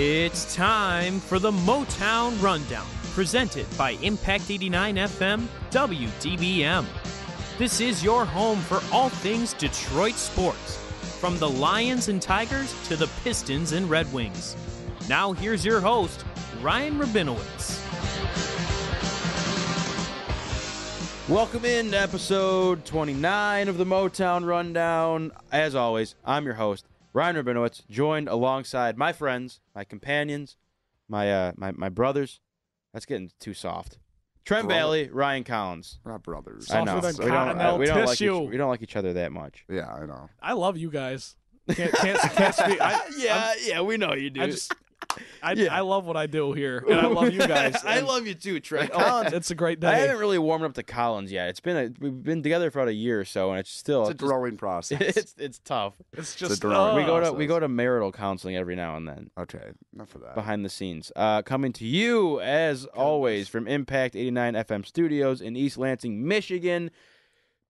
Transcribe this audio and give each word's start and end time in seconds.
It's 0.00 0.54
time 0.54 1.18
for 1.18 1.40
the 1.40 1.50
Motown 1.50 2.40
Rundown, 2.40 2.86
presented 3.14 3.66
by 3.76 3.98
Impact 4.00 4.48
89 4.48 4.94
FM 4.94 5.48
WDBM. 5.72 6.86
This 7.58 7.80
is 7.80 8.04
your 8.04 8.24
home 8.24 8.60
for 8.60 8.80
all 8.92 9.08
things 9.08 9.54
Detroit 9.54 10.14
sports, 10.14 10.76
from 11.18 11.36
the 11.40 11.48
Lions 11.48 12.06
and 12.06 12.22
Tigers 12.22 12.72
to 12.86 12.94
the 12.94 13.08
Pistons 13.24 13.72
and 13.72 13.90
Red 13.90 14.12
Wings. 14.12 14.54
Now, 15.08 15.32
here's 15.32 15.64
your 15.64 15.80
host, 15.80 16.24
Ryan 16.62 17.00
Rabinowitz. 17.00 17.80
Welcome 21.28 21.64
in 21.64 21.90
to 21.90 21.98
episode 21.98 22.84
29 22.84 23.66
of 23.66 23.78
the 23.78 23.84
Motown 23.84 24.46
Rundown. 24.46 25.32
As 25.50 25.74
always, 25.74 26.14
I'm 26.24 26.44
your 26.44 26.54
host, 26.54 26.84
Ryan 27.12 27.36
Rabinowitz, 27.36 27.86
joined 27.88 28.28
alongside 28.28 28.96
my 28.96 29.12
friends, 29.12 29.60
my 29.74 29.84
companions, 29.84 30.56
my 31.08 31.32
uh, 31.32 31.52
my, 31.56 31.72
my 31.72 31.88
brothers. 31.88 32.40
That's 32.92 33.06
getting 33.06 33.30
too 33.38 33.54
soft. 33.54 33.98
Trent 34.44 34.66
Brother. 34.66 34.80
Bailey, 34.80 35.08
Ryan 35.10 35.44
Collins. 35.44 35.98
We're 36.02 36.12
not 36.12 36.22
brothers. 36.22 36.70
I 36.70 36.82
know. 36.82 37.00
Softer 37.00 37.12
than 37.12 37.24
we 37.26 37.30
don't, 37.30 37.36
uh, 37.36 37.44
continental 37.44 37.78
we 37.78 37.86
don't 37.86 37.98
like 38.06 38.08
tissue. 38.18 38.44
each, 38.44 38.50
we 38.50 38.56
don't 38.56 38.70
like 38.70 38.82
each 38.82 38.96
other 38.96 39.12
that 39.12 39.30
much. 39.30 39.64
Yeah, 39.68 39.92
I 39.92 40.06
know. 40.06 40.30
I 40.40 40.54
love 40.54 40.78
you 40.78 40.90
guys. 40.90 41.36
Can't 41.74 41.92
can't, 41.92 42.18
can't 42.18 42.54
speak. 42.54 42.80
I, 42.80 42.98
yeah, 43.18 43.52
yeah, 43.62 43.80
we 43.82 43.98
know 43.98 44.14
you 44.14 44.30
do. 44.30 44.40
I 44.40 44.46
just 44.46 44.72
I, 45.42 45.52
Yeah. 45.52 45.74
I 45.74 45.80
love 45.80 46.04
what 46.04 46.16
I 46.16 46.26
do 46.26 46.52
here, 46.52 46.78
and 46.88 46.98
I 47.00 47.06
love 47.06 47.32
you 47.32 47.38
guys. 47.40 47.76
I 47.84 48.00
love 48.00 48.26
you 48.26 48.34
too, 48.34 48.60
Trent. 48.60 48.90
oh, 48.92 48.98
Collins. 48.98 49.32
it's 49.32 49.50
a 49.50 49.54
great 49.54 49.80
day. 49.80 49.88
I 49.88 49.96
haven't 49.98 50.18
really 50.18 50.38
warmed 50.38 50.64
up 50.64 50.74
to 50.74 50.82
Collins 50.82 51.32
yet. 51.32 51.48
It's 51.48 51.60
been 51.60 51.76
a, 51.76 51.90
we've 52.00 52.22
been 52.22 52.42
together 52.42 52.70
for 52.70 52.80
about 52.80 52.88
a 52.88 52.94
year 52.94 53.20
or 53.20 53.24
so, 53.24 53.50
and 53.50 53.58
it's 53.58 53.70
still 53.70 54.02
It's 54.02 54.10
a 54.10 54.14
just- 54.14 54.24
growing 54.28 54.56
process. 54.56 55.00
it's 55.16 55.34
it's 55.38 55.58
tough. 55.60 55.94
It's 56.12 56.34
just 56.34 56.42
a 56.42 56.48
just 56.54 56.62
drawing. 56.62 56.96
we 56.96 57.04
go 57.04 57.20
to 57.20 57.32
we 57.32 57.46
go 57.46 57.58
to 57.58 57.68
marital 57.68 58.12
counseling 58.12 58.56
every 58.56 58.76
now 58.76 58.96
and 58.96 59.08
then. 59.08 59.30
okay, 59.38 59.70
enough 59.94 60.08
for 60.10 60.18
that. 60.18 60.34
behind 60.34 60.64
the 60.64 60.68
scenes. 60.70 61.10
Uh, 61.16 61.42
coming 61.42 61.72
to 61.74 61.84
you, 61.86 62.40
as 62.40 62.84
always, 62.86 63.48
from 63.48 63.66
Impact 63.66 64.14
89 64.16 64.54
FM 64.54 64.86
studios 64.86 65.40
in 65.40 65.56
East 65.56 65.78
Lansing, 65.78 66.26
Michigan. 66.26 66.90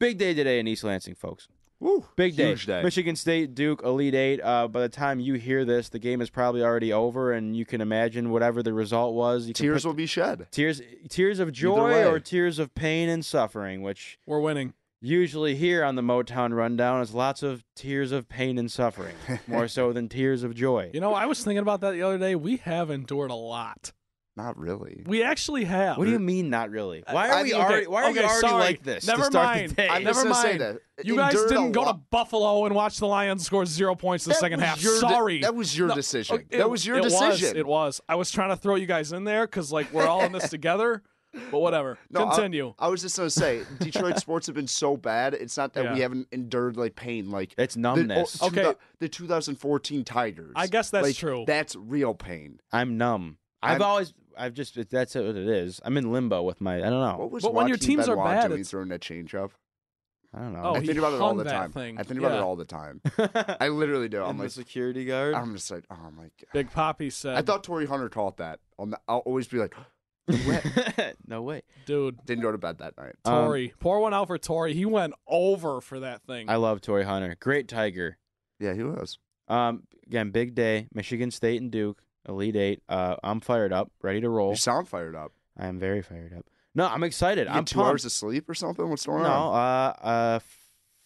Big 0.01 0.17
day 0.19 0.33
today 0.35 0.61
in 0.61 0.67
East 0.69 0.85
Lansing, 0.85 1.15
folks. 1.15 1.49
Woo, 1.81 2.05
Big 2.17 2.35
day. 2.35 2.49
Huge 2.49 2.67
day. 2.67 2.83
Michigan 2.83 3.15
State, 3.15 3.55
Duke, 3.55 3.83
Elite 3.85 4.15
Eight. 4.15 4.41
Uh, 4.43 4.67
by 4.67 4.81
the 4.81 4.89
time 4.89 5.21
you 5.21 5.35
hear 5.35 5.65
this, 5.65 5.89
the 5.89 6.01
game 6.01 6.21
is 6.21 6.29
probably 6.29 6.61
already 6.63 6.93
over, 6.93 7.33
and 7.33 7.57
you 7.57 7.65
can 7.65 7.81
imagine 7.81 8.31
whatever 8.31 8.63
the 8.65 8.73
result 8.73 9.15
was. 9.15 9.47
You 9.47 9.55
Tears 9.55 9.83
put- 9.83 9.89
will 9.91 9.95
be 9.95 10.07
shed. 10.07 10.49
tears, 10.51 10.83
tears 11.09 11.39
of 11.39 11.53
joy 11.53 12.05
or 12.05 12.19
tears 12.19 12.59
of 12.59 12.75
pain 12.75 13.09
and 13.09 13.25
suffering, 13.25 13.83
which 13.83 14.19
We're 14.27 14.41
winning. 14.41 14.75
usually 15.01 15.55
here 15.55 15.85
on 15.85 15.95
the 15.95 16.03
Motown 16.03 16.53
Rundown 16.53 17.01
is 17.01 17.15
lots 17.15 17.45
of 17.45 17.65
tears 17.77 18.11
of 18.11 18.29
pain 18.29 18.59
and 18.59 18.69
suffering, 18.73 19.15
more 19.47 19.69
so 19.69 19.93
than 19.93 20.09
tears 20.09 20.43
of 20.43 20.57
joy. 20.57 20.91
You 20.93 21.01
know, 21.01 21.15
I 21.15 21.27
was 21.27 21.45
thinking 21.45 21.59
about 21.63 21.81
that 21.83 21.93
the 21.93 22.03
other 22.03 22.19
day. 22.19 22.35
We 22.35 22.57
have 22.57 22.91
endured 22.91 23.31
a 23.31 23.35
lot. 23.37 23.93
Not 24.39 24.57
really. 24.57 25.03
We 25.05 25.25
actually 25.25 25.65
have. 25.65 25.99
What 25.99 26.05
do 26.05 26.13
you 26.13 26.21
mean, 26.21 26.49
not 26.49 26.71
really? 26.71 27.03
Why 27.11 27.29
are 27.29 27.33
I- 27.35 27.43
we 27.43 27.53
okay, 27.55 27.63
already? 27.63 27.87
Why 27.89 28.03
are 28.05 28.11
okay, 28.11 28.21
you 28.21 28.27
already 28.27 28.41
sorry. 28.49 28.61
like 28.63 28.83
this? 28.85 29.05
to 29.05 29.11
Never 29.11 29.25
start 29.25 29.47
mind. 29.57 29.71
The 29.71 29.75
day? 29.75 29.89
I'm 29.89 30.05
Never 30.05 30.15
just 30.15 30.23
gonna 30.23 30.35
say 30.37 30.49
mind. 30.59 30.61
that. 30.61 31.07
You 31.07 31.17
guys 31.17 31.33
Endured 31.35 31.51
a 31.51 31.55
didn't 31.55 31.73
go 31.73 31.81
to 31.81 31.87
lot. 31.87 32.11
Buffalo 32.11 32.65
and 32.67 32.75
watch 32.75 32.99
the 32.99 33.07
Lions 33.09 33.45
score 33.45 33.67
zero 33.67 33.97
points 33.97 34.27
in 34.27 34.31
the 34.31 34.35
That 34.35 34.41
second 34.41 34.61
was 34.61 34.69
half. 34.69 34.83
your 34.83 34.95
de- 34.95 34.99
Sorry. 35.01 35.41
that 35.41 35.55
was 35.57 35.77
your 35.77 35.89
No, 35.89 35.95
decision. 35.97 36.37
okay, 36.37 36.57
that 36.59 36.71
was 36.71 36.87
your 36.87 36.99
it 36.99 37.03
decision. 37.03 37.49
Was, 37.49 37.57
it 37.57 37.67
was. 37.67 38.01
I 38.09 38.15
was 38.15 38.31
trying 38.31 38.51
to 38.51 38.57
throw 38.57 38.77
you 38.77 38.87
guys 38.87 39.11
in 39.13 39.25
there 39.25 39.45
because 39.47 39.73
like 39.73 39.93
we're 39.93 40.07
all 40.07 40.23
in 40.23 40.31
this 40.33 40.49
together. 40.51 41.03
But 41.51 41.59
whatever. 41.61 41.99
No, 42.11 42.27
I- 42.27 42.35
Continue. 42.35 42.75
I 42.79 42.89
was 42.89 43.03
just 43.03 43.17
gonna 43.17 43.29
say, 43.29 43.63
Detroit 43.81 44.19
sports 44.21 44.47
have 44.47 44.57
been 44.57 44.67
so 44.67 44.97
bad. 44.97 45.35
It's 45.35 45.57
not 45.59 45.75
that 45.75 45.83
we 45.93 45.99
Yeah. 45.99 46.05
haven't 46.05 46.29
endured 46.33 46.77
like 46.79 46.95
pain, 46.97 47.31
like 47.31 47.55
It's 47.59 47.75
the, 47.75 47.81
oh, 47.81 47.95
numbness. 47.97 48.39
oh, 48.41 48.47
Okay. 48.47 48.63
2000 48.63 48.77
the 49.01 49.09
2014 49.09 50.05
Tigers. 50.05 50.53
I 50.57 50.69
guess 50.69 50.91
that's 50.91 51.07
Like, 51.07 51.17
true. 51.17 51.45
That's 51.47 51.77
real 51.77 52.15
pain. 52.15 52.61
I'm 52.73 52.97
numb. 52.97 53.37
I've 53.63 53.73
I'm- 53.73 53.83
always, 53.83 54.15
I've 54.39 54.55
just, 54.55 54.79
that's 54.91 55.15
what 55.15 55.25
it 55.25 55.37
is. 55.49 55.81
I'm 55.85 55.97
in 55.97 56.13
limbo 56.13 56.43
with 56.43 56.61
my, 56.61 56.77
I 56.77 56.81
don't 56.91 56.91
know. 57.01 57.17
What 57.19 57.31
was 57.31 57.43
But 57.43 57.55
when 57.55 57.69
your 57.69 57.75
Joaquin 57.77 57.87
teams 57.89 58.09
are 58.09 58.17
Benoit 58.17 58.31
bad, 58.35 58.49
doing 58.49 58.53
it's- 58.61 58.71
throwing 58.71 58.89
that 58.89 59.01
changeup? 59.01 59.51
I 60.35 60.41
don't 60.41 60.53
know. 60.53 60.61
Oh, 60.63 60.75
I 60.75 60.81
he 60.81 60.87
think 60.87 60.99
about 60.99 61.15
it 61.15 61.21
all 61.23 61.29
hung 61.29 61.39
the 61.39 61.45
that 61.45 61.51
time. 61.53 61.73
thing. 61.73 61.99
I 61.99 62.03
think 62.03 62.21
about 62.21 62.33
Yeah. 62.33 62.39
it 62.39 62.43
all 62.43 62.55
the 62.55 62.67
time. 62.67 63.01
I 63.61 63.69
literally 63.69 64.11
do. 64.11 64.23
I'm 64.23 64.31
And 64.33 64.39
the 64.41 64.43
like, 64.45 64.53
security 64.53 65.07
guard. 65.07 65.35
I'm 65.35 65.55
just 65.55 65.71
like, 65.71 65.85
oh 65.91 66.11
my 66.15 66.25
god. 66.25 66.53
Big 66.53 66.71
Poppy 66.71 67.09
said, 67.09 67.35
I 67.35 67.41
thought 67.41 67.65
Torii 67.65 67.87
Hunter 67.87 68.11
caught 68.11 68.37
that. 68.37 68.61
On 68.79 68.91
the, 68.91 69.01
I'll 69.09 69.19
always 69.21 69.49
be 69.49 69.57
like, 69.57 69.75
no 71.27 71.41
way. 71.43 71.63
dude, 71.87 72.19
didn't 72.27 72.43
go 72.43 72.53
to 72.53 72.59
bed 72.59 72.79
that 72.79 72.97
night. 72.99 73.15
Um, 73.25 73.45
Torii, 73.47 73.73
pour 73.81 74.01
one 74.01 74.13
out 74.13 74.27
for 74.27 74.37
Torii. 74.37 74.75
He 74.75 74.85
went 74.85 75.15
over 75.27 75.81
for 75.81 76.01
that 76.01 76.23
thing. 76.25 76.51
I 76.51 76.57
love 76.57 76.83
Torii 76.83 77.05
Hunter. 77.05 77.35
Great 77.41 77.67
Tiger. 77.67 78.19
Yeah, 78.61 78.75
he 78.75 78.83
was. 78.83 79.19
Um, 79.49 79.85
again, 80.07 80.31
big 80.31 80.55
day. 80.55 80.89
Michigan 80.93 81.31
State 81.31 81.63
and 81.63 81.71
Duke, 81.71 82.03
Elite 82.29 82.57
Eight. 82.57 82.83
Uh, 82.89 83.17
I'm 83.25 83.41
fired 83.41 83.73
up, 83.73 83.91
ready 84.03 84.21
to 84.21 84.29
roll. 84.29 84.51
You 84.51 84.57
sound 84.57 84.89
fired 84.89 85.17
up. 85.17 85.33
I 85.57 85.67
am 85.67 85.79
very 85.79 86.03
fired 86.03 86.33
up. 86.37 86.45
No, 86.75 86.87
I'm 86.87 87.03
excited. 87.03 87.49
You 87.49 87.55
I'm 87.55 87.65
two 87.65 87.77
pumped. 87.77 87.89
hours 87.89 88.05
of 88.05 88.13
sleep 88.13 88.49
or 88.49 88.55
something? 88.55 88.89
What's 88.89 89.07
going 89.07 89.23
No, 89.25 89.29
on? 89.29 89.95
uh, 90.03 90.07
uh, 90.07 90.39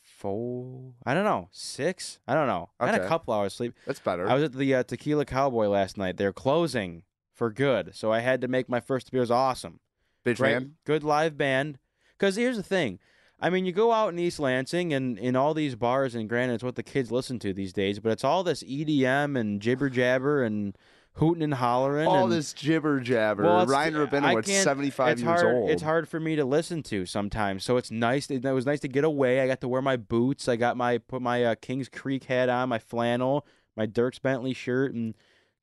four. 0.03 0.93
I 1.07 1.15
don't 1.15 1.25
know. 1.25 1.49
Six. 1.53 2.19
I 2.27 2.35
don't 2.35 2.47
know. 2.47 2.71
I 2.79 2.87
had 2.87 3.01
a 3.01 3.09
couple 3.09 3.33
hours 3.35 3.55
sleep. 3.55 3.75
That's 3.87 4.01
better. 4.01 4.29
I 4.29 4.35
was 4.35 4.43
at 4.45 4.53
the 4.53 4.75
uh, 4.75 4.83
Tequila 4.83 5.25
Cowboy 5.25 5.69
last 5.69 5.97
night. 5.97 6.17
They're 6.17 6.33
closing 6.33 7.05
for 7.33 7.51
good, 7.51 7.95
so 7.95 8.13
I 8.13 8.21
had 8.21 8.41
to 8.43 8.49
make 8.49 8.69
my 8.69 8.81
first 8.81 9.09
appearance 9.09 9.31
awesome. 9.31 9.81
Big 10.25 10.37
Great, 10.37 10.53
fan. 10.53 10.75
good 10.85 11.03
live 11.03 11.37
band. 11.39 11.79
Because 12.19 12.37
here's 12.37 12.57
the 12.57 12.63
thing, 12.63 13.01
I 13.41 13.51
mean, 13.51 13.65
you 13.65 13.73
go 13.73 13.91
out 13.91 14.13
in 14.13 14.19
East 14.19 14.39
Lansing 14.39 14.93
and 14.93 15.19
in 15.19 15.35
all 15.35 15.55
these 15.55 15.75
bars, 15.75 16.15
and 16.15 16.29
granted, 16.29 16.55
it's 16.55 16.63
what 16.63 16.77
the 16.77 16.85
kids 16.85 17.11
listen 17.11 17.41
to 17.41 17.53
these 17.53 17.73
days, 17.73 17.99
but 17.99 18.13
it's 18.13 18.23
all 18.23 18.45
this 18.45 18.63
EDM 18.63 19.37
and 19.37 19.61
jibber 19.61 19.91
jabber 19.91 20.45
and 20.45 20.77
hooting 21.15 21.43
and 21.43 21.55
hollering. 21.55 22.07
All 22.07 22.25
and, 22.25 22.33
this 22.33 22.53
jibber 22.53 23.01
jabber. 23.01 23.45
Well, 23.45 23.67
Ryan 23.67 23.95
Rabinowitz, 23.95 24.63
75 24.63 25.13
it's 25.13 25.23
years 25.23 25.41
hard, 25.43 25.55
old. 25.55 25.71
It's 25.71 25.83
hard 25.83 26.09
for 26.09 26.21
me 26.21 26.37
to 26.37 26.45
listen 26.45 26.83
to 26.85 27.07
sometimes, 27.07 27.65
so 27.65 27.77
it's 27.77 27.91
nice. 27.91 28.31
It, 28.31 28.45
it 28.45 28.53
was 28.53 28.67
nice 28.67 28.81
to 28.81 28.89
get 28.89 29.05
away. 29.05 29.41
I 29.41 29.47
got 29.47 29.61
to 29.63 29.69
wear 29.69 29.83
my 29.83 29.97
boots. 29.97 30.49
I 30.49 30.57
got 30.57 30.77
my 30.77 30.99
put 30.99 31.23
my 31.23 31.45
uh, 31.45 31.55
Kings 31.57 31.89
Creek 31.89 32.25
hat 32.25 32.49
on, 32.49 32.69
my 32.69 32.79
flannel, 32.79 33.47
my 33.77 33.87
Dierks 33.87 34.21
Bentley 34.21 34.55
shirt, 34.55 34.95
and 34.95 35.15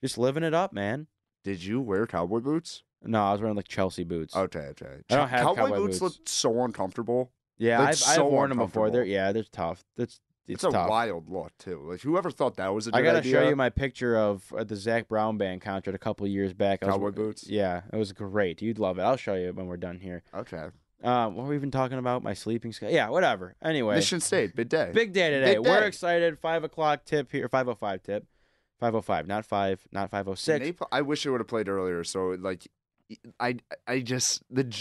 just 0.01 0.17
living 0.17 0.43
it 0.43 0.53
up, 0.53 0.73
man. 0.73 1.07
Did 1.43 1.63
you 1.63 1.81
wear 1.81 2.05
cowboy 2.05 2.39
boots? 2.39 2.83
No, 3.01 3.23
I 3.23 3.31
was 3.31 3.41
wearing 3.41 3.55
like 3.55 3.67
Chelsea 3.67 4.03
boots. 4.03 4.35
Okay, 4.35 4.59
okay. 4.59 4.97
I 5.09 5.15
don't 5.15 5.29
have 5.29 5.41
cowboy, 5.41 5.55
cowboy 5.55 5.77
boots, 5.77 5.99
boots. 5.99 6.17
look 6.17 6.29
so 6.29 6.63
uncomfortable. 6.63 7.31
yeah, 7.57 7.81
I've, 7.81 7.97
so 7.97 8.25
I've 8.25 8.31
worn 8.31 8.49
them 8.49 8.57
before. 8.57 8.89
They're 8.91 9.05
yeah, 9.05 9.31
they're 9.31 9.43
tough. 9.43 9.83
That's 9.95 10.19
It's, 10.49 10.63
it's, 10.63 10.73
a 10.73 10.75
tough. 10.75 10.89
wild 10.89 11.29
look 11.29 11.55
too. 11.59 11.81
Like 11.89 12.01
whoever 12.01 12.31
thought 12.31 12.55
that 12.57 12.73
was 12.73 12.87
a 12.87 12.91
good 12.91 12.97
I 12.97 13.01
gotta 13.03 13.17
idea? 13.19 13.31
show 13.31 13.47
you 13.47 13.55
my 13.55 13.69
picture 13.69 14.17
of 14.17 14.51
uh, 14.57 14.63
the 14.63 14.75
Zac 14.75 15.07
Brown 15.07 15.37
band 15.37 15.61
concert 15.61 15.93
a 15.93 15.99
couple 15.99 16.25
of 16.25 16.31
years 16.31 16.53
back. 16.53 16.83
I 16.83 16.87
was- 16.87 16.95
Cowboy 16.95 17.11
boots? 17.11 17.47
Yeah, 17.47 17.83
it 17.93 17.95
was 17.95 18.11
great. 18.11 18.61
You'd 18.61 18.79
love 18.79 18.97
it. 18.99 19.03
I'll 19.03 19.15
show 19.15 19.35
you 19.35 19.53
when 19.53 19.67
we're 19.67 19.77
done 19.77 19.99
here. 19.99 20.23
Okay. 20.33 20.65
Um, 21.01 21.35
what 21.35 21.43
were 21.43 21.49
we 21.51 21.55
even 21.55 21.71
talking 21.71 21.97
about? 21.97 22.23
My 22.23 22.33
sleeping 22.33 22.73
schedule? 22.73 22.93
Yeah, 22.93 23.09
whatever. 23.09 23.55
Anyway, 23.63 23.95
Mission 23.95 24.19
State, 24.19 24.53
big 24.55 24.67
day. 24.67 24.91
big 24.93 25.13
day 25.13 25.29
today. 25.29 25.55
Big 25.55 25.65
We're 25.65 25.83
excited. 25.83 26.39
Five 26.39 26.63
o'clock 26.65 27.05
tip 27.05 27.31
here. 27.31 27.47
Five 27.47 27.69
o 27.69 27.75
five 27.75 28.03
tip. 28.03 28.25
Five 28.79 28.95
o 28.95 29.01
five, 29.01 29.27
not 29.27 29.45
five, 29.45 29.85
not 29.91 30.09
five 30.09 30.27
o 30.27 30.35
six. 30.35 30.77
I 30.91 31.01
wish 31.01 31.25
it 31.25 31.29
would 31.29 31.39
have 31.41 31.47
played 31.47 31.69
earlier. 31.69 32.03
So 32.03 32.35
like, 32.39 32.67
I 33.39 33.57
I 33.87 33.99
just 33.99 34.43
the. 34.49 34.73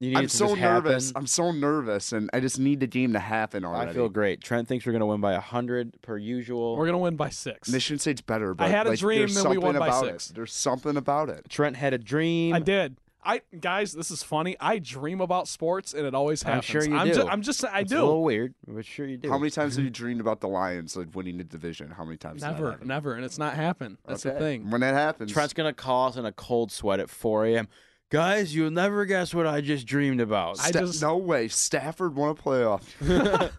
J- 0.00 0.06
You 0.06 0.10
need 0.12 0.18
I'm 0.18 0.24
to 0.24 0.28
so 0.28 0.48
just 0.48 0.60
nervous. 0.60 1.08
happen. 1.08 1.20
I'm 1.22 1.26
so 1.26 1.50
nervous, 1.52 2.12
and 2.12 2.30
I 2.32 2.40
just 2.40 2.58
need 2.58 2.80
the 2.80 2.86
game 2.86 3.12
to 3.14 3.18
happen 3.18 3.64
already. 3.64 3.90
I 3.90 3.94
feel 3.94 4.08
great. 4.08 4.40
Trent 4.42 4.68
thinks 4.68 4.86
we're 4.86 4.92
gonna 4.92 5.06
win 5.06 5.20
by 5.20 5.34
hundred 5.34 6.00
per 6.02 6.16
usual. 6.16 6.76
We're 6.76 6.86
gonna 6.86 6.98
win 6.98 7.16
by 7.16 7.30
six. 7.30 7.68
Mission 7.70 7.98
State's 7.98 8.20
better, 8.20 8.54
but 8.54 8.70
had 8.70 8.86
a 8.86 8.90
like, 8.90 8.98
dream, 8.98 9.18
there's 9.20 9.34
then 9.34 9.44
we 9.44 9.54
something 9.56 9.60
won 9.62 9.78
by 9.78 9.86
about 9.88 10.04
six. 10.04 10.30
It. 10.30 10.34
There's 10.36 10.52
something 10.52 10.96
about 10.96 11.28
it. 11.30 11.48
Trent 11.48 11.76
had 11.76 11.94
a 11.94 11.98
dream. 11.98 12.54
I 12.54 12.60
did. 12.60 12.96
I 13.28 13.40
guys, 13.58 13.92
this 13.92 14.12
is 14.12 14.22
funny. 14.22 14.56
I 14.60 14.78
dream 14.78 15.20
about 15.20 15.48
sports, 15.48 15.94
and 15.94 16.06
it 16.06 16.14
always 16.14 16.44
happens. 16.44 16.70
I'm 16.70 16.74
happens. 16.74 16.84
sure 16.84 16.92
you 16.94 17.00
I'm 17.00 17.08
do. 17.08 17.14
Just, 17.14 17.28
I'm 17.28 17.42
just. 17.42 17.64
I 17.64 17.78
do. 17.78 17.82
It's 17.82 17.90
do. 17.90 17.96
a 17.98 18.04
little 18.06 18.22
weird, 18.22 18.54
but 18.68 18.84
sure 18.86 19.04
you 19.04 19.16
do. 19.16 19.28
How 19.28 19.36
many 19.36 19.50
times 19.58 19.74
have 19.74 19.84
you 19.84 19.90
dreamed 19.90 20.20
about 20.20 20.40
the 20.40 20.46
Lions 20.46 20.96
like 20.96 21.08
winning 21.12 21.38
the 21.38 21.42
division? 21.44 21.90
How 21.90 22.04
many 22.04 22.18
times? 22.18 22.42
did 22.42 22.50
that 22.50 22.60
Never, 22.60 22.78
never, 22.84 23.14
and 23.14 23.24
it's 23.24 23.36
not 23.36 23.54
happened. 23.54 23.98
That's 24.06 24.22
the 24.22 24.30
thing. 24.32 24.70
When 24.70 24.80
that 24.82 24.94
happens, 24.94 25.32
Trent's 25.32 25.54
gonna 25.54 25.72
call 25.72 26.08
us 26.10 26.16
in 26.16 26.24
a 26.24 26.30
cold 26.30 26.70
sweat 26.70 27.00
at 27.00 27.10
4 27.10 27.46
a.m. 27.46 27.68
Guys, 28.10 28.54
you'll 28.54 28.70
never 28.70 29.04
guess 29.04 29.34
what 29.34 29.46
I 29.46 29.60
just 29.60 29.86
dreamed 29.86 30.20
about. 30.20 30.60
I 30.60 30.68
Sta- 30.70 30.80
just- 30.80 31.02
no 31.02 31.16
way. 31.16 31.48
Stafford 31.48 32.14
won 32.14 32.30
a 32.30 32.34
playoff. 32.34 32.82
um. 33.40 33.50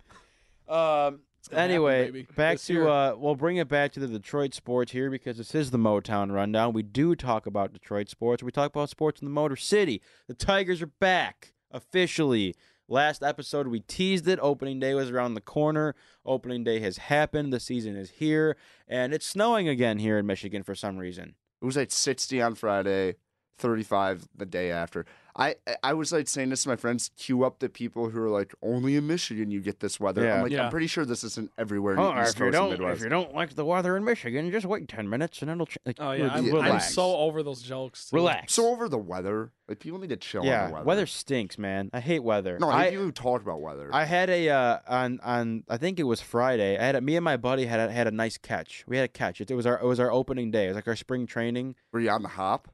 gonna 0.68 1.12
happen, 1.52 1.58
Anyway, 1.72 2.06
baby. 2.06 2.28
back 2.36 2.56
This 2.56 2.68
to 2.68 2.74
year. 2.74 2.88
uh, 2.88 3.16
we'll 3.16 3.36
bring 3.36 3.58
it 3.58 3.68
back 3.68 3.92
to 3.94 4.00
the 4.00 4.08
Detroit 4.08 4.54
sports 4.54 4.92
here 4.92 5.10
because 5.10 5.38
this 5.38 5.54
is 5.56 5.72
the 5.72 5.78
Motown 5.78 6.32
rundown. 6.34 6.74
We 6.74 6.84
do 6.84 7.16
talk 7.16 7.46
about 7.46 7.74
Detroit 7.74 8.10
sports. 8.10 8.44
We 8.44 8.52
talk 8.52 8.72
about 8.74 8.90
sports 8.90 9.22
in 9.22 9.26
the 9.26 9.32
Motor 9.32 9.56
City. 9.56 10.02
The 10.28 10.34
Tigers 10.34 10.82
are 10.82 10.88
back 11.00 11.54
officially. 11.72 12.56
Last 12.90 13.22
episode 13.24 13.68
we 13.68 13.82
teased 13.82 14.28
it. 14.30 14.40
Opening 14.42 14.80
day 14.80 14.94
was 14.94 15.10
around 15.10 15.34
the 15.34 15.42
corner. 15.42 15.94
Opening 16.26 16.64
day 16.64 16.80
has 16.80 16.98
happened. 16.98 17.52
The 17.52 17.60
season 17.60 17.98
is 17.98 18.12
here, 18.12 18.56
and 18.88 19.14
it's 19.14 19.26
snowing 19.26 19.68
again 19.68 20.00
here 20.00 20.18
in 20.18 20.26
Michigan 20.26 20.64
for 20.64 20.74
some 20.76 20.98
reason. 20.98 21.36
It 21.62 21.66
was 21.66 21.76
like 21.76 21.92
60 21.92 22.42
on 22.42 22.56
Friday, 22.56 23.16
35 23.58 24.28
the 24.36 24.46
day 24.46 24.72
after. 24.72 25.06
I 25.40 25.54
I 25.84 25.94
was 25.94 26.12
like 26.12 26.28
saying 26.28 26.50
this 26.50 26.64
to 26.64 26.70
my 26.70 26.76
friends, 26.78 27.12
queue 27.16 27.44
up 27.44 27.60
the 27.60 27.70
people 27.70 28.10
who 28.10 28.20
are 28.24 28.30
like, 28.30 28.56
only 28.64 28.96
in 28.96 29.06
Michigan 29.06 29.52
you 29.52 29.62
get 29.62 29.80
this 29.82 30.00
weather. 30.00 30.24
Yeah. 30.24 30.38
I'm 30.38 30.42
like, 30.44 30.52
Yeah. 30.52 30.64
I'm 30.66 30.72
pretty 30.72 30.88
sure 30.88 31.06
this 31.06 31.24
isn't 31.24 31.52
everywhere 31.60 31.94
in 31.94 32.00
Oh, 32.00 32.12
the 32.16 32.22
East 32.24 32.34
if 32.34 32.40
you 32.40 32.46
Coast 32.46 32.46
and 32.46 32.54
don't, 32.54 32.70
Midwest. 32.72 32.98
if 32.98 33.04
you 33.04 33.10
don't 33.10 33.36
like 33.36 33.54
the 33.54 33.64
weather 33.64 33.96
in 33.96 34.04
Michigan, 34.04 34.50
just 34.50 34.66
wait 34.66 34.88
ten 34.88 35.08
minutes 35.08 35.44
and 35.44 35.52
it'll. 35.52 35.68
Ch- 35.68 35.78
like, 35.86 35.98
Oh 36.00 36.12
yeah, 36.14 36.24
re- 36.40 36.60
I'm, 36.60 36.72
I'm 36.74 36.80
so 36.80 37.18
over 37.18 37.44
those 37.44 37.62
jokes. 37.62 38.10
too. 38.10 38.16
relax. 38.16 38.54
so 38.54 38.68
over 38.70 38.90
the 38.90 38.98
weather. 38.98 39.52
Like 39.68 39.78
people 39.80 40.00
need 40.00 40.10
to 40.10 40.18
chill 40.18 40.44
yeah, 40.44 40.64
on 40.64 40.68
the 40.70 40.74
weather. 40.74 40.86
weather 40.86 41.06
stinks, 41.06 41.60
man. 41.60 41.92
I 41.94 42.00
hate 42.00 42.24
weather. 42.24 42.58
No, 42.60 42.70
I, 42.70 42.86
I 42.86 42.90
you 42.90 43.12
talked 43.12 43.44
about 43.44 43.62
weather. 43.62 43.92
I 43.94 44.06
had 44.06 44.32
a 44.32 44.50
uh, 44.50 44.80
on 44.88 45.20
on 45.22 45.64
I 45.70 45.78
think 45.78 46.00
it 46.00 46.04
was 46.04 46.20
Friday. 46.20 46.80
I 46.80 46.84
had 46.84 46.96
a, 46.96 47.02
me 47.02 47.16
and 47.16 47.24
my 47.24 47.38
buddy 47.38 47.66
had 47.68 47.80
a, 47.80 47.92
had 47.92 48.08
a 48.08 48.12
nice 48.12 48.40
catch. 48.40 48.86
We 48.88 48.98
had 48.98 49.04
a 49.04 49.10
catch. 49.10 49.40
It, 49.40 49.52
it 49.52 49.56
was 49.56 49.68
our 49.68 49.80
it 49.80 49.86
was 49.86 50.00
our 50.00 50.12
opening 50.12 50.50
day. 50.50 50.66
It 50.66 50.70
was 50.70 50.76
like 50.78 50.88
our 50.88 50.96
spring 50.96 51.28
training. 51.28 51.76
Were 51.92 52.00
you 52.00 52.10
on 52.10 52.24
the 52.24 52.30
hop? 52.30 52.70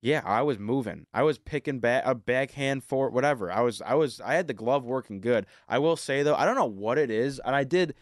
Yeah, 0.00 0.22
I 0.24 0.42
was 0.42 0.58
moving. 0.58 1.06
I 1.12 1.22
was 1.22 1.38
picking 1.38 1.80
back 1.80 2.04
a 2.06 2.14
backhand 2.14 2.84
for 2.84 3.10
whatever. 3.10 3.50
I 3.50 3.60
was 3.62 3.82
I 3.82 3.94
was 3.94 4.20
I 4.20 4.34
had 4.34 4.46
the 4.46 4.54
glove 4.54 4.84
working 4.84 5.20
good. 5.20 5.46
I 5.68 5.78
will 5.78 5.96
say 5.96 6.22
though, 6.22 6.36
I 6.36 6.44
don't 6.44 6.54
know 6.56 6.66
what 6.66 6.98
it 6.98 7.10
is, 7.10 7.40
and 7.44 7.54
I 7.56 7.64
did 7.64 7.94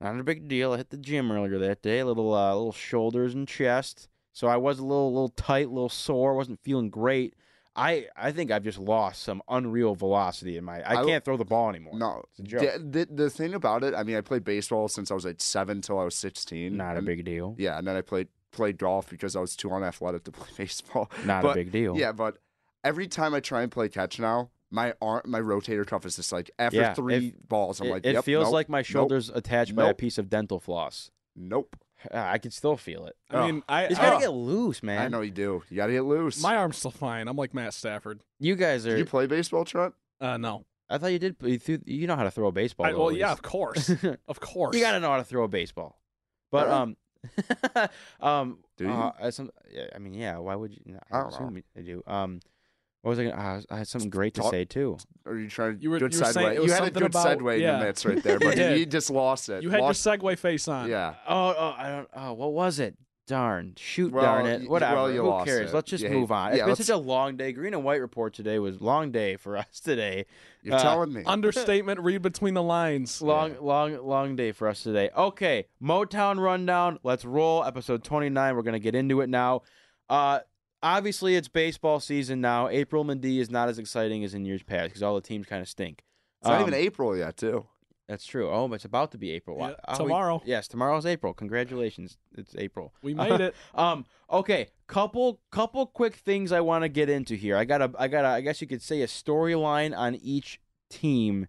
not 0.00 0.18
a 0.18 0.24
big 0.24 0.48
deal. 0.48 0.72
I 0.72 0.78
hit 0.78 0.90
the 0.90 0.96
gym 0.96 1.30
earlier 1.30 1.58
that 1.58 1.80
day, 1.82 2.00
a 2.00 2.06
little 2.06 2.34
uh, 2.34 2.54
little 2.54 2.72
shoulders 2.72 3.34
and 3.34 3.46
chest. 3.46 4.08
So 4.32 4.48
I 4.48 4.56
was 4.56 4.80
a 4.80 4.82
little 4.84 5.12
little 5.12 5.28
tight, 5.28 5.66
a 5.66 5.70
little 5.70 5.88
sore, 5.88 6.34
wasn't 6.34 6.60
feeling 6.62 6.90
great. 6.90 7.34
I 7.76 8.06
I 8.16 8.32
think 8.32 8.50
I've 8.50 8.64
just 8.64 8.78
lost 8.78 9.22
some 9.22 9.40
unreal 9.48 9.94
velocity 9.94 10.56
in 10.56 10.64
my 10.64 10.80
I, 10.82 11.00
I- 11.00 11.04
can't 11.04 11.24
throw 11.24 11.36
the 11.36 11.44
ball 11.44 11.68
anymore. 11.70 11.96
No. 11.96 12.22
It's 12.30 12.40
a 12.40 12.42
joke. 12.42 12.60
The, 12.60 13.06
the, 13.06 13.14
the 13.24 13.30
thing 13.30 13.54
about 13.54 13.82
it, 13.84 13.94
I 13.94 14.02
mean, 14.02 14.16
I 14.16 14.20
played 14.20 14.44
baseball 14.44 14.88
since 14.88 15.10
I 15.10 15.14
was 15.14 15.24
like 15.24 15.40
seven 15.40 15.80
till 15.80 15.98
I 15.98 16.04
was 16.04 16.14
16. 16.16 16.76
Not 16.76 16.96
a 16.96 17.02
big 17.02 17.24
deal. 17.24 17.54
Yeah, 17.58 17.78
and 17.78 17.86
then 17.86 17.96
I 17.96 18.00
played 18.00 18.28
played 18.54 18.78
golf 18.78 19.10
because 19.10 19.36
I 19.36 19.40
was 19.40 19.56
too 19.56 19.70
unathletic 19.70 20.24
to 20.24 20.32
play 20.38 20.48
baseball. 20.56 21.10
Not 21.24 21.44
a 21.44 21.52
big 21.54 21.70
deal. 21.72 21.96
Yeah, 21.96 22.12
but 22.12 22.38
every 22.82 23.06
time 23.08 23.34
I 23.34 23.40
try 23.40 23.62
and 23.62 23.70
play 23.70 23.88
catch 23.88 24.18
now, 24.18 24.50
my 24.70 24.94
arm, 25.02 25.22
my 25.26 25.40
rotator 25.40 25.86
cuff 25.86 26.06
is 26.06 26.16
just 26.16 26.32
like 26.32 26.50
after 26.58 26.78
Yeah, 26.78 26.94
three 26.94 27.34
balls, 27.48 27.80
I'm 27.80 27.86
it, 27.88 27.90
like, 27.90 28.06
it 28.06 28.14
yep, 28.14 28.24
feels 28.24 28.44
nope, 28.46 28.52
like 28.54 28.68
my 28.68 28.78
nope, 28.78 28.86
shoulders 28.86 29.30
attached 29.34 29.74
by 29.76 29.88
a 29.90 29.94
piece 29.94 30.18
of 30.18 30.28
dental 30.30 30.58
floss. 30.58 31.10
Nope. 31.36 31.76
Ah, 32.12 32.30
I 32.32 32.38
can 32.38 32.50
still 32.50 32.76
feel 32.76 33.06
it. 33.06 33.16
I 33.30 33.46
mean, 33.46 33.62
I, 33.68 33.84
It's 33.84 33.98
I- 33.98 34.02
gotta 34.10 34.20
get 34.20 34.32
loose, 34.32 34.82
man. 34.82 35.00
I 35.00 35.08
know 35.08 35.20
you 35.22 35.30
do. 35.30 35.62
You 35.70 35.76
got 35.76 35.86
to 35.86 35.92
get 35.92 36.02
loose. 36.04 36.42
my 36.42 36.56
arm's 36.56 36.76
still 36.76 36.90
fine. 36.90 37.28
I'm 37.28 37.36
like 37.36 37.54
Matt 37.54 37.72
Stafford. 37.72 38.20
You 38.38 38.56
guys 38.56 38.86
are. 38.86 38.90
Did 38.90 38.98
you 38.98 39.04
play 39.06 39.26
baseball, 39.26 39.64
Trent? 39.64 39.94
Uh, 40.20 40.36
no. 40.36 40.64
I 40.90 40.98
thought 40.98 41.12
you 41.12 41.18
did. 41.18 41.36
You, 41.40 41.58
threw, 41.58 41.78
you 41.86 42.06
know 42.06 42.14
how 42.16 42.24
to 42.24 42.30
throw 42.30 42.48
a 42.48 42.52
baseball. 42.52 42.86
I, 42.86 42.92
well, 42.92 43.10
yeah, 43.10 43.32
of 43.32 43.40
course, 43.40 43.90
of 44.28 44.38
course. 44.40 44.74
you 44.76 44.82
gotta 44.82 45.00
know 45.00 45.10
how 45.10 45.16
to 45.16 45.24
throw 45.24 45.44
a 45.44 45.48
baseball. 45.48 45.98
But 46.52 46.66
Uh-huh. 46.68 46.82
um, 46.82 46.96
um, 48.20 48.58
Do 48.76 48.84
you? 48.84 48.90
uh, 48.90 49.12
I 49.20 49.30
some, 49.30 49.50
I 49.94 49.98
mean, 49.98 50.14
yeah. 50.14 50.38
Why 50.38 50.54
would 50.54 50.72
you? 50.72 50.80
I 51.10 51.16
I 51.16 51.20
don't 51.22 51.32
assume 51.32 51.62
I 51.76 51.80
do. 51.80 52.02
Um, 52.06 52.40
what 53.02 53.10
was 53.10 53.18
I 53.18 53.24
gonna? 53.24 53.36
I 53.70 53.74
I 53.74 53.78
had 53.78 53.88
something 53.88 54.08
great 54.10 54.34
to 54.34 54.40
Talk- 54.40 54.50
say 54.52 54.64
too. 54.64 54.96
Or 55.26 55.36
you 55.38 55.48
trying 55.48 55.78
You 55.80 55.90
were- 55.90 55.98
good 55.98 56.14
you 56.14 56.20
were 56.20 56.24
saying 56.26 56.58
segue? 56.58 56.64
You 56.66 56.72
had 56.72 56.84
a 56.84 56.90
good 56.90 57.02
about- 57.02 57.38
segue 57.38 57.54
in 57.56 57.60
yeah. 57.60 57.78
the 57.78 57.84
midst 57.84 58.04
right 58.04 58.22
there, 58.22 58.38
but 58.40 58.56
You 58.56 58.86
just 58.86 59.10
lost 59.10 59.48
it. 59.48 59.62
You 59.62 59.70
had 59.70 59.80
lost, 59.80 60.04
your 60.04 60.16
Segway 60.16 60.38
face 60.38 60.68
on. 60.68 60.88
Yeah. 60.88 61.14
Oh, 61.28 61.54
oh, 61.58 61.74
I 61.76 61.88
don't. 61.90 62.08
Oh, 62.14 62.32
what 62.34 62.52
was 62.52 62.78
it? 62.78 62.96
Darn, 63.26 63.72
shoot, 63.78 64.12
Well, 64.12 64.22
darn 64.22 64.44
it, 64.46 64.60
y- 64.62 64.66
whatever. 64.66 64.94
well, 64.96 65.10
you 65.10 65.22
Who 65.22 65.28
lost 65.28 65.46
cares? 65.46 65.70
it. 65.70 65.74
Let's 65.74 65.88
just 65.90 66.04
You 66.04 66.10
move 66.10 66.28
hate- 66.28 66.34
on. 66.34 66.48
yeah, 66.48 66.52
it's 66.52 66.60
been 66.60 66.68
let's- 66.68 66.86
such 66.86 66.94
a 66.94 66.98
long 66.98 67.36
day. 67.38 67.52
Green 67.52 67.72
and 67.72 67.82
white 67.82 68.02
report 68.02 68.34
today 68.34 68.58
was 68.58 68.82
long 68.82 69.12
day 69.12 69.36
for 69.36 69.56
us 69.56 69.80
today. 69.80 70.26
You're 70.62 70.74
Uh, 70.74 70.82
telling 70.82 71.12
me. 71.14 71.22
Understatement. 71.26 72.00
read 72.00 72.20
between 72.20 72.52
the 72.52 72.62
lines. 72.62 73.22
Long, 73.22 73.56
long, 73.62 73.96
long 74.06 74.36
day 74.36 74.52
for 74.52 74.68
us 74.68 74.82
today. 74.82 75.08
Okay, 75.16 75.66
Motown 75.82 76.38
rundown. 76.38 76.98
Let's 77.02 77.24
roll. 77.24 77.64
Episode 77.64 78.04
twenty 78.04 78.28
nine. 78.28 78.56
We're 78.56 78.62
gonna 78.62 78.78
get 78.78 78.94
into 78.94 79.22
it 79.22 79.30
now. 79.30 79.62
Uh, 80.10 80.40
obviously 80.82 81.34
it's 81.34 81.48
baseball 81.48 82.00
season 82.00 82.42
now. 82.42 82.68
April 82.68 83.06
Mendy 83.06 83.38
is 83.38 83.50
not 83.50 83.70
as 83.70 83.78
exciting 83.78 84.22
as 84.22 84.34
in 84.34 84.44
years 84.44 84.62
past 84.62 84.88
because 84.90 85.02
all 85.02 85.14
the 85.14 85.22
teams 85.22 85.46
kind 85.46 85.62
of 85.62 85.68
stink. 85.68 86.04
it's 86.42 86.48
not 86.50 86.60
even 86.60 86.74
Um, 86.74 86.80
April 86.80 87.16
yet, 87.16 87.38
too. 87.38 87.64
That's 88.08 88.26
true. 88.26 88.50
Oh, 88.50 88.70
it's 88.74 88.84
about 88.84 89.12
to 89.12 89.18
be 89.18 89.30
April. 89.30 89.56
Yeah, 89.58 89.74
Oh, 89.88 89.92
we- 89.92 90.08
tomorrow. 90.08 90.42
yes, 90.44 90.68
tomorrow's 90.68 91.06
April. 91.06 91.32
Congratulations, 91.32 92.18
it's 92.36 92.54
April. 92.56 92.92
We 93.02 93.14
made 93.14 93.40
it. 93.40 93.54
Um. 93.74 94.04
Okay. 94.30 94.68
Couple. 94.86 95.40
Couple 95.50 95.86
quick 95.86 96.14
things 96.16 96.52
I 96.52 96.60
want 96.60 96.82
to 96.84 96.88
get 96.88 97.08
into 97.08 97.34
here. 97.34 97.56
I 97.56 97.64
got 97.64 97.80
a. 97.80 97.90
I 97.98 98.08
got 98.08 98.24
a. 98.24 98.28
I 98.28 98.40
guess 98.42 98.60
you 98.60 98.66
could 98.66 98.82
say 98.82 99.00
a 99.02 99.06
storyline 99.06 99.96
on 99.96 100.16
each 100.16 100.60
team 100.90 101.46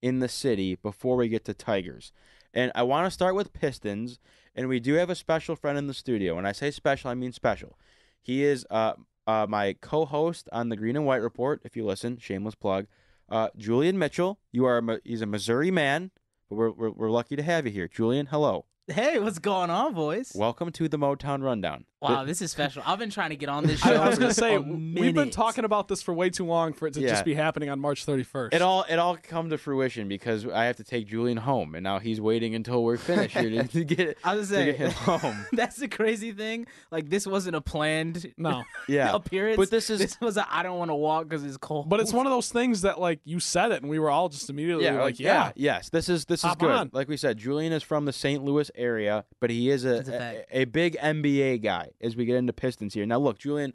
in 0.00 0.20
the 0.20 0.28
city 0.28 0.76
before 0.76 1.16
we 1.16 1.28
get 1.28 1.44
to 1.44 1.52
Tigers, 1.54 2.12
and 2.54 2.72
I 2.74 2.84
want 2.84 3.06
to 3.06 3.10
start 3.10 3.34
with 3.34 3.52
Pistons. 3.52 4.18
And 4.54 4.68
we 4.68 4.80
do 4.80 4.94
have 4.94 5.10
a 5.10 5.14
special 5.14 5.54
friend 5.54 5.78
in 5.78 5.86
the 5.86 5.94
studio. 5.94 6.34
When 6.34 6.46
I 6.46 6.52
say 6.52 6.70
special, 6.70 7.10
I 7.10 7.14
mean 7.14 7.32
special. 7.32 7.78
He 8.22 8.42
is 8.44 8.66
uh, 8.70 8.94
uh 9.26 9.46
my 9.48 9.74
co-host 9.80 10.48
on 10.52 10.68
the 10.70 10.76
Green 10.76 10.96
and 10.96 11.04
White 11.06 11.22
Report. 11.22 11.60
If 11.64 11.76
you 11.76 11.84
listen, 11.84 12.18
shameless 12.18 12.54
plug. 12.54 12.86
Uh, 13.28 13.48
Julian 13.56 13.98
Mitchell. 13.98 14.38
You 14.52 14.64
are 14.64 14.78
a, 14.78 15.00
he's 15.04 15.22
a 15.22 15.26
Missouri 15.26 15.70
man, 15.70 16.10
but 16.48 16.56
we're, 16.56 16.70
we're 16.70 16.90
we're 16.90 17.10
lucky 17.10 17.36
to 17.36 17.42
have 17.42 17.66
you 17.66 17.72
here, 17.72 17.88
Julian. 17.88 18.26
Hello. 18.26 18.64
Hey, 18.90 19.18
what's 19.18 19.38
going 19.38 19.68
on, 19.68 19.92
boys? 19.92 20.32
Welcome 20.34 20.72
to 20.72 20.88
the 20.88 20.96
Motown 20.96 21.42
Rundown. 21.42 21.84
wow, 22.00 22.24
this 22.24 22.40
is 22.40 22.50
special. 22.50 22.82
I've 22.86 22.98
been 22.98 23.10
trying 23.10 23.30
to 23.30 23.36
get 23.36 23.50
on 23.50 23.66
this 23.66 23.80
show. 23.84 23.92
I 24.02 24.08
was 24.08 24.18
gonna 24.18 24.32
say 24.32 24.56
we've 24.56 25.14
been 25.14 25.28
talking 25.30 25.64
about 25.66 25.88
this 25.88 26.00
for 26.00 26.14
way 26.14 26.30
too 26.30 26.46
long 26.46 26.72
for 26.72 26.86
it 26.86 26.94
to 26.94 27.00
Yeah. 27.00 27.08
just 27.10 27.26
be 27.26 27.34
happening 27.34 27.68
on 27.68 27.80
March 27.80 28.06
31st. 28.06 28.54
It 28.54 28.62
all 28.62 28.86
it 28.88 28.98
all 28.98 29.18
come 29.18 29.50
to 29.50 29.58
fruition 29.58 30.08
because 30.08 30.46
I 30.46 30.64
have 30.66 30.76
to 30.76 30.84
take 30.84 31.06
Julian 31.06 31.36
home, 31.36 31.74
and 31.74 31.84
now 31.84 31.98
he's 31.98 32.18
waiting 32.18 32.54
until 32.54 32.82
we're 32.82 32.96
finished 32.96 33.36
here 33.36 33.50
to, 33.50 33.68
to 33.68 33.84
get 33.84 34.16
I 34.24 34.36
was 34.36 34.48
to 34.48 34.64
get 34.64 34.76
him 34.76 34.90
home. 34.92 35.44
that's 35.52 35.76
the 35.76 35.88
crazy 35.88 36.32
thing. 36.32 36.66
Like 36.90 37.10
this 37.10 37.26
wasn't 37.26 37.56
a 37.56 37.60
planned 37.60 38.32
no, 38.38 38.62
Yeah, 38.88 39.14
appearance. 39.14 39.58
but 39.58 39.70
this 39.70 39.90
is 39.90 39.98
this 39.98 40.18
was 40.20 40.38
a 40.38 40.46
I 40.50 40.62
don't 40.62 40.78
want 40.78 40.90
to 40.90 40.94
walk 40.94 41.28
because 41.28 41.44
it's 41.44 41.58
cold. 41.58 41.90
but 41.90 42.00
it's 42.00 42.12
one 42.14 42.24
of 42.26 42.32
those 42.32 42.48
things 42.50 42.82
that 42.82 42.98
like 42.98 43.20
you 43.24 43.38
said 43.38 43.70
it 43.72 43.82
and 43.82 43.90
we 43.90 43.98
were 43.98 44.08
all 44.10 44.30
just 44.30 44.48
immediately 44.48 44.84
yeah, 44.86 45.02
like, 45.02 45.20
yeah, 45.20 45.52
yes. 45.56 45.90
This 45.90 46.08
is 46.08 46.24
this 46.24 46.40
is 46.40 46.44
Hop 46.48 46.58
good. 46.60 46.70
on. 46.70 46.90
Like 46.94 47.08
we 47.08 47.18
said, 47.18 47.36
Julian 47.36 47.74
is 47.74 47.82
from 47.82 48.06
the 48.06 48.12
St. 48.14 48.42
Louis 48.42 48.70
area, 48.78 49.24
but 49.40 49.50
he 49.50 49.68
is 49.70 49.84
a 49.84 50.44
a 50.52 50.62
a, 50.62 50.64
big 50.64 50.96
NBA 50.96 51.62
guy. 51.62 51.90
As 52.00 52.16
we 52.16 52.24
get 52.24 52.36
into 52.36 52.52
Pistons 52.52 52.94
here, 52.94 53.04
now 53.06 53.18
look, 53.18 53.38
Julian, 53.38 53.74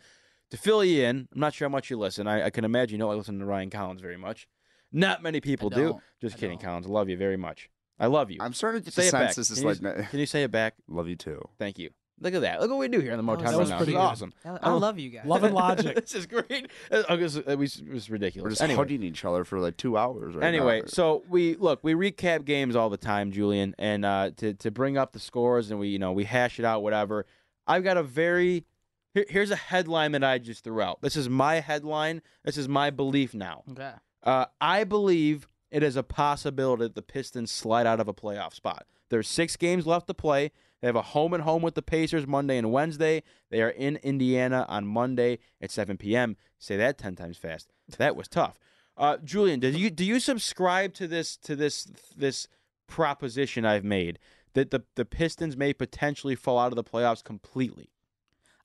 to 0.50 0.58
fill 0.58 0.84
you 0.84 1.04
in, 1.04 1.28
I'm 1.34 1.40
not 1.40 1.54
sure 1.54 1.68
how 1.68 1.72
much 1.72 1.90
you 1.90 1.98
listen. 1.98 2.26
I, 2.28 2.46
I 2.46 2.50
can 2.50 2.66
imagine 2.66 3.00
you 3.00 3.06
don't 3.06 3.18
listen 3.18 3.40
to 3.40 3.46
Ryan 3.46 3.70
Collins 3.70 4.02
very 4.02 4.18
much. 4.18 4.48
Not 4.92 5.22
many 5.24 5.42
people 5.42 5.70
do. 5.70 6.00
Just 6.22 6.36
I 6.36 6.40
kidding, 6.40 6.58
don't. 6.60 6.68
Collins. 6.70 6.86
I 6.88 6.90
love 6.90 7.10
you 7.10 7.18
very 7.18 7.38
much. 7.38 7.70
I 8.00 8.08
love 8.08 8.32
you. 8.32 8.38
I'm 8.40 8.54
starting 8.54 8.82
to 8.84 8.92
Say 8.92 9.04
the 9.04 9.08
it 9.10 9.12
back. 9.12 9.36
this 9.36 9.50
is 9.52 9.60
Can 9.60 9.68
like, 9.68 9.84
s- 10.00 10.10
Can 10.10 10.20
you 10.20 10.26
say 10.26 10.44
it 10.44 10.52
back? 10.52 10.76
love 10.88 11.08
you 11.08 11.16
too. 11.16 11.42
Thank 11.60 11.78
you. 11.80 11.90
Look 12.20 12.34
at 12.36 12.42
that. 12.42 12.62
Look 12.62 12.70
what 12.70 12.80
we 12.80 12.88
do 12.88 13.00
here 13.00 13.12
on 13.12 13.18
the 13.18 13.24
That 13.24 13.40
Motown 13.40 13.44
was- 13.44 13.52
that 13.52 13.58
was 13.60 13.70
Rundown. 13.70 13.78
pretty 13.80 13.92
This 13.94 14.00
is 14.00 14.06
awesome. 14.06 14.34
I, 14.46 14.50
I 14.50 14.72
Oh. 14.72 14.78
love 14.78 14.98
you 15.00 15.10
guys. 15.10 15.26
Love 15.26 15.44
and 15.44 15.54
logic. 15.64 15.96
this 15.96 16.16
is 16.16 16.26
great. 16.26 16.70
Uh, 16.92 17.04
It 17.10 17.20
was, 17.20 17.36
it 17.38 17.58
was, 17.58 17.78
it 17.80 17.90
was 17.90 18.10
We're 18.10 18.14
ridiculous. 18.14 18.52
just 18.54 18.62
Anyway, 18.62 18.78
hugging 18.78 19.04
each 19.04 19.26
other 19.26 19.44
for 19.44 19.60
like 19.60 19.78
two 19.78 19.98
hours 19.98 20.36
right 20.36 20.44
anyway, 20.46 20.82
now. 20.82 20.86
so 20.88 21.24
we 21.28 21.56
look, 21.56 21.84
we 21.84 21.94
recap 21.94 22.46
games 22.46 22.76
all 22.76 22.90
the 22.90 22.98
time, 22.98 23.32
Julian, 23.32 23.76
and 23.78 24.06
uh, 24.06 24.32
to 24.38 24.54
to 24.54 24.72
bring 24.72 24.98
up 24.98 25.12
the 25.14 25.20
scores 25.20 25.72
and 25.72 25.80
we 25.80 25.88
you 25.90 26.00
know 26.00 26.12
we 26.12 26.24
hash 26.24 26.60
it 26.60 26.66
out, 26.66 26.84
whatever. 26.84 27.26
I've 27.68 27.84
got 27.84 27.98
a 27.98 28.04
very 28.04 28.66
here, 29.14 29.26
here's 29.28 29.52
a 29.52 29.56
headline 29.56 30.12
that 30.14 30.24
I 30.24 30.38
just 30.38 30.64
threw 30.64 30.82
out. 30.82 31.02
This 31.02 31.16
is 31.16 31.28
my 31.30 31.56
headline. 31.62 32.22
This 32.44 32.58
is 32.58 32.68
my 32.70 32.90
belief 32.90 33.34
now. 33.34 33.64
Okay. 33.72 33.92
Uh, 34.24 34.46
I 34.62 34.84
believe 34.86 35.48
it 35.72 35.84
is 35.84 35.96
a 35.96 36.04
possibility 36.04 36.84
that 36.84 36.96
the 36.96 37.02
Pistons 37.02 37.52
slide 37.52 37.86
out 37.88 38.00
of 38.00 38.08
a 38.08 38.14
playoff 38.14 38.54
spot. 38.54 38.86
There's 39.10 39.28
six 39.28 39.58
games 39.58 39.86
left 39.86 40.08
to 40.08 40.14
play. 40.14 40.52
They 40.84 40.88
have 40.88 40.98
a 40.98 41.02
home 41.02 41.34
and 41.34 41.44
home 41.44 41.62
with 41.62 41.76
the 41.76 41.82
Pacers 41.82 42.28
Monday 42.28 42.58
and 42.58 42.70
Wednesday. 42.70 43.24
They 43.50 43.62
are 43.62 43.70
in 43.70 43.96
Indiana 44.04 44.66
on 44.68 44.86
Monday 44.86 45.40
at 45.62 45.72
7 45.72 45.96
p.m. 45.96 46.36
Say 46.60 46.76
that 46.76 46.98
10 46.98 47.16
times 47.16 47.38
fast. 47.38 47.70
That 47.98 48.18
was 48.18 48.28
tough. 48.28 48.60
Uh, 48.98 49.16
Julian, 49.24 49.62
do 49.62 49.70
you 49.70 49.90
do 49.90 50.04
you 50.04 50.20
subscribe 50.20 50.94
to 50.96 51.08
this 51.08 51.38
to 51.38 51.56
this 51.56 51.88
this 52.18 52.50
proposition 52.86 53.64
I've 53.64 53.86
made 53.86 54.20
that 54.56 54.72
the 54.72 54.84
the 54.96 55.06
Pistons 55.06 55.56
may 55.56 55.72
potentially 55.72 56.36
fall 56.36 56.60
out 56.60 56.74
of 56.74 56.76
the 56.76 56.84
playoffs 56.84 57.24
completely? 57.24 57.90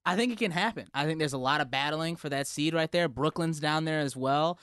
I 0.05 0.17
think 0.17 0.33
it 0.33 0.41
can 0.41 0.51
happen. 0.51 0.89
I 0.93 1.05
think 1.07 1.21
there's 1.21 1.35
a 1.35 1.39
lot 1.39 1.61
of 1.61 1.71
battling 1.71 2.17
for 2.17 2.29
that 2.31 2.49
seed 2.49 2.75
right 2.75 2.91
there. 2.91 3.09
Brooklyn's 3.09 3.61
down 3.61 3.85
there 3.85 4.01
as 4.01 4.17
well. 4.17 4.59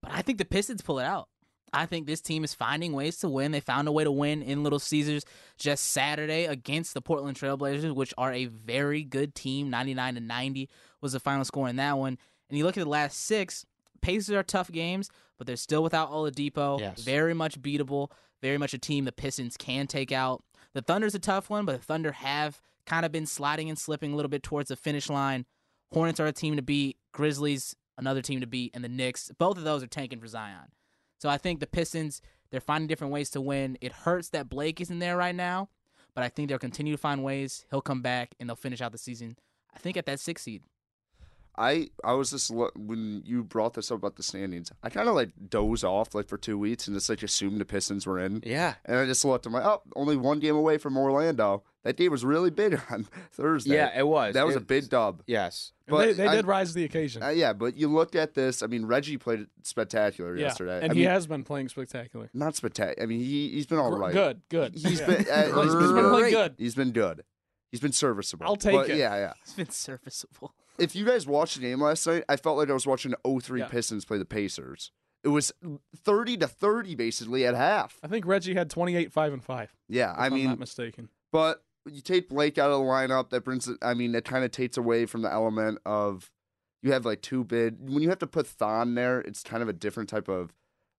But 0.00 0.12
I 0.12 0.22
think 0.22 0.38
the 0.38 0.46
Pistons 0.46 0.80
pull 0.80 1.00
it 1.00 1.04
out. 1.04 1.28
I 1.74 1.86
think 1.86 2.06
this 2.06 2.20
team 2.20 2.44
is 2.44 2.54
finding 2.54 2.92
ways 2.92 3.18
to 3.18 3.28
win. 3.28 3.52
They 3.52 3.60
found 3.60 3.88
a 3.88 3.92
way 3.92 4.04
to 4.04 4.12
win 4.12 4.42
in 4.42 4.62
Little 4.62 4.78
Caesars 4.78 5.24
just 5.58 5.86
Saturday 5.86 6.44
against 6.44 6.94
the 6.94 7.02
Portland 7.02 7.36
Trailblazers, 7.36 7.94
which 7.94 8.14
are 8.16 8.32
a 8.32 8.46
very 8.46 9.02
good 9.02 9.34
team. 9.34 9.70
99 9.70 10.14
to 10.14 10.20
90 10.20 10.68
was 11.00 11.12
the 11.12 11.20
final 11.20 11.44
score 11.44 11.68
in 11.68 11.76
that 11.76 11.98
one. 11.98 12.16
And 12.48 12.58
you 12.58 12.64
look 12.64 12.76
at 12.76 12.84
the 12.84 12.90
last 12.90 13.18
six, 13.24 13.66
Pacers 14.00 14.36
are 14.36 14.42
tough 14.42 14.70
games, 14.70 15.10
but 15.38 15.46
they're 15.46 15.56
still 15.56 15.82
without 15.82 16.10
Oladipo. 16.10 16.78
Yes. 16.78 17.02
Very 17.02 17.34
much 17.34 17.60
beatable. 17.60 18.10
Very 18.42 18.58
much 18.58 18.74
a 18.74 18.78
team 18.78 19.04
the 19.04 19.12
Pistons 19.12 19.56
can 19.56 19.86
take 19.86 20.12
out. 20.12 20.44
The 20.74 20.82
Thunder's 20.82 21.14
a 21.14 21.18
tough 21.18 21.48
one, 21.48 21.64
but 21.64 21.72
the 21.72 21.82
Thunder 21.82 22.12
have 22.12 22.60
kind 22.86 23.06
of 23.06 23.12
been 23.12 23.26
sliding 23.26 23.68
and 23.68 23.78
slipping 23.78 24.12
a 24.12 24.16
little 24.16 24.28
bit 24.28 24.42
towards 24.42 24.68
the 24.68 24.76
finish 24.76 25.08
line. 25.08 25.46
Hornets 25.92 26.20
are 26.20 26.26
a 26.26 26.32
team 26.32 26.56
to 26.56 26.62
beat. 26.62 26.98
Grizzlies, 27.12 27.74
another 27.96 28.20
team 28.20 28.40
to 28.40 28.46
beat. 28.46 28.72
And 28.74 28.84
the 28.84 28.88
Knicks, 28.88 29.30
both 29.38 29.56
of 29.56 29.64
those 29.64 29.82
are 29.82 29.86
tanking 29.86 30.20
for 30.20 30.26
Zion. 30.26 30.68
So 31.24 31.30
I 31.30 31.38
think 31.38 31.60
the 31.60 31.66
Pistons, 31.66 32.20
they're 32.50 32.60
finding 32.60 32.86
different 32.86 33.10
ways 33.10 33.30
to 33.30 33.40
win. 33.40 33.78
It 33.80 33.92
hurts 33.92 34.28
that 34.28 34.50
Blake 34.50 34.78
isn't 34.82 34.98
there 34.98 35.16
right 35.16 35.34
now, 35.34 35.70
but 36.14 36.22
I 36.22 36.28
think 36.28 36.50
they'll 36.50 36.58
continue 36.58 36.92
to 36.92 37.00
find 37.00 37.24
ways. 37.24 37.64
He'll 37.70 37.80
come 37.80 38.02
back 38.02 38.34
and 38.38 38.46
they'll 38.46 38.56
finish 38.56 38.82
out 38.82 38.92
the 38.92 38.98
season, 38.98 39.38
I 39.74 39.78
think, 39.78 39.96
at 39.96 40.04
that 40.04 40.20
six 40.20 40.42
seed. 40.42 40.64
I 41.56 41.88
I 42.02 42.14
was 42.14 42.30
just 42.30 42.50
lo- 42.50 42.70
when 42.76 43.22
you 43.24 43.44
brought 43.44 43.74
this 43.74 43.90
up 43.90 43.98
about 43.98 44.16
the 44.16 44.22
standings, 44.22 44.72
I 44.82 44.90
kind 44.90 45.08
of 45.08 45.14
like 45.14 45.30
doze 45.48 45.84
off 45.84 46.14
like 46.14 46.28
for 46.28 46.36
two 46.36 46.58
weeks 46.58 46.86
and 46.88 46.96
just 46.96 47.08
like 47.08 47.22
assumed 47.22 47.60
the 47.60 47.64
Pistons 47.64 48.06
were 48.06 48.18
in, 48.18 48.42
Yeah. 48.44 48.74
and 48.84 48.96
I 48.98 49.06
just 49.06 49.24
looked. 49.24 49.46
I'm 49.46 49.52
like, 49.52 49.64
oh, 49.64 49.82
only 49.94 50.16
one 50.16 50.40
game 50.40 50.56
away 50.56 50.78
from 50.78 50.96
Orlando. 50.96 51.62
That 51.84 51.96
game 51.98 52.10
was 52.10 52.24
really 52.24 52.50
big 52.50 52.80
on 52.90 53.06
Thursday. 53.32 53.74
Yeah, 53.76 53.96
it 53.98 54.06
was. 54.06 54.34
that 54.34 54.46
was 54.46 54.56
a 54.56 54.60
big 54.60 54.88
dub. 54.88 55.22
Yes. 55.26 55.72
And 55.86 55.96
they, 55.98 56.06
But 56.06 56.16
they 56.16 56.26
I- 56.26 56.36
did 56.36 56.46
rise 56.46 56.68
to 56.70 56.74
the 56.74 56.84
occasion. 56.84 57.22
Uh, 57.22 57.28
yeah, 57.28 57.52
but 57.52 57.76
you 57.76 57.88
looked 57.88 58.16
at 58.16 58.34
this. 58.34 58.62
I 58.62 58.66
mean, 58.66 58.86
Reggie 58.86 59.18
played 59.18 59.46
spectacular 59.62 60.34
yeah, 60.36 60.46
yesterday. 60.46 60.80
and 60.82 60.90
I 60.90 60.94
he 60.94 61.02
mean, 61.02 61.10
has 61.10 61.26
been 61.26 61.44
playing 61.44 61.68
spectacular. 61.68 62.30
not 62.32 62.56
spectacular. 62.56 63.02
I 63.02 63.06
mean, 63.06 63.20
he 63.20 63.50
he's 63.50 63.66
been 63.66 63.78
all 63.78 63.92
right. 63.96 64.12
Good, 64.12 64.40
good. 64.48 64.74
He's 64.74 64.98
Yeah. 65.00 65.06
been 65.06 65.26
uh, 65.30 65.62
He's 65.62 65.64
he's 65.72 65.74
been 65.74 65.94
been 65.94 66.10
good. 66.10 66.30
good. 66.32 66.54
He's 66.58 66.74
been 66.74 66.92
good. 66.92 67.24
He's 67.70 67.80
been 67.80 67.92
serviceable. 67.92 68.46
I'll 68.46 68.56
take 68.56 68.72
But, 68.74 68.88
it. 68.90 68.96
Yeah, 68.98 69.16
yeah. 69.16 69.32
He's 69.44 69.54
been 69.54 69.70
serviceable. 69.70 70.54
If 70.78 70.96
you 70.96 71.04
guys 71.04 71.26
watched 71.26 71.56
the 71.56 71.60
game 71.62 71.80
last 71.80 72.06
night, 72.06 72.24
I 72.28 72.36
felt 72.36 72.56
like 72.58 72.70
I 72.70 72.72
was 72.72 72.86
watching 72.86 73.14
03 73.26 73.60
Yeah. 73.60 73.68
Pistons 73.68 74.04
play 74.04 74.18
the 74.18 74.24
Pacers. 74.24 74.90
It 75.22 75.28
was 75.28 75.52
30 75.96 76.36
to 76.38 76.46
30 76.48 76.94
basically 76.96 77.46
at 77.46 77.54
half. 77.54 77.98
I 78.02 78.08
think 78.08 78.26
Reggie 78.26 78.54
had 78.54 78.68
28, 78.68 79.10
5, 79.12 79.32
and 79.32 79.42
5. 79.44 79.72
Yeah, 79.88 80.12
I 80.16 80.26
I'm 80.26 80.34
mean, 80.34 80.46
not 80.48 80.58
mistaken. 80.58 81.08
but 81.32 81.64
you 81.90 82.00
take 82.02 82.28
Blake 82.28 82.58
out 82.58 82.70
of 82.70 82.78
the 82.80 82.84
lineup, 82.84 83.30
that 83.30 83.44
brings 83.44 83.68
it. 83.68 83.78
I 83.82 83.94
mean, 83.94 84.12
that 84.12 84.24
kind 84.24 84.44
of 84.44 84.50
takes 84.50 84.76
away 84.76 85.06
from 85.06 85.22
the 85.22 85.32
element 85.32 85.78
of 85.86 86.30
you 86.82 86.92
have 86.92 87.06
like 87.06 87.22
two 87.22 87.44
bid. 87.44 87.78
When 87.90 88.02
you 88.02 88.08
have 88.10 88.18
to 88.18 88.26
put 88.26 88.46
Thon 88.46 88.94
there, 88.94 89.20
it's 89.20 89.42
kind 89.42 89.62
of 89.62 89.68
a 89.68 89.72
different 89.72 90.08
type 90.10 90.28
of 90.28 90.52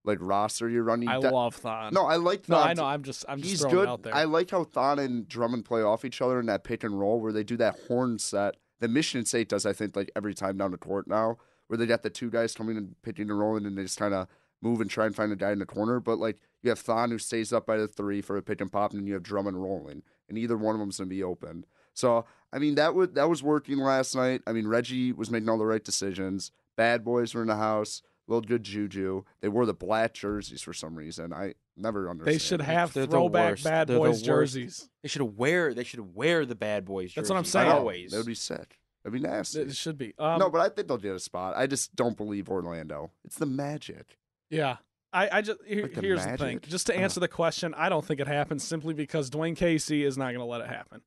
like 0.04 0.18
roster 0.22 0.70
you're 0.70 0.84
running. 0.84 1.08
I 1.10 1.20
That- 1.20 1.34
love 1.34 1.56
Thon. 1.56 1.94
No, 1.94 2.06
I 2.06 2.16
like 2.18 2.48
no, 2.50 2.58
Thon. 2.58 2.68
I 2.68 2.74
know. 2.74 2.86
I'm 2.86 3.04
just, 3.04 3.26
I'm 3.28 3.40
just 3.40 3.50
He's 3.50 3.62
throwing 3.62 3.76
good. 3.76 3.84
it 3.84 3.90
out 3.90 4.04
there. 4.04 4.16
I 4.16 4.24
like 4.24 4.50
how 4.52 4.64
Thon 4.64 5.00
and 5.00 5.28
Drummond 5.28 5.66
play 5.66 5.82
off 5.82 6.06
each 6.06 6.22
other 6.22 6.40
in 6.40 6.46
that 6.48 6.64
pick 6.64 6.84
and 6.84 7.00
roll 7.00 7.20
where 7.20 7.32
they 7.32 7.44
do 7.44 7.58
that 7.58 7.76
horn 7.88 8.18
set. 8.20 8.56
The 8.80 8.88
Michigan 8.88 9.26
State 9.26 9.50
does, 9.50 9.66
I 9.66 9.74
think, 9.74 9.96
like 9.96 10.12
every 10.16 10.34
time 10.34 10.58
down 10.58 10.72
the 10.72 10.78
court 10.78 11.08
now, 11.08 11.38
where 11.68 11.78
they 11.78 11.86
got 11.86 12.04
the 12.04 12.10
two 12.10 12.30
guys 12.30 12.54
coming 12.54 12.78
and 12.78 12.96
pitching 13.02 13.30
and 13.30 13.40
rolling, 13.40 13.66
and 13.66 13.78
they 13.78 13.84
just 13.84 14.00
kind 14.00 14.14
of 14.14 14.28
move 14.62 14.82
and 14.82 14.90
try 14.90 15.06
and 15.06 15.16
find 15.16 15.32
a 15.32 15.36
guy 15.36 15.52
in 15.52 15.60
the 15.60 15.66
corner. 15.66 16.00
But 16.00 16.20
like 16.20 16.38
you 16.62 16.70
have 16.70 16.80
Thon 16.80 17.12
who 17.12 17.20
stays 17.20 17.54
up 17.54 17.66
by 17.66 17.78
the 17.78 17.88
three 17.88 18.22
for 18.22 18.38
a 18.38 18.42
pick 18.42 18.62
and 18.62 18.72
pop, 18.72 18.92
and 18.92 19.00
then 19.00 19.08
you 19.08 19.14
have 19.14 19.24
Drummond 19.24 19.62
rolling, 19.62 20.04
and 20.28 20.38
either 20.38 20.58
one 20.58 20.76
of 20.76 20.80
them's 20.80 20.98
gonna 20.98 21.10
be 21.10 21.24
open. 21.24 21.66
So 21.94 22.26
I 22.52 22.60
mean 22.60 22.76
that 22.76 22.96
would 22.96 23.16
that 23.16 23.30
was 23.30 23.44
working 23.44 23.78
last 23.78 24.16
night. 24.16 24.42
I 24.48 24.52
mean 24.52 24.68
Reggie 24.68 25.14
was 25.14 25.32
making 25.32 25.50
all 25.50 25.58
the 25.58 25.66
right 25.66 25.84
decisions. 25.84 26.52
Bad 26.76 27.06
boys 27.06 27.34
were 27.34 27.42
in 27.42 27.48
the 27.48 27.56
house. 27.56 28.02
Little 28.28 28.42
good 28.42 28.64
juju. 28.64 29.24
They 29.42 29.50
wore 29.50 29.66
the 29.68 29.74
black 29.74 30.14
jerseys 30.14 30.62
for 30.62 30.74
some 30.74 30.96
reason. 30.96 31.32
I 31.32 31.54
never 31.78 32.10
understood. 32.10 32.34
they 32.34 32.40
should 32.40 32.62
have 32.62 32.92
They're 32.94 33.06
throwback 33.06 33.52
worst. 33.52 33.64
bad 33.64 33.88
They're 33.88 33.98
boys 33.98 34.08
worst. 34.16 34.26
jerseys. 34.26 34.90
They 35.04 35.10
should 35.10 35.22
wear. 35.38 35.74
They 35.74 35.84
should 35.84 36.16
wear 36.16 36.46
the 36.46 36.56
bad 36.56 36.86
boys. 36.86 37.10
Jerseys. 37.12 37.16
That's 37.16 37.30
what 37.30 37.38
I'm 37.38 37.46
saying. 37.46 37.72
Always. 37.72 38.12
That 38.12 38.18
would 38.18 38.26
be 38.26 38.34
sick. 38.34 38.80
That'd 39.04 39.22
be 39.22 39.28
nasty. 39.28 39.60
It 39.62 39.76
should 39.76 40.00
be. 40.00 40.16
Um, 40.18 40.40
no, 40.40 40.50
but 40.50 40.62
I 40.62 40.70
think 40.70 40.88
they'll 40.88 40.98
get 40.98 41.14
a 41.14 41.20
spot. 41.20 41.54
I 41.56 41.68
just 41.68 41.96
don't 41.96 42.18
believe 42.18 42.50
Orlando. 42.50 43.12
It's 43.24 43.38
the 43.38 43.46
magic. 43.46 44.18
Yeah. 44.50 44.78
I, 45.14 45.30
I 45.32 45.42
just 45.44 45.60
here, 45.66 45.84
Like 45.84 45.94
the 45.94 46.02
here's 46.02 46.26
the 46.26 46.38
thing. 46.38 46.60
Just 46.68 46.88
to 46.88 46.94
Uh. 46.96 47.02
answer 47.02 47.20
the 47.20 47.28
question, 47.28 47.76
I 47.78 47.90
don't 47.90 48.04
think 48.04 48.20
it 48.20 48.28
happens 48.28 48.64
simply 48.64 48.96
because 48.96 49.30
Dwane 49.30 49.56
Casey 49.56 50.04
is 50.04 50.18
not 50.18 50.26
going 50.28 50.40
to 50.40 50.46
let 50.46 50.62
it 50.62 50.68
happen. 50.68 51.02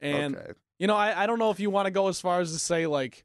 And 0.00 0.36
okay. 0.36 0.52
you 0.78 0.86
know, 0.86 0.96
I, 0.96 1.24
I 1.24 1.26
don't 1.26 1.38
know 1.38 1.50
if 1.50 1.60
you 1.60 1.68
want 1.70 1.84
to 1.86 1.90
go 1.92 2.08
as 2.08 2.18
far 2.18 2.40
as 2.40 2.52
to 2.52 2.58
say 2.58 2.86
like 2.86 3.24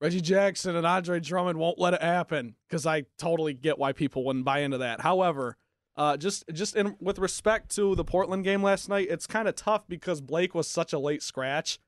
Reggie 0.00 0.20
Jackson 0.20 0.76
and 0.76 0.86
Andre 0.86 1.18
Drummond 1.20 1.58
won't 1.58 1.78
let 1.78 1.94
it 1.94 2.02
happen 2.02 2.54
because 2.68 2.86
I 2.86 3.04
totally 3.18 3.52
get 3.54 3.78
why 3.78 3.92
people 3.92 4.24
wouldn't 4.24 4.44
buy 4.44 4.60
into 4.60 4.78
that. 4.78 5.00
However, 5.00 5.56
uh, 5.96 6.16
just 6.16 6.44
just 6.52 6.76
in 6.76 6.96
with 7.00 7.18
respect 7.18 7.74
to 7.76 7.94
the 7.96 8.04
Portland 8.04 8.44
game 8.44 8.62
last 8.62 8.88
night, 8.88 9.08
it's 9.10 9.26
kind 9.26 9.48
of 9.48 9.56
tough 9.56 9.88
because 9.88 10.20
Blake 10.20 10.54
was 10.54 10.68
such 10.68 10.92
a 10.92 10.98
late 10.98 11.22
scratch 11.22 11.80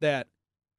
that 0.00 0.28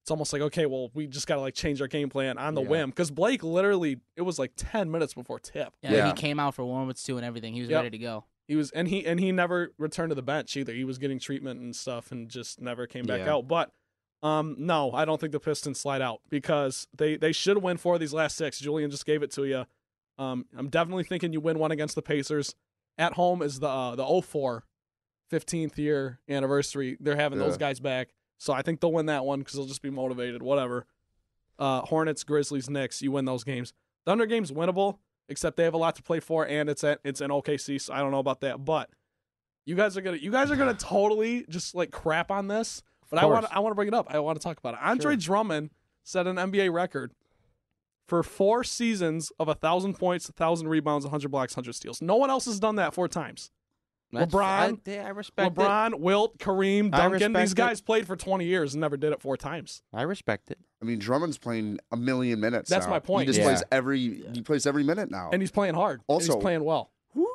it's 0.02 0.10
almost 0.12 0.34
like 0.34 0.42
okay, 0.42 0.66
well, 0.66 0.90
we 0.96 1.06
just 1.06 1.28
got 1.28 1.36
to 1.36 1.42
like 1.42 1.54
change 1.54 1.80
our 1.80 1.88
game 1.88 2.10
plan 2.10 2.38
on 2.40 2.56
the 2.56 2.64
Yeah. 2.64 2.68
whim 2.70 2.90
because 2.90 3.12
Blake 3.12 3.44
literally 3.44 4.00
it 4.16 4.24
was 4.24 4.40
like 4.40 4.54
ten 4.58 4.90
minutes 4.90 5.14
before 5.14 5.40
tip. 5.40 5.74
Yeah, 5.84 5.92
Yeah. 5.92 6.08
he 6.08 6.14
came 6.14 6.40
out 6.40 6.56
for 6.56 6.66
warm-ups 6.66 7.04
too 7.04 7.18
and 7.18 7.26
everything. 7.26 7.54
He 7.54 7.62
was 7.62 7.70
Yep. 7.70 7.78
ready 7.84 7.90
to 7.92 8.04
go. 8.04 8.26
He 8.48 8.56
was 8.56 8.72
and 8.72 8.88
he 8.88 9.06
and 9.06 9.20
he 9.20 9.32
never 9.32 9.72
returned 9.78 10.10
to 10.10 10.16
the 10.16 10.24
bench 10.24 10.58
either. 10.58 10.74
He 10.74 10.84
was 10.84 10.98
getting 10.98 11.20
treatment 11.20 11.62
and 11.62 11.76
stuff 11.76 12.12
and 12.12 12.28
just 12.28 12.60
never 12.60 12.88
came 12.88 13.06
back 13.06 13.20
Yeah. 13.20 13.34
out. 13.36 13.48
But 13.48 13.72
um 14.24 14.56
no, 14.58 14.92
I 14.94 15.06
don't 15.06 15.20
think 15.22 15.34
the 15.34 15.40
Pistons 15.40 15.80
slide 15.80 16.02
out 16.02 16.22
because 16.30 16.88
they 16.98 17.18
they 17.18 17.32
should 17.32 17.62
win 17.62 17.78
four 17.78 17.94
of 17.96 18.00
these 18.00 18.14
last 18.14 18.36
six. 18.38 18.60
Julian 18.60 18.90
just 18.90 19.06
gave 19.06 19.22
it 19.22 19.32
to 19.34 19.46
you. 19.46 19.66
Um 20.18 20.46
I'm 20.58 20.70
definitely 20.70 21.04
thinking 21.04 21.34
you 21.34 21.42
win 21.42 21.60
one 21.60 21.72
against 21.72 21.94
the 21.96 22.02
Pacers. 22.02 22.56
At 22.98 23.14
home 23.14 23.42
is 23.42 23.60
the 23.60 23.68
uh, 23.68 23.96
the 23.96 24.22
04 24.22 24.64
15th 25.32 25.78
year 25.78 26.20
anniversary. 26.30 26.98
They're 27.00 27.16
having 27.16 27.40
those 27.40 27.58
guys 27.58 27.80
back. 27.80 28.10
So 28.38 28.54
I 28.54 28.62
think 28.62 28.80
they'll 28.80 28.92
win 28.94 29.06
that 29.08 29.26
one 29.26 29.44
cuz 29.44 29.54
they'll 29.54 29.66
just 29.66 29.82
be 29.82 29.90
motivated, 29.90 30.42
whatever. 30.42 30.86
Uh 31.60 31.82
Hornets, 31.82 32.24
Grizzlies, 32.24 32.70
Knicks, 32.70 33.02
you 33.02 33.12
win 33.12 33.26
those 33.26 33.44
games. 33.44 33.74
Thunder 34.06 34.26
game's 34.26 34.52
winnable 34.52 34.98
except 35.30 35.58
they 35.58 35.64
have 35.64 35.74
a 35.74 35.78
lot 35.78 35.96
to 35.96 36.04
play 36.04 36.20
for, 36.20 36.46
and 36.48 36.70
it's 36.70 36.84
at 36.84 37.00
it's 37.04 37.22
in 37.22 37.30
OKC, 37.30 37.80
so 37.82 37.94
I 37.94 38.00
don't 38.00 38.12
know 38.12 38.20
about 38.20 38.42
that. 38.42 38.64
But 38.66 38.90
you 39.66 39.76
guys 39.76 39.98
are 39.98 40.02
gonna 40.02 40.18
you 40.18 40.32
guys 40.32 40.52
are 40.52 40.56
gonna 40.56 40.74
totally 40.74 41.46
just 41.50 41.76
like 41.76 41.92
crap 41.92 42.30
on 42.32 42.48
this. 42.48 42.84
But 43.10 43.20
I 43.20 43.26
want. 43.26 43.46
I 43.52 43.60
want 43.60 43.72
to 43.72 43.76
bring 43.76 43.88
it 43.88 43.94
up. 43.94 44.08
I 44.10 44.20
want 44.20 44.40
to 44.40 44.44
talk 44.44 44.58
about 44.58 44.74
it. 44.76 44.80
Andre 44.82 45.14
Sure. 45.14 45.18
Drummond 45.18 45.70
set 46.04 46.28
an 46.28 46.36
NBA 46.38 46.72
record 46.74 47.12
for 48.08 48.22
four 48.24 48.64
seasons 48.64 49.32
of 49.40 49.48
a 49.48 49.56
thousand 49.56 49.94
points, 49.98 50.28
a 50.30 50.34
thousand 50.34 50.68
rebounds, 50.68 51.06
a 51.06 51.10
hundred 51.10 51.30
blocks, 51.30 51.54
hundred 51.56 51.74
steals. 51.74 52.02
No 52.02 52.16
one 52.16 52.30
else 52.30 52.46
has 52.46 52.60
done 52.60 52.76
that 52.76 52.94
four 52.94 53.08
times. 53.08 53.50
That's- 54.12 54.32
LeBron- 54.32 54.44
I, 54.88 54.92
yeah, 54.92 55.06
I 55.08 55.10
respect 55.10 55.58
it. 55.58 55.60
LeBron, 55.60 56.00
Wilt, 56.00 56.38
Kareem, 56.38 56.92
Duncan. 56.92 57.34
These 57.34 57.42
respect 57.42 57.52
it. 57.52 57.56
guys 57.56 57.82
played 57.82 58.06
for 58.06 58.16
twenty 58.16 58.46
years 58.46 58.74
and 58.76 58.82
never 58.82 58.96
did 58.98 59.12
it 59.12 59.22
four 59.22 59.38
times. 59.38 59.82
I 59.92 60.04
respect 60.04 60.52
it. 60.52 60.60
I 60.82 60.86
mean, 60.86 61.00
Drummond's 61.00 61.38
playing 61.40 61.80
a 61.92 61.98
million 61.98 62.40
minutes. 62.40 62.70
That's 62.70 62.86
now. 62.86 62.92
my 62.92 63.00
point. 63.00 63.22
He 63.22 63.34
just 63.34 63.40
Yeah. 63.40 63.46
plays 63.46 63.64
every. 63.72 64.24
He 64.34 64.42
plays 64.44 64.68
every 64.68 64.84
minute 64.84 65.10
now. 65.10 65.30
And 65.34 65.42
he's 65.42 65.50
playing 65.52 65.74
hard. 65.74 66.02
and 66.02 66.06
Also- 66.08 66.36
he's 66.36 66.42
playing 66.44 66.64
well. 66.64 66.92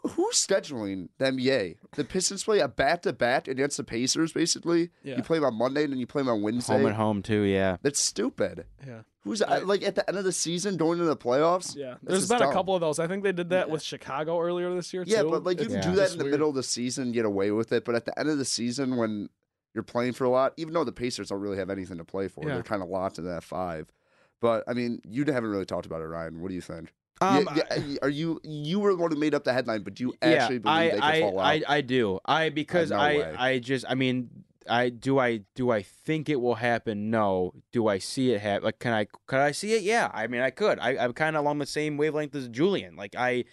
Who 0.09 0.23
who's 0.25 0.35
scheduling 0.47 1.09
the 1.19 1.27
NBA? 1.27 1.77
The 1.97 2.05
Pistons 2.05 2.45
play 2.45 2.59
a 2.61 2.69
bat 2.69 3.03
to 3.05 3.13
bat 3.13 3.49
against 3.49 3.77
the 3.77 3.85
Pacers. 3.85 4.33
Basically, 4.33 4.91
Yeah. 5.03 5.17
you 5.17 5.23
play 5.23 5.39
them 5.39 5.45
on 5.47 5.55
Monday 5.55 5.85
and 5.85 5.93
then 5.93 5.99
you 6.01 6.07
play 6.07 6.23
them 6.23 6.29
on 6.29 6.43
Wednesday. 6.43 6.75
Home 6.75 6.87
and 6.87 6.95
home 6.97 7.23
too. 7.23 7.43
Yeah. 7.43 7.77
That's 7.83 8.01
stupid. 8.01 8.67
Yeah. 8.87 9.03
Who's 9.25 9.43
uh, 9.43 9.61
like 9.65 9.83
at 9.83 9.95
the 9.95 10.09
end 10.09 10.17
of 10.19 10.25
the 10.25 10.33
season 10.33 10.77
going 10.77 10.99
into 10.99 11.05
the 11.09 11.17
playoffs? 11.17 11.77
Yeah. 11.77 11.97
there's 12.03 12.29
been 12.29 12.39
dumb. 12.39 12.51
a 12.51 12.53
couple 12.53 12.75
of 12.75 12.81
those. 12.81 12.99
I 12.99 13.07
think 13.07 13.23
they 13.25 13.33
did 13.33 13.51
that 13.51 13.69
with 13.71 13.83
Chicago 13.83 14.41
earlier 14.41 14.73
this 14.75 14.93
year 14.95 15.05
too. 15.05 15.11
Yeah, 15.11 15.23
too. 15.23 15.31
but 15.31 15.45
like 15.45 15.59
you 15.59 15.65
It's 15.67 15.75
can 15.75 15.83
Yeah. 15.83 15.91
do 15.91 15.97
that 15.97 16.03
just 16.03 16.13
in 16.15 16.19
the 16.19 16.25
weird. 16.25 16.33
middle 16.33 16.49
of 16.49 16.55
the 16.55 16.63
season, 16.63 17.05
and 17.05 17.15
get 17.15 17.25
away 17.27 17.51
with 17.51 17.73
it. 17.73 17.85
But 17.85 17.95
at 17.95 18.05
the 18.07 18.19
end 18.19 18.29
of 18.31 18.39
the 18.39 18.45
season, 18.45 18.97
when 18.97 19.29
you're 19.75 19.83
playing 19.85 20.13
for 20.15 20.25
a 20.25 20.31
lot, 20.31 20.55
even 20.57 20.73
though 20.73 20.85
the 20.85 20.93
Pacers 20.93 21.29
don't 21.29 21.41
really 21.41 21.59
have 21.59 21.69
anything 21.71 21.99
to 21.99 22.05
play 22.05 22.29
for, 22.29 22.43
Yeah. 22.47 22.55
they're 22.55 22.63
kind 22.63 22.83
of 22.83 22.89
locked 22.89 23.19
in 23.19 23.25
that 23.27 23.45
five. 23.45 23.93
But 24.41 24.65
I 24.67 24.73
mean, 24.73 25.01
you 25.05 25.25
haven't 25.25 25.51
really 25.51 25.67
talked 25.67 25.85
about 25.87 26.01
it, 26.01 26.05
Ryan. 26.07 26.41
What 26.41 26.49
do 26.49 26.55
you 26.55 26.61
think? 26.61 26.95
Um, 27.21 27.49
Yeah, 27.55 27.75
yeah, 27.75 27.99
are 28.03 28.09
you 28.09 28.41
you 28.45 28.81
were 28.81 28.95
the 28.95 29.03
one 29.03 29.11
who 29.11 29.19
made 29.19 29.35
up 29.35 29.45
the 29.45 29.53
headline, 29.53 29.83
but 29.83 29.95
do 29.95 30.05
you 30.05 30.15
yeah, 30.23 30.29
actually 30.29 30.59
believe 30.59 30.77
I, 30.77 30.85
they 30.85 30.95
could 30.95 31.03
I, 31.03 31.21
fall 31.21 31.41
out? 31.41 31.47
I, 31.47 31.63
I 31.69 31.81
do. 31.81 32.21
I 32.25 32.49
because 32.51 32.91
no 32.91 32.97
I, 32.97 33.17
way. 33.17 33.35
I 33.37 33.59
just, 33.59 33.85
I 33.89 33.95
mean, 33.95 34.31
I 34.69 34.89
do. 34.91 35.19
I 35.19 35.41
do. 35.55 35.71
I 35.71 35.83
think 35.83 36.29
it 36.29 36.41
will 36.41 36.57
happen. 36.57 37.11
No. 37.11 37.55
Do 37.73 37.89
I 37.89 37.99
see 37.99 38.33
it 38.33 38.41
happen? 38.41 38.65
Like, 38.65 38.79
can 38.79 38.93
I? 38.93 39.07
Could 39.27 39.41
I 39.41 39.53
see 39.53 39.75
it? 39.75 39.83
Yeah. 39.83 40.11
I 40.13 40.27
mean, 40.27 40.41
I 40.41 40.51
could. 40.51 40.79
I, 40.79 40.97
I'm 40.97 41.13
kind 41.13 41.37
of 41.37 41.45
along 41.45 41.59
the 41.59 41.67
same 41.67 41.97
wavelength 41.97 42.35
as 42.35 42.49
Julian. 42.49 42.97
Like, 42.97 43.15
I, 43.17 43.45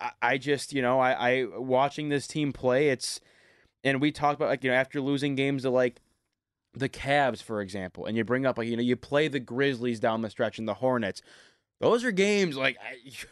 I, 0.00 0.10
I 0.22 0.38
just, 0.38 0.72
you 0.72 0.82
know, 0.82 1.00
I, 1.00 1.12
I 1.12 1.46
watching 1.56 2.08
this 2.08 2.26
team 2.26 2.52
play. 2.52 2.90
It's, 2.90 3.20
and 3.82 4.00
we 4.00 4.12
talked 4.12 4.36
about 4.36 4.48
like 4.48 4.64
you 4.64 4.70
know 4.70 4.76
after 4.76 5.00
losing 5.00 5.34
games 5.34 5.62
to 5.62 5.70
like 5.70 6.00
the 6.74 6.88
Cavs, 6.88 7.42
for 7.42 7.60
example, 7.60 8.06
and 8.06 8.16
you 8.16 8.24
bring 8.24 8.46
up 8.46 8.58
like 8.58 8.68
you 8.68 8.76
know 8.76 8.82
you 8.82 8.96
play 8.96 9.28
the 9.28 9.40
Grizzlies 9.40 10.00
down 10.00 10.22
the 10.22 10.30
stretch 10.30 10.58
and 10.58 10.68
the 10.68 10.74
Hornets. 10.74 11.22
Those 11.80 12.04
are 12.04 12.10
games 12.12 12.56
like 12.56 12.76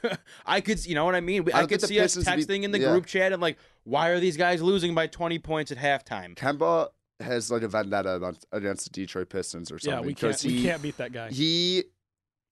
I, 0.04 0.16
I 0.46 0.60
could, 0.62 0.84
you 0.86 0.94
know 0.94 1.04
what 1.04 1.14
I 1.14 1.20
mean. 1.20 1.46
I 1.52 1.60
I, 1.62 1.66
could 1.66 1.82
see 1.82 2.00
us 2.00 2.14
Pistons 2.16 2.26
would 2.26 2.36
be- 2.48 2.54
texting 2.54 2.62
in 2.64 2.70
the 2.70 2.78
yeah. 2.80 2.90
group 2.90 3.06
chat 3.06 3.32
and 3.32 3.42
like, 3.42 3.58
why 3.84 4.08
are 4.08 4.18
these 4.20 4.36
guys 4.38 4.62
losing 4.62 4.94
by 4.94 5.06
twenty 5.06 5.38
points 5.38 5.70
at 5.70 5.78
halftime? 5.78 6.34
Kemba 6.34 6.88
has 7.20 7.50
like 7.50 7.62
a 7.62 7.68
vendetta 7.68 8.10
about- 8.14 8.38
against 8.52 8.84
the 8.84 8.90
Detroit 8.90 9.28
Pistons 9.28 9.70
or 9.70 9.74
Yeah, 9.82 9.90
something. 9.96 10.06
we 10.06 10.14
can't 10.14 10.32
'cause 10.32 10.44
we 10.44 10.52
he, 10.52 10.62
can't 10.64 10.80
beat 10.80 10.96
that 10.96 11.12
guy. 11.12 11.30
He 11.30 11.84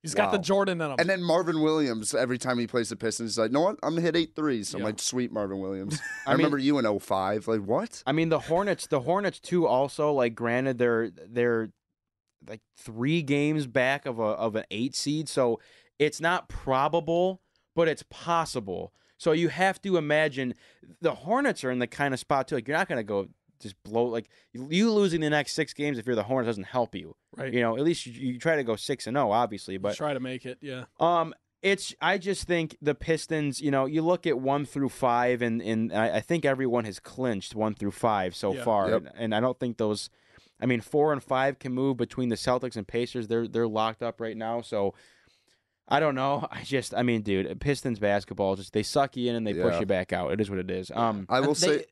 He's 0.02 0.14
got 0.14 0.30
the. 0.30 0.38
Jordan 0.38 0.80
in 0.80 0.90
him. 0.90 0.96
and 1.00 1.08
then 1.08 1.20
Marvin 1.22 1.62
Williams 1.62 2.14
every 2.14 2.38
time 2.38 2.58
he 2.58 2.66
plays 2.68 2.90
the 2.90 2.96
Pistons, 2.96 3.32
he's 3.32 3.38
like, 3.38 3.50
"No 3.50 3.62
what? 3.62 3.76
I'm 3.82 3.90
gonna 3.94 4.02
hit 4.02 4.14
eight 4.16 4.36
threes. 4.36 4.72
I'm 4.74 4.82
like, 4.82 5.00
"Sweet 5.00 5.32
Marvin 5.32 5.58
Williams." 5.60 5.98
I, 6.26 6.30
I 6.30 6.34
mean- 6.34 6.38
remember 6.38 6.58
you 6.58 6.78
in 6.78 6.84
05. 7.00 7.48
Like 7.48 7.62
what? 7.62 8.02
I 8.06 8.12
mean, 8.12 8.28
the 8.28 8.38
Hornets, 8.38 8.86
the 8.86 9.00
Hornets 9.00 9.40
too. 9.40 9.66
Also, 9.66 10.12
like, 10.12 10.34
granted, 10.36 10.78
they're 10.78 11.10
they're 11.10 11.70
like 12.46 12.60
three 12.76 13.22
games 13.22 13.66
back 13.66 14.06
of 14.06 14.20
a 14.20 14.22
of 14.22 14.54
an 14.54 14.64
eight 14.70 14.94
seed, 14.94 15.28
so 15.28 15.58
it's 15.98 16.20
not 16.20 16.48
probable, 16.48 17.40
but 17.74 17.88
it's 17.88 18.04
possible. 18.10 18.92
So 19.18 19.32
you 19.32 19.48
have 19.48 19.80
to 19.82 19.96
imagine 19.96 20.54
the 21.00 21.14
Hornets 21.14 21.64
are 21.64 21.70
in 21.70 21.78
the 21.78 21.86
kind 21.86 22.12
of 22.12 22.20
spot 22.20 22.48
too. 22.48 22.56
Like, 22.56 22.68
you're 22.68 22.76
not 22.76 22.88
gonna 22.88 23.02
go 23.02 23.28
just 23.60 23.82
blow 23.84 24.04
like 24.04 24.28
you 24.52 24.90
losing 24.92 25.22
the 25.22 25.30
next 25.30 25.52
six 25.54 25.72
games 25.72 25.98
if 25.98 26.06
you're 26.06 26.14
the 26.14 26.22
Hornets 26.24 26.48
doesn't 26.48 26.64
help 26.64 26.94
you. 26.94 27.16
right. 27.36 27.52
You 27.52 27.60
know, 27.60 27.76
at 27.78 27.82
least 27.84 28.04
you, 28.06 28.12
you 28.32 28.38
try 28.38 28.56
to 28.56 28.64
go 28.64 28.76
six 28.76 29.06
and 29.06 29.16
zero, 29.16 29.30
obviously, 29.32 29.78
but 29.78 29.96
try 29.96 30.12
to 30.12 30.20
make 30.20 30.44
it. 30.44 30.58
Yeah. 30.60 30.84
Um, 31.00 31.34
it's 31.62 31.94
I 32.02 32.18
just 32.18 32.46
think 32.46 32.76
the 32.82 32.94
Pistons. 32.94 33.62
You 33.62 33.70
know, 33.70 33.86
you 33.86 34.02
look 34.02 34.26
at 34.26 34.38
one 34.38 34.66
through 34.66 34.90
five, 34.90 35.40
and 35.40 35.62
and 35.62 35.90
I, 35.92 36.16
I 36.16 36.20
think 36.20 36.44
everyone 36.44 36.84
has 36.84 37.00
clinched 37.00 37.54
one 37.54 37.74
through 37.74 37.92
five 37.92 38.36
so 38.36 38.52
Yeah. 38.52 38.62
far, 38.64 38.90
Yep. 38.90 38.98
and, 39.06 39.10
and 39.16 39.34
I 39.34 39.40
don't 39.40 39.58
think 39.58 39.78
those 39.78 40.10
I 40.60 40.66
mean, 40.66 40.80
four 40.82 41.12
and 41.12 41.22
five 41.22 41.58
can 41.58 41.72
move 41.72 41.96
between 41.96 42.28
the 42.28 42.36
Celtics 42.36 42.76
and 42.76 42.86
Pacers. 42.86 43.26
They're 43.28 43.48
they're 43.48 43.66
locked 43.66 44.02
up 44.02 44.20
right 44.20 44.36
now. 44.36 44.60
So 44.60 44.94
I 45.88 46.00
don't 46.00 46.14
know. 46.14 46.46
I 46.50 46.62
just, 46.62 46.94
I 46.94 47.02
mean, 47.02 47.22
dude, 47.22 47.60
Pistons 47.60 47.98
basketball 47.98 48.56
just 48.56 48.72
they 48.72 48.82
suck 48.82 49.16
you 49.16 49.30
in 49.30 49.36
and 49.36 49.46
they 49.46 49.54
push 49.54 49.74
Yeah. 49.74 49.80
you 49.80 49.86
back 49.86 50.12
out. 50.12 50.32
It 50.32 50.40
is 50.40 50.50
what 50.50 50.58
it 50.58 50.70
is. 50.70 50.90
Um, 50.94 51.26
I 51.28 51.40
will 51.40 51.54
They- 51.54 51.78
say, 51.78 51.84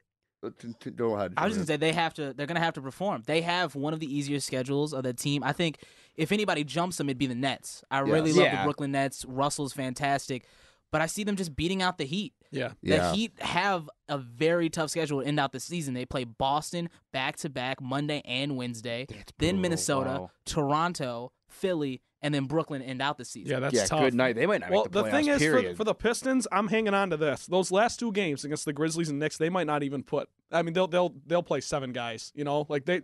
uh, 0.45 0.51
t- 0.59 0.75
t- 0.81 0.91
go 0.91 1.15
ahead. 1.15 1.33
I 1.37 1.45
was 1.47 1.55
just 1.57 1.67
gonna 1.67 1.67
say 1.67 1.77
they 1.79 1.93
have 1.93 2.13
to. 2.15 2.35
They're 2.35 2.47
gonna 2.47 2.61
have 2.61 2.75
to 2.75 2.83
perform. 2.83 3.23
They 3.27 3.41
have 3.43 3.75
one 3.75 3.95
of 3.95 4.01
the 4.01 4.13
easier 4.15 4.41
schedules 4.41 4.93
of 4.93 5.03
the 5.05 5.13
team. 5.15 5.43
I 5.43 5.53
think 5.53 5.79
if 6.17 6.33
anybody 6.33 6.65
jumps 6.65 6.97
them, 6.99 7.09
it'd 7.09 7.19
be 7.19 7.27
the 7.27 7.35
Nets. 7.35 7.83
I 7.91 8.01
really 8.01 8.31
Yes. 8.31 8.37
love 8.39 8.47
Yeah. 8.47 8.57
the 8.59 8.65
Brooklyn 8.65 8.93
Nets. 8.93 9.25
Russell's 9.25 9.73
fantastic, 9.73 10.45
but 10.93 11.01
I 11.01 11.07
see 11.07 11.25
them 11.25 11.37
just 11.37 11.57
beating 11.57 11.81
out 11.83 11.97
the 11.99 12.05
Heat. 12.05 12.35
Yeah. 12.51 12.73
Yeah. 12.83 13.11
The 13.11 13.17
Heat 13.17 13.33
have 13.41 13.89
a 14.09 14.19
very 14.19 14.69
tough 14.69 14.91
schedule 14.91 15.23
to 15.23 15.27
end 15.27 15.41
out 15.41 15.53
the 15.53 15.61
season. 15.61 15.95
They 15.95 16.05
play 16.05 16.25
Boston 16.25 16.91
back 17.13 17.37
to 17.39 17.49
back 17.49 17.81
Monday 17.81 18.21
and 18.27 18.55
Wednesday, 18.57 19.07
then 19.09 19.25
brutal. 19.39 19.61
Minnesota, 19.61 20.11
Wow. 20.21 20.31
Toronto, 20.45 21.33
Philly, 21.49 22.01
and 22.25 22.35
then 22.35 22.47
Brooklyn 22.47 22.83
end 22.83 23.00
out 23.00 23.19
the 23.19 23.25
season. 23.25 23.52
Yeah, 23.52 23.61
that's 23.61 23.75
yeah, 23.75 23.85
tough. 23.85 24.00
good 24.00 24.14
night. 24.14 24.35
They 24.35 24.47
might 24.47 24.62
not 24.62 24.71
Well, 24.71 24.83
make 24.85 24.93
the 24.93 25.02
the 25.04 25.09
playoffs. 25.09 25.12
thing 25.12 25.28
is, 25.28 25.45
for, 25.71 25.75
for 25.76 25.85
the 25.85 25.95
Pistons, 25.95 26.49
I'm 26.50 26.66
hanging 26.66 26.95
on 26.95 27.11
to 27.11 27.16
this. 27.16 27.47
Those 27.47 27.71
last 27.71 28.00
two 28.00 28.11
games 28.11 28.45
against 28.45 28.64
the 28.64 28.73
Grizzlies 28.73 29.11
and 29.11 29.19
Knicks, 29.21 29.37
they 29.38 29.50
might 29.50 29.66
not 29.69 29.83
even 29.85 30.02
put. 30.02 30.28
I 30.50 30.62
mean, 30.62 30.73
they'll 30.75 30.88
they'll 30.88 31.14
they'll 31.26 31.43
play 31.45 31.61
seven 31.61 31.93
guys. 31.93 32.33
You 32.35 32.43
know, 32.45 32.66
like 32.69 32.87
they, 32.87 33.02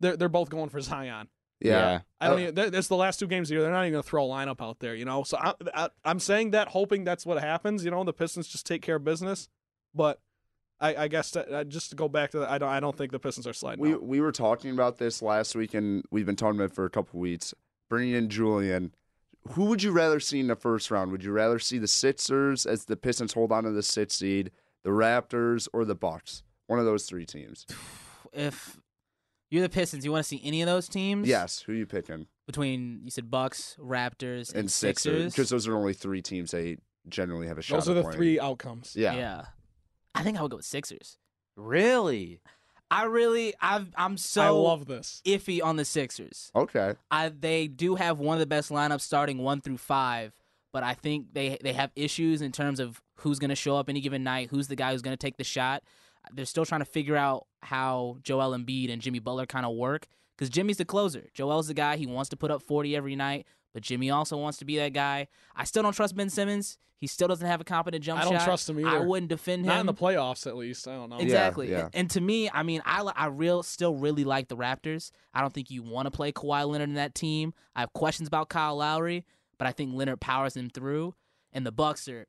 they're 0.00 0.16
they're 0.16 0.28
both 0.28 0.50
going 0.50 0.68
for 0.68 0.80
Zion. 0.80 1.28
yeah. 1.60 2.00
I 2.20 2.28
don't 2.28 2.38
Uh, 2.38 2.42
even. 2.48 2.70
That's 2.70 2.88
the 2.88 2.96
last 2.96 3.18
two 3.18 3.26
games 3.26 3.46
of 3.46 3.48
the 3.48 3.54
year. 3.54 3.62
They're 3.62 3.72
not 3.72 3.82
even 3.82 3.92
going 3.92 4.02
to 4.02 4.08
throw 4.08 4.26
a 4.26 4.28
lineup 4.28 4.60
out 4.60 4.78
there. 4.80 4.94
You 4.94 5.06
know, 5.06 5.22
so 5.22 5.38
I, 5.38 5.54
I, 5.74 5.88
I'm 6.04 6.20
saying 6.20 6.50
that, 6.52 6.68
hoping 6.68 7.04
that's 7.04 7.24
what 7.26 7.40
happens. 7.40 7.84
You 7.84 7.90
know, 7.90 8.04
the 8.04 8.12
Pistons 8.12 8.46
just 8.48 8.66
take 8.66 8.82
care 8.82 8.96
of 8.96 9.04
business. 9.04 9.48
But 9.94 10.20
I, 10.78 10.94
I 10.94 11.08
guess 11.08 11.30
that, 11.30 11.50
uh, 11.50 11.64
just 11.64 11.88
to 11.88 11.96
go 11.96 12.06
back 12.08 12.32
to 12.32 12.40
that, 12.40 12.50
I 12.50 12.58
don't. 12.58 12.68
I 12.68 12.80
don't 12.80 12.94
think 12.96 13.10
the 13.12 13.18
Pistons 13.18 13.46
are 13.46 13.54
sliding. 13.54 13.80
We 13.80 13.94
out. 13.94 14.02
we 14.02 14.20
were 14.20 14.32
talking 14.32 14.70
about 14.72 14.98
this 14.98 15.22
last 15.22 15.54
week, 15.56 15.72
and 15.72 16.04
we've 16.10 16.26
been 16.26 16.36
talking 16.36 16.58
about 16.60 16.72
it 16.72 16.74
for 16.74 16.84
a 16.84 16.90
couple 16.90 17.18
weeks. 17.20 17.54
Bringing 17.88 18.14
in 18.14 18.28
Julian, 18.28 18.94
who 19.50 19.66
would 19.66 19.82
you 19.82 19.92
rather 19.92 20.18
see 20.20 20.40
in 20.40 20.48
the 20.48 20.56
first 20.56 20.90
round? 20.90 21.12
Would 21.12 21.22
you 21.24 21.32
rather 21.32 21.58
see 21.58 21.78
the 21.78 21.86
Sixers 21.86 22.66
as 22.66 22.86
the 22.86 22.96
Pistons 22.96 23.32
hold 23.32 23.52
on 23.52 23.64
to 23.64 23.70
the 23.70 23.82
sixth 23.82 24.18
seed, 24.18 24.50
the 24.82 24.90
Raptors, 24.90 25.68
or 25.72 25.84
the 25.84 25.94
Bucks? 25.94 26.42
One 26.66 26.78
of 26.80 26.84
those 26.84 27.04
three 27.06 27.24
teams. 27.26 27.64
If 28.32 28.80
you're 29.50 29.62
the 29.62 29.68
Pistons, 29.68 30.04
you 30.04 30.10
want 30.10 30.24
to 30.24 30.28
see 30.28 30.40
any 30.44 30.62
of 30.62 30.66
those 30.66 30.88
teams? 30.88 31.28
Yes. 31.28 31.60
Who 31.60 31.72
you 31.72 31.86
picking? 31.86 32.26
Between 32.46 33.00
you 33.04 33.10
said 33.10 33.30
Bucks, 33.30 33.76
Raptors, 33.80 34.50
and, 34.50 34.60
And 34.60 34.70
Sixers, 34.70 35.02
Sixers. 35.12 35.32
because 35.32 35.48
those 35.50 35.68
are 35.68 35.76
only 35.76 35.94
three 35.94 36.22
teams 36.22 36.50
they 36.50 36.78
generally 37.08 37.46
have 37.46 37.58
a 37.58 37.62
shot. 37.62 37.76
Those 37.76 37.88
are 37.88 37.94
the 37.94 38.02
playing. 38.02 38.16
three 38.16 38.40
outcomes. 38.40 38.94
Yeah. 38.96 39.14
yeah. 39.14 39.44
I 40.14 40.22
think 40.24 40.38
I 40.38 40.42
would 40.42 40.50
go 40.50 40.56
with 40.56 40.66
Sixers. 40.66 41.18
really, 41.56 42.40
I 42.90 43.04
really, 43.04 43.54
I've, 43.60 43.88
I'm 43.96 44.16
so 44.16 44.42
I 44.42 44.48
love 44.48 44.86
this. 44.86 45.20
iffy 45.24 45.62
on 45.62 45.76
the 45.76 45.84
Sixers. 45.84 46.50
Okay. 46.54 46.94
I 47.10 47.28
they 47.30 47.66
do 47.66 47.96
have 47.96 48.18
one 48.18 48.36
of 48.36 48.40
the 48.40 48.46
best 48.46 48.70
lineups 48.70 49.00
starting 49.00 49.38
one 49.38 49.60
through 49.60 49.78
five, 49.78 50.32
but 50.72 50.82
I 50.84 50.94
think 50.94 51.32
they 51.32 51.58
they 51.62 51.72
have 51.72 51.90
issues 51.96 52.42
in 52.42 52.52
terms 52.52 52.78
of 52.78 53.02
who's 53.16 53.38
going 53.38 53.50
to 53.50 53.56
show 53.56 53.76
up 53.76 53.88
any 53.88 54.00
given 54.00 54.22
night, 54.22 54.48
who's 54.50 54.68
the 54.68 54.76
guy 54.76 54.92
who's 54.92 55.02
going 55.02 55.16
to 55.16 55.26
take 55.26 55.36
the 55.36 55.44
shot. 55.44 55.82
They're 56.32 56.44
still 56.44 56.64
trying 56.64 56.80
to 56.80 56.86
figure 56.86 57.16
out 57.16 57.46
how 57.62 58.18
Joel 58.22 58.56
Embiid 58.56 58.92
and 58.92 59.02
Jimmy 59.02 59.18
Butler 59.18 59.46
kind 59.46 59.66
of 59.66 59.74
work 59.74 60.06
because 60.36 60.50
Jimmy's 60.50 60.76
the 60.76 60.84
closer. 60.84 61.28
Joel's 61.34 61.68
the 61.68 61.74
guy 61.74 61.96
he 61.96 62.06
wants 62.06 62.28
to 62.30 62.36
put 62.36 62.50
up 62.50 62.62
forty 62.62 62.94
every 62.94 63.16
night, 63.16 63.46
but 63.76 63.82
Jimmy 63.82 64.10
also 64.10 64.38
wants 64.38 64.56
to 64.56 64.64
be 64.64 64.78
that 64.78 64.94
guy. 64.94 65.28
I 65.54 65.64
still 65.64 65.82
don't 65.82 65.92
trust 65.92 66.16
Ben 66.16 66.30
Simmons. 66.30 66.78
He 66.96 67.06
still 67.06 67.28
doesn't 67.28 67.46
have 67.46 67.60
a 67.60 67.64
competent 67.64 68.02
jump 68.02 68.22
shot. 68.22 68.26
I 68.26 68.30
don't 68.30 68.38
shot. 68.38 68.44
trust 68.46 68.70
him 68.70 68.80
either. 68.80 68.88
I 68.88 69.00
wouldn't 69.00 69.28
defend 69.28 69.64
him. 69.64 69.66
Not 69.66 69.80
in 69.80 69.86
the 69.86 69.92
playoffs, 69.92 70.46
at 70.46 70.56
least. 70.56 70.88
I 70.88 70.94
don't 70.94 71.10
know. 71.10 71.18
Exactly. 71.18 71.70
yeah. 71.70 71.90
And 71.92 72.08
to 72.12 72.22
me, 72.22 72.48
I 72.48 72.62
mean, 72.62 72.80
I 72.86 73.02
I 73.14 73.26
real 73.26 73.62
still 73.62 73.94
really 73.94 74.24
like 74.24 74.48
the 74.48 74.56
Raptors. 74.56 75.10
I 75.34 75.42
don't 75.42 75.52
think 75.52 75.70
you 75.70 75.82
want 75.82 76.06
to 76.06 76.10
play 76.10 76.32
Kawhi 76.32 76.66
Leonard 76.66 76.88
in 76.88 76.94
that 76.94 77.14
team. 77.14 77.52
I 77.74 77.80
have 77.80 77.92
questions 77.92 78.26
about 78.28 78.48
Kyle 78.48 78.76
Lowry, 78.76 79.26
but 79.58 79.66
I 79.68 79.72
think 79.72 79.94
Leonard 79.94 80.22
powers 80.22 80.54
them 80.54 80.70
through. 80.70 81.14
And 81.52 81.66
the 81.66 81.72
Bucks 81.72 82.08
are 82.08 82.26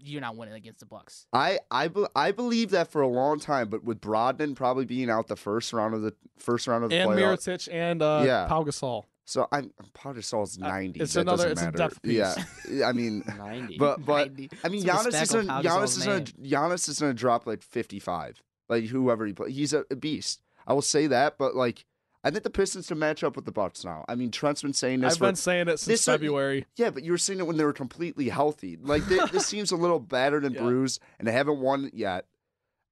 you're 0.00 0.20
not 0.20 0.34
winning 0.36 0.54
against 0.54 0.80
the 0.80 0.86
Bucks. 0.86 1.28
I 1.32 1.60
I, 1.70 1.86
be, 1.86 2.04
I 2.16 2.32
believe 2.32 2.70
that 2.70 2.90
for 2.90 3.02
a 3.02 3.06
long 3.08 3.38
time, 3.38 3.68
but 3.68 3.84
with 3.84 4.00
Brogdon 4.00 4.56
probably 4.56 4.84
being 4.84 5.10
out 5.10 5.28
the 5.28 5.36
first 5.36 5.72
round 5.72 5.94
of 5.94 6.02
the 6.02 6.14
first 6.38 6.66
round 6.66 6.82
of 6.82 6.90
the 6.90 6.96
And 6.96 7.10
playoffs. 7.10 7.46
Mirotic 7.46 7.68
and 7.72 8.02
uh, 8.02 8.22
Yeah. 8.26 8.46
Pau 8.48 8.64
Gasol. 8.64 9.04
So 9.28 9.46
I'm 9.52 9.72
Pau 9.92 10.14
Gasol's 10.14 10.56
Uh, 10.56 10.66
ninety. 10.66 11.00
it's 11.00 11.12
that 11.12 11.20
another- 11.20 11.50
doesn't 11.50 11.52
it's 11.52 11.60
a 11.60 11.64
matter. 11.66 11.76
depth 11.78 12.02
piece. 12.02 12.70
Yeah, 12.70 12.88
I 12.88 12.92
mean, 12.92 13.22
ninety. 13.36 13.76
but 13.76 14.02
but 14.06 14.28
90. 14.28 14.50
I 14.64 14.68
mean, 14.68 14.80
Some 14.80 14.96
Giannis 15.04 15.22
is 15.22 15.34
on 15.34 15.46
gonna 15.46 15.68
Giannis 15.68 15.98
is 15.98 16.04
gonna 16.06 16.18
name. 16.20 16.26
Giannis 16.50 16.88
is 16.88 16.98
gonna 16.98 17.12
drop 17.12 17.46
like 17.46 17.62
fifty 17.62 17.98
five. 18.00 18.42
Like 18.70 18.84
whoever 18.86 19.26
he 19.26 19.34
plays, 19.34 19.54
he's 19.54 19.72
a, 19.74 19.84
a 19.90 19.96
beast. 19.96 20.40
I 20.66 20.72
will 20.72 20.80
say 20.80 21.06
that, 21.08 21.36
but 21.36 21.54
like 21.54 21.84
I 22.24 22.30
think 22.30 22.42
the 22.42 22.50
Pistons 22.50 22.88
can 22.88 22.98
match 22.98 23.22
up 23.22 23.36
with 23.36 23.44
the 23.44 23.52
Bucks 23.52 23.84
now. 23.84 24.04
I 24.08 24.14
mean, 24.14 24.30
Trent's 24.30 24.62
been 24.62 24.72
saying 24.72 25.00
this 25.00 25.12
I've 25.12 25.18
for 25.18 25.26
been 25.26 25.36
saying 25.36 25.68
it 25.68 25.78
since 25.78 25.84
this 25.86 26.08
are- 26.08 26.12
February. 26.12 26.64
yeah, 26.76 26.88
but 26.88 27.02
you 27.04 27.12
were 27.12 27.18
saying 27.18 27.38
it 27.38 27.46
when 27.46 27.58
they 27.58 27.64
were 27.64 27.72
completely 27.74 28.30
healthy. 28.30 28.78
Like 28.80 29.04
they, 29.06 29.18
this 29.30 29.46
seems 29.52 29.70
a 29.72 29.76
little 29.76 30.00
battered 30.00 30.44
and 30.46 30.54
Yeah. 30.54 30.62
bruised, 30.62 31.00
and 31.18 31.28
they 31.28 31.32
haven't 31.32 31.60
won 31.60 31.90
yet. 31.92 32.24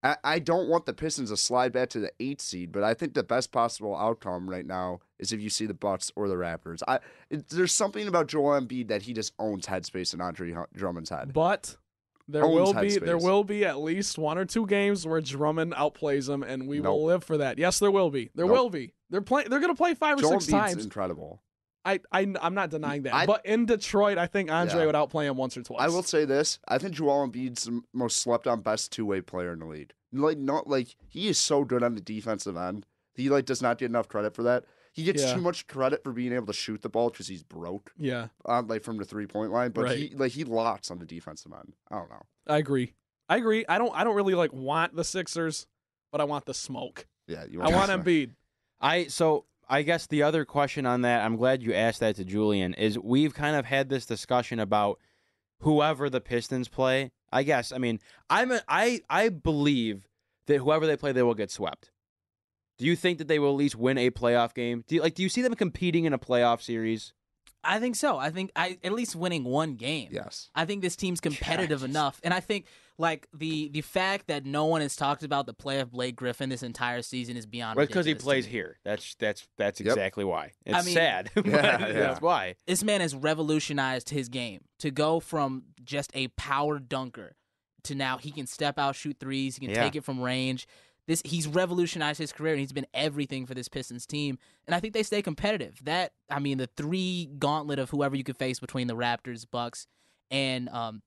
I, 0.06 0.16
I 0.34 0.38
don't 0.38 0.68
want 0.68 0.86
the 0.86 0.92
Pistons 0.94 1.30
to 1.30 1.36
slide 1.36 1.72
back 1.72 1.88
to 1.90 2.00
the 2.00 2.10
eight 2.20 2.40
seed, 2.40 2.72
but 2.72 2.82
I 2.82 2.94
think 2.94 3.14
the 3.14 3.22
best 3.22 3.50
possible 3.52 3.96
outcome 3.96 4.48
right 4.48 4.64
now 4.66 5.00
is 5.18 5.32
if 5.32 5.40
you 5.40 5.50
see 5.50 5.66
the 5.66 5.74
Bucks 5.74 6.12
or 6.16 6.28
the 6.28 6.34
Raptors. 6.34 6.82
I 6.86 7.00
it, 7.30 7.48
there's 7.48 7.72
something 7.72 8.06
about 8.06 8.28
Joel 8.28 8.60
Embiid 8.60 8.88
that 8.88 9.02
he 9.02 9.12
just 9.12 9.32
owns 9.38 9.66
headspace 9.66 10.14
in 10.14 10.20
Andre 10.20 10.54
Drummond's 10.74 11.10
head. 11.10 11.32
But 11.32 11.76
there 12.28 12.44
Owns 12.44 12.74
will 12.74 12.80
be 12.82 12.98
there 12.98 13.18
will 13.18 13.44
be 13.44 13.64
at 13.64 13.78
least 13.78 14.18
one 14.18 14.36
or 14.38 14.44
two 14.44 14.66
games 14.66 15.06
where 15.06 15.20
Drummond 15.20 15.72
outplays 15.74 16.28
him, 16.28 16.42
and 16.42 16.66
we 16.68 16.80
will 16.80 17.04
live 17.04 17.24
for 17.24 17.38
that. 17.38 17.58
Yes, 17.58 17.78
there 17.78 17.90
will 17.90 18.10
be. 18.10 18.30
There 18.34 18.46
Nope. 18.46 18.54
will 18.56 18.70
be. 18.70 18.94
They're 19.10 19.20
playing. 19.22 19.48
They're 19.50 19.60
going 19.60 19.72
to 19.72 19.76
play 19.76 19.94
five 19.94 20.18
or 20.18 20.22
Joel 20.22 20.40
six 20.40 20.46
Embiid's 20.46 20.72
times. 20.72 20.84
incredible. 20.84 21.40
I, 21.84 22.00
I 22.10 22.26
I'm 22.42 22.54
not 22.54 22.70
denying 22.70 23.04
that. 23.04 23.14
I- 23.14 23.26
but 23.26 23.46
in 23.46 23.64
Detroit, 23.64 24.18
I 24.18 24.26
think 24.26 24.50
Andre 24.50 24.80
Yeah. 24.80 24.86
would 24.86 24.96
outplay 24.96 25.26
him 25.26 25.36
once 25.36 25.56
or 25.56 25.62
twice. 25.62 25.80
I 25.80 25.86
will 25.88 26.02
say 26.02 26.24
this: 26.24 26.58
I 26.66 26.78
think 26.78 26.94
Joel 26.94 27.28
Embiid's 27.28 27.64
the 27.66 27.80
most 27.94 28.16
slept-on 28.16 28.60
best 28.62 28.90
two-way 28.90 29.20
player 29.20 29.52
in 29.52 29.60
the 29.60 29.66
league. 29.66 29.92
Like 30.12 30.38
not 30.38 30.68
like 30.68 30.96
he 31.08 31.28
is 31.28 31.38
so 31.38 31.64
good 31.64 31.82
on 31.82 31.94
the 31.94 32.00
defensive 32.00 32.56
end. 32.56 32.86
He 33.14 33.28
like 33.28 33.44
does 33.46 33.62
not 33.62 33.78
get 33.78 33.86
enough 33.86 34.08
credit 34.08 34.34
for 34.34 34.42
that. 34.44 34.64
He 34.92 35.02
gets 35.04 35.22
Yeah. 35.22 35.34
too 35.34 35.40
much 35.40 35.66
credit 35.66 36.02
for 36.02 36.12
being 36.12 36.32
able 36.32 36.46
to 36.46 36.52
shoot 36.54 36.80
the 36.82 36.88
ball 36.88 37.10
because 37.10 37.28
he's 37.28 37.42
broke. 37.42 37.92
Yeah, 37.98 38.28
um, 38.46 38.66
like 38.66 38.82
from 38.82 38.96
the 38.96 39.04
three 39.04 39.26
point 39.26 39.52
line, 39.52 39.72
but 39.72 39.84
Right. 39.84 39.98
he 39.98 40.10
like 40.14 40.32
he 40.32 40.44
lots 40.44 40.90
on 40.90 40.98
the 40.98 41.04
defensive 41.06 41.52
end. 41.52 41.74
I 41.90 41.96
don't 41.98 42.10
know. 42.10 42.22
I 42.46 42.58
agree. 42.58 42.94
I 43.28 43.36
agree. 43.36 43.64
I 43.68 43.78
don't 43.78 43.94
I 43.94 44.04
don't 44.04 44.16
really 44.16 44.34
like 44.34 44.52
want 44.52 44.94
the 44.96 45.04
Sixers, 45.04 45.66
but 46.12 46.20
I 46.20 46.24
want 46.24 46.46
the 46.46 46.54
smoke. 46.54 47.06
Yeah, 47.26 47.44
you 47.50 47.58
want 47.58 47.72
I 47.72 47.76
want 47.76 47.90
to- 47.90 47.98
Embiid. 48.10 48.30
I 48.80 49.06
so 49.08 49.44
I 49.68 49.82
guess 49.82 50.06
the 50.06 50.22
other 50.22 50.44
question 50.44 50.86
on 50.86 51.02
that, 51.02 51.24
I'm 51.24 51.36
glad 51.36 51.62
you 51.62 51.74
asked 51.74 51.98
that 52.00 52.14
to 52.16 52.24
Julian, 52.24 52.72
is 52.74 52.98
we've 52.98 53.34
kind 53.34 53.56
of 53.56 53.64
had 53.66 53.88
this 53.88 54.06
discussion 54.06 54.60
about 54.60 55.00
whoever 55.60 56.08
the 56.08 56.20
Pistons 56.20 56.68
play. 56.68 57.10
I 57.32 57.42
guess 57.42 57.72
I 57.72 57.78
mean 57.78 58.00
I'm 58.30 58.52
a, 58.52 58.60
I 58.68 59.02
I 59.10 59.28
believe 59.28 60.08
that 60.46 60.58
whoever 60.58 60.86
they 60.86 60.96
play, 60.96 61.12
they 61.12 61.22
will 61.22 61.34
get 61.34 61.50
swept. 61.50 61.90
Do 62.78 62.84
you 62.84 62.94
think 62.94 63.18
that 63.18 63.26
they 63.28 63.38
will 63.38 63.50
at 63.50 63.56
least 63.56 63.74
win 63.76 63.98
a 63.98 64.10
playoff 64.10 64.52
game? 64.54 64.84
Do 64.86 64.94
you, 64.96 65.02
like 65.02 65.14
do 65.14 65.22
you 65.22 65.28
see 65.28 65.42
them 65.42 65.54
competing 65.54 66.04
in 66.04 66.12
a 66.12 66.18
playoff 66.18 66.62
series? 66.62 67.12
I 67.64 67.80
think 67.80 67.96
so. 67.96 68.16
I 68.18 68.30
think 68.30 68.52
I 68.54 68.78
at 68.84 68.92
least 68.92 69.16
winning 69.16 69.42
one 69.44 69.74
game. 69.74 70.08
Yes. 70.12 70.50
I 70.54 70.64
think 70.66 70.82
this 70.82 70.94
team's 70.94 71.20
competitive 71.20 71.80
Yes. 71.80 71.90
enough, 71.90 72.20
and 72.22 72.32
I 72.32 72.38
think 72.40 72.66
like 72.98 73.26
the 73.34 73.68
the 73.68 73.82
fact 73.82 74.26
that 74.28 74.46
no 74.46 74.64
one 74.66 74.80
has 74.80 74.96
talked 74.96 75.22
about 75.22 75.46
the 75.46 75.52
play 75.52 75.80
of 75.80 75.90
Blake 75.90 76.16
Griffin 76.16 76.48
this 76.48 76.62
entire 76.62 77.02
season 77.02 77.36
is 77.36 77.44
beyond. 77.46 77.76
Right, 77.76 77.86
because 77.88 78.06
he 78.06 78.14
plays 78.14 78.46
here. 78.46 78.78
That's 78.84 79.14
that's 79.16 79.46
that's 79.58 79.80
Yep. 79.80 79.88
exactly 79.88 80.24
why. 80.24 80.52
It's 80.64 80.86
mean- 80.86 80.94
sad. 80.94 81.30
but 81.34 81.46
Yeah, 81.46 81.76
that's 81.92 82.20
why. 82.20 82.54
This 82.66 82.82
man 82.82 83.00
has 83.00 83.14
revolutionized 83.14 84.10
his 84.10 84.28
game 84.28 84.62
to 84.78 84.90
go 84.90 85.20
from 85.20 85.64
just 85.84 86.10
a 86.14 86.28
power 86.28 86.78
dunker 86.78 87.36
to 87.84 87.94
now 87.94 88.18
he 88.18 88.30
can 88.32 88.46
step 88.46 88.78
out, 88.78 88.96
shoot 88.96 89.16
threes, 89.20 89.56
he 89.56 89.66
can 89.66 89.74
Yeah. 89.74 89.82
take 89.82 89.94
it 89.96 90.02
from 90.04 90.20
range. 90.20 90.66
This 91.06 91.22
he's 91.24 91.46
revolutionized 91.46 92.18
his 92.18 92.32
career 92.32 92.54
and 92.54 92.60
he's 92.60 92.72
been 92.72 92.86
everything 92.92 93.46
for 93.46 93.54
this 93.54 93.68
Pistons 93.68 94.06
team. 94.06 94.38
And 94.66 94.74
I 94.74 94.80
think 94.80 94.92
they 94.94 95.04
stay 95.04 95.22
competitive. 95.22 95.78
That 95.84 96.12
I 96.30 96.40
mean 96.40 96.58
the 96.58 96.66
three 96.76 97.30
gauntlet 97.38 97.78
of 97.78 97.90
whoever 97.90 98.16
you 98.16 98.24
could 98.24 98.36
face 98.38 98.58
between 98.58 98.86
the 98.88 98.96
Raptors, 98.96 99.44
Bucks, 99.48 99.86
and 100.30 100.68
um 100.70 101.02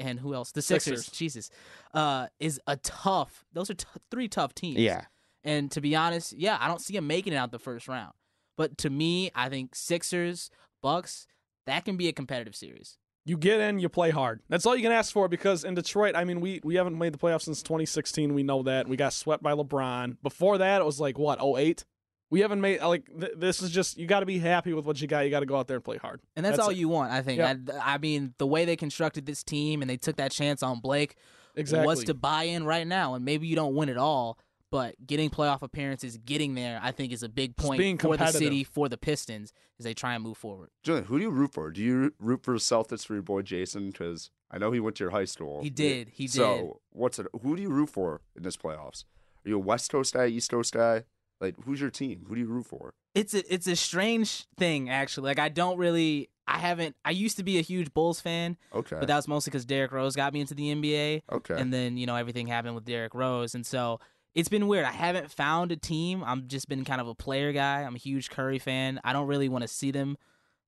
and 0.00 0.20
who 0.20 0.34
else? 0.34 0.52
The 0.52 0.62
Sixers. 0.62 1.04
Sixers. 1.04 1.18
Jesus. 1.18 1.50
Uh 1.94 2.26
is 2.40 2.60
a 2.66 2.76
tough. 2.76 3.44
Those 3.52 3.70
are 3.70 3.74
t- 3.74 3.86
three 4.10 4.28
tough 4.28 4.54
teams. 4.54 4.78
Yeah. 4.78 5.04
And 5.44 5.70
to 5.72 5.80
be 5.80 5.94
honest, 5.94 6.32
yeah, 6.32 6.58
I 6.60 6.66
don't 6.68 6.80
see 6.80 6.96
him 6.96 7.06
making 7.06 7.32
it 7.32 7.36
out 7.36 7.52
the 7.52 7.58
first 7.58 7.86
round. 7.88 8.12
But 8.56 8.78
to 8.78 8.90
me, 8.90 9.30
I 9.34 9.48
think 9.48 9.74
Sixers, 9.74 10.50
Bucks, 10.82 11.26
that 11.66 11.84
can 11.84 11.96
be 11.96 12.08
a 12.08 12.12
competitive 12.12 12.56
series. 12.56 12.98
You 13.24 13.36
get 13.36 13.60
in, 13.60 13.80
you 13.80 13.88
play 13.88 14.10
hard. 14.10 14.40
That's 14.48 14.66
all 14.66 14.76
you 14.76 14.82
can 14.82 14.92
ask 14.92 15.12
for 15.12 15.28
because 15.28 15.64
in 15.64 15.74
Detroit, 15.74 16.14
I 16.14 16.24
mean, 16.24 16.40
we, 16.40 16.60
we 16.62 16.76
haven't 16.76 16.96
made 16.96 17.12
the 17.12 17.18
playoffs 17.18 17.42
since 17.42 17.60
2016. 17.62 18.34
We 18.34 18.44
know 18.44 18.62
that. 18.62 18.88
We 18.88 18.96
got 18.96 19.12
swept 19.12 19.42
by 19.42 19.52
LeBron. 19.52 20.18
Before 20.22 20.58
that, 20.58 20.80
it 20.80 20.84
was 20.84 21.00
like, 21.00 21.18
what, 21.18 21.40
08? 21.42 21.84
We 22.28 22.40
haven't 22.40 22.60
made, 22.60 22.80
uh, 22.80 22.88
like, 22.88 23.06
th- 23.20 23.32
this 23.36 23.62
is 23.62 23.70
just, 23.70 23.96
you 23.98 24.06
got 24.06 24.20
to 24.20 24.26
be 24.26 24.38
happy 24.38 24.72
with 24.72 24.84
what 24.84 25.00
you 25.00 25.06
got. 25.06 25.20
You 25.20 25.30
got 25.30 25.40
to 25.40 25.46
go 25.46 25.56
out 25.56 25.68
there 25.68 25.76
and 25.76 25.84
play 25.84 25.96
hard. 25.98 26.20
And 26.34 26.44
that's, 26.44 26.56
That's 26.56 26.66
all 26.66 26.72
it. 26.72 26.76
you 26.76 26.88
want, 26.88 27.12
I 27.12 27.22
think. 27.22 27.38
Yeah. 27.38 27.54
I, 27.68 27.72
uh, 27.72 27.80
I 27.82 27.98
mean, 27.98 28.34
the 28.38 28.46
way 28.46 28.64
they 28.64 28.74
constructed 28.76 29.26
this 29.26 29.44
team 29.44 29.80
and 29.80 29.88
they 29.88 29.96
took 29.96 30.16
that 30.16 30.32
chance 30.32 30.62
on 30.62 30.80
Blake 30.80 31.14
Exactly. 31.54 31.86
was 31.86 32.02
to 32.04 32.14
buy 32.14 32.44
in 32.44 32.64
right 32.64 32.86
now. 32.86 33.14
And 33.14 33.24
maybe 33.24 33.46
you 33.46 33.54
don't 33.54 33.74
win 33.76 33.88
it 33.88 33.96
all, 33.96 34.38
But 34.70 35.06
getting 35.06 35.30
playoff 35.30 35.62
appearances, 35.62 36.18
getting 36.18 36.54
there, 36.54 36.80
I 36.82 36.90
think 36.90 37.12
is 37.12 37.22
a 37.22 37.28
big 37.28 37.56
point 37.56 37.78
being 37.78 37.98
for 37.98 38.16
the 38.16 38.32
city, 38.32 38.64
for 38.64 38.88
the 38.88 38.98
Pistons, 38.98 39.52
as 39.78 39.84
they 39.84 39.94
try 39.94 40.14
and 40.14 40.24
move 40.24 40.36
forward. 40.36 40.70
Julian, 40.82 41.04
who 41.04 41.18
do 41.18 41.24
you 41.24 41.30
root 41.30 41.52
for? 41.52 41.70
Do 41.70 41.80
you 41.80 42.12
root 42.18 42.42
for 42.42 42.54
the 42.54 42.58
Celtics 42.60 43.06
for 43.06 43.14
your 43.14 43.22
boy 43.22 43.42
Jayson? 43.42 43.92
Because 43.92 44.30
I 44.50 44.58
know 44.58 44.72
he 44.72 44.80
went 44.80 44.96
to 44.96 45.04
your 45.04 45.12
high 45.12 45.24
school. 45.24 45.62
He 45.62 45.70
did, 45.70 46.08
he 46.08 46.24
did. 46.24 46.32
So 46.32 46.80
what's 46.90 47.18
it? 47.20 47.26
Who 47.42 47.54
do 47.56 47.62
you 47.62 47.70
root 47.70 47.90
for 47.90 48.20
in 48.36 48.42
this 48.42 48.56
playoffs? 48.56 49.04
Are 49.44 49.48
you 49.50 49.56
a 49.56 49.60
West 49.60 49.90
Coast 49.90 50.14
guy, 50.14 50.26
East 50.26 50.50
Coast 50.50 50.74
guy? 50.74 51.04
Like, 51.40 51.54
who's 51.64 51.80
your 51.80 51.90
team? 51.90 52.24
Who 52.28 52.34
do 52.34 52.40
you 52.40 52.46
root 52.46 52.66
for? 52.66 52.94
It's 53.14 53.34
a 53.34 53.52
it's 53.52 53.66
a 53.66 53.76
strange 53.76 54.46
thing 54.58 54.90
actually. 54.90 55.28
Like 55.28 55.38
I 55.38 55.48
don't 55.48 55.78
really 55.78 56.28
I 56.46 56.58
haven't 56.58 56.96
I 57.04 57.10
used 57.12 57.36
to 57.38 57.42
be 57.42 57.58
a 57.58 57.62
huge 57.62 57.92
Bulls 57.94 58.20
fan, 58.20 58.56
Okay. 58.74 58.96
but 58.98 59.08
that 59.08 59.16
was 59.16 59.26
mostly 59.28 59.50
because 59.50 59.64
Derrick 59.64 59.92
Rose 59.92 60.14
got 60.16 60.32
me 60.34 60.40
into 60.40 60.54
the 60.54 60.74
NBA. 60.74 61.22
okay. 61.32 61.54
and 61.60 61.72
then 61.72 61.96
you 61.96 62.06
know 62.06 62.16
everything 62.16 62.46
happened 62.46 62.74
with 62.74 62.84
Derrick 62.84 63.14
Rose, 63.14 63.54
and 63.54 63.64
so 63.66 64.00
it's 64.34 64.50
been 64.50 64.68
weird. 64.68 64.84
I 64.84 64.92
haven't 64.92 65.30
found 65.30 65.72
a 65.72 65.76
team. 65.76 66.22
I'm 66.22 66.46
just 66.46 66.68
been 66.68 66.84
kind 66.84 67.00
of 67.00 67.08
a 67.08 67.14
player 67.14 67.52
guy. 67.52 67.82
I'm 67.82 67.94
a 67.94 67.98
huge 67.98 68.28
Curry 68.28 68.58
fan. 68.58 69.00
I 69.02 69.14
don't 69.14 69.26
really 69.26 69.48
want 69.48 69.62
to 69.62 69.68
see 69.68 69.90
them 69.90 70.18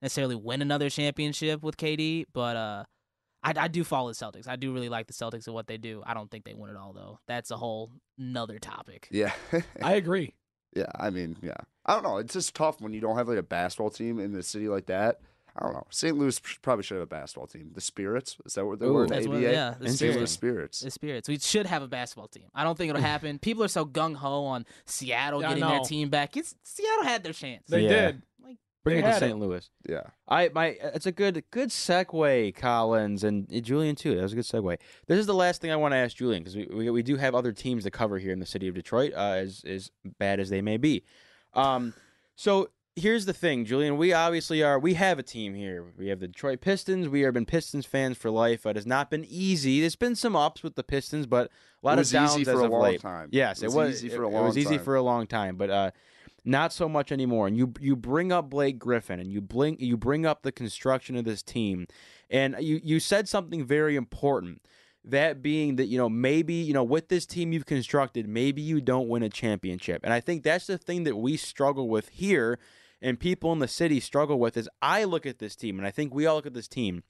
necessarily 0.00 0.34
win 0.36 0.62
another 0.62 0.88
championship 0.88 1.62
with 1.62 1.76
KD, 1.76 2.24
but 2.32 2.56
uh, 2.56 2.84
I, 3.42 3.52
I 3.56 3.68
do 3.68 3.84
follow 3.84 4.08
the 4.08 4.14
Celtics. 4.14 4.48
I 4.48 4.56
do 4.56 4.72
really 4.72 4.88
like 4.88 5.06
the 5.06 5.12
Celtics 5.12 5.46
and 5.46 5.54
what 5.54 5.66
they 5.66 5.76
do. 5.76 6.02
I 6.06 6.14
don't 6.14 6.30
think 6.30 6.44
they 6.44 6.54
win 6.54 6.70
it 6.70 6.76
all 6.78 6.94
though. 6.94 7.18
That's 7.28 7.50
a 7.50 7.56
whole 7.58 7.90
nother 8.16 8.58
topic. 8.58 9.06
yeah. 9.10 9.32
I 9.82 9.94
agree. 9.96 10.32
Yeah. 10.74 10.86
I 10.94 11.10
mean, 11.10 11.36
yeah. 11.42 11.54
I 11.86 11.94
don't 11.94 12.02
know. 12.02 12.18
It's 12.18 12.34
just 12.34 12.54
tough 12.54 12.80
when 12.80 12.92
you 12.92 13.00
don't 13.00 13.16
have 13.16 13.28
like 13.28 13.38
a 13.38 13.42
basketball 13.42 13.90
team 13.90 14.18
in 14.18 14.34
a 14.34 14.42
city 14.42 14.68
like 14.68 14.86
that. 14.86 15.20
I 15.56 15.64
don't 15.64 15.72
know. 15.72 15.86
St. 15.90 16.16
Louis 16.16 16.38
probably 16.62 16.84
should 16.84 16.94
have 16.98 17.02
a 17.02 17.06
basketball 17.06 17.48
team. 17.48 17.70
The 17.74 17.80
Spirits 17.80 18.36
is 18.44 18.54
that 18.54 18.64
what 18.64 18.78
they 18.78 18.86
Ooh. 18.86 18.92
were 18.92 19.02
in 19.04 19.10
That's 19.10 19.24
the 19.24 19.30
what- 19.32 19.40
yeah, 19.40 19.74
the 19.80 19.88
St. 19.90 20.14
Louis 20.14 20.30
Spirits. 20.30 20.32
Spirits. 20.32 20.80
The 20.80 20.90
Spirits. 20.92 21.28
We 21.28 21.38
should 21.40 21.66
have 21.66 21.82
a 21.82 21.88
basketball 21.88 22.28
team. 22.28 22.44
I 22.54 22.62
don't 22.62 22.78
think 22.78 22.90
it'll 22.90 23.02
happen. 23.14 23.38
People 23.40 23.64
are 23.64 23.68
so 23.68 23.84
gung 23.84 24.14
ho 24.14 24.44
on 24.44 24.66
Seattle 24.84 25.40
Yeah, 25.40 25.48
getting 25.54 25.64
their 25.66 25.80
team 25.80 26.10
back. 26.10 26.36
It's 26.36 26.54
Seattle 26.62 27.04
had 27.04 27.24
their 27.24 27.32
chance. 27.32 27.64
They 27.68 27.82
Yeah. 27.82 27.88
did. 27.88 28.22
Bring 28.84 29.02
They 29.02 29.08
it 29.08 29.12
to 29.12 29.18
St. 29.18 29.32
it. 29.32 29.36
Louis. 29.36 29.68
Yeah. 29.88 30.02
I 30.28 30.50
my 30.54 30.76
it's 30.82 31.06
a 31.06 31.12
good 31.12 31.44
good 31.50 31.68
segue, 31.70 32.54
Collins 32.54 33.24
and 33.24 33.46
Julian 33.64 33.96
too. 33.96 34.14
That 34.14 34.22
was 34.22 34.32
a 34.32 34.36
good 34.36 34.44
segue. 34.44 34.78
This 35.06 35.18
is 35.18 35.26
the 35.26 35.34
last 35.34 35.60
thing 35.60 35.70
I 35.70 35.76
want 35.76 35.92
to 35.92 35.96
ask 35.98 36.16
Julian 36.16 36.42
because 36.42 36.56
we, 36.56 36.66
we 36.66 36.90
we 36.90 37.02
do 37.02 37.16
have 37.16 37.34
other 37.34 37.52
teams 37.52 37.84
to 37.84 37.90
cover 37.90 38.18
here 38.18 38.32
in 38.32 38.38
the 38.40 38.46
city 38.46 38.68
of 38.68 38.74
Detroit, 38.74 39.12
uh, 39.14 39.32
as 39.34 39.62
as 39.66 39.90
bad 40.18 40.40
as 40.40 40.48
they 40.50 40.62
may 40.62 40.76
be. 40.76 41.04
Um, 41.54 41.92
so 42.36 42.70
here's 42.94 43.26
the 43.26 43.32
thing, 43.32 43.64
Julian. 43.64 43.96
We 43.96 44.12
obviously 44.12 44.62
are. 44.62 44.78
We 44.78 44.94
have 44.94 45.18
a 45.18 45.22
team 45.22 45.54
here. 45.54 45.84
We 45.98 46.08
have 46.08 46.20
the 46.20 46.28
Detroit 46.28 46.60
Pistons. 46.60 47.08
We 47.08 47.22
have 47.22 47.34
been 47.34 47.46
Pistons 47.46 47.84
fans 47.86 48.16
for 48.16 48.30
life. 48.30 48.64
It 48.64 48.76
has 48.76 48.86
not 48.86 49.10
been 49.10 49.24
easy. 49.28 49.80
There's 49.80 49.96
been 49.96 50.14
some 50.14 50.36
ups 50.36 50.62
with 50.62 50.76
the 50.76 50.84
Pistons, 50.84 51.26
but 51.26 51.50
a 51.82 51.86
lot 51.86 51.94
It 51.94 52.00
was 52.00 52.14
of 52.14 52.20
downs 52.20 52.32
easy 52.38 52.42
as 52.42 52.56
for 52.56 52.60
a 52.62 52.64
of 52.64 52.70
long 52.70 52.82
late. 52.82 53.00
time. 53.00 53.28
Yes, 53.32 53.62
It 53.62 53.66
was, 53.66 53.74
it 53.74 53.78
was 53.78 53.88
was, 53.88 54.04
easy 54.04 54.08
for 54.16 54.22
a 54.22 54.28
it- 54.28 54.32
long 54.32 54.42
It 54.44 54.46
was 54.46 54.58
easy 54.58 54.76
time. 54.76 54.84
for 54.84 54.94
a 54.96 55.02
long 55.02 55.26
time, 55.26 55.56
but 55.56 55.70
uh, 55.70 55.90
not 56.48 56.72
so 56.72 56.88
much 56.88 57.12
anymore. 57.12 57.46
And 57.46 57.56
you 57.56 57.72
you 57.78 57.94
bring 57.94 58.32
up 58.32 58.50
Blake 58.50 58.78
Griffin, 58.78 59.20
and 59.20 59.30
you 59.30 59.40
bring 59.40 59.78
you 59.78 59.96
bring 59.96 60.26
up 60.26 60.42
the 60.42 60.50
construction 60.52 61.14
of 61.16 61.24
this 61.24 61.42
team, 61.42 61.86
and 62.30 62.56
you 62.58 62.80
you 62.82 62.98
said 62.98 63.28
something 63.28 63.64
very 63.64 63.94
important. 63.96 64.62
That 65.04 65.42
being 65.42 65.76
that 65.76 65.86
you 65.86 65.98
know 65.98 66.08
maybe 66.08 66.54
you 66.54 66.72
know 66.72 66.82
with 66.82 67.08
this 67.08 67.26
team 67.26 67.52
you've 67.52 67.66
constructed, 67.66 68.28
maybe 68.28 68.62
you 68.62 68.80
don't 68.80 69.08
win 69.08 69.22
a 69.22 69.28
championship, 69.28 70.00
and 70.02 70.12
I 70.12 70.20
think 70.20 70.42
that's 70.42 70.66
the 70.66 70.78
thing 70.78 71.04
that 71.04 71.16
we 71.16 71.36
struggle 71.36 71.88
with 71.88 72.08
here, 72.08 72.58
and 73.00 73.20
people 73.20 73.52
in 73.52 73.58
the 73.58 73.68
city 73.68 74.00
struggle 74.00 74.38
with. 74.38 74.56
Is 74.56 74.68
I 74.82 75.04
look 75.04 75.26
at 75.26 75.38
this 75.38 75.54
team, 75.54 75.78
and 75.78 75.86
I 75.86 75.90
think 75.90 76.14
we 76.14 76.26
all 76.26 76.36
look 76.36 76.46
at 76.46 76.54
this 76.54 76.68
team. 76.68 77.04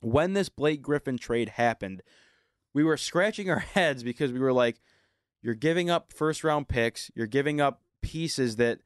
When 0.00 0.32
this 0.32 0.48
Blake 0.48 0.82
Griffin 0.82 1.16
trade 1.16 1.50
happened, 1.50 2.02
we 2.74 2.82
were 2.82 2.96
scratching 2.96 3.48
our 3.48 3.58
heads 3.74 4.02
because 4.02 4.32
we 4.32 4.40
were 4.40 4.52
like, 4.52 4.80
you're 5.40 5.54
giving 5.54 5.90
up 5.90 6.12
first 6.12 6.42
round 6.42 6.68
picks, 6.68 7.10
you're 7.14 7.26
giving 7.26 7.60
up 7.60 7.81
pieces 8.02 8.56
that 8.56 8.80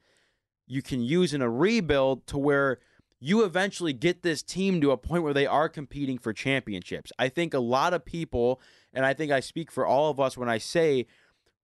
you 0.67 0.83
can 0.83 1.03
use 1.03 1.35
in 1.35 1.43
a 1.43 1.51
rebuild 1.51 2.27
to 2.29 2.39
where 2.39 2.79
you 3.19 3.45
eventually 3.45 3.93
get 3.93 4.23
this 4.23 4.43
team 4.43 4.81
to 4.81 4.91
a 4.91 4.97
point 4.97 5.23
where 5.23 5.35
they 5.35 5.47
are 5.47 5.69
competing 5.69 6.19
for 6.19 6.33
championships. 6.33 7.13
I 7.19 7.29
think 7.29 7.55
a 7.55 7.59
lot 7.59 7.95
of 7.95 8.05
people, 8.05 8.61
and 8.93 9.07
I 9.07 9.15
think 9.15 9.33
I 9.33 9.41
speak 9.41 9.71
for 9.71 9.87
all 9.87 10.11
of 10.11 10.21
us 10.21 10.37
when 10.37 10.49
I 10.49 10.59
say 10.59 11.07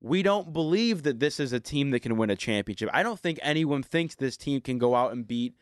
we 0.01 0.23
don't 0.23 0.53
believe 0.53 1.03
that 1.03 1.21
this 1.21 1.39
is 1.39 1.53
a 1.53 1.61
team 1.61 1.91
that 1.91 2.01
can 2.01 2.17
win 2.17 2.31
a 2.31 2.37
championship. 2.37 2.89
I 2.93 3.03
don't 3.03 3.21
think 3.21 3.39
anyone 3.43 3.83
thinks 3.83 4.15
this 4.15 4.37
team 4.37 4.61
can 4.61 4.79
go 4.79 4.95
out 4.95 5.13
and 5.13 5.27
beat, 5.27 5.55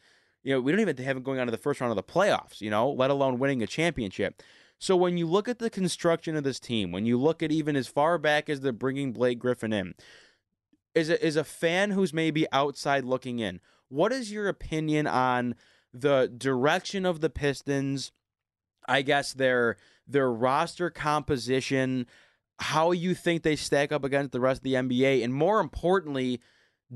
you 0.42 0.54
know, 0.54 0.60
we 0.60 0.72
don't 0.72 0.80
even 0.80 0.96
have 0.96 1.16
them 1.16 1.22
going 1.22 1.40
on 1.40 1.46
to 1.46 1.50
the 1.50 1.58
first 1.58 1.80
round 1.80 1.90
of 1.90 1.96
the 1.96 2.12
playoffs, 2.12 2.60
you 2.60 2.70
know, 2.70 2.90
let 2.90 3.10
alone 3.10 3.38
winning 3.38 3.62
a 3.62 3.66
championship. 3.66 4.42
So 4.78 4.96
when 4.96 5.18
you 5.18 5.26
look 5.26 5.46
at 5.46 5.58
the 5.58 5.68
construction 5.68 6.36
of 6.36 6.44
this 6.44 6.58
team, 6.58 6.90
when 6.90 7.04
you 7.04 7.18
look 7.18 7.42
at 7.42 7.52
even 7.52 7.76
as 7.76 7.86
far 7.86 8.16
back 8.16 8.48
as 8.48 8.60
the 8.60 8.72
bringing 8.72 9.12
Blake 9.12 9.38
Griffin 9.38 9.74
in, 9.74 9.94
is 10.94 11.10
a, 11.10 11.24
is 11.24 11.36
a 11.36 11.44
fan 11.44 11.90
who's 11.90 12.12
maybe 12.12 12.46
outside 12.52 13.04
looking 13.04 13.38
in, 13.38 13.60
what 13.88 14.12
is 14.12 14.32
your 14.32 14.48
opinion 14.48 15.06
on 15.06 15.54
the 15.92 16.32
direction 16.36 17.04
of 17.04 17.20
the 17.20 17.30
Pistons? 17.30 18.12
I 18.88 19.02
guess 19.02 19.32
their 19.32 19.76
their 20.06 20.30
roster 20.30 20.90
composition, 20.90 22.06
how 22.58 22.92
you 22.92 23.14
think 23.14 23.42
they 23.42 23.56
stack 23.56 23.92
up 23.92 24.04
against 24.04 24.32
the 24.32 24.40
rest 24.40 24.60
of 24.60 24.64
the 24.64 24.74
NBA, 24.74 25.22
and 25.22 25.32
more 25.32 25.60
importantly, 25.60 26.40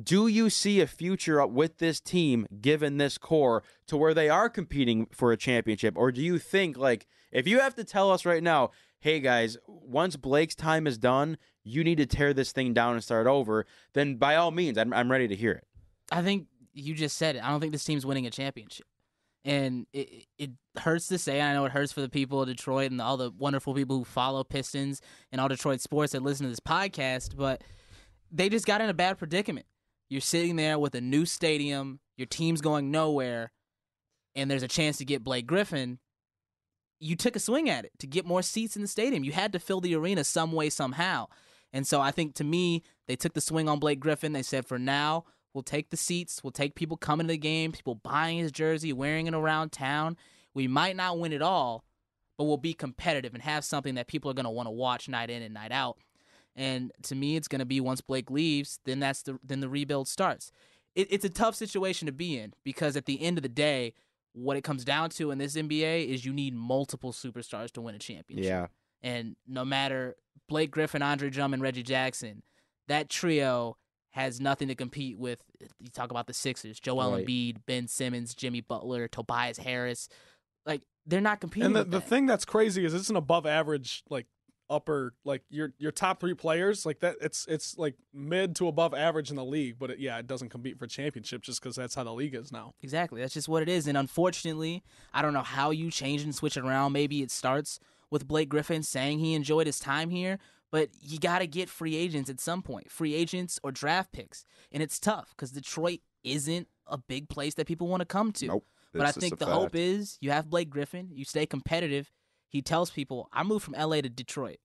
do 0.01 0.27
you 0.27 0.51
see 0.51 0.81
a 0.81 0.87
future 0.87 1.41
up 1.41 1.51
with 1.51 1.79
this 1.79 2.01
team 2.01 2.47
given 2.61 2.97
this 2.97 3.17
core 3.17 3.63
to 3.87 3.97
where 3.97 4.15
they 4.15 4.29
are 4.29 4.49
competing 4.49 5.07
for 5.13 5.31
a 5.31 5.37
championship 5.37 5.95
or 5.97 6.11
do 6.11 6.21
you 6.21 6.39
think 6.39 6.77
like 6.77 7.07
if 7.31 7.47
you 7.47 7.61
have 7.61 7.75
to 7.75 7.85
tell 7.85 8.11
us 8.11 8.27
right 8.27 8.43
now 8.43 8.71
hey 9.05 9.21
guys 9.21 9.57
once 9.67 10.17
blake's 10.17 10.57
time 10.57 10.87
is 10.87 10.99
done 10.99 11.39
you 11.63 11.85
need 11.85 11.99
to 11.99 12.07
tear 12.07 12.35
this 12.35 12.51
thing 12.51 12.75
down 12.75 12.95
and 12.95 13.05
start 13.05 13.27
over 13.27 13.65
then 13.93 14.17
by 14.17 14.35
all 14.35 14.51
means 14.51 14.77
i'm, 14.77 14.93
I'm 14.93 15.11
ready 15.11 15.29
to 15.29 15.37
hear 15.37 15.53
it 15.53 15.65
I 16.11 16.23
think 16.23 16.47
you 16.73 16.95
just 16.95 17.17
said 17.17 17.37
it. 17.37 17.45
I 17.45 17.51
don't 17.51 17.61
think 17.61 17.73
this 17.73 17.85
team's 17.85 18.05
winning 18.05 18.27
a 18.27 18.31
championship. 18.31 18.87
And 19.45 19.87
it, 19.93 20.27
it 20.39 20.51
hurts 20.79 21.09
to 21.09 21.19
say, 21.19 21.41
I 21.41 21.53
know 21.53 21.65
it 21.67 21.73
hurts 21.73 21.93
for 21.93 22.01
the 22.01 22.09
people 22.09 22.41
of 22.41 22.49
Detroit 22.49 22.91
and 22.91 23.01
all 23.01 23.17
the 23.17 23.31
wonderful 23.31 23.75
people 23.75 23.99
who 23.99 24.05
follow 24.05 24.43
Pistons 24.43 25.01
and 25.31 25.41
all 25.41 25.49
Detroit 25.49 25.81
sports 25.81 26.13
that 26.13 26.23
listen 26.23 26.45
to 26.45 26.51
this 26.51 26.61
podcast, 26.61 27.37
but 27.37 27.63
they 28.31 28.49
just 28.49 28.67
got 28.67 28.81
in 28.81 28.89
a 28.89 28.95
bad 28.95 29.19
predicament. 29.19 29.67
You're 30.09 30.23
sitting 30.23 30.57
there 30.57 30.79
with 30.79 30.95
a 30.95 31.01
new 31.01 31.27
stadium, 31.27 32.01
your 32.17 32.27
team's 32.27 32.61
going 32.61 32.91
nowhere, 32.91 33.53
and 34.35 34.51
there's 34.51 34.63
a 34.63 34.69
chance 34.69 34.97
to 34.99 35.05
get 35.05 35.25
Blake 35.25 35.47
Griffin. 35.47 35.99
You 37.05 37.17
took 37.17 37.37
a 37.37 37.41
swing 37.41 37.69
at 37.69 37.85
it 37.85 37.93
to 37.99 38.07
get 38.07 38.27
more 38.27 38.43
seats 38.43 38.77
in 38.77 38.83
the 38.83 38.89
stadium. 38.89 39.25
You 39.25 39.33
had 39.33 39.53
to 39.53 39.59
fill 39.59 39.81
the 39.81 39.95
arena 39.95 40.25
some 40.25 40.53
way, 40.53 40.71
somehow. 40.71 41.27
And 41.73 41.87
so 41.87 42.01
I 42.01 42.11
think 42.11 42.35
to 42.37 42.45
me, 42.45 42.83
they 43.07 43.17
took 43.17 43.35
the 43.35 43.41
swing 43.41 43.69
on 43.69 43.79
Blake 43.79 44.01
Griffin. 44.01 44.33
They 44.33 44.43
said, 44.43 44.67
for 44.67 44.79
now, 44.79 45.25
We'll 45.55 45.63
take 45.63 45.91
the 45.91 45.97
seats. 45.97 46.43
We'll 46.43 46.51
take 46.51 46.75
people 46.75 46.97
coming 46.97 47.29
to 47.29 47.33
the 47.33 47.39
game, 47.39 47.71
people 47.71 47.95
buying 47.95 48.39
his 48.39 48.51
jersey, 48.51 48.93
wearing 48.93 49.29
it 49.29 49.35
around 49.35 49.71
town. 49.71 50.17
We 50.53 50.67
might 50.67 50.97
not 50.97 51.21
win 51.21 51.33
it 51.33 51.43
all, 51.43 51.85
but 52.37 52.45
we'll 52.45 52.57
be 52.57 52.75
competitive 52.75 53.35
and 53.35 53.43
have 53.43 53.65
something 53.65 53.95
that 53.95 54.09
people 54.09 54.31
are 54.31 54.35
going 54.35 54.45
to 54.45 54.51
want 54.51 54.67
to 54.67 54.73
watch 54.73 55.09
night 55.09 55.31
in 55.31 55.43
and 55.43 55.55
night 55.55 55.71
out. 55.71 55.97
And 56.57 56.93
to 57.05 57.15
me, 57.15 57.37
it's 57.37 57.49
going 57.49 57.61
to 57.61 57.65
be 57.65 57.81
once 57.81 58.01
Blake 58.01 58.31
leaves, 58.31 58.81
then 58.85 58.99
that's 58.99 59.23
the 59.23 59.39
then 59.45 59.61
the 59.61 59.69
rebuild 59.69 60.09
starts. 60.09 60.51
It, 60.95 61.09
it's 61.11 61.25
a 61.25 61.31
tough 61.31 61.55
situation 61.55 62.07
to 62.07 62.13
be 62.13 62.39
in 62.39 62.53
because 62.65 62.97
at 62.97 63.07
the 63.07 63.23
end 63.23 63.39
of 63.39 63.43
the 63.43 63.49
day, 63.49 63.95
what 64.35 64.57
it 64.57 64.63
comes 64.65 64.85
down 64.85 65.09
to 65.11 65.31
in 65.31 65.39
this 65.39 65.57
NBA 65.57 66.09
is 66.09 66.25
you 66.25 66.33
need 66.33 66.55
multiple 66.55 67.13
superstars 67.13 67.71
to 67.73 67.81
win 67.81 67.95
a 67.95 67.99
championship. 67.99 68.45
yeah 68.45 68.67
And 69.03 69.37
no 69.47 69.65
matter 69.65 70.17
Blake 70.49 70.71
Griffin, 70.71 71.03
Andre 71.03 71.31
Drummond, 71.31 71.63
Reggie 71.63 71.83
Jackson, 71.83 72.43
that 72.89 73.09
trio 73.09 73.77
has 74.11 74.41
nothing 74.41 74.69
to 74.69 74.75
compete 74.75 75.19
with. 75.19 75.39
You 75.81 75.89
talk 75.89 76.11
about 76.11 76.27
the 76.27 76.35
Sixers, 76.35 76.79
Joel 76.79 77.13
Right. 77.13 77.27
Embiid, 77.27 77.59
Ben 77.67 77.89
Simmons, 77.89 78.35
Jimmy 78.35 78.61
Butler, 78.61 79.09
Tobias 79.09 79.59
Harris. 79.59 80.09
Like 80.67 80.83
they're 81.07 81.21
not 81.21 81.41
competing. 81.41 81.67
And 81.67 81.77
the, 81.77 81.81
with 81.81 81.91
the 81.91 81.99
that. 82.01 82.09
thing 82.09 82.27
that's 82.27 82.45
crazy 82.45 82.85
is 82.85 82.93
it's 82.95 83.11
an 83.11 83.17
above 83.17 83.47
average 83.47 84.03
like 84.11 84.27
upper 84.71 85.15
like 85.25 85.43
your 85.51 85.73
your 85.79 85.93
top 85.93 86.21
three 86.21 86.33
players 86.33 86.87
like 86.87 87.01
that 87.01 87.17
it's 87.21 87.45
it's 87.49 87.77
like 87.77 87.95
mid 88.15 88.57
to 88.57 88.67
above 88.67 88.95
average 88.95 89.29
in 89.29 89.37
the 89.37 89.45
league 89.45 89.77
but 89.79 89.91
it, 89.91 89.99
yeah 89.99 90.19
it 90.19 90.27
doesn't 90.27 90.49
compete 90.49 90.79
for 90.79 90.87
championship 90.87 91.43
just 91.43 91.61
because 91.61 91.77
that's 91.77 91.95
how 91.95 92.03
the 92.03 92.13
league 92.13 92.35
is 92.35 92.51
now 92.51 92.73
Exactly. 92.83 93.21
That's 93.21 93.35
just 93.35 93.49
what 93.49 93.63
it 93.63 93.69
is. 93.69 93.87
And 93.87 93.97
unfortunately, 93.97 94.83
I 95.13 95.23
don't 95.23 95.33
know 95.33 95.43
how 95.43 95.71
you 95.71 95.91
change 95.91 96.23
and 96.23 96.35
switch 96.35 96.57
it 96.57 96.65
around. 96.65 96.93
Maybe 96.93 97.23
it 97.23 97.31
starts 97.31 97.81
with 98.11 98.29
Blake 98.29 98.49
Griffin 98.49 98.83
saying 98.83 99.19
he 99.19 99.35
enjoyed 99.35 99.67
his 99.67 99.81
time 99.81 100.11
here, 100.11 100.39
but 100.71 100.91
you 101.01 101.19
got 101.19 101.39
to 101.39 101.47
get 101.47 101.69
free 101.69 101.97
agents 101.97 102.29
at 102.29 102.41
some 102.41 102.63
point 102.63 102.91
free 102.91 103.15
agents 103.15 103.59
or 103.63 103.73
draft 103.73 104.13
picks. 104.13 104.45
And 104.71 104.83
it's 104.83 105.01
tough 105.01 105.31
because 105.31 105.51
Detroit 105.53 106.01
isn't 106.23 106.69
a 106.87 106.99
big 106.99 107.29
place 107.29 107.55
that 107.55 107.67
people 107.67 107.89
want 107.89 108.01
to 108.01 108.07
come 108.07 108.33
to. 108.33 108.47
Nope. 108.47 108.67
But 108.93 109.07
I 109.07 109.13
think 109.13 109.35
a 109.35 109.37
the 109.37 109.47
hope 109.47 109.75
is 109.75 110.19
you 110.21 110.31
have 110.31 110.49
Blake 110.49 110.71
Griffin, 110.71 111.09
you 111.11 111.25
stay 111.25 111.47
competitive. 111.47 112.13
He 112.49 112.63
tells 112.63 112.91
people, 112.91 113.29
I 113.33 113.43
moved 113.43 113.65
from 113.65 113.75
LA 113.75 114.01
to 114.01 114.09
Detroit, 114.09 114.59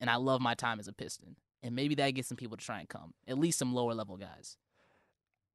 and 0.00 0.10
I 0.10 0.16
love 0.16 0.40
my 0.40 0.54
time 0.54 0.80
as 0.80 0.88
a 0.88 0.92
Piston. 0.92 1.36
And 1.62 1.74
maybe 1.74 1.94
that 1.96 2.10
gets 2.10 2.28
some 2.28 2.36
people 2.36 2.56
to 2.56 2.64
try 2.64 2.80
and 2.80 2.88
come, 2.88 3.14
at 3.26 3.38
least 3.38 3.58
some 3.58 3.74
lower 3.74 3.94
level 3.94 4.16
guys. 4.16 4.56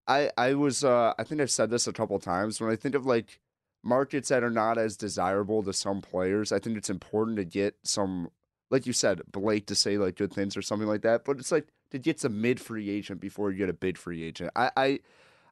I 0.08 0.32
I 0.38 0.54
was 0.54 0.84
uh 0.84 1.14
I 1.18 1.24
think 1.24 1.40
I've 1.40 1.52
said 1.52 1.70
this 1.70 1.88
a 1.88 1.94
couple 1.94 2.20
times 2.20 2.60
when 2.60 2.70
I 2.70 2.76
think 2.76 2.94
of 2.94 3.06
like 3.06 3.40
markets 3.84 4.30
that 4.30 4.44
are 4.44 4.50
not 4.50 4.78
as 4.78 4.98
desirable 4.98 5.64
to 5.64 5.74
some 5.74 6.02
players. 6.02 6.52
I 6.52 6.60
think 6.60 6.78
it's 6.78 6.90
important 6.90 7.38
to 7.38 7.46
get 7.46 7.76
some 7.84 8.30
like 8.70 8.86
you 8.86 8.94
said 8.94 9.22
Blake 9.32 9.68
to 9.68 9.76
say 9.76 9.98
like 9.98 10.18
good 10.18 10.34
things 10.34 10.58
or 10.58 10.62
something 10.62 10.88
like 10.88 11.04
that. 11.04 11.24
But 11.24 11.38
it's 11.40 11.52
like 11.52 11.68
to 11.92 12.00
get 12.00 12.24
a 12.24 12.30
mid 12.30 12.60
free 12.60 12.90
agent 12.90 13.22
before 13.22 13.52
you 13.52 13.58
get 13.58 13.70
a 13.70 13.74
big 13.74 13.98
free 13.98 14.24
agent. 14.24 14.52
I, 14.56 14.72
I 14.76 15.00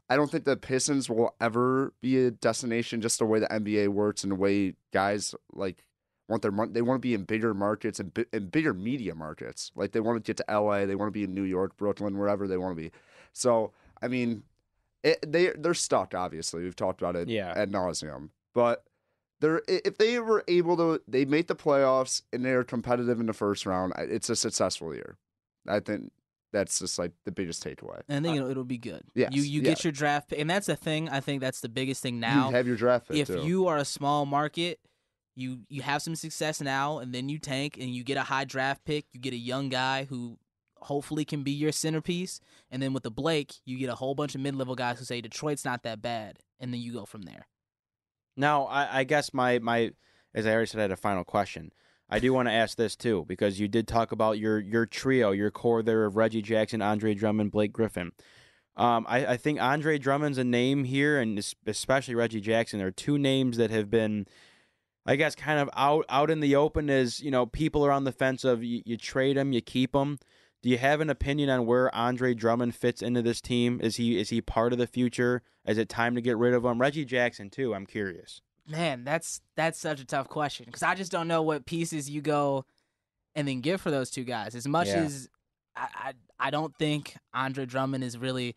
I 0.10 0.16
don't 0.18 0.30
think 0.30 0.44
the 0.44 0.58
Pistons 0.58 1.10
will 1.10 1.36
ever 1.40 1.94
be 2.02 2.26
a 2.26 2.32
destination 2.32 3.00
just 3.00 3.20
the 3.20 3.26
way 3.26 3.40
the 3.40 3.48
NBA 3.48 3.90
works 3.90 4.24
and 4.24 4.32
the 4.32 4.36
way 4.36 4.74
guys 4.92 5.34
like 5.54 5.86
want 6.32 6.42
their 6.42 6.52
money. 6.52 6.72
They 6.72 6.82
want 6.82 6.98
to 6.98 7.02
be 7.08 7.14
in 7.14 7.26
bigger 7.26 7.54
markets 7.54 8.00
and 8.00 8.14
bi- 8.14 8.26
in 8.34 8.48
bigger 8.48 8.74
media 8.74 9.14
markets. 9.14 9.72
Like 9.76 9.92
they 9.92 10.00
want 10.00 10.24
to 10.24 10.28
get 10.28 10.38
to 10.38 10.46
LA, 10.62 10.86
they 10.86 10.96
want 10.96 11.10
to 11.10 11.12
be 11.12 11.24
in 11.24 11.36
New 11.36 11.44
York, 11.44 11.78
Brooklyn, 11.78 12.18
wherever 12.18 12.48
they 12.48 12.58
want 12.58 12.76
to 12.76 12.82
be. 12.82 12.92
So 13.34 13.74
I 14.02 14.08
mean, 14.08 14.44
it, 15.04 15.20
they 15.32 15.52
they're 15.58 15.74
stuck. 15.74 16.16
Obviously, 16.16 16.64
we've 16.64 16.76
talked 16.76 17.02
about 17.02 17.16
it 17.16 17.28
Yeah. 17.28 17.54
ad 17.56 17.72
nauseum. 17.72 18.30
But 18.54 18.84
they're 19.42 19.62
if 19.68 19.98
they 19.98 20.20
were 20.20 20.44
able 20.48 20.78
to, 20.78 21.02
they 21.08 21.26
make 21.26 21.48
the 21.48 21.56
playoffs 21.56 22.24
and 22.32 22.44
they're 22.46 22.64
competitive 22.64 23.20
in 23.20 23.26
the 23.26 23.34
first 23.34 23.66
round. 23.66 23.94
It's 23.98 24.30
a 24.30 24.36
successful 24.36 24.94
year. 24.96 25.18
I 25.68 25.80
think 25.80 26.12
that's 26.54 26.80
just 26.80 27.00
like 27.00 27.12
the 27.26 27.32
biggest 27.32 27.64
takeaway. 27.64 28.02
And 28.10 28.26
I 28.26 28.30
think 28.30 28.38
it'll, 28.38 28.52
it'll 28.52 28.64
be 28.64 28.78
good. 28.78 29.04
yes, 29.16 29.32
you 29.34 29.42
you 29.42 29.62
yeah. 29.62 29.70
get 29.70 29.84
your 29.84 29.94
draft 29.94 30.30
pick, 30.30 30.40
and 30.40 30.50
that's 30.50 30.68
the 30.68 30.76
thing. 30.76 31.10
I 31.10 31.20
think 31.20 31.42
that's 31.42 31.62
the 31.62 31.70
biggest 31.70 32.02
thing 32.02 32.20
now. 32.20 32.50
you 32.50 32.56
have 32.56 32.68
your 32.68 32.76
draft 32.76 33.08
pick 33.08 33.18
if 33.18 33.28
too. 33.28 33.42
you 33.44 33.68
are 33.68 33.78
a 33.78 33.86
small 33.86 34.26
market, 34.26 34.80
you 35.42 35.62
you 35.68 35.82
have 35.82 36.02
some 36.02 36.16
success 36.16 36.62
now, 36.62 37.00
and 37.00 37.14
then 37.14 37.28
you 37.30 37.40
tank 37.40 37.78
and 37.80 37.90
you 37.90 38.04
get 38.04 38.18
a 38.18 38.24
high 38.24 38.46
draft 38.46 38.86
pick. 38.86 39.06
You 39.12 39.20
get 39.20 39.34
a 39.34 39.38
young 39.38 39.70
guy 39.70 40.06
who 40.06 40.38
hopefully 40.78 41.26
can 41.26 41.44
be 41.44 41.52
your 41.52 41.72
centerpiece, 41.72 42.40
and 42.70 42.82
then 42.82 42.94
with 42.94 43.04
the 43.04 43.12
Blake, 43.12 43.54
you 43.66 43.78
get 43.78 43.90
a 43.90 43.96
whole 43.96 44.16
bunch 44.16 44.36
of 44.36 44.42
mid 44.42 44.56
level 44.56 44.76
guys 44.76 45.00
who 45.00 45.06
say 45.06 45.22
Detroit's 45.22 45.66
not 45.66 45.84
that 45.84 46.02
bad, 46.02 46.40
and 46.60 46.74
then 46.74 46.80
you 46.80 46.94
go 46.94 47.06
from 47.06 47.24
there. 47.24 47.48
Now, 48.38 48.66
I, 48.66 49.00
I 49.00 49.04
guess 49.04 49.34
my 49.34 49.60
my 49.60 49.92
as 50.34 50.46
I 50.46 50.52
already 50.52 50.68
said, 50.68 50.80
I 50.80 50.84
had 50.84 50.92
a 50.92 50.98
final 50.98 51.24
question. 51.24 51.72
I 52.10 52.20
do 52.20 52.34
want 52.34 52.50
to 52.50 52.54
ask 52.54 52.78
this 52.78 52.96
too 52.96 53.26
because 53.28 53.60
you 53.60 53.68
did 53.68 53.88
talk 53.88 54.12
about 54.12 54.38
your 54.38 54.60
your 54.60 54.86
trio, 54.86 55.32
your 55.32 55.52
core 55.52 55.82
there 55.82 56.06
of 56.06 56.18
Reggie 56.18 56.42
Jackson, 56.42 56.82
Andre 56.82 57.14
Drummond, 57.14 57.52
Blake 57.52 57.74
Griffin. 57.74 58.12
Um, 58.76 59.06
I, 59.08 59.26
I 59.26 59.38
think 59.38 59.62
Andre 59.62 59.98
Drummond's 59.98 60.38
a 60.38 60.44
name 60.44 60.86
here, 60.86 61.20
and 61.20 61.44
especially 61.66 62.16
Reggie 62.16 62.42
Jackson. 62.42 62.82
are 62.82 62.92
two 62.92 63.18
names 63.18 63.58
that 63.58 63.70
have 63.70 63.90
been, 63.90 64.28
I 65.06 65.16
guess, 65.16 65.34
kind 65.36 65.60
of 65.60 65.70
out 65.76 66.06
out 66.10 66.30
in 66.30 66.40
the 66.42 66.56
open. 66.56 66.90
is 66.90 67.22
you 67.22 67.32
know, 67.32 67.46
people 67.46 67.86
are 67.86 67.92
on 67.92 68.04
the 68.04 68.12
fence 68.12 68.44
of 68.44 68.64
you, 68.64 68.82
you 68.86 68.98
trade 68.98 69.38
them, 69.38 69.52
you 69.54 69.62
keep 69.62 69.94
them. 69.94 70.20
Do 70.62 70.70
you 70.70 70.78
have 70.78 71.02
an 71.02 71.10
opinion 71.10 71.50
on 71.50 71.66
where 71.66 71.94
Andre 71.96 72.36
Drummond 72.36 72.76
fits 72.76 73.02
into 73.02 73.22
this 73.24 73.42
team? 73.42 73.80
Is 73.82 73.96
he 73.96 74.20
is 74.20 74.30
he 74.30 74.42
part 74.42 74.74
of 74.74 74.80
the 74.80 74.86
future? 74.88 75.42
Is 75.66 75.78
it 75.80 75.90
time 75.90 76.14
to 76.16 76.22
get 76.22 76.38
rid 76.38 76.54
of 76.54 76.64
him? 76.64 76.80
Reggie 76.80 77.06
Jackson 77.06 77.50
too. 77.50 77.74
I'm 77.74 77.86
curious. 77.88 78.42
Man, 78.68 79.04
that's 79.04 79.42
that's 79.58 79.80
such 79.80 80.00
a 80.00 80.06
tough 80.06 80.30
question 80.30 80.66
because 80.68 80.84
I 80.84 80.94
just 80.94 81.12
don't 81.12 81.28
know 81.28 81.42
what 81.42 81.66
pieces 81.66 82.10
you 82.10 82.22
go 82.22 82.66
and 83.34 83.48
then 83.48 83.62
give 83.62 83.82
for 83.82 83.90
those 83.90 84.12
two 84.12 84.24
guys. 84.24 84.54
As 84.54 84.68
much 84.68 84.88
Yeah. 84.88 84.98
as 85.04 85.28
I, 85.76 85.88
I 85.96 86.14
I 86.40 86.50
don't 86.52 86.76
think 86.78 87.16
Andre 87.34 87.66
Drummond 87.66 88.04
is 88.04 88.18
really 88.20 88.56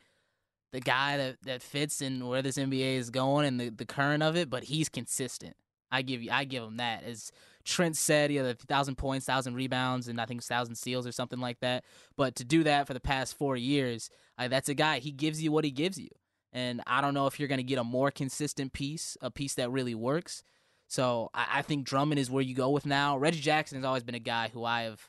the 0.73 0.81
guy 0.81 1.17
that, 1.17 1.37
that 1.45 1.63
fits 1.63 2.03
in 2.03 2.27
where 2.27 2.43
this 2.43 2.59
NBA 2.59 2.97
is 2.97 3.09
going 3.11 3.47
and 3.47 3.61
the, 3.61 3.69
the 3.71 3.87
current 3.87 4.23
of 4.23 4.37
it, 4.37 4.51
but 4.51 4.65
he's 4.65 4.89
consistent. 4.89 5.55
I 5.95 6.03
give 6.03 6.23
you 6.23 6.31
I 6.33 6.45
give 6.45 6.65
him 6.65 6.79
that. 6.79 7.05
As 7.05 7.31
Trent 7.65 7.97
said, 7.97 8.31
he 8.31 8.37
had 8.37 8.47
a 8.47 8.55
thousand 8.55 8.97
points, 8.97 9.27
thousand 9.27 9.55
rebounds, 9.55 10.09
and 10.09 10.21
I 10.21 10.27
think 10.27 10.43
thousand 10.43 10.75
steals 10.75 11.07
or 11.07 11.13
something 11.13 11.39
like 11.39 11.61
that. 11.61 11.85
But 12.17 12.35
to 12.37 12.45
do 12.45 12.65
that 12.65 12.87
for 12.87 12.95
the 12.95 13.01
past 13.01 13.39
four 13.39 13.57
years, 13.57 14.11
that's 14.37 14.69
a 14.69 14.75
guy. 14.75 14.99
He 14.99 15.13
gives 15.13 15.43
you 15.43 15.53
what 15.53 15.65
he 15.65 15.71
gives 15.71 15.99
you. 15.99 16.09
And 16.53 16.83
I 16.87 17.01
don't 17.01 17.15
know 17.15 17.27
if 17.27 17.39
you're 17.39 17.49
going 17.49 17.59
to 17.59 17.65
get 17.65 17.79
a 17.79 17.85
more 17.85 18.11
consistent 18.11 18.73
piece, 18.73 19.17
a 19.21 19.31
piece 19.31 19.55
that 19.55 19.71
really 19.71 19.95
works. 19.95 20.43
So 20.89 21.31
I, 21.35 21.47
I 21.55 21.63
think 21.63 21.87
Drummond 21.87 22.21
is 22.21 22.31
where 22.31 22.43
you 22.43 22.55
go 22.55 22.71
with 22.71 22.87
now. 22.87 23.17
Reggie 23.17 23.41
Jackson 23.41 23.79
has 23.79 23.85
always 23.85 24.05
been 24.05 24.15
a 24.15 24.21
guy 24.21 24.51
who 24.53 24.65
I 24.65 24.83
have, 24.83 25.09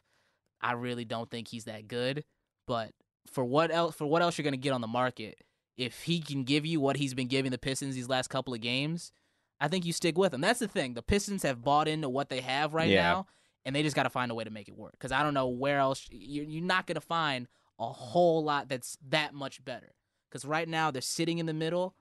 I 0.62 0.74
really 0.74 1.06
don't 1.06 1.30
think 1.30 1.48
he's 1.48 1.66
that 1.66 1.88
good. 1.88 2.24
But 2.66 2.92
for 3.32 3.44
what 3.44 3.72
else? 3.72 3.96
For 3.96 4.06
what 4.06 4.22
else 4.22 4.38
you're 4.38 4.44
going 4.44 4.54
to 4.54 4.58
get 4.58 4.74
on 4.74 4.82
the 4.82 4.88
market? 4.88 5.38
If 5.78 6.04
he 6.04 6.22
can 6.22 6.46
give 6.46 6.66
you 6.66 6.80
what 6.80 6.98
he's 6.98 7.14
been 7.14 7.28
giving 7.28 7.52
the 7.52 7.58
Pistons 7.58 7.96
these 7.96 8.10
last 8.10 8.30
couple 8.30 8.54
of 8.54 8.62
games, 8.62 9.12
I 9.60 9.68
think 9.68 9.86
you 9.86 9.94
stick 9.94 10.18
with 10.18 10.32
them. 10.32 10.42
That's 10.42 10.60
the 10.60 10.68
thing. 10.68 10.94
The 10.96 11.02
Pistons 11.02 11.44
have 11.44 11.64
bought 11.64 11.88
into 11.88 12.10
what 12.10 12.30
they 12.30 12.42
have 12.42 12.74
right 12.74 12.90
Yeah. 12.90 13.02
now, 13.04 13.28
and 13.64 13.76
they 13.76 13.84
just 13.84 13.96
got 13.96 14.04
to 14.04 14.10
find 14.10 14.32
a 14.32 14.36
way 14.36 14.44
to 14.44 14.50
make 14.50 14.68
it 14.68 14.76
work. 14.76 14.92
Because 14.94 15.12
I 15.12 15.24
don't 15.24 15.34
know 15.34 15.48
where 15.48 15.80
else 15.80 16.08
you're, 16.12 16.46
you're 16.46 16.64
not 16.64 16.88
going 16.88 16.96
to 16.96 17.02
find 17.02 17.48
a 17.80 17.88
whole 17.88 18.44
lot 18.44 18.68
that's 18.70 18.98
that 19.10 19.34
much 19.34 19.64
better. 19.64 19.94
Because 20.30 20.46
right 20.46 20.68
now 20.68 20.92
they're 20.92 21.02
sitting 21.02 21.38
in 21.40 21.46
the 21.46 21.54
middle. 21.54 21.96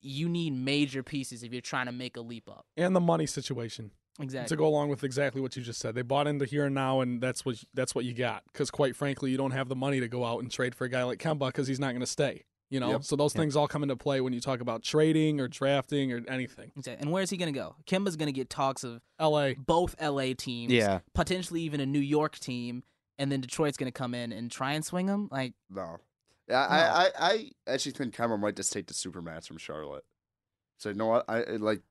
You 0.00 0.28
need 0.28 0.52
major 0.54 1.02
pieces 1.02 1.42
if 1.42 1.52
you're 1.52 1.60
trying 1.60 1.86
to 1.86 1.92
make 1.92 2.16
a 2.16 2.20
leap 2.20 2.48
up. 2.48 2.66
and 2.76 2.94
the 2.94 3.00
money 3.00 3.26
situation 3.26 3.90
Exactly. 4.20 4.48
to 4.48 4.56
go 4.58 4.66
along 4.66 4.88
with 4.88 5.02
exactly 5.04 5.40
what 5.42 5.56
you 5.56 5.62
just 5.62 5.80
said. 5.80 5.94
They 5.94 6.02
bought 6.02 6.26
into 6.26 6.44
here 6.46 6.66
and 6.66 6.74
now, 6.74 7.00
and 7.00 7.20
that's 7.20 7.44
what 7.44 7.62
that's 7.74 7.94
what 7.94 8.04
you 8.04 8.14
got. 8.14 8.44
Because 8.52 8.70
quite 8.70 8.94
frankly, 8.96 9.30
you 9.30 9.36
don't 9.36 9.50
have 9.50 9.68
the 9.68 9.76
money 9.76 10.00
to 10.00 10.08
go 10.08 10.24
out 10.24 10.40
and 10.40 10.50
trade 10.50 10.74
for 10.74 10.84
a 10.84 10.88
guy 10.88 11.02
like 11.02 11.18
Kemba 11.18 11.48
because 11.48 11.66
he's 11.66 11.80
not 11.80 11.88
going 11.88 12.00
to 12.00 12.06
stay. 12.06 12.44
You 12.68 12.80
know, 12.80 12.90
Yep. 12.90 13.04
so 13.04 13.14
those 13.16 13.32
Yep. 13.34 13.40
things 13.42 13.56
all 13.56 13.68
come 13.68 13.82
into 13.84 13.94
play 13.96 14.20
when 14.20 14.32
you 14.32 14.40
talk 14.40 14.60
about 14.60 14.82
trading 14.82 15.40
or 15.40 15.46
drafting 15.46 16.12
or 16.12 16.22
anything. 16.28 16.72
Exactly. 16.76 17.00
And 17.02 17.12
where's 17.12 17.30
he 17.30 17.36
going 17.36 17.52
to 17.52 17.58
go? 17.58 17.76
Kemba's 17.86 18.16
going 18.16 18.26
to 18.26 18.32
get 18.32 18.50
talks 18.50 18.82
of 18.82 19.00
L.A. 19.20 19.54
both 19.54 19.94
LA 20.00 20.34
teams, 20.34 20.72
Yeah. 20.72 21.00
potentially 21.14 21.60
even 21.62 21.78
a 21.80 21.86
New 21.86 22.00
York 22.00 22.38
team, 22.38 22.82
and 23.18 23.30
then 23.30 23.40
Detroit's 23.40 23.76
going 23.76 23.86
to 23.90 23.96
come 23.96 24.14
in 24.14 24.32
and 24.32 24.50
try 24.50 24.72
and 24.72 24.84
swing 24.84 25.06
him. 25.06 25.28
Like, 25.30 25.54
No. 25.70 25.98
Yeah, 26.48 26.64
I, 26.64 27.06
I, 27.06 27.10
I 27.18 27.50
actually 27.72 27.92
think 27.92 28.14
Kemba 28.14 28.38
might 28.38 28.54
just 28.56 28.72
take 28.72 28.86
the 28.86 28.94
supermax 28.94 29.46
from 29.48 29.58
Charlotte. 29.58 30.04
So 30.78 30.88
you 30.90 30.94
know 30.94 31.06
what? 31.06 31.24
I 31.28 31.42
I 31.42 31.56
like 31.56 31.82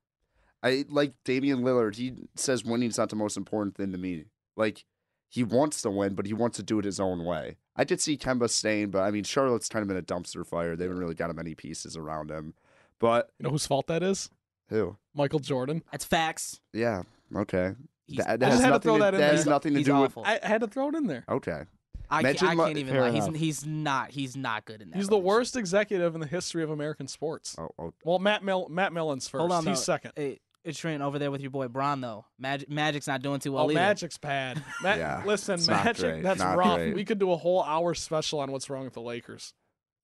I 0.62 0.84
like 0.88 1.12
Damian 1.24 1.60
Lillard. 1.60 1.96
He 1.96 2.14
says 2.36 2.64
winning's 2.64 2.96
not 2.96 3.10
the 3.10 3.16
most 3.16 3.36
important 3.36 3.76
thing 3.76 3.92
to 3.92 3.98
me. 3.98 4.24
Like 4.56 4.84
he 5.28 5.42
wants 5.44 5.82
to 5.82 5.90
win, 5.90 6.14
but 6.14 6.24
he 6.26 6.32
wants 6.32 6.56
to 6.56 6.62
do 6.62 6.78
it 6.78 6.84
his 6.86 6.98
own 7.00 7.24
way. 7.24 7.56
I 7.76 7.84
did 7.84 8.00
see 8.00 8.16
Kemba 8.16 8.48
staying, 8.50 8.90
but 8.90 9.00
I 9.02 9.10
mean 9.10 9.24
Charlotte's 9.24 9.68
kind 9.68 9.82
of 9.82 9.88
been 9.88 9.96
a 9.96 10.02
dumpster 10.02 10.46
fire. 10.46 10.76
They 10.76 10.84
haven't 10.84 10.98
really 10.98 11.14
got 11.14 11.34
many 11.36 11.54
pieces 11.54 11.96
around 11.96 12.30
him. 12.30 12.54
But 12.98 13.30
You 13.38 13.44
know 13.44 13.50
whose 13.50 13.66
fault 13.66 13.86
that 13.88 14.02
is? 14.02 14.30
who? 14.68 14.96
Michael 15.14 15.38
Jordan. 15.38 15.82
that's 15.92 16.04
facts. 16.04 16.60
Yeah. 16.72 17.02
Okay. 17.34 17.74
He's 18.06 18.18
That, 18.18 18.42
I 18.42 18.50
just 18.50 18.60
had 18.62 18.66
to 18.68 18.70
nothing 18.70 18.80
throw 18.82 18.96
to, 18.96 19.02
that 19.02 19.14
in 19.14 19.20
that 19.20 19.26
there. 19.28 19.36
has 19.36 19.46
nothing 19.46 19.72
to 19.74 19.78
He's 19.78 19.86
do 19.86 19.92
awful. 19.92 20.22
I 20.24 20.40
I 20.42 20.46
had 20.46 20.60
to 20.62 20.66
throw 20.68 20.88
it 20.88 20.94
in 20.94 21.06
there. 21.06 21.24
Okay. 21.28 21.64
I, 22.08 22.20
Imagine 22.20 22.48
can't, 22.48 22.60
I 22.60 22.66
can't 22.66 22.78
even 22.78 22.96
lie. 22.96 23.08
Uh, 23.08 23.12
he's, 23.12 23.36
he's 23.36 23.66
not. 23.66 24.10
He's 24.12 24.36
not 24.36 24.64
good 24.64 24.80
in 24.80 24.90
that. 24.90 24.96
He's 24.96 25.08
the 25.08 25.18
worst 25.18 25.56
executive 25.56 26.14
in 26.14 26.20
the 26.20 26.26
history 26.26 26.62
of 26.62 26.70
American 26.70 27.08
sports. 27.08 27.56
Oh, 27.58 27.68
oh 27.80 27.92
Well, 28.04 28.20
Matt 28.20 28.44
Mill, 28.44 28.68
Matt 28.68 28.92
Millen's 28.92 29.26
first. 29.26 29.40
Hold 29.40 29.50
on, 29.50 29.66
He's 29.66 29.78
though. 29.78 29.82
second. 29.92 30.12
Hey, 30.14 30.30
it's 30.32 30.45
Trent 30.72 31.02
over 31.02 31.18
there 31.18 31.30
with 31.30 31.40
your 31.40 31.50
boy 31.50 31.68
Bron 31.68 32.00
though. 32.00 32.24
Magic, 32.38 32.68
Magic's 32.70 33.06
not 33.06 33.22
doing 33.22 33.40
too 33.40 33.52
well 33.52 33.64
oh, 33.64 33.70
either. 33.70 33.80
Magic's 33.80 34.18
bad. 34.18 34.62
Ma- 34.82 34.94
Yeah, 34.94 35.22
listen, 35.24 35.60
Magic, 35.66 36.02
great, 36.02 36.22
that's 36.22 36.40
not 36.40 36.56
rough. 36.56 36.78
great. 36.78 36.94
We 36.94 37.04
could 37.04 37.18
do 37.18 37.30
a 37.32 37.36
whole 37.36 37.62
hour 37.62 37.94
special 37.94 38.40
on 38.40 38.50
what's 38.52 38.68
wrong 38.70 38.84
with 38.84 38.94
the 38.94 39.00
Lakers. 39.02 39.54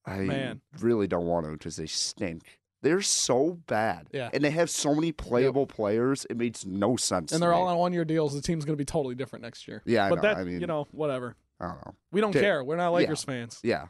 I 0.04 0.18
Man. 0.18 0.60
really 0.80 1.06
don't 1.06 1.26
want 1.26 1.46
to 1.46 1.52
because 1.52 1.76
they 1.76 1.86
stink. 1.86 2.60
They're 2.82 3.02
so 3.02 3.60
bad. 3.68 4.08
Yeah. 4.12 4.30
And 4.34 4.42
they 4.42 4.50
have 4.50 4.68
so 4.68 4.92
many 4.94 5.12
playable 5.12 5.68
players. 5.68 6.26
It 6.28 6.36
makes 6.36 6.66
no 6.66 6.96
sense. 6.96 7.30
And 7.30 7.40
they're 7.40 7.50
me. 7.50 7.56
all 7.56 7.68
on 7.68 7.78
one 7.78 7.92
year 7.92 8.04
deals. 8.04 8.34
The 8.34 8.42
team's 8.42 8.64
going 8.64 8.76
to 8.76 8.80
be 8.80 8.84
totally 8.84 9.14
different 9.14 9.44
next 9.44 9.68
year. 9.68 9.82
Yeah, 9.86 10.06
I 10.06 10.08
but 10.08 10.16
know. 10.16 10.22
that, 10.22 10.36
I 10.38 10.44
mean, 10.44 10.60
you 10.60 10.66
know, 10.66 10.88
whatever. 10.90 11.36
I 11.60 11.68
don't 11.68 11.86
know. 11.86 11.94
We 12.10 12.20
don't 12.20 12.30
Okay. 12.30 12.40
care. 12.40 12.64
We're 12.64 12.74
not 12.76 12.92
Lakers 12.92 13.22
fans. 13.22 13.60
Yeah. 13.62 13.86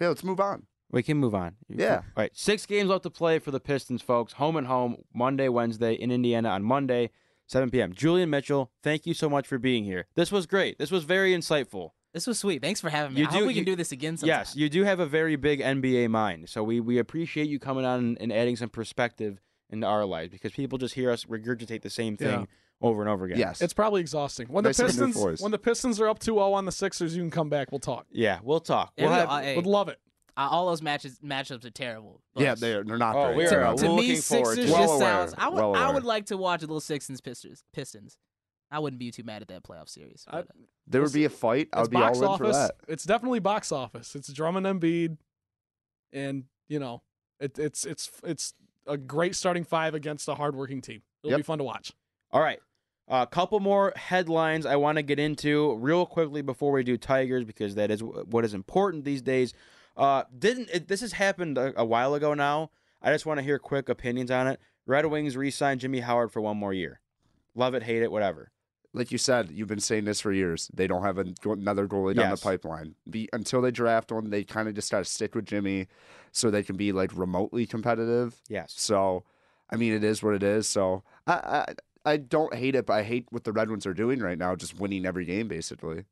Yeah, 0.00 0.08
let's 0.08 0.24
move 0.24 0.40
on. 0.40 0.62
We 0.92 1.02
can 1.02 1.18
move 1.18 1.34
on. 1.34 1.56
Yeah. 1.68 1.96
All 1.96 2.02
right. 2.16 2.30
Six 2.34 2.66
games 2.66 2.88
left 2.88 3.04
to 3.04 3.10
play 3.10 3.38
for 3.38 3.50
the 3.50 3.60
Pistons, 3.60 4.02
folks. 4.02 4.32
Home 4.34 4.56
and 4.56 4.66
home, 4.66 4.96
Monday, 5.14 5.48
Wednesday 5.48 5.94
in 5.94 6.10
Indiana 6.10 6.48
on 6.50 6.62
Monday, 6.64 7.10
7 7.46 7.70
p.m. 7.70 7.92
Julian 7.92 8.30
Mitchell, 8.30 8.70
thank 8.82 9.06
you 9.06 9.14
so 9.14 9.28
much 9.30 9.46
for 9.46 9.58
being 9.58 9.84
here. 9.84 10.06
This 10.16 10.32
was 10.32 10.46
great. 10.46 10.78
This 10.78 10.90
was 10.90 11.04
very 11.04 11.32
insightful. 11.32 11.90
This 12.12 12.26
was 12.26 12.40
sweet. 12.40 12.60
Thanks 12.60 12.80
for 12.80 12.90
having 12.90 13.14
me. 13.14 13.20
You 13.20 13.28
I 13.28 13.30
hope 13.30 13.40
do- 13.42 13.46
we 13.46 13.54
can 13.54 13.64
do 13.64 13.76
this 13.76 13.92
again 13.92 14.16
sometime. 14.16 14.38
Yes, 14.38 14.56
you 14.56 14.68
do 14.68 14.82
have 14.82 14.98
a 14.98 15.06
very 15.06 15.36
big 15.36 15.60
NBA 15.60 16.08
mind. 16.10 16.48
So 16.48 16.64
we, 16.64 16.80
we 16.80 16.98
appreciate 16.98 17.48
you 17.48 17.60
coming 17.60 17.84
on 17.84 18.00
and, 18.00 18.18
and 18.20 18.32
adding 18.32 18.56
some 18.56 18.68
perspective 18.68 19.40
into 19.70 19.86
our 19.86 20.04
lives 20.04 20.30
because 20.32 20.50
people 20.50 20.76
just 20.76 20.94
hear 20.96 21.12
us 21.12 21.24
regurgitate 21.26 21.82
the 21.82 21.90
same 21.90 22.16
thing 22.16 22.26
Yeah. 22.28 22.44
over 22.82 23.00
and 23.00 23.08
over 23.08 23.26
again. 23.26 23.38
Yes. 23.38 23.60
It's 23.62 23.72
probably 23.74 24.00
exhausting. 24.00 24.48
When 24.48 24.64
Nice 24.64 24.78
the 24.78 24.88
to 24.88 24.88
new 24.88 25.06
Pistons 25.06 25.14
voice. 25.14 25.40
when 25.40 25.52
the 25.52 25.58
Pistons 25.58 26.00
are 26.00 26.08
up 26.08 26.18
2-0 26.18 26.52
on 26.52 26.64
the 26.64 26.72
Sixers, 26.72 27.14
you 27.14 27.22
can 27.22 27.30
come 27.30 27.48
back. 27.48 27.70
We'll 27.70 27.78
talk. 27.78 28.06
Yeah, 28.10 28.40
we'll 28.42 28.58
talk. 28.58 28.92
There 28.96 29.06
We'll 29.06 29.14
we 29.14 29.20
have, 29.20 29.28
go. 29.28 29.34
Uh, 29.36 29.40
hey, 29.42 29.54
Would 29.56 29.66
love 29.66 29.88
it. 29.88 30.00
Uh, 30.44 30.48
all 30.50 30.66
those 30.66 30.82
matches 30.82 31.18
matchups 31.24 31.64
are 31.64 31.70
terrible. 31.70 32.22
but 32.34 32.42
yeah, 32.42 32.54
they're, 32.54 32.82
they're 32.84 32.98
not 32.98 33.14
Oh, 33.16 33.26
great. 33.26 33.36
we 33.36 33.46
They're 33.46 33.62
are, 33.64 33.74
uh, 33.74 33.76
To 33.76 33.82
me, 33.84 33.88
looking 33.96 34.16
Sixers 34.16 34.56
to. 34.56 34.62
Well 34.72 34.80
just 34.82 34.94
aware, 34.94 34.98
sounds. 35.00 35.34
I 35.38 35.48
would. 35.48 35.56
well 35.56 35.74
I 35.76 35.90
would 35.92 36.04
like 36.04 36.26
to 36.26 36.36
watch 36.36 36.60
a 36.62 36.66
little 36.66 36.80
Sixers 36.80 37.20
Pistons. 37.20 37.64
Pistons. 37.72 38.18
I 38.72 38.78
wouldn't 38.78 39.00
be 39.00 39.10
too 39.10 39.24
mad 39.24 39.42
at 39.42 39.48
that 39.48 39.64
playoff 39.64 39.88
series. 39.88 40.24
I- 40.28 40.42
but, 40.42 40.48
uh, 40.50 40.52
There 40.86 41.02
would 41.02 41.12
be 41.12 41.24
a 41.24 41.30
fight. 41.30 41.68
I 41.72 41.80
It's 41.80 41.86
would 41.86 41.90
be 41.90 41.96
box 41.96 42.20
all 42.20 42.32
in 42.34 42.38
for 42.38 42.52
that. 42.52 42.76
It's 42.88 43.04
definitely 43.04 43.40
box 43.40 43.72
office. 43.72 44.14
It's 44.14 44.32
Drummond 44.32 44.66
and 44.66 44.80
Embiid, 44.80 45.16
and 46.12 46.44
you 46.68 46.78
know, 46.78 47.02
it, 47.40 47.58
it's 47.58 47.84
it's 47.84 48.10
it's 48.24 48.54
a 48.86 48.96
great 48.96 49.34
starting 49.34 49.64
five 49.64 49.94
against 49.94 50.28
a 50.28 50.34
hardworking 50.34 50.80
team. 50.80 51.02
It'll 51.22 51.32
Yep. 51.32 51.38
be 51.38 51.42
fun 51.42 51.58
to 51.58 51.64
watch. 51.64 51.92
All 52.30 52.40
right. 52.40 52.60
A 53.08 53.26
couple 53.26 53.58
more 53.58 53.92
headlines 53.96 54.64
I 54.64 54.76
want 54.76 54.96
to 54.96 55.02
get 55.02 55.18
into 55.18 55.74
real 55.76 56.06
quickly 56.06 56.42
before 56.42 56.70
we 56.70 56.84
do 56.84 56.96
Tigers 56.96 57.44
because 57.44 57.74
that 57.74 57.90
is 57.90 58.00
wh- 58.00 58.26
what 58.32 58.44
is 58.44 58.54
important 58.54 59.04
these 59.04 59.20
days. 59.20 59.52
Uh, 60.00 60.24
didn't 60.36 60.70
it, 60.72 60.88
this 60.88 61.00
has 61.02 61.12
happened 61.12 61.58
a, 61.58 61.72
a 61.80 61.84
while 61.84 62.14
ago 62.14 62.34
now? 62.34 62.70
I 63.02 63.12
just 63.12 63.26
want 63.26 63.38
to 63.38 63.44
hear 63.44 63.58
quick 63.58 63.88
opinions 63.88 64.30
on 64.30 64.46
it. 64.48 64.58
Red 64.86 65.06
Wings 65.06 65.36
re-signed 65.36 65.80
Jimmy 65.80 66.00
Howard 66.00 66.32
for 66.32 66.40
one 66.40 66.56
more 66.56 66.72
year. 66.72 67.00
Love 67.54 67.74
it, 67.74 67.82
hate 67.84 68.02
it, 68.02 68.10
whatever. 68.10 68.50
like 68.92 69.12
you 69.12 69.18
said, 69.18 69.50
you've 69.52 69.68
been 69.68 69.78
saying 69.80 70.04
this 70.04 70.20
for 70.20 70.32
years. 70.32 70.68
They 70.74 70.86
don't 70.86 71.02
have 71.02 71.18
a, 71.18 71.26
another 71.44 71.86
goalie 71.86 72.16
down 72.16 72.30
Yes. 72.30 72.40
the 72.40 72.44
pipeline. 72.44 72.94
Be, 73.08 73.28
until 73.32 73.60
they 73.62 73.70
draft 73.70 74.10
one, 74.10 74.30
they 74.30 74.42
kind 74.42 74.68
of 74.68 74.74
just 74.74 74.90
got 74.90 74.98
to 74.98 75.04
stick 75.04 75.34
with 75.34 75.46
Jimmy, 75.46 75.86
so 76.32 76.50
they 76.50 76.62
can 76.62 76.76
be 76.76 76.90
like 76.92 77.10
remotely 77.16 77.66
competitive. 77.66 78.40
Yes. 78.48 78.72
So, 78.76 79.24
I 79.70 79.76
mean, 79.76 79.92
it 79.92 80.02
is 80.02 80.22
what 80.22 80.34
it 80.34 80.42
is. 80.42 80.66
So, 80.66 81.02
I 81.26 81.32
I, 82.04 82.12
I 82.12 82.16
don't 82.16 82.54
hate 82.54 82.74
it, 82.74 82.86
but 82.86 82.94
I 82.94 83.02
hate 83.02 83.26
what 83.30 83.44
the 83.44 83.52
Red 83.52 83.68
Wings 83.70 83.86
are 83.86 83.94
doing 83.94 84.18
right 84.20 84.38
now, 84.38 84.56
just 84.56 84.78
winning 84.80 85.04
every 85.06 85.24
game 85.24 85.46
basically. 85.48 86.04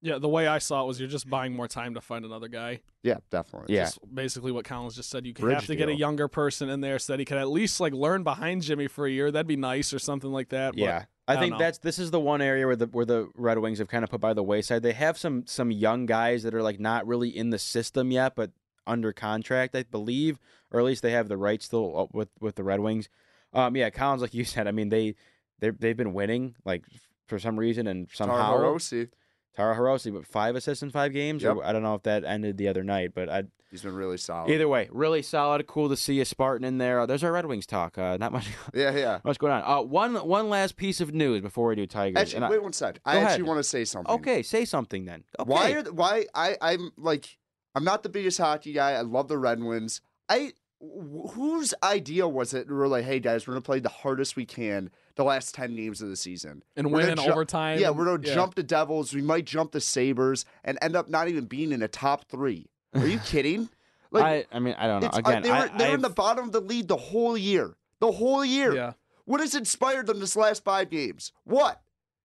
Yeah, 0.00 0.18
the 0.18 0.28
way 0.28 0.46
I 0.46 0.58
saw 0.58 0.84
it 0.84 0.86
was 0.86 1.00
you're 1.00 1.08
just 1.08 1.28
buying 1.28 1.54
more 1.54 1.66
time 1.66 1.94
to 1.94 2.00
find 2.00 2.24
another 2.24 2.46
guy. 2.48 2.80
Yeah, 3.02 3.16
definitely. 3.30 3.74
Yeah. 3.74 3.84
Just 3.86 3.98
basically 4.14 4.52
what 4.52 4.64
Collins 4.64 4.94
just 4.94 5.10
said. 5.10 5.26
You 5.26 5.34
can 5.34 5.44
Bridge 5.44 5.54
have 5.56 5.66
to 5.66 5.74
get 5.76 5.88
a 5.88 5.94
younger 5.94 6.28
person 6.28 6.68
in 6.68 6.80
there 6.80 6.98
so 7.00 7.12
that 7.12 7.18
he 7.18 7.24
could 7.24 7.38
at 7.38 7.48
least 7.48 7.80
like 7.80 7.92
learn 7.92 8.22
behind 8.22 8.62
Jimmy 8.62 8.86
for 8.86 9.06
a 9.06 9.10
year. 9.10 9.30
That'd 9.32 9.48
be 9.48 9.56
nice 9.56 9.92
or 9.92 9.98
something 9.98 10.30
like 10.30 10.50
that. 10.50 10.72
but- 10.74 10.78
Yeah. 10.78 11.04
I, 11.26 11.34
I 11.34 11.40
think 11.40 11.52
know. 11.52 11.58
that's 11.58 11.76
this 11.78 11.98
is 11.98 12.10
the 12.10 12.20
one 12.20 12.40
area 12.40 12.64
where 12.66 12.74
the 12.74 12.86
where 12.86 13.04
the 13.04 13.28
Red 13.34 13.58
Wings 13.58 13.80
have 13.80 13.88
kind 13.88 14.02
of 14.02 14.08
put 14.08 14.18
by 14.20 14.32
the 14.32 14.42
wayside. 14.42 14.82
They 14.82 14.94
have 14.94 15.18
some 15.18 15.44
some 15.46 15.70
young 15.70 16.06
guys 16.06 16.42
that 16.44 16.54
are 16.54 16.62
like 16.62 16.80
not 16.80 17.06
really 17.06 17.28
in 17.28 17.50
the 17.50 17.58
system 17.58 18.10
yet, 18.10 18.34
but 18.34 18.50
under 18.86 19.12
contract, 19.12 19.76
I 19.76 19.82
believe, 19.82 20.38
or 20.70 20.80
at 20.80 20.86
least 20.86 21.02
they 21.02 21.10
have 21.10 21.28
the 21.28 21.36
rights 21.36 21.66
still 21.66 21.98
uh, 21.98 22.06
with 22.16 22.30
with 22.40 22.54
the 22.54 22.64
Red 22.64 22.80
Wings. 22.80 23.10
Um, 23.52 23.76
yeah, 23.76 23.90
Collins, 23.90 24.22
like 24.22 24.32
you 24.32 24.44
said, 24.44 24.66
I 24.66 24.70
mean 24.70 24.88
they 24.88 25.16
they 25.58 25.68
they've 25.68 25.96
been 25.98 26.14
winning 26.14 26.54
like 26.64 26.84
for 27.26 27.38
some 27.38 27.58
reason 27.58 27.86
and 27.86 28.08
somehow 28.10 28.56
Tararosi, 28.56 29.10
Taro 29.58 29.74
Hirose, 29.74 30.12
but 30.12 30.24
five 30.24 30.54
assists 30.54 30.84
in 30.84 30.90
five 30.90 31.12
games. 31.12 31.44
Or, 31.44 31.64
I 31.64 31.72
don't 31.72 31.82
know 31.82 31.96
if 31.96 32.04
that 32.04 32.22
ended 32.24 32.56
the 32.58 32.68
other 32.68 32.84
night, 32.84 33.10
but 33.12 33.28
I, 33.28 33.42
he's 33.72 33.82
been 33.82 33.94
really 33.96 34.16
solid. 34.16 34.50
either 34.52 34.68
way, 34.68 34.88
really 34.92 35.20
solid. 35.20 35.66
Cool 35.66 35.88
to 35.88 35.96
see 35.96 36.20
a 36.20 36.24
Spartan 36.24 36.64
in 36.64 36.78
there. 36.78 37.00
Uh, 37.00 37.06
there's 37.06 37.24
our 37.24 37.32
Red 37.32 37.44
Wings 37.46 37.66
talk. 37.66 37.98
Uh, 37.98 38.16
not 38.20 38.30
much. 38.30 38.46
Yeah, 38.72 38.96
yeah. 38.96 39.18
What's 39.22 39.36
going 39.38 39.52
on? 39.52 39.64
Uh, 39.64 39.82
one 39.82 40.14
one 40.14 40.48
last 40.48 40.76
piece 40.76 41.00
of 41.00 41.12
news 41.12 41.40
before 41.40 41.66
we 41.68 41.74
do 41.74 41.86
Tigers. 41.86 42.20
Actually, 42.22 42.44
I- 42.44 42.50
wait 42.50 42.62
one 42.62 42.72
sec. 42.72 43.00
I 43.04 43.14
Go 43.14 43.18
actually 43.20 43.34
ahead. 43.34 43.46
want 43.48 43.58
to 43.58 43.64
say 43.64 43.84
something. 43.84 44.14
okay, 44.14 44.42
say 44.44 44.64
something 44.64 45.04
then. 45.06 45.24
Okay. 45.40 45.50
Why 45.50 45.72
are 45.72 45.82
why 45.92 46.26
I 46.34 46.56
I'm 46.62 46.92
like 46.96 47.36
I'm 47.74 47.82
not 47.82 48.04
the 48.04 48.08
biggest 48.08 48.38
hockey 48.38 48.72
guy. 48.72 48.92
I 48.92 49.00
love 49.00 49.26
the 49.26 49.38
Red 49.38 49.60
Wings. 49.60 50.00
I 50.28 50.52
wh- 50.80 51.32
whose 51.32 51.74
idea 51.82 52.28
was 52.28 52.54
it? 52.54 52.68
We 52.68 52.74
were 52.74 52.86
like, 52.86 53.04
hey 53.04 53.18
guys, 53.18 53.46
we're 53.48 53.54
gonna 53.54 53.62
play 53.62 53.80
the 53.80 53.88
hardest 53.88 54.36
we 54.36 54.46
can 54.46 54.90
the 55.18 55.24
last 55.24 55.54
ten 55.54 55.74
games 55.76 56.00
of 56.00 56.08
the 56.08 56.16
season. 56.16 56.62
and 56.76 56.90
We're 56.90 56.98
win 57.00 57.10
in 57.10 57.16
ju- 57.18 57.30
overtime. 57.30 57.78
Yeah, 57.80 57.90
we're 57.90 58.06
gonna 58.06 58.26
Yeah. 58.26 58.34
jump 58.34 58.54
the 58.54 58.62
Devils. 58.62 59.12
We 59.12 59.20
might 59.20 59.44
jump 59.44 59.72
the 59.72 59.80
Sabres 59.80 60.46
and 60.64 60.78
end 60.80 60.96
up 60.96 61.08
not 61.10 61.28
even 61.28 61.44
being 61.44 61.72
in 61.72 61.80
the 61.80 61.88
top 61.88 62.24
three. 62.30 62.70
Are 62.94 63.06
you 63.06 63.18
kidding? 63.26 63.68
I, 64.14 64.46
I 64.50 64.58
mean, 64.60 64.74
I 64.78 64.86
don't 64.86 65.00
know. 65.00 65.08
it's, 65.08 65.16
uh, 65.16 65.20
Again, 65.20 65.42
they 65.42 65.50
were 65.50 65.56
I, 65.56 65.66
they 65.76 65.84
were 65.88 65.94
in 65.94 65.94
I've- 65.94 66.02
the 66.02 66.10
bottom 66.10 66.44
of 66.46 66.52
the 66.52 66.60
lead 66.60 66.88
the 66.88 66.96
whole 66.96 67.36
year. 67.36 67.74
The 68.00 68.12
whole 68.12 68.44
year. 68.44 68.74
Yeah. 68.74 68.92
What 69.26 69.40
has 69.40 69.54
inspired 69.54 70.06
them 70.06 70.20
this 70.20 70.34
last 70.36 70.64
five 70.64 70.88
games? 70.88 71.32
What? 71.44 71.82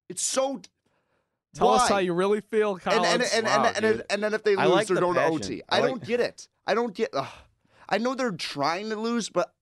It's 0.08 0.22
so. 0.22 0.62
Tell 1.56 1.70
us 1.72 1.90
how 1.90 1.98
you 1.98 2.14
really 2.14 2.42
feel, 2.42 2.74
and 2.74 2.82
Collins. 2.82 3.06
and 3.34 3.46
and, 3.46 3.46
Wow, 3.46 3.74
and, 3.76 3.86
and, 3.86 4.04
and 4.10 4.24
then 4.24 4.34
if 4.34 4.44
they 4.44 4.56
lose, 4.56 4.70
like 4.70 4.88
they're 4.88 4.96
the 4.96 5.02
going 5.02 5.16
to. 5.16 5.22
OT. 5.22 5.62
I 5.70 5.78
I, 5.78 5.80
like- 5.82 5.90
don't 5.90 6.04
get 6.06 6.20
it. 6.20 6.48
I 6.66 6.74
don't 6.76 6.94
get. 6.94 7.10
Ugh. 7.14 7.28
I 7.90 7.98
know 7.98 8.16
they're 8.16 8.32
trying 8.32 8.90
to 8.90 8.96
lose, 8.96 9.30
but 9.30 9.54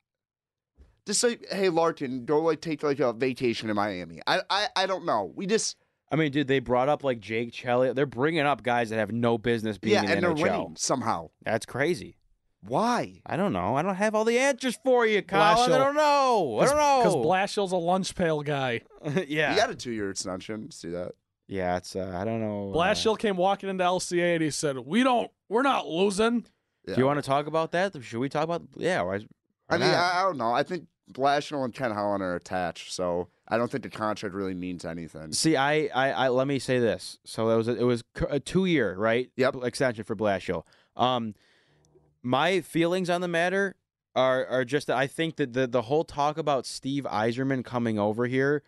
just 1.05 1.21
say, 1.21 1.37
hey, 1.49 1.69
Larkin, 1.69 2.25
go 2.25 2.41
like 2.41 2.61
take 2.61 2.83
like 2.83 2.99
a 2.99 3.13
vacation 3.13 3.69
in 3.69 3.75
Miami. 3.75 4.21
I 4.27 4.41
I, 4.49 4.67
I 4.75 4.85
don't 4.85 5.05
know. 5.05 5.31
We 5.35 5.47
just 5.47 5.77
I 6.11 6.17
mean, 6.17 6.31
dude, 6.31 6.47
they 6.47 6.59
brought 6.59 6.89
up 6.89 7.03
like 7.03 7.19
Jake 7.19 7.53
Chelly. 7.53 7.93
They're 7.93 8.05
bringing 8.05 8.41
up 8.41 8.63
guys 8.63 8.89
that 8.89 8.97
have 8.97 9.11
no 9.11 9.37
business 9.37 9.77
being 9.77 9.93
yeah, 9.95 10.03
in 10.03 10.11
and 10.11 10.23
the 10.23 10.27
they're 10.27 10.35
NHL. 10.35 10.41
winning 10.41 10.75
somehow. 10.77 11.29
That's 11.43 11.65
crazy. 11.65 12.17
Why? 12.63 13.21
I 13.25 13.37
don't 13.37 13.53
know. 13.53 13.75
I 13.75 13.81
don't 13.81 13.95
have 13.95 14.13
all 14.13 14.25
the 14.25 14.37
answers 14.37 14.77
for 14.83 15.07
you, 15.07 15.21
Colin. 15.23 15.43
I 15.43 15.55
don't 15.55 15.95
know. 15.95 16.59
I 16.59 16.65
don't 16.65 16.75
know. 16.77 16.99
Because 16.99 17.15
know. 17.15 17.23
Blashill's 17.23 17.71
a 17.71 17.77
lunch 17.77 18.13
pail 18.13 18.43
guy. 18.43 18.81
yeah. 19.27 19.51
He 19.51 19.59
got 19.59 19.71
a 19.71 19.75
two 19.75 19.91
year 19.91 20.11
extension. 20.11 20.69
See 20.69 20.89
that? 20.89 21.13
yeah, 21.47 21.77
it's 21.77 21.95
uh, 21.95 22.13
I 22.15 22.23
don't 22.23 22.39
know. 22.39 22.71
uh, 22.71 22.75
Blashill 22.75 23.17
came 23.17 23.35
walking 23.35 23.69
into 23.69 23.83
LCA 23.83 24.35
and 24.35 24.43
he 24.43 24.51
said, 24.51 24.77
"We 24.77 25.03
don't. 25.03 25.31
We're 25.49 25.63
not 25.63 25.87
losing." 25.87 26.45
Yeah. 26.87 26.95
Do 26.95 27.01
you 27.01 27.05
want 27.05 27.17
to 27.17 27.27
talk 27.27 27.47
about 27.47 27.71
that? 27.71 27.93
Should 28.03 28.19
we 28.19 28.29
talk 28.29 28.43
about? 28.43 28.63
Yeah. 28.77 29.01
Why, 29.01 29.17
why 29.17 29.25
I 29.69 29.77
mean, 29.77 29.91
not? 29.91 29.97
I, 29.97 30.19
I 30.19 30.23
don't 30.23 30.37
know. 30.37 30.53
I 30.53 30.63
think 30.63 30.87
Blashill 31.13 31.63
and 31.63 31.73
Ken 31.73 31.91
Holland 31.91 32.23
are 32.23 32.35
attached, 32.35 32.91
so 32.93 33.27
I 33.47 33.57
don't 33.57 33.69
think 33.69 33.83
the 33.83 33.89
contract 33.89 34.33
really 34.35 34.53
means 34.53 34.85
anything. 34.85 35.31
See, 35.33 35.55
I, 35.55 35.89
I, 35.93 36.11
I, 36.11 36.27
let 36.29 36.47
me 36.47 36.59
say 36.59 36.79
this. 36.79 37.19
So 37.25 37.47
that 37.49 37.55
was 37.57 37.67
a, 37.67 37.75
it 37.75 37.83
was 37.83 38.03
a 38.29 38.39
two 38.39 38.65
year 38.65 38.95
right 38.95 39.29
Yep. 39.35 39.57
extension 39.63 40.03
for 40.03 40.15
Blashill. 40.15 40.63
Um, 40.95 41.35
my 42.23 42.61
feelings 42.61 43.09
on 43.09 43.21
the 43.21 43.27
matter 43.27 43.75
are 44.15 44.45
are 44.47 44.65
just 44.65 44.87
that 44.87 44.97
I 44.97 45.07
think 45.07 45.37
that 45.37 45.53
the 45.53 45.67
the 45.67 45.83
whole 45.83 46.03
talk 46.03 46.37
about 46.37 46.65
Steve 46.65 47.05
Yzerman 47.05 47.63
coming 47.63 47.97
over 47.97 48.25
here, 48.27 48.63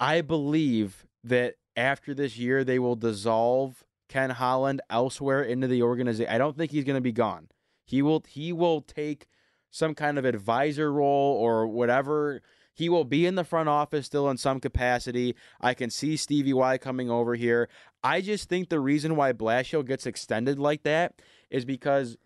I 0.00 0.20
believe 0.20 1.06
that 1.24 1.54
after 1.76 2.14
this 2.14 2.36
year 2.36 2.64
they 2.64 2.78
will 2.78 2.96
dissolve 2.96 3.84
Ken 4.08 4.30
Holland 4.30 4.82
elsewhere 4.90 5.42
into 5.42 5.66
the 5.68 5.82
organization. 5.82 6.32
I 6.32 6.38
don't 6.38 6.56
think 6.56 6.70
he's 6.72 6.84
going 6.84 6.96
to 6.96 7.00
be 7.00 7.12
gone. 7.12 7.48
He 7.84 8.02
will 8.02 8.22
he 8.28 8.52
will 8.52 8.82
take 8.82 9.26
some 9.72 9.94
kind 9.96 10.18
of 10.18 10.24
advisor 10.24 10.92
role 10.92 11.34
or 11.34 11.66
whatever. 11.66 12.42
He 12.74 12.88
will 12.88 13.04
be 13.04 13.26
in 13.26 13.34
the 13.34 13.44
front 13.44 13.68
office 13.68 14.06
still 14.06 14.30
in 14.30 14.36
some 14.36 14.60
capacity. 14.60 15.34
I 15.60 15.74
can 15.74 15.90
see 15.90 16.16
Stevie 16.16 16.52
Y 16.52 16.78
coming 16.78 17.10
over 17.10 17.34
here. 17.34 17.68
I 18.04 18.20
just 18.20 18.48
think 18.48 18.68
the 18.68 18.80
reason 18.80 19.16
why 19.16 19.32
Blashill 19.32 19.84
gets 19.84 20.06
extended 20.06 20.58
like 20.58 20.84
that 20.84 21.20
is 21.50 21.64
because 21.64 22.16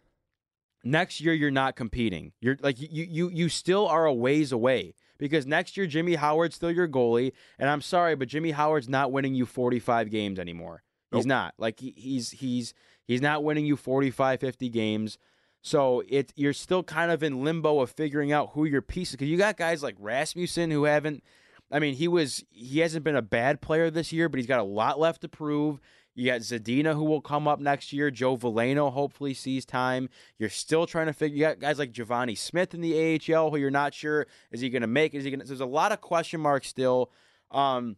next 0.85 1.21
year 1.21 1.35
you're 1.35 1.51
not 1.51 1.77
competing. 1.77 2.33
You're 2.41 2.59
like 2.61 2.81
you 2.81 2.89
you 3.09 3.29
you 3.31 3.49
still 3.49 3.87
are 3.89 4.07
a 4.07 4.15
ways 4.15 4.53
away 4.53 4.95
because 5.19 5.47
next 5.47 5.77
year 5.77 5.87
Jimmy 5.87 6.15
Howard's 6.15 6.57
still 6.57 6.71
your 6.71 6.89
goalie 6.89 7.33
and 7.59 7.69
I'm 7.71 7.81
sorry 7.81 8.15
but 8.15 8.29
Jimmy 8.29 8.53
Howard's 8.53 8.89
not 8.89 9.13
winning 9.13 9.35
you 9.35 9.47
45 9.47 10.11
games 10.11 10.39
anymore. 10.39 10.83
He's 11.13 11.27
not. 11.27 11.55
Like 11.59 11.81
he, 11.81 11.95
he's 11.97 12.31
he's 12.31 12.75
he's 13.05 13.23
not 13.23 13.43
winning 13.43 13.67
you 13.67 13.77
45 13.77 14.41
50 14.41 14.69
games. 14.69 15.19
So 15.67 16.05
it 16.09 16.33
you're 16.37 16.53
still 16.53 16.85
kind 16.85 17.11
of 17.11 17.25
in 17.25 17.43
limbo 17.43 17.81
of 17.81 17.91
figuring 17.91 18.31
out 18.31 18.51
who 18.53 18.67
your 18.67 18.83
pieces 18.83 19.17
cuz 19.17 19.27
you 19.27 19.37
got 19.37 19.57
guys 19.57 19.83
like 19.83 19.97
Rasmussen 19.99 20.71
who 20.71 20.85
haven't 20.85 21.25
I 21.73 21.81
mean, 21.81 21.95
he 21.95 22.07
was 22.07 22.45
he 22.51 22.79
hasn't 22.79 23.03
been 23.03 23.17
a 23.17 23.23
bad 23.23 23.61
player 23.61 23.91
this 23.91 24.13
year, 24.13 24.29
but 24.29 24.39
he's 24.39 24.47
got 24.47 24.61
a 24.61 24.63
lot 24.63 25.01
left 25.01 25.23
to 25.23 25.29
prove. 25.29 25.81
You 26.15 26.27
got 26.27 26.43
Zadina 26.43 26.95
who 26.95 27.03
will 27.03 27.21
come 27.21 27.49
up 27.49 27.59
next 27.59 27.93
year. 27.93 28.13
Joe 28.13 28.37
Veleno 28.37 28.93
hopefully 28.93 29.35
sees 29.35 29.67
time. 29.67 30.09
You're 30.39 30.51
still 30.51 30.87
trying 30.87 31.07
to 31.07 31.13
figure. 31.13 31.37
You 31.37 31.43
got 31.43 31.59
guys 31.59 31.81
like 31.81 31.93
Givani 31.93 32.39
Smith 32.39 32.73
in 32.73 32.81
the 32.81 33.21
AHL 33.35 33.51
who 33.51 33.57
you're 33.57 33.73
not 33.73 33.93
sure 33.93 34.29
is 34.53 34.61
he 34.61 34.71
going 34.71 34.83
to 34.83 34.87
make? 34.87 35.15
Is 35.15 35.25
he 35.25 35.31
going? 35.33 35.41
to 35.41 35.47
There's 35.47 35.61
a 35.61 35.67
lot 35.67 35.91
of 35.91 36.01
question 36.01 36.41
marks 36.41 36.69
still. 36.69 37.11
Um, 37.51 37.97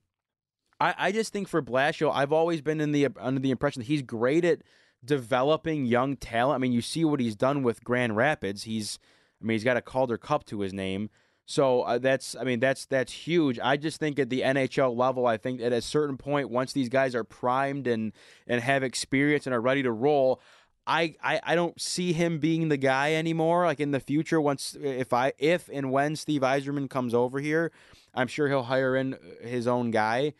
I 0.81 0.95
I 0.97 1.13
just 1.13 1.35
think 1.35 1.49
for 1.49 1.61
Blashill, 1.61 2.13
I've 2.15 2.33
always 2.33 2.63
been 2.63 2.81
in 2.81 2.93
the 2.93 3.09
under 3.21 3.41
the 3.41 3.51
impression 3.51 3.81
that 3.81 3.89
he's 3.89 4.01
great 4.01 4.47
at 4.47 4.63
developing 5.05 5.87
young 5.87 6.17
talent. 6.17 6.57
I 6.57 6.59
mean, 6.59 6.73
you 6.73 6.83
see 6.83 7.05
what 7.05 7.21
he's 7.21 7.37
done 7.37 7.63
with 7.63 7.85
Grand 7.85 8.17
Rapids. 8.17 8.65
He's 8.65 8.99
I 9.41 9.45
mean, 9.45 9.55
he's 9.55 9.65
got 9.65 9.77
a 9.77 9.83
Calder 9.83 10.19
Cup 10.19 10.45
to 10.47 10.61
his 10.61 10.73
name. 10.73 11.11
So 11.47 11.83
uh, 11.83 11.97
that's, 11.97 12.37
I 12.37 12.45
mean, 12.45 12.61
that's 12.61 12.85
that's 12.85 13.13
huge. 13.13 13.59
I 13.59 13.79
just 13.79 13.99
think 13.99 14.19
at 14.19 14.29
the 14.29 14.43
NHL 14.43 14.95
level, 14.95 15.27
I 15.27 15.39
think 15.39 15.63
at 15.63 15.73
a 15.73 15.81
certain 15.81 16.19
point, 16.19 16.51
once 16.51 16.75
these 16.75 16.91
guys 16.91 17.15
are 17.15 17.25
primed 17.25 17.87
and 17.87 18.13
and 18.47 18.61
have 18.61 18.83
experience 18.83 19.47
and 19.47 19.55
are 19.55 19.61
ready 19.61 19.83
to 19.83 19.91
roll, 19.91 20.43
I, 20.87 21.15
I 21.23 21.41
I 21.43 21.55
don't 21.55 21.81
see 21.81 22.13
him 22.13 22.39
being 22.39 22.69
the 22.69 22.77
guy 22.77 23.15
anymore. 23.15 23.65
Like 23.65 23.81
in 23.81 23.93
the 23.93 24.01
future, 24.01 24.41
once 24.43 24.77
if 24.79 25.15
I 25.15 25.33
if 25.39 25.71
and 25.73 25.91
when 25.91 26.17
Steve 26.17 26.43
Yzerman 26.43 26.91
comes 26.91 27.15
over 27.15 27.41
here, 27.41 27.73
I'm 28.15 28.27
sure 28.27 28.49
he'll 28.49 28.65
hire 28.65 28.95
in 28.95 29.17
his 29.41 29.67
own 29.67 29.91
guy. 29.91 30.35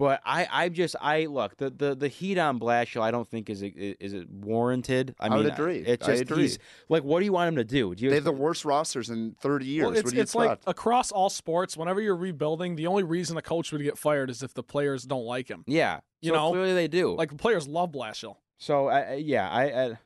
But 0.00 0.22
I, 0.24 0.48
I 0.50 0.68
just 0.70 0.96
I 0.98 1.26
look 1.26 1.58
the, 1.58 1.68
the, 1.68 1.94
the 1.94 2.08
heat 2.08 2.38
on 2.38 2.58
Blashill 2.58 3.02
I 3.02 3.10
don't 3.10 3.28
think 3.28 3.50
is 3.50 3.60
is 3.62 4.14
it 4.14 4.30
warranted. 4.30 5.14
I 5.20 5.26
I 5.26 5.28
mean 5.28 5.44
would 5.44 5.52
agree. 5.52 5.80
It's 5.80 6.08
I 6.08 6.12
just 6.12 6.22
agree. 6.22 6.44
he's 6.44 6.58
like 6.88 7.04
what 7.04 7.18
do 7.18 7.26
you 7.26 7.34
want 7.34 7.48
him 7.48 7.56
to 7.56 7.64
do? 7.64 7.94
Do 7.94 8.04
you 8.04 8.08
They 8.08 8.14
have 8.16 8.24
the 8.24 8.32
worst 8.32 8.64
rosters 8.64 9.10
in 9.10 9.36
30 9.42 9.66
years. 9.66 9.84
Well, 9.84 9.92
it's 9.94 10.04
what 10.04 10.10
do 10.12 10.16
you 10.16 10.22
it's 10.22 10.34
like 10.34 10.58
across 10.66 11.12
all 11.12 11.28
sports. 11.28 11.76
Whenever 11.76 12.00
you're 12.00 12.16
rebuilding, 12.16 12.76
the 12.76 12.86
only 12.86 13.02
reason 13.02 13.36
a 13.36 13.42
coach 13.42 13.72
would 13.72 13.82
get 13.82 13.98
fired 13.98 14.30
is 14.30 14.42
if 14.42 14.54
the 14.54 14.62
players 14.62 15.04
don't 15.04 15.26
like 15.26 15.48
him. 15.48 15.64
yeah, 15.66 16.00
You 16.22 16.30
so 16.30 16.34
know, 16.36 16.50
clearly 16.52 16.72
they 16.72 16.88
do. 16.88 17.14
Like 17.14 17.28
the 17.28 17.36
players 17.36 17.68
love 17.68 17.92
Blashill. 17.92 18.36
So 18.56 18.88
I, 18.88 19.00
I 19.00 19.14
yeah, 19.16 19.50
I, 19.50 19.64
I 19.64 19.98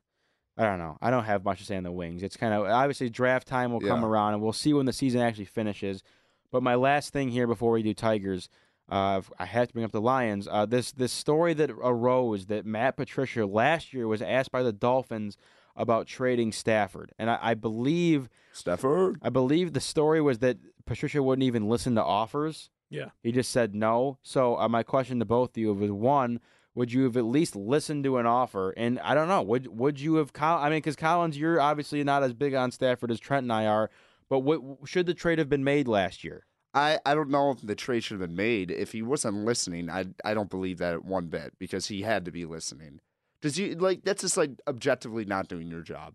I 0.59 0.64
don't 0.64 0.78
know. 0.78 0.98
I 1.00 1.11
don't 1.11 1.24
have 1.24 1.44
much 1.44 1.61
to 1.61 1.64
say 1.64 1.76
on 1.76 1.85
the 1.85 1.92
Wings. 1.92 2.24
It's 2.24 2.37
kind 2.37 2.52
of 2.52 2.66
obviously 2.66 3.11
draft 3.11 3.46
time 3.46 3.72
will 3.72 3.80
come 3.80 4.04
around, 4.04 4.35
and 4.35 4.42
we'll 4.42 4.52
see 4.52 4.72
when 4.72 4.87
the 4.87 4.92
season 4.92 5.20
actually 5.20 5.44
finishes. 5.44 6.02
But 6.50 6.64
my 6.64 6.74
last 6.74 7.12
thing 7.12 7.28
here 7.28 7.47
before 7.47 7.70
we 7.70 7.84
do 7.84 7.95
Tigers, 7.95 8.49
uh, 8.89 9.22
I 9.39 9.47
have 9.47 9.68
to 9.68 9.72
bring 9.72 9.85
up 9.85 9.93
the 9.93 10.01
Lions. 10.01 10.47
Uh, 10.51 10.66
this 10.66 10.93
this 10.93 11.12
story 11.12 11.55
that 11.55 11.70
arose 11.70 12.47
that 12.47 12.66
Matt 12.66 12.97
Patricia 12.97 13.47
last 13.47 13.93
year 13.93 14.07
was 14.07 14.20
asked 14.20 14.53
by 14.53 14.62
the 14.62 14.72
Dolphins 14.72 15.37
about 15.76 16.07
trading 16.07 16.53
Stafford, 16.53 17.12
and 17.18 17.30
I, 17.30 17.39
I 17.41 17.55
believe 17.55 18.28
Stafford. 18.53 19.18
I 19.22 19.30
believe 19.30 19.72
the 19.72 19.80
story 19.80 20.20
was 20.20 20.39
that 20.41 20.59
Patricia 20.85 21.22
wouldn't 21.22 21.45
even 21.45 21.68
listen 21.68 21.95
to 21.95 22.03
offers. 22.03 22.70
Yeah. 22.91 23.11
He 23.22 23.32
just 23.32 23.51
said 23.51 23.74
no. 23.74 24.18
So 24.22 24.59
uh, 24.59 24.68
my 24.68 24.82
question 24.82 25.18
to 25.18 25.24
both 25.24 25.51
of 25.51 25.57
you 25.57 25.72
was 25.72 25.91
one: 25.91 26.41
Would 26.74 26.93
you 26.93 27.05
have 27.05 27.16
at 27.16 27.24
least 27.24 27.57
listened 27.57 28.05
to 28.05 28.18
an 28.18 28.26
offer? 28.26 28.70
And 28.76 29.01
I 29.01 29.14
don't 29.14 29.28
know. 29.28 29.43
Would 29.43 29.78
would 29.78 29.99
you 29.99 30.16
have? 30.16 30.32
Col- 30.32 30.59
I 30.59 30.68
mean, 30.68 30.78
because 30.78 30.97
Collins, 30.97 31.39
you're 31.39 31.61
obviously 31.61 32.05
not 32.05 32.22
as 32.22 32.35
big 32.35 32.55
on 32.55 32.70
Stafford 32.70 33.11
as 33.11 33.18
Trent 33.18 33.45
and 33.45 33.53
I 33.53 33.66
are. 33.66 33.91
But 34.28 34.41
what 34.41 34.61
should 34.85 35.07
the 35.07 35.14
trade 35.14 35.39
have 35.39 35.49
been 35.49 35.64
made 35.64 35.89
last 35.89 36.22
year? 36.22 36.47
I, 36.75 36.99
I 37.07 37.14
don't 37.14 37.31
know 37.31 37.53
if 37.53 37.61
the 37.62 37.77
trade 37.77 38.03
should 38.03 38.20
have 38.20 38.29
been 38.29 38.37
made. 38.37 38.70
If 38.70 38.93
he 38.93 39.01
wasn't 39.01 39.45
listening, 39.45 39.89
I 39.89 40.07
I 40.25 40.35
don't 40.35 40.51
believe 40.51 40.79
that 40.79 41.05
one 41.05 41.29
bit 41.29 41.55
because 41.59 41.87
he 41.87 42.03
had 42.03 42.25
to 42.25 42.33
be 42.33 42.45
listening. 42.45 43.01
Does 43.41 43.59
you 43.59 43.77
like 43.77 44.03
that's 44.03 44.22
just 44.22 44.37
like 44.37 44.51
objectively 44.66 45.25
not 45.25 45.49
doing 45.49 45.68
your 45.68 45.83
job, 45.83 46.14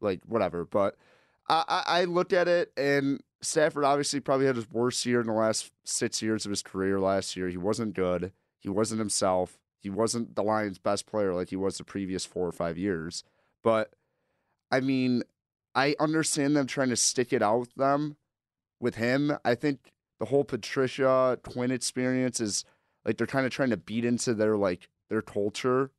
like 0.00 0.20
whatever. 0.26 0.64
But 0.64 0.96
I 1.48 1.64
I, 1.68 2.00
I 2.00 2.04
looked 2.04 2.32
at 2.32 2.48
it 2.48 2.72
and 2.76 3.22
Stafford 3.40 3.84
obviously 3.84 4.18
probably 4.18 4.46
had 4.46 4.56
his 4.56 4.70
worst 4.70 5.06
year 5.06 5.20
in 5.20 5.26
the 5.28 5.32
last 5.32 5.70
six 5.84 6.20
years 6.20 6.44
of 6.44 6.50
his 6.50 6.62
career. 6.62 6.98
Last 6.98 7.36
year 7.36 7.48
he 7.48 7.56
wasn't 7.56 7.94
good. 7.94 8.32
He 8.58 8.68
wasn't 8.68 8.98
himself. 8.98 9.58
He 9.78 9.90
wasn't 9.90 10.34
the 10.34 10.42
Lions' 10.42 10.78
best 10.78 11.06
player 11.06 11.34
like 11.34 11.50
he 11.50 11.56
was 11.56 11.78
the 11.78 11.84
previous 11.84 12.24
four 12.24 12.48
or 12.48 12.52
five 12.52 12.78
years. 12.78 13.22
But 13.62 13.92
I 14.72 14.80
mean, 14.80 15.22
I 15.72 15.94
understand 16.00 16.56
them 16.56 16.66
trying 16.66 16.88
to 16.88 16.96
stick 16.96 17.32
it 17.32 17.42
out 17.42 17.60
with 17.60 17.74
them 17.74 18.16
with 18.84 18.94
him. 18.94 19.36
I 19.44 19.56
think 19.56 19.92
the 20.20 20.26
whole 20.26 20.44
Patricia 20.44 21.38
twin 21.42 21.72
experience 21.72 22.40
is 22.40 22.64
like 23.04 23.16
they're 23.16 23.26
kind 23.26 23.46
of 23.46 23.50
trying 23.50 23.70
to 23.70 23.76
beat 23.76 24.04
into 24.04 24.34
their 24.34 24.56
like 24.56 24.88
their 25.10 25.22
culture 25.22 25.90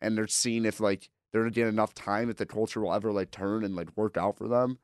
and 0.00 0.16
they're 0.18 0.26
seeing 0.26 0.66
if 0.66 0.80
like 0.80 1.08
they're 1.32 1.42
gonna 1.42 1.52
get 1.52 1.68
enough 1.68 1.94
time 1.94 2.28
if 2.28 2.36
the 2.36 2.44
culture 2.44 2.80
will 2.80 2.92
ever 2.92 3.12
like 3.12 3.30
turn 3.30 3.64
and 3.64 3.74
like 3.74 3.96
work 3.96 4.18
out 4.18 4.36
for 4.36 4.48
them. 4.48 4.78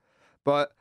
But 0.45 0.73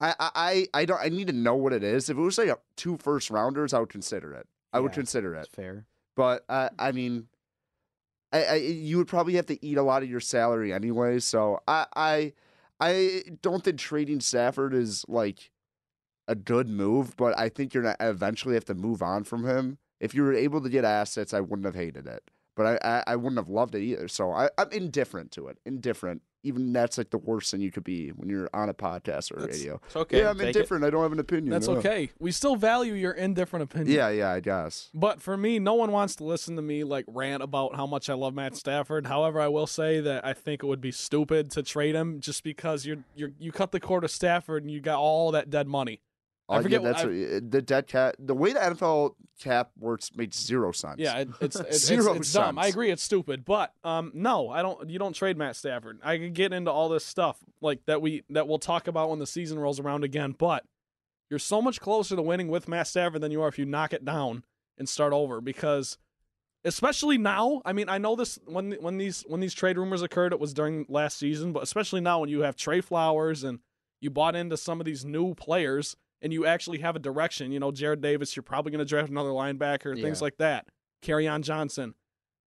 I 0.00 0.14
I 0.18 0.66
I 0.74 0.84
don't 0.84 1.00
I 1.00 1.08
need 1.08 1.28
to 1.28 1.32
know 1.32 1.54
what 1.54 1.72
it 1.72 1.82
is. 1.82 2.10
If 2.10 2.18
it 2.18 2.20
was 2.20 2.36
like 2.36 2.50
two 2.76 2.98
first 2.98 3.30
rounders, 3.30 3.72
I 3.72 3.80
would 3.80 3.88
consider 3.88 4.34
it. 4.34 4.46
I 4.72 4.80
would 4.80 4.92
consider 4.92 5.34
it. 5.34 5.48
Fair. 5.52 5.86
But 6.16 6.44
uh, 6.48 6.70
I 6.78 6.92
mean, 6.92 7.28
I, 8.32 8.44
I 8.44 8.54
you 8.56 8.98
would 8.98 9.06
probably 9.06 9.34
have 9.34 9.46
to 9.46 9.64
eat 9.64 9.78
a 9.78 9.82
lot 9.82 10.02
of 10.02 10.10
your 10.10 10.20
salary 10.20 10.72
anyway. 10.72 11.20
So 11.20 11.60
I 11.66 11.86
I 11.94 12.32
I 12.80 13.22
don't 13.40 13.62
think 13.62 13.78
trading 13.78 14.20
Stafford 14.20 14.74
is 14.74 15.04
like 15.08 15.50
a 16.28 16.34
good 16.34 16.68
move, 16.68 17.16
but 17.16 17.38
I 17.38 17.48
think 17.48 17.74
you're 17.74 17.82
gonna 17.82 17.96
eventually 18.00 18.54
have 18.54 18.64
to 18.66 18.74
move 18.74 19.02
on 19.02 19.24
from 19.24 19.44
him. 19.44 19.78
If 20.00 20.14
you 20.14 20.22
were 20.22 20.34
able 20.34 20.60
to 20.60 20.68
get 20.68 20.84
assets, 20.84 21.32
I 21.34 21.40
wouldn't 21.40 21.64
have 21.66 21.74
hated 21.74 22.06
it, 22.06 22.30
but 22.56 22.80
I 22.84 22.96
I, 22.98 23.12
I 23.12 23.16
wouldn't 23.16 23.38
have 23.38 23.48
loved 23.48 23.74
it 23.74 23.82
either. 23.82 24.08
So 24.08 24.32
I, 24.32 24.48
I'm 24.58 24.70
indifferent 24.70 25.30
to 25.32 25.48
it. 25.48 25.58
Indifferent. 25.64 26.22
Even 26.46 26.74
that's 26.74 26.98
like 26.98 27.08
the 27.08 27.16
worst 27.16 27.50
thing 27.50 27.62
you 27.62 27.70
could 27.70 27.84
be 27.84 28.10
when 28.10 28.28
you're 28.28 28.50
on 28.52 28.68
a 28.68 28.74
podcast 28.74 29.32
or 29.32 29.40
That's- 29.40 29.60
radio. 29.60 29.80
It's 29.86 29.96
okay. 29.96 30.18
yeah, 30.18 30.28
I'm 30.28 30.36
Take 30.36 30.48
it. 30.48 30.56
indifferent. 30.56 30.84
I 30.84 30.90
don't 30.90 31.00
have 31.02 31.12
an 31.12 31.18
opinion. 31.18 31.48
That's 31.48 31.68
no. 31.68 31.76
okay. 31.76 32.10
We 32.18 32.32
still 32.32 32.54
value 32.54 32.92
your 32.92 33.12
indifferent 33.12 33.62
opinion. 33.62 33.96
Yeah, 33.96 34.10
yeah, 34.10 34.30
I 34.30 34.40
guess. 34.40 34.90
But 34.92 35.22
for 35.22 35.38
me, 35.38 35.58
no 35.58 35.72
one 35.72 35.90
wants 35.90 36.16
to 36.16 36.24
listen 36.24 36.56
to 36.56 36.60
me 36.62 36.84
like 36.84 37.06
rant 37.08 37.42
about 37.42 37.76
how 37.76 37.86
much 37.86 38.10
I 38.10 38.12
love 38.12 38.34
Matt 38.34 38.56
Stafford. 38.56 39.06
However, 39.06 39.40
I 39.40 39.48
will 39.48 39.66
say 39.66 40.00
that 40.02 40.22
I 40.26 40.34
think 40.34 40.62
it 40.62 40.66
would 40.66 40.82
be 40.82 40.92
stupid 40.92 41.50
to 41.52 41.62
trade 41.62 41.94
him 41.94 42.20
just 42.20 42.44
because 42.44 42.84
you're 42.84 43.04
you 43.16 43.32
you 43.38 43.50
cut 43.50 43.72
the 43.72 43.80
cord 43.80 44.04
of 44.04 44.10
Stafford 44.10 44.64
and 44.64 44.70
you 44.70 44.82
got 44.82 44.98
all 44.98 45.30
that 45.30 45.48
dead 45.48 45.66
money. 45.66 46.02
I 46.48 46.54
Uh, 46.54 46.56
yeah, 46.58 46.62
forget 46.62 46.82
that's 46.82 47.02
I- 47.02 47.06
what- 47.06 47.50
the 47.50 47.62
dead 47.62 47.86
cap. 47.86 48.16
The 48.18 48.34
way 48.34 48.52
the 48.52 48.58
NFL 48.60 49.16
cap 49.40 49.70
works 49.78 50.10
makes 50.14 50.38
zero 50.40 50.72
sense. 50.72 50.96
Yeah, 50.98 51.18
it, 51.18 51.28
it's 51.40 51.56
it's, 51.60 51.68
it's, 51.68 51.84
Zero 51.86 52.14
it's 52.14 52.32
dumb. 52.32 52.58
I 52.58 52.66
agree, 52.66 52.90
it's 52.90 53.02
stupid. 53.02 53.44
But 53.44 53.72
um, 53.82 54.10
no, 54.14 54.50
I 54.50 54.60
don't. 54.62 54.88
You 54.90 54.98
don't 54.98 55.14
trade 55.14 55.36
Matt 55.38 55.56
Stafford. 55.56 56.00
I 56.04 56.18
could 56.18 56.34
get 56.34 56.52
into 56.52 56.70
all 56.70 56.88
this 56.88 57.04
stuff 57.04 57.38
like 57.60 57.86
that 57.86 58.02
we 58.02 58.24
that 58.30 58.46
we'll 58.46 58.58
talk 58.58 58.86
about 58.88 59.08
when 59.10 59.18
the 59.20 59.26
season 59.26 59.58
rolls 59.58 59.80
around 59.80 60.04
again. 60.04 60.34
But 60.36 60.64
you're 61.30 61.38
so 61.38 61.62
much 61.62 61.80
closer 61.80 62.14
to 62.14 62.22
winning 62.22 62.48
with 62.48 62.68
Matt 62.68 62.88
Stafford 62.88 63.22
than 63.22 63.32
you 63.32 63.40
are 63.42 63.48
if 63.48 63.58
you 63.58 63.64
knock 63.64 63.92
it 63.94 64.04
down 64.04 64.44
and 64.76 64.86
start 64.88 65.12
over. 65.14 65.40
Because 65.40 65.96
especially 66.64 67.18
now, 67.18 67.62
I 67.64 67.72
mean, 67.72 67.88
I 67.88 67.98
know 67.98 68.16
this 68.16 68.38
when 68.46 68.72
when 68.72 68.98
these 68.98 69.24
when 69.28 69.40
these 69.40 69.54
trade 69.54 69.78
rumors 69.78 70.02
occurred, 70.02 70.32
it 70.32 70.40
was 70.40 70.52
during 70.52 70.84
last 70.90 71.16
season. 71.16 71.52
But 71.52 71.62
especially 71.62 72.02
now, 72.02 72.20
when 72.20 72.28
you 72.28 72.40
have 72.42 72.54
Trey 72.56 72.82
Flowers 72.82 73.44
and 73.44 73.60
you 74.00 74.10
bought 74.10 74.36
into 74.36 74.56
some 74.58 74.80
of 74.80 74.84
these 74.84 75.04
new 75.06 75.34
players 75.34 75.96
and 76.22 76.32
you 76.32 76.46
actually 76.46 76.78
have 76.78 76.96
a 76.96 76.98
direction. 76.98 77.52
You 77.52 77.60
know, 77.60 77.70
Jarrad 77.70 78.00
Davis, 78.00 78.34
you're 78.36 78.42
probably 78.42 78.72
going 78.72 78.80
to 78.80 78.84
draft 78.84 79.10
another 79.10 79.30
linebacker, 79.30 80.00
things 80.00 80.22
like 80.22 80.36
that. 80.38 80.66
Kerryon 81.02 81.42
Johnson, 81.42 81.94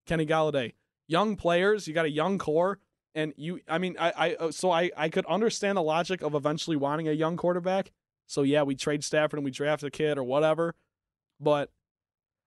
Kenny 0.05 0.25
Golladay, 0.25 0.73
young 1.07 1.35
players. 1.35 1.87
You 1.87 1.93
got 1.93 2.05
a 2.05 2.09
young 2.09 2.37
core, 2.37 2.79
and 3.13 3.33
you. 3.37 3.59
I 3.67 3.77
mean, 3.77 3.95
I, 3.99 4.11
I 4.15 4.35
uh, 4.35 4.51
so 4.51 4.71
I, 4.71 4.89
I 4.97 5.09
could 5.09 5.25
understand 5.27 5.77
the 5.77 5.83
logic 5.83 6.21
of 6.21 6.33
eventually 6.33 6.75
wanting 6.77 7.07
a 7.07 7.11
young 7.11 7.37
quarterback. 7.37 7.91
So 8.25 8.41
yeah, 8.41 8.63
we 8.63 8.75
trade 8.75 9.03
Stafford 9.03 9.37
and 9.37 9.45
we 9.45 9.51
draft 9.51 9.83
a 9.83 9.89
kid 9.91 10.17
or 10.17 10.23
whatever, 10.23 10.75
but 11.39 11.71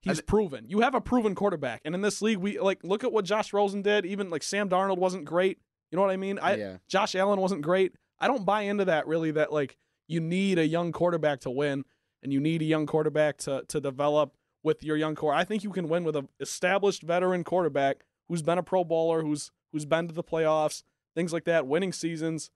he's 0.03 0.19
And- 0.19 0.27
proven. 0.27 0.67
You 0.69 0.81
have 0.81 0.95
a 0.95 1.01
proven 1.01 1.35
quarterback, 1.35 1.81
and 1.85 1.95
in 1.95 2.03
this 2.03 2.21
league, 2.21 2.39
we 2.39 2.59
like 2.59 2.83
look 2.85 3.05
at 3.05 3.13
what 3.13 3.25
Josh 3.25 3.53
Rosen 3.53 3.83
did. 3.83 4.05
Even 4.05 4.31
like 4.31 4.43
Sam 4.43 4.69
Darnold 4.69 4.99
wasn't 4.99 5.25
great. 5.25 5.59
You 5.91 5.97
know 5.97 6.03
what 6.03 6.11
I 6.11 6.17
mean? 6.17 6.39
I 6.39 6.57
yeah. 6.57 6.77
Josh 6.89 7.15
Allen 7.15 7.41
wasn't 7.41 7.63
great. 7.63 7.95
I 8.19 8.27
don't 8.27 8.45
buy 8.45 8.63
into 8.63 8.85
that 8.87 9.07
really. 9.07 9.31
That 9.31 9.53
like 9.53 9.77
you 10.11 10.21
need 10.21 10.59
a 10.59 10.67
young 10.67 10.91
quarterback 10.93 11.41
to 11.41 11.51
win, 11.51 11.85
and 12.23 12.33
you 12.33 12.41
need 12.41 12.63
a 12.63 12.65
young 12.65 12.87
quarterback 12.87 13.39
to 13.39 13.65
to 13.69 13.81
develop 13.81 14.35
with 14.63 14.83
your 14.83 14.97
young 14.97 15.15
core. 15.15 15.33
I 15.33 15.45
think 15.45 15.65
you 15.65 15.71
can 15.71 15.89
win 15.89 16.05
with 16.05 16.17
an 16.17 16.29
established 16.41 17.03
veteran 17.03 17.45
quarterback 17.45 18.05
who's 18.29 18.43
been 18.43 18.59
a 18.59 18.63
Pro 18.63 18.85
Bowler, 18.85 19.23
who's 19.23 19.51
who's 19.73 19.87
been 19.87 20.09
to 20.09 20.15
the 20.15 20.25
playoffs, 20.25 20.83
things 21.15 21.33
like 21.33 21.45
that, 21.45 21.67
winning 21.67 21.93
seasons, 21.93 22.51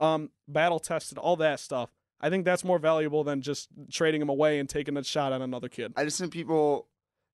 um, 0.00 0.30
battle 0.46 0.78
tested, 0.78 1.18
all 1.18 1.36
that 1.36 1.60
stuff. 1.60 1.90
I 2.20 2.30
think 2.30 2.44
that's 2.44 2.64
more 2.64 2.78
valuable 2.78 3.24
than 3.24 3.42
just 3.42 3.68
trading 3.90 4.20
him 4.20 4.28
away 4.28 4.58
and 4.58 4.68
taking 4.68 4.96
a 4.96 5.04
shot 5.04 5.32
on 5.32 5.40
another 5.40 5.68
kid. 5.68 5.92
I 5.96 6.04
just 6.04 6.18
think 6.18 6.32
people. 6.32 6.88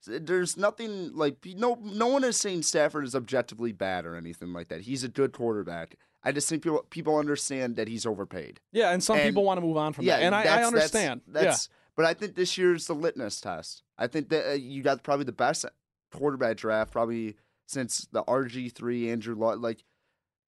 There's 0.06 0.56
nothing 0.56 1.14
like 1.14 1.44
no 1.56 1.78
no 1.82 2.06
one 2.06 2.24
is 2.24 2.36
saying 2.36 2.62
Stafford 2.62 3.04
is 3.04 3.14
objectively 3.14 3.72
bad 3.72 4.04
or 4.06 4.16
anything 4.16 4.52
like 4.52 4.68
that. 4.68 4.82
He's 4.82 5.04
a 5.04 5.08
good 5.08 5.32
quarterback. 5.32 5.96
I 6.22 6.32
just 6.32 6.48
think 6.48 6.62
people 6.62 6.84
people 6.90 7.16
understand 7.18 7.76
that 7.76 7.88
he's 7.88 8.06
overpaid. 8.06 8.60
Yeah, 8.72 8.90
and 8.90 9.02
some 9.02 9.18
And- 9.18 9.28
people 9.28 9.44
want 9.44 9.58
to 9.58 9.66
move 9.66 9.76
on 9.76 9.92
from 9.92 10.04
yeah, 10.04 10.16
that, 10.16 10.22
and 10.24 10.34
I, 10.34 10.60
I 10.60 10.64
understand. 10.64 11.22
That's, 11.26 11.44
that's 11.44 11.68
but 11.96 12.06
I 12.06 12.14
think 12.14 12.34
this 12.34 12.58
year's 12.58 12.86
the 12.86 12.94
litmus 12.94 13.40
test. 13.40 13.82
I 13.98 14.06
think 14.06 14.28
that 14.30 14.50
uh, 14.50 14.54
you 14.54 14.82
got 14.82 15.02
probably 15.02 15.24
the 15.24 15.32
best 15.32 15.64
quarterback 16.12 16.56
draft 16.56 16.90
probably 16.92 17.36
since 17.66 18.08
the 18.10 18.24
RG 18.24 18.72
three 18.72 19.10
Andrew 19.10 19.34
Luck. 19.34 19.58
Like 19.60 19.84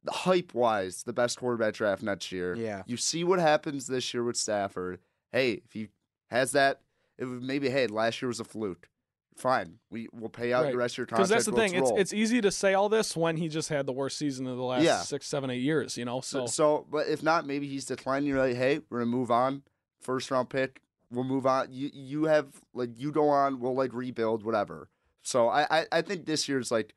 the 0.02 0.12
hype 0.12 0.54
wise, 0.54 1.02
the 1.02 1.12
best 1.12 1.38
quarterback 1.38 1.74
draft 1.74 2.02
next 2.02 2.32
year. 2.32 2.54
Yeah. 2.54 2.82
You 2.86 2.96
see 2.96 3.24
what 3.24 3.38
happens 3.38 3.86
this 3.86 4.14
year 4.14 4.22
with 4.24 4.36
Stafford. 4.36 5.00
Hey, 5.32 5.62
if 5.64 5.72
he 5.72 5.88
has 6.30 6.52
that, 6.52 6.80
it 7.18 7.24
would 7.24 7.42
maybe 7.42 7.68
hey 7.68 7.86
last 7.86 8.22
year 8.22 8.28
was 8.28 8.40
a 8.40 8.44
fluke. 8.44 8.88
Fine, 9.36 9.78
we 9.90 10.08
will 10.12 10.30
pay 10.30 10.52
out 10.54 10.64
Right. 10.64 10.72
the 10.72 10.78
rest 10.78 10.94
of 10.94 10.98
your 10.98 11.06
contract. 11.06 11.28
Because 11.28 11.44
that's 11.44 11.44
the 11.44 11.52
thing. 11.52 11.74
It's 11.74 11.90
it's 11.94 12.12
easy 12.14 12.40
to 12.40 12.50
say 12.50 12.72
all 12.74 12.88
this 12.88 13.14
when 13.14 13.36
he 13.36 13.48
just 13.48 13.68
had 13.68 13.84
the 13.84 13.92
worst 13.92 14.16
season 14.16 14.46
of 14.46 14.56
the 14.56 14.62
last 14.62 14.82
Yeah. 14.82 15.02
six, 15.02 15.26
seven, 15.26 15.50
eight 15.50 15.60
years. 15.60 15.98
You 15.98 16.06
know, 16.06 16.20
So, 16.22 16.46
so, 16.46 16.46
so, 16.46 16.86
but 16.90 17.06
if 17.08 17.22
not, 17.22 17.46
maybe 17.46 17.68
he's 17.68 17.84
declining. 17.84 18.28
You're 18.30 18.38
like, 18.38 18.56
hey, 18.56 18.80
we're 18.88 19.00
gonna 19.00 19.10
move 19.10 19.30
on. 19.30 19.62
First 20.00 20.30
round 20.30 20.48
pick, 20.48 20.80
we'll 21.10 21.24
move 21.24 21.46
on. 21.46 21.68
You 21.70 21.90
you 21.92 22.24
have 22.24 22.46
like 22.72 22.90
you 22.96 23.12
go 23.12 23.28
on, 23.28 23.60
we'll 23.60 23.74
like 23.74 23.92
rebuild, 23.92 24.42
whatever. 24.42 24.88
So 25.22 25.48
I 25.48 25.80
I, 25.80 25.86
I 25.92 26.00
think 26.02 26.24
this 26.24 26.48
year's 26.48 26.70
like 26.70 26.94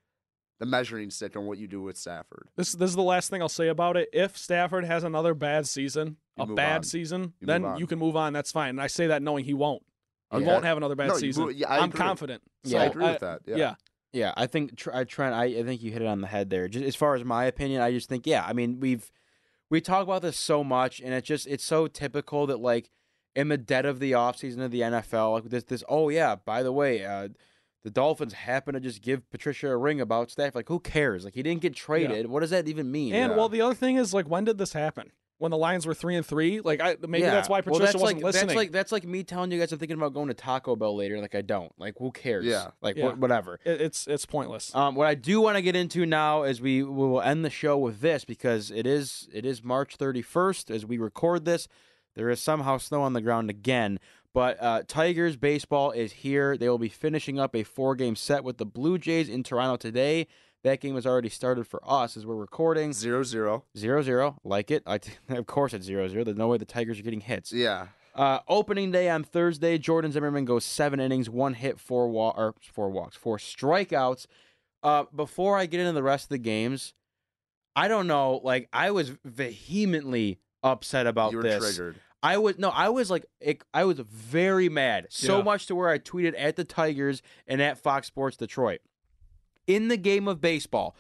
the 0.60 0.66
measuring 0.66 1.10
stick 1.10 1.36
on 1.36 1.46
what 1.46 1.58
you 1.58 1.68
do 1.68 1.82
with 1.82 1.98
Stafford. 1.98 2.48
this 2.56 2.72
this 2.74 2.90
is 2.90 2.96
the 2.96 3.02
last 3.04 3.30
thing 3.30 3.42
I'll 3.42 3.50
say 3.50 3.68
about 3.68 3.98
it. 3.98 4.10
If 4.14 4.38
Stafford 4.38 4.86
has 4.86 5.04
another 5.04 5.34
bad 5.34 5.68
season, 5.68 6.18
You 6.38 6.44
a 6.44 6.48
bad 6.54 6.78
on. 6.78 6.84
season, 6.84 7.34
You 7.42 7.48
then 7.48 7.78
you 7.78 7.86
can 7.88 8.00
move 8.00 8.16
on. 8.16 8.32
That's 8.32 8.52
fine. 8.54 8.70
And 8.72 8.82
I 8.82 8.88
say 8.88 9.08
that 9.08 9.22
knowing 9.22 9.44
he 9.46 9.54
won't. 9.54 9.84
He 10.32 10.38
Okay. 10.38 10.46
won't 10.46 10.64
have 10.66 10.78
another 10.78 10.96
bad 10.96 11.08
No, 11.10 11.16
season. 11.18 11.46
move- 11.46 11.56
yeah, 11.56 11.70
I 11.70 11.78
I'm 11.80 11.90
agree. 11.90 11.98
confident. 11.98 12.44
Yeah, 12.64 12.82
I 12.82 12.86
So, 12.86 12.92
agree 12.92 13.06
with 13.06 13.20
that. 13.22 13.42
Yeah. 13.46 13.56
yeah. 13.58 13.76
Yeah, 14.12 14.34
I 14.36 14.48
think 14.48 14.76
Tr- 14.76 14.92
I 14.94 15.04
Trent. 15.04 15.36
I, 15.36 15.46
I 15.46 15.64
think 15.64 15.84
you 15.84 15.92
hit 15.92 16.02
it 16.02 16.08
on 16.08 16.22
the 16.22 16.28
head 16.28 16.50
there. 16.50 16.68
Just 16.68 16.84
as 16.86 16.96
far 16.96 17.14
as 17.16 17.24
my 17.24 17.46
opinion, 17.46 17.82
I 17.82 17.92
just 17.92 18.10
think 18.10 18.26
yeah. 18.26 18.44
I 18.44 18.54
mean, 18.54 18.80
we've 18.80 19.12
we 19.70 19.82
talk 19.82 20.02
about 20.04 20.24
this 20.24 20.36
so 20.36 20.64
much, 20.64 21.00
and 21.00 21.14
it's 21.14 21.28
just 21.28 21.46
it's 21.46 21.64
so 21.64 21.86
typical 21.88 22.48
that 22.48 22.60
like 22.60 22.90
in 23.36 23.50
the 23.50 23.58
dead 23.58 23.86
of 23.86 24.00
the 24.00 24.14
offseason 24.14 24.62
of 24.62 24.72
the 24.72 24.82
NFL, 24.82 25.34
like 25.34 25.44
this 25.52 25.64
this 25.66 25.84
oh 25.88 26.10
yeah, 26.10 26.34
by 26.36 26.64
the 26.64 26.72
way, 26.72 27.06
uh, 27.06 27.30
the 27.84 27.92
Dolphins 27.92 28.34
happen 28.34 28.74
to 28.74 28.80
just 28.80 29.04
give 29.04 29.30
Patricia 29.30 29.70
a 29.70 29.78
ring 29.78 30.02
about 30.02 30.32
staff. 30.32 30.56
Like 30.56 30.70
who 30.70 30.80
cares? 30.80 31.24
Like 31.24 31.36
he 31.36 31.44
didn't 31.44 31.62
get 31.62 31.76
traded. 31.76 32.26
What 32.32 32.40
does 32.40 32.50
that 32.50 32.68
even 32.68 32.92
mean? 32.92 33.14
And 33.14 33.32
Yeah. 33.32 33.38
well, 33.38 33.48
the 33.48 33.62
other 33.62 33.76
thing 33.76 33.98
is 33.98 34.12
like, 34.12 34.28
when 34.28 34.44
did 34.44 34.58
this 34.58 34.74
happen? 34.74 35.12
When 35.40 35.52
the 35.52 35.58
Lions 35.58 35.88
were 35.88 35.94
three 35.94 36.16
and 36.16 36.26
three? 36.26 36.60
Like, 36.60 36.82
I 36.82 36.96
maybe 37.08 37.24
Yeah. 37.24 37.32
that's 37.32 37.50
why 37.50 37.58
Well, 37.62 37.64
Patricia 37.80 37.84
that's 37.94 37.96
wasn't 37.96 38.18
like, 38.20 38.24
listening. 38.26 38.48
That's 38.48 38.56
like 38.58 38.72
that's 38.72 38.92
like 38.92 39.06
me 39.08 39.24
telling 39.24 39.52
you 39.52 39.60
guys 39.60 39.72
I'm 39.72 39.80
thinking 39.80 39.98
about 39.98 40.14
going 40.14 40.28
to 40.28 40.34
Taco 40.34 40.76
Bell 40.76 40.96
later. 40.96 41.20
Like 41.20 41.34
I 41.34 41.42
don't. 41.42 41.72
Like 41.80 41.96
who 41.98 42.12
cares? 42.12 42.46
Yeah. 42.46 42.72
Like 42.82 42.98
Yeah. 42.98 43.12
wh- 43.12 43.20
whatever. 43.20 43.60
It- 43.66 43.82
it's 43.82 44.06
it's 44.08 44.26
pointless. 44.26 44.76
Um, 44.76 44.96
what 44.96 45.08
I 45.08 45.16
do 45.16 45.42
want 45.42 45.56
to 45.56 45.62
get 45.62 45.76
into 45.76 46.06
now 46.06 46.44
is 46.44 46.62
we, 46.62 46.84
we 46.84 46.90
will 47.08 47.22
end 47.22 47.44
the 47.44 47.50
show 47.50 47.78
with 47.78 48.02
this 48.02 48.26
because 48.26 48.70
it 48.70 48.86
is 48.86 49.28
it 49.34 49.46
is 49.46 49.64
March 49.64 49.98
31st 49.98 50.70
as 50.70 50.86
we 50.86 50.98
record 50.98 51.46
this. 51.46 51.68
There 52.16 52.30
is 52.30 52.42
somehow 52.42 52.78
snow 52.78 53.02
on 53.04 53.14
the 53.14 53.22
ground 53.22 53.50
again, 53.50 54.00
but 54.34 54.62
uh, 54.62 54.84
Tigers 54.88 55.38
baseball 55.38 55.92
is 55.92 56.12
here. 56.12 56.58
They 56.58 56.68
will 56.68 56.78
be 56.78 56.90
finishing 56.90 57.40
up 57.40 57.56
a 57.56 57.64
four 57.64 57.96
game 57.96 58.18
set 58.18 58.44
with 58.44 58.58
the 58.58 58.66
Blue 58.66 58.98
Jays 58.98 59.30
in 59.30 59.44
Toronto 59.44 59.78
today. 59.78 60.28
That 60.64 60.82
game 60.82 60.96
has 60.96 61.06
already 61.06 61.30
started 61.30 61.66
for 61.68 61.80
us 61.86 62.18
as 62.18 62.26
we're 62.26 62.36
recording. 62.36 62.92
Zero 62.94 63.24
zero. 63.24 63.64
Zero 63.78 64.02
zero, 64.02 64.38
like 64.44 64.72
it. 64.72 64.84
I 64.86 64.98
t- 64.98 65.14
of 65.30 65.46
course 65.46 65.74
it's 65.74 65.86
zero 65.86 66.08
zero. 66.08 66.24
There's 66.24 66.38
no 66.38 66.48
way 66.50 66.58
the 66.58 66.66
Tigers 66.66 67.00
are 67.00 67.04
getting 67.04 67.22
hits. 67.22 67.54
Yeah. 67.54 67.88
Uh, 68.16 68.40
opening 68.50 68.92
day 68.92 69.10
on 69.10 69.24
Thursday, 69.24 69.78
Jordan 69.78 70.12
Zimmermann 70.12 70.44
goes 70.44 70.66
seven 70.66 71.00
innings, 71.00 71.30
one 71.30 71.54
hit, 71.54 71.80
four 71.80 72.10
wa- 72.10 72.34
or 72.36 72.54
four 72.74 72.90
walks, 72.90 73.16
four 73.16 73.38
strikeouts. 73.38 74.26
Uh, 74.84 75.06
before 75.16 75.58
I 75.58 75.66
get 75.66 75.80
into 75.80 75.94
the 75.94 76.04
rest 76.04 76.26
of 76.26 76.30
the 76.30 76.38
games, 76.40 76.94
I 77.76 77.88
don't 77.88 78.08
know. 78.08 78.42
Like 78.44 78.68
I 78.74 78.92
was 78.92 79.12
vehemently 79.24 80.40
upset 80.64 81.08
about 81.08 81.32
you 81.32 81.38
were 81.38 81.44
this. 81.44 81.64
triggered. 81.64 82.00
I 82.22 82.38
was 82.38 82.58
no, 82.58 82.70
I 82.70 82.90
was 82.90 83.10
like, 83.10 83.26
it, 83.40 83.64
I 83.74 83.86
was 83.86 84.00
very 84.00 84.68
mad, 84.68 85.08
so 85.10 85.38
Yeah. 85.38 85.44
much 85.44 85.68
to 85.68 85.76
where 85.76 85.88
I 85.88 86.00
tweeted 86.00 86.34
at 86.38 86.58
the 86.58 86.66
Tigers 86.66 87.22
and 87.48 87.62
at 87.62 87.78
Fox 87.78 88.08
Sports 88.08 88.36
Detroit. 88.36 88.82
In 89.70 89.88
the 89.88 89.98
game 89.98 90.28
of 90.28 90.42
baseball, 90.42 90.96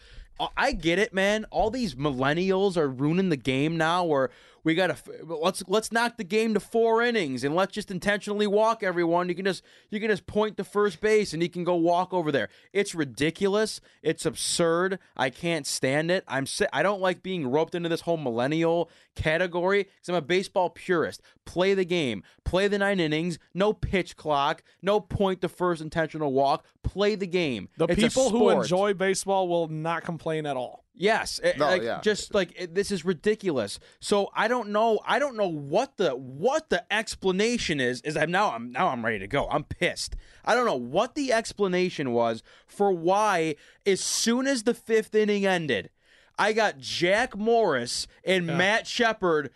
I- 0.55 0.71
get 0.73 0.99
it, 0.99 1.11
man. 1.11 1.45
All 1.49 1.71
these 1.71 1.95
millennials 1.95 2.77
are 2.77 2.87
ruining 2.87 3.29
the 3.29 3.35
game 3.35 3.77
now. 3.77 4.05
Where 4.05 4.29
we 4.63 4.75
gotta 4.75 4.95
let's 5.23 5.63
let's 5.67 5.91
knock 5.91 6.17
the 6.17 6.23
game 6.23 6.53
to 6.53 6.59
four 6.59 7.01
innings 7.01 7.43
and 7.43 7.55
let's 7.55 7.73
just 7.73 7.91
intentionally 7.91 8.47
walk 8.47 8.83
everyone. 8.83 9.29
You 9.29 9.35
can 9.35 9.45
just 9.45 9.63
you 9.89 9.99
can 9.99 10.09
just 10.09 10.25
point 10.25 10.57
to 10.57 10.63
first 10.63 11.01
base 11.01 11.33
and 11.33 11.41
you 11.41 11.49
can 11.49 11.63
go 11.63 11.75
walk 11.75 12.13
over 12.13 12.31
there. 12.31 12.49
It's 12.73 12.93
ridiculous. 12.95 13.81
It's 14.01 14.25
absurd. 14.25 14.99
I 15.15 15.29
can't 15.29 15.65
stand 15.65 16.11
it. 16.11 16.23
I'm 16.27 16.45
si- 16.45 16.67
I 16.73 16.83
don't 16.83 17.01
like 17.01 17.23
being 17.23 17.47
roped 17.49 17.75
into 17.75 17.89
this 17.89 18.01
whole 18.01 18.17
millennial 18.17 18.89
category 19.15 19.83
because 19.83 20.09
I'm 20.09 20.15
a 20.15 20.21
baseball 20.21 20.69
purist. 20.69 21.21
Play 21.45 21.73
the 21.73 21.85
game. 21.85 22.23
Play 22.45 22.67
the 22.67 22.77
nine 22.77 22.99
innings. 22.99 23.39
No 23.53 23.73
pitch 23.73 24.15
clock. 24.15 24.63
No 24.81 24.99
point 24.99 25.41
to 25.41 25.49
first 25.49 25.81
intentional 25.81 26.31
walk. 26.31 26.65
Play 26.83 27.15
the 27.15 27.27
game. 27.27 27.69
The 27.77 27.85
It's 27.85 27.95
people 28.01 28.29
who 28.29 28.49
enjoy 28.49 28.93
baseball 28.93 29.47
will 29.47 29.67
not 29.67 30.03
complain 30.03 30.45
at 30.45 30.55
all. 30.55 30.83
Yes, 30.93 31.39
eh, 31.41 31.53
No, 31.57 31.67
like, 31.67 31.81
yeah. 31.81 32.01
just 32.01 32.33
like 32.33 32.51
it, 32.57 32.75
this 32.75 32.91
is 32.91 33.05
ridiculous. 33.05 33.79
So 33.99 34.29
I 34.35 34.47
don't 34.47 34.69
know. 34.69 34.99
I 35.05 35.17
don't 35.17 35.37
know 35.37 35.47
what 35.47 35.97
the 35.97 36.11
what 36.11 36.69
the 36.69 36.91
explanation 36.93 37.79
is. 37.79 38.01
Is 38.01 38.17
I'm 38.17 38.31
now 38.31 38.51
I'm 38.51 38.71
now 38.71 38.89
I'm 38.89 39.05
ready 39.05 39.19
to 39.19 39.27
go. 39.27 39.47
I'm 39.49 39.63
pissed. 39.63 40.15
I 40.43 40.55
don't 40.55 40.65
know 40.65 40.75
what 40.75 41.15
the 41.15 41.31
explanation 41.31 42.11
was 42.11 42.43
for 42.67 42.91
why 42.91 43.55
as 43.85 44.01
soon 44.01 44.45
as 44.45 44.63
the 44.63 44.73
fifth 44.73 45.15
inning 45.15 45.45
ended, 45.45 45.89
I 46.37 46.53
got 46.53 46.79
Jack 46.79 47.37
Morris 47.37 48.07
and 48.23 48.45
Matt 48.45 48.85
Shepard. 48.87 49.51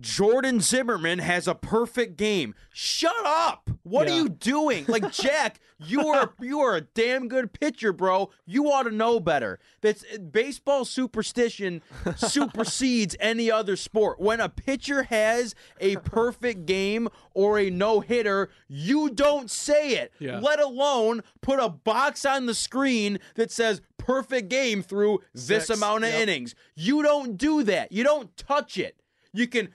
Jordan 0.00 0.60
Zimmermann 0.60 1.20
has 1.20 1.48
a 1.48 1.54
perfect 1.54 2.16
game. 2.16 2.54
Shut 2.72 3.24
up! 3.24 3.70
What 3.82 4.08
are 4.08 4.14
you 4.14 4.28
doing? 4.28 4.84
Like 4.88 5.10
Jack, 5.12 5.60
you 5.78 6.08
are 6.08 6.34
you 6.40 6.60
are 6.60 6.76
a 6.76 6.80
damn 6.82 7.28
good 7.28 7.52
pitcher, 7.52 7.92
bro. 7.92 8.30
You 8.44 8.70
ought 8.70 8.82
to 8.82 8.90
know 8.90 9.20
better. 9.20 9.58
That's 9.80 10.04
baseball 10.18 10.84
superstition 10.84 11.82
supersedes 12.16 13.16
any 13.20 13.50
other 13.50 13.76
sport. 13.76 14.20
When 14.20 14.40
a 14.40 14.48
pitcher 14.48 15.04
has 15.04 15.54
a 15.80 15.96
perfect 15.96 16.66
game 16.66 17.08
or 17.32 17.58
a 17.58 17.70
no 17.70 18.00
hitter, 18.00 18.50
you 18.68 19.10
don't 19.10 19.50
say 19.50 19.92
it. 19.92 20.12
Yeah. 20.18 20.40
Let 20.40 20.60
alone 20.60 21.22
put 21.40 21.58
a 21.58 21.68
box 21.68 22.24
on 22.26 22.46
the 22.46 22.54
screen 22.54 23.18
that 23.34 23.50
says 23.50 23.80
perfect 23.98 24.48
game 24.48 24.82
through 24.82 25.20
this 25.32 25.66
Six, 25.66 25.70
amount 25.70 26.04
of 26.04 26.10
yep. 26.10 26.22
innings. 26.22 26.54
You 26.74 27.02
don't 27.02 27.36
do 27.36 27.62
that. 27.64 27.92
You 27.92 28.04
don't 28.04 28.36
touch 28.36 28.76
it. 28.78 29.00
You 29.32 29.46
can. 29.46 29.68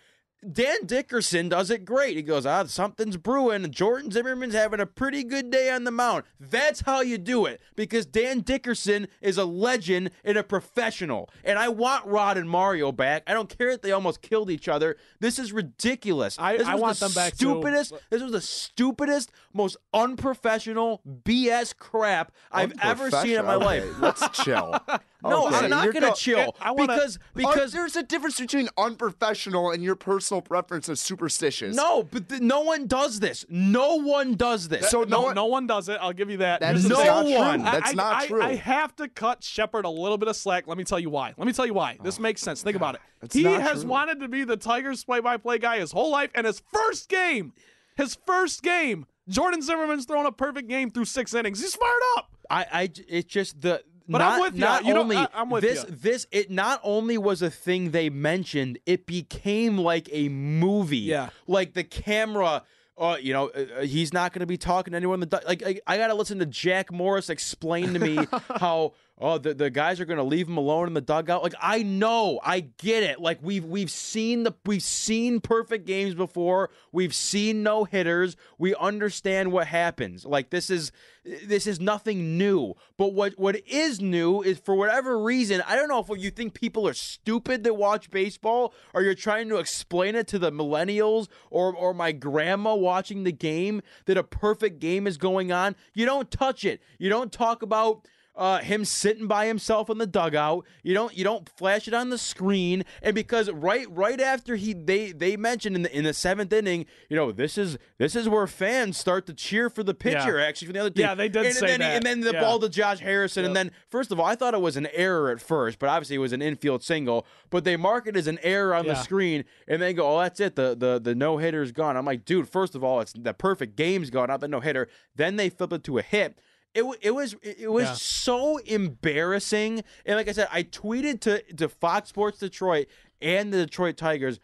Dan 0.50 0.86
Dickerson 0.88 1.50
does 1.50 1.70
it 1.70 1.86
great. 1.86 2.16
He 2.18 2.24
goes, 2.24 2.48
ah, 2.48 2.64
something's 2.66 3.16
brewing. 3.18 3.70
Jordan 3.72 4.10
Zimmermann's 4.10 4.56
having 4.56 4.80
a 4.80 4.88
pretty 4.88 5.24
good 5.24 5.52
day 5.52 5.70
on 5.70 5.84
the 5.84 5.92
mound. 5.92 6.24
That's 6.40 6.82
how 6.82 7.02
you 7.02 7.20
do 7.20 7.46
it 7.46 7.62
because 7.76 8.08
Dan 8.08 8.40
Dickerson 8.40 9.08
is 9.22 9.38
a 9.38 9.46
legend 9.46 10.10
and 10.24 10.38
a 10.38 10.44
professional. 10.44 11.30
And 11.44 11.60
I 11.60 11.70
want 11.70 12.08
Rod 12.08 12.38
and 12.38 12.50
Mario 12.50 12.92
back. 12.92 13.22
I 13.28 13.34
don't 13.34 13.56
care 13.56 13.72
that 13.72 13.84
they 13.84 13.92
almost 13.92 14.22
killed 14.24 14.50
each 14.50 14.68
other. 14.68 14.98
This 15.20 15.38
is 15.38 15.54
ridiculous. 15.54 16.38
I- 16.40 16.58
this 16.58 16.68
I 16.68 16.74
want 16.76 16.98
the 16.98 17.06
them 17.06 17.14
back, 17.14 17.34
too. 17.34 17.38
stupidest. 17.62 17.94
This 18.10 18.24
was 18.24 18.32
the 18.32 18.42
stupidest, 18.42 19.32
most 19.54 19.78
unprofessional 19.94 21.02
BS 21.24 21.76
crap 21.78 22.32
I've 22.52 22.74
ever 22.82 23.10
seen 23.12 23.38
in 23.38 23.46
my 23.46 23.56
life. 23.56 23.84
Okay, 23.84 24.00
Let's 24.00 24.28
chill. 24.44 24.80
No, 25.24 25.46
Okay, 25.50 25.58
I'm 25.58 25.70
not 25.70 25.84
you're 25.84 25.94
gonna 25.94 26.08
go- 26.08 26.14
chill 26.16 26.56
I 26.60 26.72
wanna- 26.72 26.94
because 26.96 27.18
Uh, 27.18 27.20
because 27.36 27.74
there's 27.74 27.96
a 27.96 28.02
difference 28.02 28.40
between 28.40 28.70
unprofessional 28.76 29.70
and 29.70 29.84
your 29.84 29.96
personal 29.96 30.42
preference 30.42 30.90
of 30.90 30.98
superstitious. 30.98 31.76
no, 31.76 32.02
but 32.02 32.28
th- 32.28 32.42
no 32.42 32.62
one 32.62 32.88
does 32.88 33.20
this. 33.20 33.46
No 33.48 33.98
one 33.98 34.34
does 34.34 34.68
this. 34.70 34.90
So 34.90 35.04
No, 35.04 35.28
no, 35.28 35.34
no 35.34 35.46
one 35.46 35.68
does 35.68 35.90
it. 35.90 36.00
I'll 36.02 36.12
give 36.12 36.32
you 36.32 36.38
that. 36.38 36.62
That 36.62 36.70
Here's 36.72 36.86
is 36.86 36.90
no 36.90 37.04
not 37.04 37.24
thing. 37.26 37.34
true. 37.36 37.40
one. 37.46 37.62
That's 37.64 37.92
I, 37.92 37.94
not 37.94 38.16
I- 38.24 38.28
true. 38.28 38.42
I 38.42 38.56
have 38.56 38.96
to 38.96 39.08
cut 39.08 39.44
Shepard 39.44 39.86
a 39.86 39.90
little 39.92 40.18
bit 40.18 40.28
of 40.28 40.36
slack. 40.36 40.66
Let 40.66 40.80
me 40.80 40.84
tell 40.84 41.00
you 41.00 41.12
why. 41.12 41.36
Let 41.38 41.46
me 41.46 41.54
tell 41.54 41.68
you 41.68 41.76
why. 41.76 42.00
This 42.04 42.20
makes 42.20 42.42
sense. 42.42 42.64
Think 42.64 42.76
about 42.76 42.96
it. 42.96 43.02
That's 43.20 43.36
he 43.36 43.44
has 43.44 43.82
true. 43.82 43.92
wanted 43.92 44.22
to 44.22 44.28
be 44.28 44.44
the 44.44 44.58
Tigers 44.58 45.04
play-by-play 45.04 45.60
guy 45.60 45.78
his 45.82 45.92
whole 45.92 46.10
life, 46.10 46.32
and 46.34 46.48
his 46.48 46.64
first 46.74 47.10
game, 47.10 47.54
his 47.96 48.18
first 48.26 48.64
game, 48.64 49.06
Jordan 49.32 49.62
Zimmermann's 49.62 50.06
thrown 50.06 50.26
a 50.26 50.32
perfect 50.32 50.68
game 50.70 50.92
through 50.92 51.06
six 51.06 51.34
innings. 51.34 51.62
He's 51.62 51.76
fired 51.76 52.02
up. 52.18 52.32
I, 52.50 52.66
I 52.72 52.90
it's 53.08 53.28
just 53.32 53.62
the. 53.62 53.84
But 54.10 54.18
not, 54.18 54.34
I'm 54.34 54.42
with 54.42 54.56
ya. 54.56 54.66
Not 54.68 54.86
You 54.86 54.98
only 54.98 55.16
I- 55.16 55.28
I'm 55.34 55.50
with 55.50 55.64
this, 55.64 55.78
ya. 55.80 55.86
this, 55.90 56.28
it 56.32 56.52
not 56.52 56.82
only 56.84 57.18
was 57.18 57.42
a 57.42 57.50
thing 57.50 57.92
they 57.92 58.10
mentioned, 58.10 58.78
it 58.86 59.06
became 59.06 59.78
like 59.78 60.10
a 60.12 60.28
movie. 60.30 60.98
Yeah. 60.98 61.30
like 61.48 61.74
the 61.74 61.84
camera. 61.84 62.64
Uh, 62.98 63.16
you 63.20 63.34
know, 63.34 63.48
uh, 63.56 63.66
uh, 63.80 63.82
he's 63.82 64.14
not 64.14 64.32
going 64.34 64.42
to 64.42 64.46
be 64.46 64.58
talking 64.58 64.92
to 64.92 64.98
anyone. 64.98 65.24
in 65.24 65.30
The 65.30 65.42
like, 65.48 65.64
I, 65.66 65.80
I 65.88 65.98
got 65.98 66.08
to 66.08 66.14
listen 66.14 66.38
to 66.40 66.46
Jack 66.46 66.92
Morris 66.92 67.30
explain 67.30 67.94
to 67.94 68.00
me 68.00 68.20
how 68.58 68.94
oh 69.22 69.38
the, 69.38 69.54
the 69.54 69.70
guys 69.70 70.00
are 70.00 70.06
going 70.06 70.18
to 70.18 70.24
leave 70.24 70.48
him 70.48 70.58
alone 70.58 70.88
in 70.88 70.94
the 70.94 71.02
dugout. 71.02 71.44
Like, 71.44 71.54
I 71.62 71.84
know, 71.84 72.40
I 72.44 72.62
get 72.62 73.04
it. 73.04 73.22
Like 73.22 73.40
we've 73.42 73.64
we've 73.64 73.92
seen 73.92 74.44
the 74.44 74.54
we've 74.66 74.84
seen 74.84 75.40
perfect 75.40 75.86
games 75.86 76.16
before. 76.16 76.72
We've 76.92 77.14
seen 77.16 77.64
no 77.64 77.86
hitters. 77.86 78.36
We 78.58 78.76
understand 78.76 79.52
what 79.52 79.68
happens. 79.68 80.26
Like 80.26 80.50
this 80.50 80.70
is 80.70 80.92
this 81.24 81.68
is 81.68 81.80
nothing 81.80 82.38
new. 82.38 82.74
But 82.98 83.14
what 83.14 83.38
what 83.38 83.56
is 83.68 84.02
new 84.02 84.42
is 84.42 84.60
for 84.60 84.76
whatever 84.76 85.20
reason, 85.20 85.62
I 85.68 85.76
don't 85.76 85.88
know 85.88 86.00
if 86.00 86.22
you 86.22 86.32
think 86.32 86.54
people 86.54 86.88
are 86.88 86.94
stupid 86.94 87.64
that 87.64 87.76
watch 87.76 88.10
baseball 88.10 88.74
or 88.94 89.04
you're 89.04 89.14
trying 89.14 89.50
to 89.50 89.58
explain 89.58 90.16
it 90.16 90.28
to 90.30 90.40
the 90.40 90.52
millennials 90.52 91.28
or 91.50 91.74
or 91.76 91.94
my 91.94 92.12
grandma 92.12 92.76
watching 92.76 93.24
the 93.24 93.32
game 93.32 93.82
that 94.06 94.18
a 94.18 94.24
perfect 94.24 94.80
game 94.80 95.06
is 95.06 95.18
going 95.18 95.52
on. 95.52 95.76
You 95.94 96.06
don't 96.06 96.32
touch 96.32 96.66
it. 96.66 96.82
You 96.98 97.10
don't 97.10 97.32
talk 97.32 97.62
about 97.62 98.08
uh, 98.36 98.60
him 98.60 98.86
sitting 98.86 99.28
by 99.28 99.46
himself 99.46 99.90
in 99.90 99.98
the 99.98 100.08
dugout. 100.08 100.66
You 100.84 100.94
don't 100.94 101.16
you 101.16 101.24
don't 101.24 101.48
flash 101.50 101.88
it 101.88 101.94
on 101.94 102.10
the 102.10 102.18
screen. 102.18 102.84
And 103.02 103.14
because 103.14 103.52
right 103.52 103.86
right 103.90 104.20
after 104.20 104.56
he 104.56 104.74
they 104.74 105.12
they 105.12 105.36
mentioned 105.38 105.76
in 105.76 105.82
the 105.84 105.98
in 105.98 106.04
the 106.04 106.14
seventh 106.14 106.54
inning, 106.54 106.86
you 107.10 107.16
know 107.16 107.32
this 107.32 107.58
is 107.58 107.78
this 107.98 108.16
is 108.16 108.30
where 108.30 108.48
fans 108.48 108.98
start 108.98 109.26
to 109.28 109.34
cheer 109.34 109.70
for 109.70 109.84
the 109.84 109.94
pitcher. 109.94 110.40
Yeah. 110.40 110.46
Actually, 110.46 110.68
from 110.68 110.74
the 110.74 110.80
other 110.80 110.90
team. 110.90 111.06
Yeah, 111.06 111.16
they 111.16 111.30
did 111.30 111.46
and, 111.46 111.56
say 111.56 111.74
and 111.74 111.74
then, 111.74 111.80
that. 111.82 111.96
And 111.98 112.06
then 112.06 112.20
the 112.22 112.32
Yeah. 112.34 112.42
ball 112.42 112.60
to 112.60 112.70
Josh 112.70 113.00
Harrison. 113.00 113.46
And 113.46 113.56
then 113.56 113.72
first 113.90 114.12
of 114.12 114.20
all, 114.20 114.26
I 114.26 114.36
thought 114.36 114.54
it 114.54 114.62
was 114.62 114.78
an 114.78 114.88
error 114.94 115.30
at 115.30 115.42
first, 115.42 115.78
but 115.80 115.90
obviously 115.90 116.16
it 116.16 116.20
was 116.20 116.34
an 116.34 116.42
infield 116.42 116.84
single. 116.84 117.26
But 117.50 117.64
they 117.64 117.76
mark 117.78 118.08
it 118.08 118.16
as 118.16 118.28
an 118.28 118.40
error 118.44 118.74
on 118.74 118.88
the 118.88 118.96
screen, 118.96 119.44
and 119.68 119.82
they 119.82 119.94
go, 119.94 120.16
"Oh, 120.18 120.22
that's 120.22 120.40
it. 120.40 120.56
The 120.56 120.76
the 120.76 121.00
the 121.00 121.16
no 121.16 121.38
hitter's 121.38 121.72
gone." 121.72 121.98
I'm 121.98 122.06
like, 122.06 122.26
dude. 122.26 122.48
First 122.48 122.76
of 122.76 122.84
all, 122.84 123.02
it's 123.02 123.14
the 123.14 123.34
perfect 123.34 123.76
game's 123.76 124.10
gone, 124.10 124.28
not 124.28 124.40
the 124.40 124.48
no 124.48 124.62
hitter. 124.62 124.88
Then 125.16 125.36
they 125.36 125.50
flip 125.50 125.74
it 125.74 125.84
to 125.86 125.98
a 125.98 126.02
hit. 126.02 126.40
It, 126.74 126.84
it 127.02 127.12
was 127.12 127.36
it 127.42 127.72
was 127.72 127.84
Yeah. 127.86 127.94
so 127.94 128.58
embarrassing. 128.60 129.84
And 130.06 130.16
like 130.16 130.28
I 130.28 130.32
said, 130.32 130.48
I 130.52 130.64
tweeted 130.64 131.20
to 131.22 131.42
to 131.56 131.68
Fox 131.70 132.10
Sports 132.10 132.40
Detroit 132.40 132.88
and 133.22 133.54
the 133.54 133.66
Detroit 133.66 133.98
Tigers. 133.98 134.40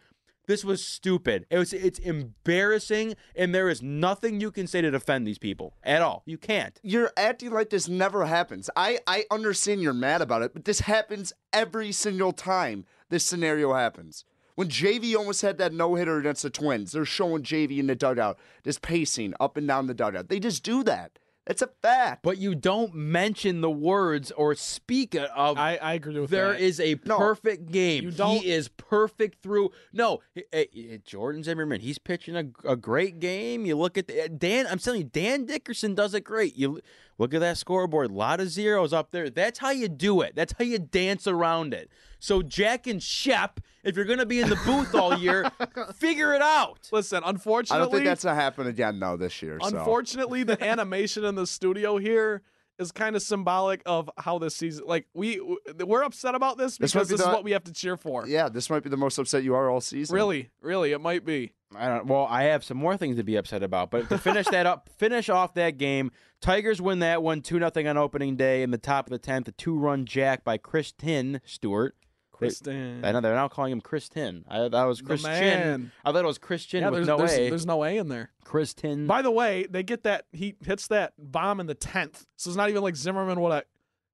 This 0.46 0.64
was 0.64 0.82
stupid. 0.84 1.44
It 1.50 1.58
was 1.58 1.74
it's 1.74 1.98
embarrassing, 1.98 3.14
and 3.36 3.54
there 3.54 3.68
is 3.68 3.82
nothing 3.82 4.40
you 4.40 4.50
can 4.50 4.66
say 4.66 4.80
to 4.80 4.90
defend 4.90 5.26
these 5.26 5.38
people 5.38 5.74
at 5.82 6.00
all. 6.00 6.22
You 6.24 6.38
can't. 6.38 6.78
you're 6.82 7.12
acting 7.18 7.50
like 7.50 7.68
this 7.68 7.86
never 7.86 8.24
happens. 8.24 8.70
I, 8.74 8.98
I 9.06 9.24
understand 9.30 9.82
you're 9.82 9.92
mad 9.92 10.22
about 10.22 10.40
it, 10.42 10.54
but 10.54 10.64
this 10.64 10.80
happens 10.80 11.34
every 11.52 11.92
single 11.92 12.32
time 12.32 12.86
this 13.10 13.24
scenario 13.26 13.74
happens. 13.74 14.24
When 14.54 14.68
JV 14.68 15.14
almost 15.14 15.42
had 15.42 15.58
that 15.58 15.72
no 15.74 15.94
hitter 15.96 16.16
against 16.18 16.42
the 16.42 16.50
Twins, 16.50 16.92
they're 16.92 17.04
showing 17.04 17.42
JV 17.42 17.78
in 17.78 17.86
the 17.86 17.94
dugout, 17.94 18.38
just 18.64 18.80
pacing 18.80 19.34
up 19.38 19.56
and 19.58 19.68
down 19.68 19.86
the 19.86 19.94
dugout. 19.94 20.28
They 20.30 20.40
just 20.40 20.62
do 20.64 20.82
that. 20.84 21.18
It's 21.48 21.62
a 21.62 21.68
fact. 21.82 22.22
But 22.22 22.36
you 22.38 22.54
don't 22.54 22.94
mention 22.94 23.62
the 23.62 23.70
words 23.70 24.30
or 24.32 24.54
speak 24.54 25.14
of 25.14 25.56
I, 25.58 25.76
I 25.76 25.94
agree 25.94 26.18
with 26.20 26.30
There 26.30 26.52
that. 26.52 26.60
is 26.60 26.78
a 26.78 26.96
No, 27.06 27.16
perfect 27.18 27.72
game. 27.72 28.04
you 28.04 28.10
don't- 28.10 28.38
He 28.42 28.50
is 28.50 28.68
perfect 28.68 29.42
through. 29.42 29.70
No, 29.92 30.20
eh, 30.36 30.64
eh, 30.74 30.98
Jordan 31.04 31.42
Zimmermann. 31.42 31.80
He's 31.80 31.98
pitching 31.98 32.36
a, 32.36 32.44
a 32.68 32.76
great 32.76 33.18
game. 33.18 33.64
You 33.64 33.76
look 33.76 33.96
at 33.96 34.08
the, 34.08 34.28
Dan. 34.28 34.66
I'm 34.66 34.78
telling 34.78 35.00
you, 35.00 35.08
Dan 35.10 35.46
Dickerson 35.46 35.94
does 35.94 36.12
it 36.14 36.20
great. 36.22 36.54
You 36.56 36.80
look 37.18 37.34
at 37.34 37.40
that 37.40 37.58
scoreboard. 37.58 38.10
A 38.10 38.14
lot 38.14 38.40
of 38.40 38.48
zeros 38.48 38.92
up 38.92 39.10
there. 39.10 39.28
That's 39.28 39.58
how 39.58 39.70
you 39.70 39.88
do 39.88 40.20
it. 40.22 40.34
That's 40.34 40.54
how 40.56 40.64
you 40.64 40.78
dance 40.78 41.26
around 41.26 41.74
it. 41.74 41.90
So 42.20 42.42
Jack 42.42 42.86
and 42.86 43.02
Shep, 43.02 43.60
if 43.84 43.96
you're 43.96 44.04
gonna 44.04 44.26
be 44.26 44.40
in 44.40 44.48
the 44.48 44.58
booth 44.64 44.94
all 44.94 45.16
year, 45.16 45.50
figure 45.94 46.34
it 46.34 46.42
out. 46.42 46.88
Listen, 46.90 47.22
unfortunately. 47.24 47.76
I 47.76 47.84
don't 47.84 47.92
think 47.92 48.04
that's 48.04 48.24
gonna 48.24 48.40
happen 48.40 48.66
again 48.66 48.98
though 48.98 49.16
this 49.16 49.42
year. 49.42 49.58
So. 49.62 49.68
Unfortunately, 49.68 50.42
the 50.42 50.62
animation 50.64 51.24
in 51.24 51.34
the 51.34 51.46
studio 51.46 51.98
here 51.98 52.42
is 52.78 52.92
kind 52.92 53.16
of 53.16 53.22
symbolic 53.22 53.82
of 53.86 54.10
how 54.18 54.38
this 54.38 54.54
season. 54.54 54.84
Like 54.86 55.06
we 55.14 55.40
we're 55.84 56.02
upset 56.02 56.34
about 56.34 56.58
this 56.58 56.78
This 56.78 56.92
because 56.92 57.08
this, 57.08 57.18
be 57.18 57.22
is 57.22 57.26
the- 57.26 57.34
what 57.34 57.44
we 57.44 57.52
have 57.52 57.64
to 57.64 57.72
cheer 57.72 57.96
for. 57.96 58.26
Yeah, 58.26 58.48
this 58.48 58.70
might 58.70 58.82
be 58.82 58.90
the 58.90 58.96
most 58.96 59.18
upset 59.18 59.42
you 59.44 59.54
are 59.54 59.70
all 59.70 59.80
season. 59.80 60.14
Really, 60.14 60.50
really, 60.60 60.92
it 60.92 61.00
might 61.00 61.24
be. 61.24 61.52
I 61.76 61.88
don't. 61.88 62.06
Well, 62.06 62.26
I 62.30 62.44
have 62.44 62.64
some 62.64 62.78
more 62.78 62.96
things 62.96 63.16
to 63.16 63.22
be 63.22 63.36
upset 63.36 63.62
about, 63.62 63.90
but 63.90 64.08
to 64.08 64.18
finish 64.18 64.46
that 64.48 64.66
up, 64.66 64.88
finish 64.98 65.28
off 65.28 65.54
that 65.54 65.76
game, 65.76 66.10
Tigers 66.40 66.80
win 66.80 67.00
that 67.00 67.22
one 67.22 67.42
two 67.42 67.58
nothing 67.58 67.86
on 67.86 67.96
opening 67.96 68.36
day 68.36 68.62
in 68.62 68.70
the 68.70 68.78
top 68.78 69.06
of 69.06 69.10
the 69.10 69.18
tenth, 69.18 69.48
a 69.48 69.52
two 69.52 69.78
run 69.78 70.06
jack 70.06 70.44
by 70.44 70.56
Christin 70.56 71.40
Stewart. 71.44 71.94
Kristen. 72.38 73.04
I 73.04 73.12
know 73.12 73.20
they're 73.20 73.34
now 73.34 73.48
calling 73.48 73.72
him 73.72 73.80
Kristen. 73.80 74.44
I 74.48 74.68
that 74.68 74.84
was 74.84 75.00
Christian. 75.00 75.92
I 76.04 76.12
thought 76.12 76.24
it 76.24 76.26
was 76.26 76.38
Christian 76.38 76.80
Yeah, 76.82 76.90
with 76.90 76.98
there's, 77.00 77.06
no 77.08 77.18
there's, 77.18 77.32
A. 77.32 77.48
there's 77.50 77.66
no 77.66 77.84
A 77.84 77.96
in 77.98 78.08
there. 78.08 78.30
Kristen. 78.44 79.06
By 79.06 79.22
the 79.22 79.30
way, 79.30 79.66
they 79.68 79.82
get 79.82 80.04
that 80.04 80.24
he 80.32 80.54
hits 80.64 80.86
that 80.88 81.12
bomb 81.18 81.60
in 81.60 81.66
the 81.66 81.74
tenth, 81.74 82.26
so 82.36 82.50
it's 82.50 82.56
not 82.56 82.70
even 82.70 82.82
like 82.82 82.96
Zimmermann 82.96 83.40
would 83.40 83.52
have 83.52 83.64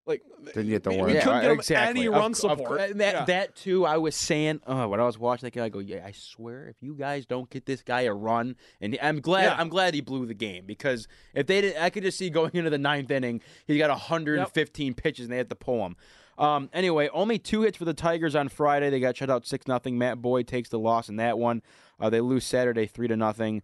like. 0.06 0.22
Didn't 0.46 0.68
get 0.68 0.82
the 0.82 0.90
we, 0.90 0.96
one. 0.98 1.06
we 1.06 1.14
Yeah, 1.14 1.20
couldn't 1.24 1.40
get 1.40 1.50
him 1.52 1.58
exactly. 1.58 2.00
any 2.00 2.06
Of 2.08 2.12
run 2.14 2.34
cou- 2.34 2.48
of 2.48 2.58
support. 2.58 2.78
cou- 2.80 2.94
that 2.94 3.14
Yeah. 3.14 3.24
that 3.24 3.56
too, 3.56 3.86
I 3.86 3.96
was 3.96 4.14
saying 4.14 4.60
uh, 4.66 4.86
when 4.86 5.00
I 5.00 5.04
was 5.04 5.18
watching 5.18 5.46
that 5.46 5.52
game, 5.52 5.62
I 5.62 5.68
go, 5.70 5.78
yeah, 5.78 6.04
I 6.04 6.12
swear, 6.12 6.66
if 6.68 6.76
you 6.82 6.94
guys 6.94 7.24
don't 7.26 7.48
get 7.48 7.64
this 7.64 7.82
guy 7.82 8.02
a 8.02 8.12
run, 8.12 8.56
and 8.80 8.98
I'm 9.00 9.20
glad, 9.20 9.44
Yeah. 9.44 9.56
I'm 9.58 9.68
glad 9.70 9.94
he 9.94 10.00
blew 10.02 10.26
the 10.26 10.34
game 10.34 10.66
because 10.66 11.08
if 11.34 11.46
they 11.46 11.60
didn't, 11.62 11.82
I 11.82 11.88
could 11.90 12.02
just 12.02 12.18
see 12.18 12.28
going 12.28 12.50
into 12.54 12.68
the 12.70 12.76
ninth 12.78 13.10
inning, 13.10 13.40
he 13.66 13.78
got 13.78 13.88
115 13.90 14.94
pitches 14.94 15.24
and 15.26 15.32
they 15.32 15.38
had 15.38 15.48
to 15.48 15.54
pull 15.56 15.84
him. 15.86 15.96
Um, 16.39 16.68
anyway, 16.72 17.09
only 17.12 17.39
two 17.39 17.62
hits 17.62 17.78
for 17.78 17.85
the 17.85 17.95
Tigers 17.95 18.35
on 18.35 18.49
Friday. 18.49 18.91
They 18.91 19.01
got 19.01 19.16
shut 19.16 19.30
out 19.30 19.47
six 19.47 19.66
nothing. 19.66 19.99
Matt 19.99 20.20
Boyd 20.20 20.49
takes 20.49 20.68
the 20.68 20.78
loss 20.78 21.09
in 21.09 21.16
that 21.16 21.39
one. 21.39 21.62
Uh, 22.01 22.11
they 22.11 22.20
lose 22.20 22.45
Saturday 22.45 22.87
three 22.87 23.09
to 23.09 23.16
nothing. 23.16 23.62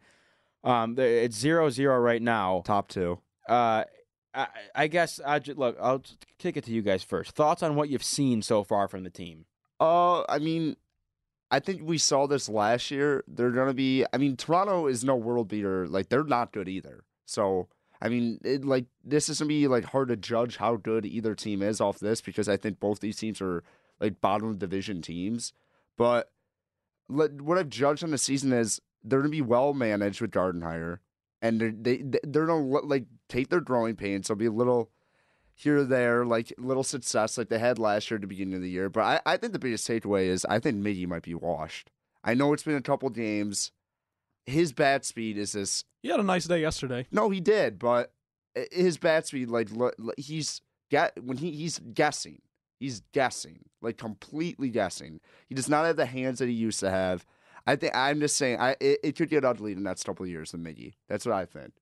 Um, 0.62 0.98
it's 0.98 1.36
zero 1.36 1.70
zero 1.70 1.98
right 1.98 2.22
now. 2.22 2.62
Top 2.64 2.88
two. 2.88 3.18
Uh, 3.48 3.84
I, 4.34 4.46
I 4.74 4.86
guess 4.86 5.20
I 5.24 5.40
just, 5.40 5.58
look. 5.58 5.76
I'll 5.80 6.02
kick 6.38 6.56
it 6.56 6.64
to 6.64 6.70
you 6.70 6.82
guys 6.82 7.02
first. 7.02 7.32
Thoughts 7.32 7.62
on 7.62 7.74
what 7.74 7.88
you've 7.88 8.04
seen 8.04 8.42
so 8.42 8.62
far 8.62 8.86
from 8.86 9.02
the 9.02 9.10
team? 9.10 9.46
Uh, 9.80 10.22
I 10.28 10.38
mean, 10.38 10.76
I 11.50 11.58
think 11.58 11.82
we 11.82 11.98
saw 11.98 12.26
this 12.26 12.48
last 12.48 12.90
year. 12.90 13.24
They're 13.26 13.50
gonna 13.50 13.74
be. 13.74 14.04
I 14.12 14.18
mean, 14.18 14.36
Toronto 14.36 14.86
is 14.86 15.02
no 15.02 15.16
world 15.16 15.48
beater. 15.48 15.88
Like 15.88 16.08
they're 16.08 16.22
not 16.22 16.52
good 16.52 16.68
either. 16.68 17.04
So 17.26 17.68
I 18.02 18.08
mean, 18.08 18.38
it, 18.44 18.64
like 18.64 18.86
this 19.04 19.28
is 19.28 19.38
gonna 19.38 19.48
be 19.48 19.68
like 19.68 19.84
hard 19.84 20.08
to 20.08 20.16
judge 20.16 20.56
how 20.56 20.76
good 20.76 21.04
either 21.04 21.34
team 21.34 21.62
is 21.62 21.80
off 21.80 21.98
this 21.98 22.20
because 22.20 22.48
I 22.48 22.56
think 22.56 22.80
both 22.80 23.00
these 23.00 23.16
teams 23.18 23.40
are 23.40 23.62
like 24.00 24.20
bottom 24.20 24.56
division 24.56 25.02
teams. 25.02 25.52
But 25.98 26.30
like, 27.08 27.32
what 27.40 27.58
I've 27.58 27.68
judged 27.68 28.02
on 28.04 28.10
the 28.10 28.18
season 28.18 28.52
is 28.52 28.80
they're 29.04 29.20
gonna 29.20 29.30
be 29.30 29.42
well 29.42 29.74
managed 29.74 30.20
with 30.20 30.30
Gardenhire, 30.30 30.98
and 31.42 31.60
they're, 31.60 31.72
they 31.72 31.98
they- 31.98 32.20
they're 32.22 32.46
gonna 32.46 32.64
like 32.80 33.04
take 33.28 33.48
their 33.50 33.60
growing 33.60 33.96
pains. 33.96 34.28
There'll 34.28 34.38
be 34.38 34.46
a 34.46 34.50
little 34.50 34.90
here 35.54 35.78
or 35.78 35.84
there, 35.84 36.24
like 36.24 36.54
little 36.56 36.82
success 36.84 37.36
like 37.36 37.50
they 37.50 37.58
had 37.58 37.78
last 37.78 38.10
year 38.10 38.16
at 38.16 38.22
the 38.22 38.26
beginning 38.26 38.54
of 38.54 38.62
the 38.62 38.70
year. 38.70 38.88
But 38.88 39.02
I, 39.26 39.34
I 39.34 39.36
think 39.36 39.52
the 39.52 39.58
biggest 39.58 39.86
takeaway 39.86 40.24
is 40.26 40.46
I 40.46 40.58
think 40.58 40.82
Miggy 40.82 41.06
might 41.06 41.22
be 41.22 41.34
washed. 41.34 41.90
I 42.24 42.32
know 42.32 42.52
it's 42.54 42.62
been 42.62 42.76
a 42.76 42.80
couple 42.82 43.10
games. 43.10 43.72
His 44.46 44.72
bat 44.72 45.04
speed 45.04 45.36
is 45.36 45.52
this. 45.52 45.84
He 46.02 46.08
had 46.08 46.20
a 46.20 46.24
nice 46.24 46.46
day 46.46 46.60
yesterday. 46.60 47.06
No, 47.10 47.30
he 47.30 47.40
did, 47.40 47.78
but 47.78 48.12
his 48.72 48.96
bat 48.98 49.26
speed, 49.26 49.48
like 49.48 49.68
lo- 49.70 49.92
lo- 49.98 50.14
he's 50.16 50.62
get 50.90 51.12
when 51.22 51.36
he 51.36 51.50
he's 51.52 51.78
guessing. 51.78 52.42
He's 52.78 53.02
guessing, 53.12 53.66
like 53.82 53.98
completely 53.98 54.70
guessing. 54.70 55.20
He 55.48 55.54
does 55.54 55.68
not 55.68 55.84
have 55.84 55.96
the 55.96 56.06
hands 56.06 56.38
that 56.38 56.46
he 56.48 56.54
used 56.54 56.80
to 56.80 56.90
have. 56.90 57.26
I 57.66 57.76
think 57.76 57.94
I'm 57.94 58.20
just 58.20 58.36
saying, 58.36 58.58
I 58.58 58.76
it, 58.80 59.00
it 59.04 59.16
could 59.16 59.28
get 59.28 59.44
ugly 59.44 59.72
in 59.72 59.78
the 59.78 59.84
next 59.84 60.04
couple 60.04 60.24
of 60.24 60.30
years 60.30 60.52
with 60.52 60.64
Miggy. 60.64 60.94
That's 61.08 61.26
what 61.26 61.34
I 61.34 61.44
think. 61.44 61.74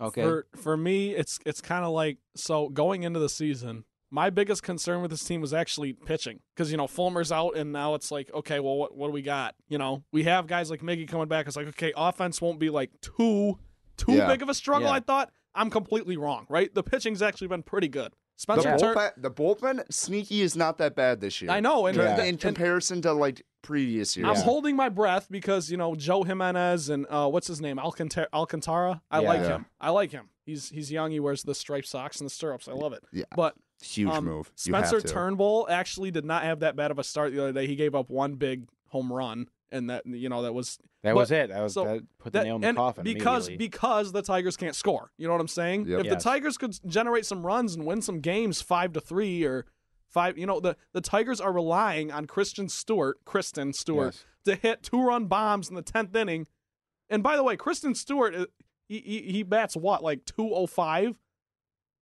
Okay. 0.00 0.22
For 0.22 0.46
for 0.54 0.76
me, 0.76 1.14
it's 1.14 1.38
it's 1.46 1.60
kind 1.62 1.84
of 1.84 1.92
like 1.92 2.18
so 2.36 2.68
going 2.68 3.02
into 3.04 3.18
the 3.18 3.28
season. 3.28 3.84
My 4.10 4.30
biggest 4.30 4.62
concern 4.62 5.02
with 5.02 5.10
this 5.10 5.22
team 5.24 5.40
was 5.40 5.52
actually 5.52 5.92
pitching 5.92 6.40
because 6.54 6.70
you 6.70 6.76
know 6.78 6.86
Fulmer's 6.86 7.30
out 7.30 7.56
and 7.56 7.72
now 7.72 7.94
it's 7.94 8.10
like 8.10 8.30
okay, 8.32 8.58
well 8.60 8.76
what 8.76 8.96
what 8.96 9.08
do 9.08 9.12
we 9.12 9.22
got? 9.22 9.54
You 9.68 9.78
know 9.78 10.02
we 10.12 10.24
have 10.24 10.46
guys 10.46 10.70
like 10.70 10.80
Miggy 10.80 11.06
coming 11.06 11.28
back. 11.28 11.46
It's 11.46 11.56
like 11.56 11.68
okay, 11.68 11.92
offense 11.96 12.40
won't 12.40 12.58
be 12.58 12.70
like 12.70 12.90
too 13.02 13.58
too 13.96 14.12
Yeah. 14.12 14.26
big 14.28 14.42
of 14.42 14.48
a 14.48 14.54
struggle. 14.54 14.88
Yeah. 14.88 14.94
I 14.94 15.00
thought 15.00 15.30
I'm 15.54 15.70
completely 15.70 16.16
wrong. 16.16 16.46
Right, 16.48 16.72
the 16.74 16.82
pitching's 16.82 17.20
actually 17.22 17.48
been 17.48 17.62
pretty 17.62 17.88
good. 17.88 18.12
The 18.12 18.42
Spencer 18.42 18.76
Turner. 18.78 18.94
bullpen, 18.94 19.10
the 19.16 19.30
bullpen, 19.32 19.92
sneaky 19.92 20.40
is 20.42 20.54
not 20.56 20.78
that 20.78 20.94
bad 20.94 21.20
this 21.20 21.42
year. 21.42 21.50
I 21.50 21.58
know, 21.58 21.86
and, 21.86 21.96
Yeah. 21.96 22.22
in 22.22 22.36
comparison 22.38 23.02
to 23.02 23.12
like 23.12 23.42
previous 23.62 24.16
years. 24.16 24.28
I'm 24.28 24.36
holding 24.36 24.76
my 24.76 24.88
breath 24.88 25.26
because 25.28 25.70
you 25.70 25.76
know 25.76 25.96
Joe 25.96 26.22
Jimenez 26.22 26.88
and 26.88 27.04
uh, 27.10 27.28
what's 27.28 27.48
his 27.48 27.60
name 27.60 27.78
Alcantara. 27.78 28.28
Alcantara. 28.32 29.02
I 29.10 29.20
Yeah. 29.22 29.28
like 29.28 29.40
Yeah. 29.40 29.48
him. 29.48 29.66
I 29.80 29.90
like 29.90 30.12
him. 30.12 30.30
He's 30.46 30.70
he's 30.70 30.90
young. 30.92 31.10
He 31.10 31.18
wears 31.20 31.42
the 31.42 31.54
striped 31.54 31.88
socks 31.88 32.20
and 32.20 32.26
the 32.26 32.32
stirrups. 32.32 32.68
I 32.68 32.72
love 32.72 32.92
it. 32.92 33.02
Yeah. 33.12 33.24
But 33.36 33.54
Huge 33.82 34.10
um, 34.10 34.24
move. 34.24 34.50
You 34.64 34.72
Spencer. 34.72 35.00
Turnbull 35.00 35.66
actually 35.70 36.10
did 36.10 36.24
not 36.24 36.42
have 36.42 36.60
that 36.60 36.74
bad 36.76 36.90
of 36.90 36.98
a 36.98 37.04
start 37.04 37.32
the 37.32 37.40
other 37.42 37.52
day. 37.52 37.66
He 37.66 37.76
gave 37.76 37.94
up 37.94 38.10
one 38.10 38.34
big 38.34 38.68
home 38.88 39.12
run, 39.12 39.48
and 39.70 39.88
that 39.90 40.04
you 40.04 40.28
know 40.28 40.42
that 40.42 40.52
was 40.52 40.78
that 41.02 41.14
but- 41.14 41.20
was 41.20 41.30
it. 41.30 41.50
That 41.50 41.62
was 41.62 41.74
so 41.74 41.84
that 41.84 42.02
put 42.18 42.32
the 42.32 42.40
that, 42.40 42.44
nail 42.44 42.56
in 42.56 42.62
the 42.62 42.68
and 42.68 42.76
coffin. 42.76 43.04
because 43.04 43.48
because 43.50 44.10
the 44.12 44.22
Tigers 44.22 44.56
can't 44.56 44.74
score. 44.74 45.12
You 45.16 45.26
know 45.28 45.32
what 45.34 45.40
I'm 45.40 45.48
saying? 45.48 45.86
Yep. 45.86 46.00
If 46.00 46.06
Yes. 46.06 46.14
the 46.14 46.28
Tigers 46.30 46.58
could 46.58 46.76
generate 46.88 47.24
some 47.24 47.46
runs 47.46 47.76
and 47.76 47.86
win 47.86 48.02
some 48.02 48.20
games 48.20 48.60
five 48.62 48.92
to 48.94 49.00
three 49.00 49.44
or 49.44 49.64
five, 50.08 50.36
you 50.36 50.46
know 50.46 50.58
the 50.58 50.76
the 50.92 51.00
Tigers 51.00 51.40
are 51.40 51.52
relying 51.52 52.10
on 52.10 52.26
Christian 52.26 52.68
Stewart, 52.68 53.18
Kristen 53.24 53.72
Stewart, 53.72 54.14
Yes. 54.14 54.24
to 54.44 54.54
hit 54.60 54.82
two 54.82 55.00
run 55.02 55.26
bombs 55.26 55.68
in 55.68 55.76
the 55.76 55.82
tenth 55.82 56.16
inning. 56.16 56.48
And 57.08 57.22
by 57.22 57.36
the 57.36 57.44
way, 57.44 57.56
Kristen 57.56 57.94
Stewart, 57.94 58.34
uh, 58.34 58.46
he 58.88 58.98
he, 58.98 59.20
he 59.32 59.42
bats 59.44 59.76
what 59.76 60.02
like 60.02 60.24
two 60.24 60.52
oh 60.52 60.66
five. 60.66 61.16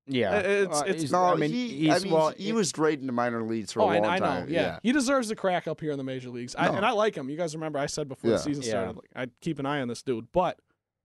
Yeah, 0.08 0.40
it's- 0.40 0.82
Uh, 0.82 0.84
it's- 0.86 1.02
he's- 1.02 1.12
No, 1.12 1.24
I 1.24 1.36
mean, 1.36 1.52
he, 1.52 1.90
I 1.92 2.00
mean, 2.00 2.12
well, 2.12 2.30
he 2.38 2.52
was 2.54 2.72
great 2.72 3.00
in 3.00 3.08
the 3.08 3.12
minor 3.14 3.44
leagues 3.44 3.72
for 3.72 3.82
Oh, 3.82 3.90
a 3.90 3.96
I, 3.96 4.00
long 4.00 4.06
I 4.10 4.20
know. 4.20 4.26
time. 4.26 4.50
Yeah. 4.50 4.80
he 4.84 4.92
deserves 4.92 5.30
a 5.32 5.36
crack 5.36 5.68
up 5.68 5.82
here 5.82 5.92
in 5.92 5.98
the 5.98 6.04
major 6.04 6.30
leagues, 6.30 6.56
I, 6.58 6.68
No. 6.68 6.74
and 6.76 6.86
I 6.86 6.92
like 6.92 7.16
him. 7.16 7.30
You 7.30 7.38
guys 7.38 7.56
remember 7.56 7.80
I 7.80 7.86
said 7.88 8.08
before 8.08 8.32
Yeah. 8.32 8.38
the 8.38 8.44
season 8.44 8.64
Yeah. 8.64 8.70
started, 8.70 8.96
like, 8.98 9.10
I'd 9.16 9.40
keep 9.42 9.60
an 9.60 9.66
eye 9.66 9.82
on 9.82 9.88
this 9.88 10.02
dude. 10.02 10.32
But, 10.32 10.60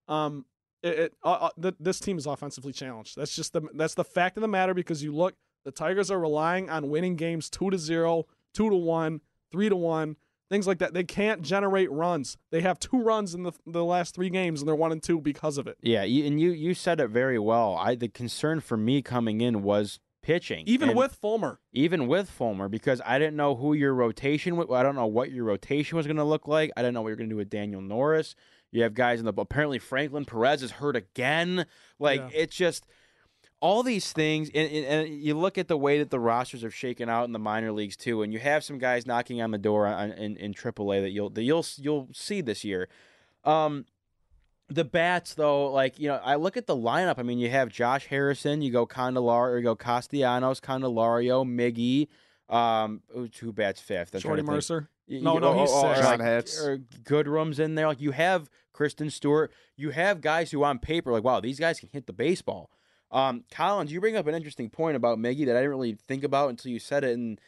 um, 0.09 0.45
it, 0.83 0.99
it 0.99 1.15
uh, 1.23 1.29
uh, 1.33 1.51
th- 1.61 1.75
this 1.79 2.01
team 2.01 2.17
is 2.19 2.27
offensively 2.27 2.73
challenged. 2.73 3.17
That's 3.17 3.35
just 3.37 3.53
the 3.53 3.63
that's 3.75 3.95
the 3.95 4.05
fact 4.05 4.37
of 4.39 4.41
the 4.41 4.49
matter 4.49 4.73
because 4.75 5.03
you 5.03 5.15
look, 5.15 5.35
the 5.65 5.71
Tigers 5.71 6.11
are 6.11 6.19
relying 6.19 6.71
on 6.71 6.89
winning 6.89 7.17
games 7.17 7.51
two 7.51 7.69
to 7.71 7.77
zero, 7.79 8.25
two 8.55 8.71
to 8.71 8.77
one, 8.77 9.21
three 9.51 9.69
to 9.69 9.77
one, 9.77 10.17
things 10.51 10.67
like 10.67 10.79
that. 10.79 10.93
They 10.93 11.05
can't 11.05 11.41
generate 11.43 11.91
runs. 11.91 12.37
They 12.51 12.61
have 12.61 12.79
two 12.79 13.01
runs 13.01 13.35
in 13.35 13.45
the 13.45 13.53
the 13.67 13.85
last 13.85 14.15
three 14.15 14.29
games, 14.31 14.61
and 14.61 14.69
they're 14.69 14.75
one 14.75 14.93
and 14.93 15.03
two 15.03 15.21
because 15.21 15.57
of 15.57 15.67
it. 15.67 15.79
yeah, 15.81 16.03
and 16.03 16.41
you 16.41 16.51
you 16.51 16.75
said 16.75 17.01
it 17.01 17.09
very 17.09 17.39
well. 17.39 17.75
I 17.77 17.95
the 17.95 18.09
concern 18.09 18.61
for 18.61 18.77
me 18.77 19.01
coming 19.01 19.41
in 19.41 19.63
was 19.63 20.01
pitching, 20.23 20.65
Even 20.67 20.91
And 20.91 20.99
with 20.99 21.15
Fulmer, 21.15 21.61
even 21.73 22.07
with 22.07 22.29
Fulmer 22.29 22.69
because 22.69 23.01
I 23.07 23.19
didn't 23.19 23.37
know 23.37 23.55
who 23.55 23.73
your 23.73 23.95
rotation. 23.95 24.63
I 24.71 24.83
don't 24.83 24.95
know 24.95 25.07
what 25.07 25.31
your 25.33 25.45
rotation 25.45 25.97
was 25.97 26.07
going 26.07 26.19
to 26.19 26.25
look 26.25 26.47
like. 26.47 26.71
I 26.77 26.83
didn't 26.83 26.93
know 26.93 27.01
what 27.01 27.09
you're 27.09 27.17
going 27.17 27.31
to 27.31 27.33
do 27.33 27.39
with 27.39 27.49
Daniel 27.49 27.81
Norris. 27.81 28.35
You 28.71 28.83
have 28.83 28.93
guys 28.93 29.19
in 29.19 29.25
the 29.25 29.33
apparently 29.37 29.79
Franklin 29.79 30.27
Perez 30.27 30.63
is 30.63 30.73
hurt 30.73 30.95
again. 30.95 31.65
Like 31.99 32.21
Yeah. 32.21 32.29
it's 32.43 32.55
just 32.55 32.87
all 33.61 33.83
these 33.83 34.13
things, 34.13 34.51
and, 34.55 34.71
and, 34.71 34.87
and 34.87 35.09
you 35.23 35.37
look 35.37 35.59
at 35.59 35.69
the 35.69 35.77
way 35.77 35.99
that 35.99 36.11
the 36.11 36.19
rosters 36.21 36.65
are 36.65 36.71
shaken 36.71 37.09
out 37.09 37.25
in 37.25 37.33
the 37.33 37.39
minor 37.39 37.73
leagues 37.73 37.97
too, 37.97 38.23
and 38.23 38.33
you 38.33 38.39
have 38.39 38.65
some 38.65 38.79
guys 38.79 39.07
knocking 39.07 39.43
on 39.43 39.51
the 39.51 39.59
door 39.59 39.87
on, 39.87 40.13
in 40.13 40.37
in 40.37 40.55
AAA 40.55 41.03
that 41.03 41.11
you'll 41.11 41.31
that 41.31 41.43
you'll 41.43 41.67
you'll 41.77 42.09
see 42.13 42.41
this 42.41 42.65
year. 42.65 42.89
Um, 43.45 43.85
the 44.69 44.85
bats 44.85 45.35
though, 45.35 45.71
like 45.71 45.99
you 45.99 46.09
know, 46.09 46.21
I 46.25 46.37
look 46.37 46.57
at 46.57 46.67
the 46.67 46.77
lineup. 46.77 47.19
I 47.19 47.23
mean, 47.23 47.39
you 47.39 47.51
have 47.51 47.69
Josh 47.69 48.07
Harrison, 48.07 48.63
you 48.63 48.71
go 48.73 48.87
Candelario, 48.87 49.59
you 49.59 49.63
go 49.65 49.77
Castellanos, 49.77 50.61
Candelario, 50.61 51.45
Miggy. 51.45 52.09
Um, 52.55 53.03
who 53.13 53.29
who 53.41 53.53
bats 53.53 53.81
fifth? 53.81 54.15
I'm 54.15 54.21
trying 54.21 54.37
Shorty. 54.37 54.43
Mercer. 54.43 54.89
You- 55.07 55.21
No, 55.23 55.35
you- 55.35 55.41
no, 55.41 55.61
he's 55.61 55.71
or 55.71 55.95
sixth. 55.95 56.03
John 56.03 56.19
like, 56.19 57.05
Goodrum's 57.05 57.59
in 57.59 57.75
there. 57.75 57.89
Like 57.89 58.01
you 58.01 58.13
have 58.13 58.49
Kristen 58.73 59.11
Stewart. 59.11 59.53
You 59.77 59.91
have 59.91 60.21
guys 60.21 60.51
who 60.51 60.63
on 60.65 60.79
paper 60.79 61.13
like, 61.13 61.25
wow, 61.25 61.41
these 61.41 61.59
guys 61.61 61.79
can 61.81 61.89
hit 61.93 62.07
the 62.07 62.13
baseball. 62.13 62.71
Um, 63.13 63.45
Collins, 63.51 63.93
you 63.93 64.01
bring 64.01 64.17
up 64.17 64.27
an 64.27 64.35
interesting 64.35 64.71
point 64.71 64.97
about 64.97 65.19
Miggy 65.19 65.47
that 65.47 65.57
I 65.57 65.61
didn't 65.61 65.71
really 65.71 65.97
think 66.07 66.23
about 66.25 66.51
until 66.51 66.71
you 66.71 66.79
said 66.79 67.03
it. 67.05 67.13
And 67.19 67.41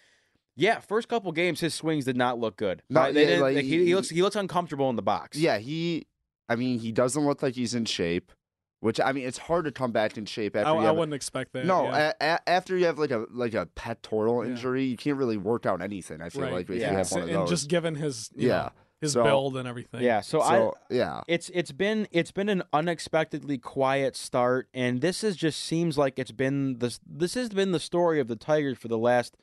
yeah, 0.56 0.80
first 0.80 1.08
couple 1.08 1.30
games, 1.32 1.60
his 1.60 1.72
swings 1.74 2.04
did 2.04 2.16
not 2.16 2.38
look 2.38 2.56
good. 2.56 2.82
No, 2.90 3.12
they 3.12 3.22
yeah, 3.22 3.26
didn't- 3.28 3.42
like, 3.42 3.54
like, 3.56 3.64
he, 3.64 3.78
he 3.78 3.84
he- 3.86 3.94
looks 3.94 4.08
he 4.10 4.22
looks 4.22 4.36
uncomfortable 4.36 4.90
in 4.90 4.96
the 4.96 5.02
box. 5.02 5.38
Yeah, 5.38 5.58
he. 5.58 6.06
I 6.48 6.56
mean, 6.56 6.80
he 6.80 6.92
doesn't 6.92 7.24
look 7.24 7.42
like 7.42 7.54
he's 7.54 7.74
in 7.74 7.84
shape. 7.84 8.32
Which 8.80 8.98
I 9.00 9.12
mean, 9.12 9.28
it's 9.28 9.38
hard 9.38 9.64
to 9.66 9.70
come 9.70 9.92
back 9.92 10.18
in 10.18 10.24
shape 10.26 10.56
after 10.56 10.68
I, 10.70 10.72
you 10.72 10.78
I 10.80 10.84
have. 10.86 10.96
a- 10.96 10.98
wouldn't 10.98 11.14
expect 11.14 11.52
that. 11.52 11.64
no, 11.64 11.84
yeah. 11.84 12.12
a, 12.20 12.24
a, 12.34 12.48
after 12.50 12.76
you 12.76 12.86
have 12.86 12.98
like 12.98 13.12
a 13.12 13.26
like 13.30 13.54
a 13.54 13.66
pectoral 13.76 14.44
Yeah. 14.44 14.50
injury, 14.50 14.82
you 14.84 14.96
can't 14.96 15.16
really 15.16 15.36
work 15.36 15.66
out 15.66 15.80
anything. 15.80 16.20
I 16.20 16.30
feel 16.30 16.42
right. 16.42 16.52
like 16.52 16.68
if 16.68 16.80
Yeah. 16.80 16.90
you 16.90 16.96
have 16.96 17.12
one 17.12 17.22
of 17.22 17.28
and 17.28 17.46
just 17.46 17.68
given 17.68 17.94
his 17.94 18.28
you 18.34 18.48
yeah, 18.48 18.54
know, 18.56 18.70
his 19.02 19.12
So- 19.12 19.22
build 19.24 19.56
and 19.58 19.68
everything. 19.68 20.00
yeah. 20.02 20.22
So, 20.22 20.40
I 20.40 20.70
yeah, 20.88 21.20
it's 21.28 21.50
it's 21.52 21.72
been 21.72 22.08
it's 22.10 22.30
been 22.32 22.48
an 22.48 22.62
unexpectedly 22.72 23.58
quiet 23.58 24.16
start, 24.16 24.68
and 24.72 25.02
this 25.02 25.22
is 25.22 25.36
just 25.36 25.60
seems 25.62 25.98
like 25.98 26.18
it's 26.18 26.32
been 26.32 26.78
this 26.78 26.98
this 27.06 27.34
has 27.34 27.50
been 27.50 27.72
the 27.72 27.80
story 27.80 28.18
of 28.20 28.28
the 28.28 28.36
Tigers 28.36 28.78
for 28.78 28.88
the 28.88 28.96
last 28.98 29.36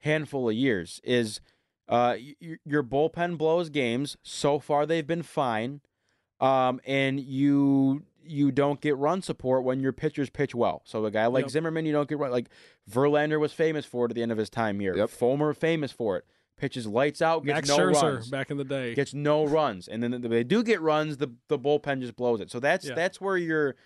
handful 0.00 0.48
of 0.50 0.54
years. 0.54 1.00
Is 1.04 1.40
uh 1.88 2.14
y- 2.18 2.34
y- 2.42 2.56
your 2.64 2.82
bullpen 2.82 3.38
blows 3.38 3.70
games 3.70 4.16
so 4.22 4.58
far 4.58 4.86
they've 4.86 5.06
been 5.06 5.22
fine, 5.22 5.80
um 6.40 6.80
and 6.84 7.20
you 7.20 8.02
you 8.22 8.52
don't 8.52 8.80
get 8.82 8.96
run 8.96 9.22
support 9.22 9.64
when 9.64 9.80
your 9.80 9.92
pitchers 9.92 10.28
pitch 10.30 10.54
well. 10.54 10.82
So 10.84 11.04
a 11.06 11.10
guy 11.10 11.26
like 11.26 11.44
Yep. 11.44 11.50
Zimmermann, 11.52 11.86
you 11.86 11.92
don't 11.92 12.08
get 12.08 12.18
run 12.18 12.30
like 12.30 12.48
Verlander 12.90 13.40
was 13.40 13.52
famous 13.52 13.86
for 13.86 14.04
it 14.06 14.10
at 14.10 14.14
the 14.14 14.22
end 14.22 14.30
of 14.32 14.36
his 14.38 14.50
time 14.50 14.78
here. 14.78 14.94
Yep. 14.96 15.10
Fulmer 15.10 15.54
famous 15.54 15.90
for 15.90 16.16
it. 16.18 16.24
Pitches 16.60 16.86
lights 16.86 17.22
out, 17.22 17.44
gets 17.44 17.56
Max 17.56 17.68
no 17.70 17.78
Scherzer 17.78 18.02
runs 18.02 18.28
back 18.28 18.50
in 18.50 18.58
the 18.58 18.64
day. 18.64 18.94
gets 18.94 19.14
no 19.14 19.46
runs, 19.46 19.88
and 19.88 20.02
then 20.02 20.20
they 20.20 20.44
do 20.44 20.62
get 20.62 20.80
runs. 20.82 21.16
The 21.16 21.32
the 21.48 21.58
bullpen 21.58 22.00
just 22.02 22.16
blows 22.16 22.40
it. 22.40 22.50
So 22.50 22.60
that's 22.60 22.86
Yeah. 22.86 22.94
that's 22.94 23.20
where 23.20 23.36
you're. 23.38 23.76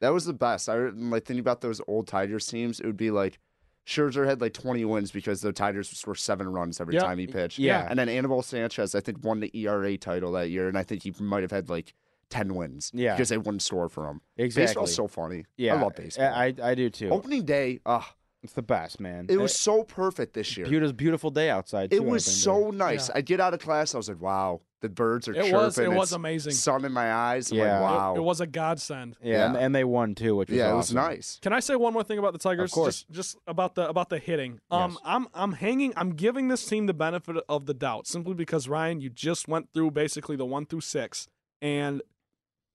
that 0.00 0.08
was 0.08 0.24
the 0.24 0.32
best. 0.32 0.68
I 0.68 0.74
like 0.76 1.24
thinking 1.24 1.40
about 1.40 1.60
those 1.60 1.80
old 1.86 2.06
Tigers 2.08 2.46
teams. 2.46 2.80
It 2.80 2.86
would 2.86 2.96
be 2.96 3.10
like 3.10 3.38
Scherzer 3.86 4.26
had 4.26 4.40
like 4.40 4.54
20 4.54 4.84
wins 4.86 5.10
because 5.12 5.42
the 5.42 5.52
Tigers 5.52 6.02
were 6.06 6.14
seven 6.14 6.48
runs 6.48 6.80
every 6.80 6.94
Yeah. 6.94 7.00
time 7.02 7.18
he 7.18 7.26
pitched. 7.26 7.58
Yeah. 7.58 7.86
And 7.88 7.98
then 7.98 8.08
Anibal 8.08 8.40
Sanchez, 8.42 8.94
I 8.94 9.00
think, 9.00 9.22
won 9.22 9.40
the 9.40 9.50
ERA 9.54 9.96
title 9.98 10.32
that 10.32 10.48
year, 10.48 10.68
and 10.68 10.78
I 10.78 10.82
think 10.82 11.02
he 11.02 11.12
might 11.20 11.42
have 11.42 11.50
had 11.52 11.68
like 11.68 11.92
10 12.30 12.54
wins. 12.54 12.90
Yeah. 12.94 13.14
Because 13.14 13.28
they 13.28 13.36
wouldn't 13.36 13.60
store 13.62 13.90
for 13.90 14.08
him. 14.08 14.22
Exactly. 14.38 14.64
Baseball's 14.68 14.94
so 14.94 15.06
funny. 15.06 15.44
yeah, 15.58 15.74
I 15.76 15.82
love 15.82 15.94
baseball. 15.94 16.24
I, 16.32 16.54
I 16.62 16.74
do 16.74 16.88
too. 16.88 17.10
Opening 17.10 17.44
day, 17.44 17.80
ah, 17.84 18.14
It's 18.44 18.52
the 18.52 18.62
best, 18.62 19.00
man. 19.00 19.26
it 19.30 19.38
was 19.38 19.58
so 19.58 19.82
perfect 19.82 20.34
this 20.34 20.56
year. 20.56 20.66
beautiful, 20.66 20.92
beautiful 20.92 21.30
day 21.30 21.48
outside. 21.50 21.92
It 21.92 21.96
too, 21.96 22.02
was 22.02 22.46
opening 22.46 22.68
day. 22.78 22.78
so 22.78 22.86
nice. 22.86 23.10
I 23.10 23.22
get 23.22 23.40
out 23.40 23.54
of 23.54 23.60
class, 23.60 23.94
I 23.94 23.96
was 23.96 24.08
like, 24.10 24.20
wow, 24.20 24.60
the 24.82 24.90
birds 24.90 25.26
are 25.28 25.32
It 25.32 25.36
chirping. 25.36 25.52
was 25.54 25.78
it 25.78 25.90
was 25.90 26.08
it's 26.10 26.12
amazing. 26.12 26.52
Sun 26.52 26.84
in 26.84 26.92
my 26.92 27.10
eyes. 27.10 27.50
I'm 27.50 27.56
Yeah. 27.56 27.80
like, 27.80 27.90
wow. 27.90 28.14
It, 28.14 28.18
it 28.18 28.22
was 28.22 28.42
a 28.42 28.46
godsend. 28.46 29.16
Yeah, 29.22 29.46
And, 29.46 29.54
Yeah. 29.54 29.60
and 29.60 29.74
they 29.74 29.82
won 29.84 30.14
too, 30.14 30.36
which 30.36 30.50
was 30.50 30.58
yeah, 30.58 30.72
it 30.72 30.76
was 30.76 30.92
nice. 30.92 31.38
Can 31.40 31.54
I 31.54 31.60
say 31.60 31.74
one 31.74 31.94
more 31.94 32.04
thing 32.04 32.18
about 32.18 32.34
the 32.34 32.38
Tigers? 32.38 32.70
Of 32.70 32.74
course. 32.74 33.04
Just, 33.04 33.10
just 33.10 33.38
about 33.46 33.74
the 33.76 33.88
about 33.88 34.10
the 34.10 34.18
hitting. 34.18 34.60
Um, 34.70 34.90
Yes. 34.92 35.00
I'm 35.06 35.26
I'm 35.32 35.52
hanging. 35.52 35.94
I'm 35.96 36.10
giving 36.10 36.48
this 36.48 36.66
team 36.66 36.84
the 36.84 36.92
benefit 36.92 37.36
of 37.48 37.64
the 37.64 37.72
doubt 37.72 38.06
simply 38.06 38.34
because 38.34 38.68
Ryan, 38.68 39.00
you 39.00 39.08
just 39.08 39.48
went 39.48 39.70
through 39.72 39.92
basically 39.92 40.36
the 40.36 40.44
one 40.44 40.66
through 40.66 40.82
six, 40.82 41.28
and 41.62 42.02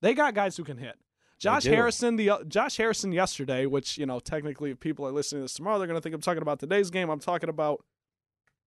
they 0.01 0.15
got 0.15 0.34
guys 0.34 0.57
who 0.57 0.63
can 0.63 0.78
hit. 0.78 0.95
Josh. 1.40 1.64
Harrison, 1.64 2.16
the 2.18 2.30
uh, 2.30 2.44
Josh 2.44 2.78
Harrison 2.78 3.12
yesterday, 3.12 3.66
which 3.66 3.98
you 3.98 4.06
know 4.06 4.20
technically, 4.20 4.72
if 4.72 4.80
people 4.80 5.08
are 5.08 5.12
listening 5.12 5.40
to 5.40 5.44
this 5.46 5.54
tomorrow, 5.54 5.78
they're 5.80 5.88
gonna 5.88 6.02
think 6.02 6.14
I'm 6.16 6.22
talking 6.22 6.42
about 6.42 6.60
today's 6.60 6.90
game. 6.90 7.10
I'm 7.10 7.20
talking 7.20 7.50
about 7.50 7.84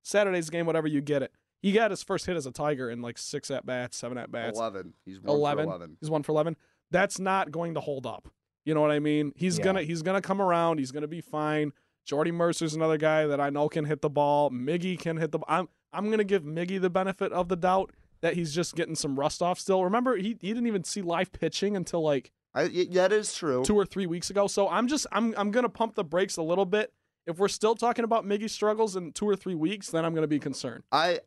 Saturday's 0.03 0.51
game, 0.51 0.67
whatever 0.67 0.89
you 0.89 1.01
get 1.01 1.23
it. 1.23 1.33
He 1.61 1.71
got 1.73 1.91
his 1.93 2.03
first 2.03 2.27
hit 2.27 2.37
as 2.37 2.47
a 2.47 2.51
Tiger 2.51 2.91
in 2.91 3.03
like 3.03 3.19
six 3.19 3.51
at 3.51 3.65
bats, 3.65 3.97
seven 3.97 4.19
at 4.19 4.33
bats. 4.33 4.59
11. 4.59 4.95
He's 5.05 5.21
one 5.21 5.37
11. 5.37 5.65
for 5.65 5.71
11. 5.71 5.97
He's 6.01 6.11
one 6.11 6.23
for 6.25 6.33
eleven. 6.33 6.57
That's 6.91 7.19
not 7.19 7.53
going 7.53 7.75
to 7.75 7.81
hold 7.81 8.05
up. 8.07 8.29
You 8.65 8.75
know 8.75 8.81
what 8.81 8.91
I 8.91 8.99
mean? 8.99 9.33
He's 9.37 9.59
Yeah. 9.59 9.65
gonna 9.65 9.83
he's 9.83 10.03
gonna 10.03 10.21
come 10.23 10.41
around. 10.43 10.79
He's 10.79 10.91
gonna 10.93 11.07
be 11.09 11.21
fine. 11.21 11.73
Jordy 12.05 12.33
Mercer's 12.33 12.75
another 12.75 12.97
guy 12.99 13.27
that 13.27 13.41
I 13.41 13.51
know 13.51 13.69
can 13.69 13.85
hit 13.85 14.01
the 14.03 14.11
ball. 14.11 14.51
Miggy 14.51 14.99
can 14.99 15.17
hit 15.19 15.31
the. 15.31 15.39
I'm 15.47 15.69
I'm 15.93 16.11
gonna 16.11 16.25
give 16.25 16.43
Miggy 16.43 16.81
the 16.81 16.91
benefit 16.91 17.33
of 17.33 17.49
the 17.49 17.57
doubt 17.57 17.93
that 18.23 18.35
he's 18.35 18.55
just 18.55 18.75
getting 18.75 18.95
some 18.97 19.19
rust 19.19 19.41
off 19.43 19.59
still. 19.61 19.85
Remember, 19.85 20.17
he 20.17 20.37
he 20.41 20.49
didn't 20.49 20.67
even 20.67 20.85
see 20.85 21.03
live 21.03 21.33
pitching 21.33 21.77
until 21.77 22.03
like 22.03 22.33
I, 22.55 22.65
y- 22.65 22.87
that 22.93 23.13
is 23.13 23.35
true. 23.35 23.65
two 23.65 23.77
or 23.77 23.87
three 23.87 24.07
weeks 24.07 24.31
ago. 24.31 24.47
So 24.47 24.69
I'm 24.69 24.87
just 24.89 25.07
I'm 25.13 25.35
I'm 25.37 25.51
gonna 25.51 25.69
pump 25.69 25.95
the 25.95 26.05
brakes 26.05 26.37
a 26.37 26.43
little 26.43 26.67
bit. 26.67 26.93
If 27.27 27.39
we're 27.39 27.49
still 27.49 27.75
talking 27.75 28.05
about 28.05 28.25
Miggy 28.27 28.51
struggles 28.51 28.97
in 28.97 29.13
two 29.13 29.29
or 29.29 29.37
three 29.37 29.55
weeks, 29.55 29.91
then 29.91 30.05
I'm 30.05 30.15
gonna 30.15 30.27
be 30.27 30.39
concerned. 30.39 30.85
I 30.93 31.21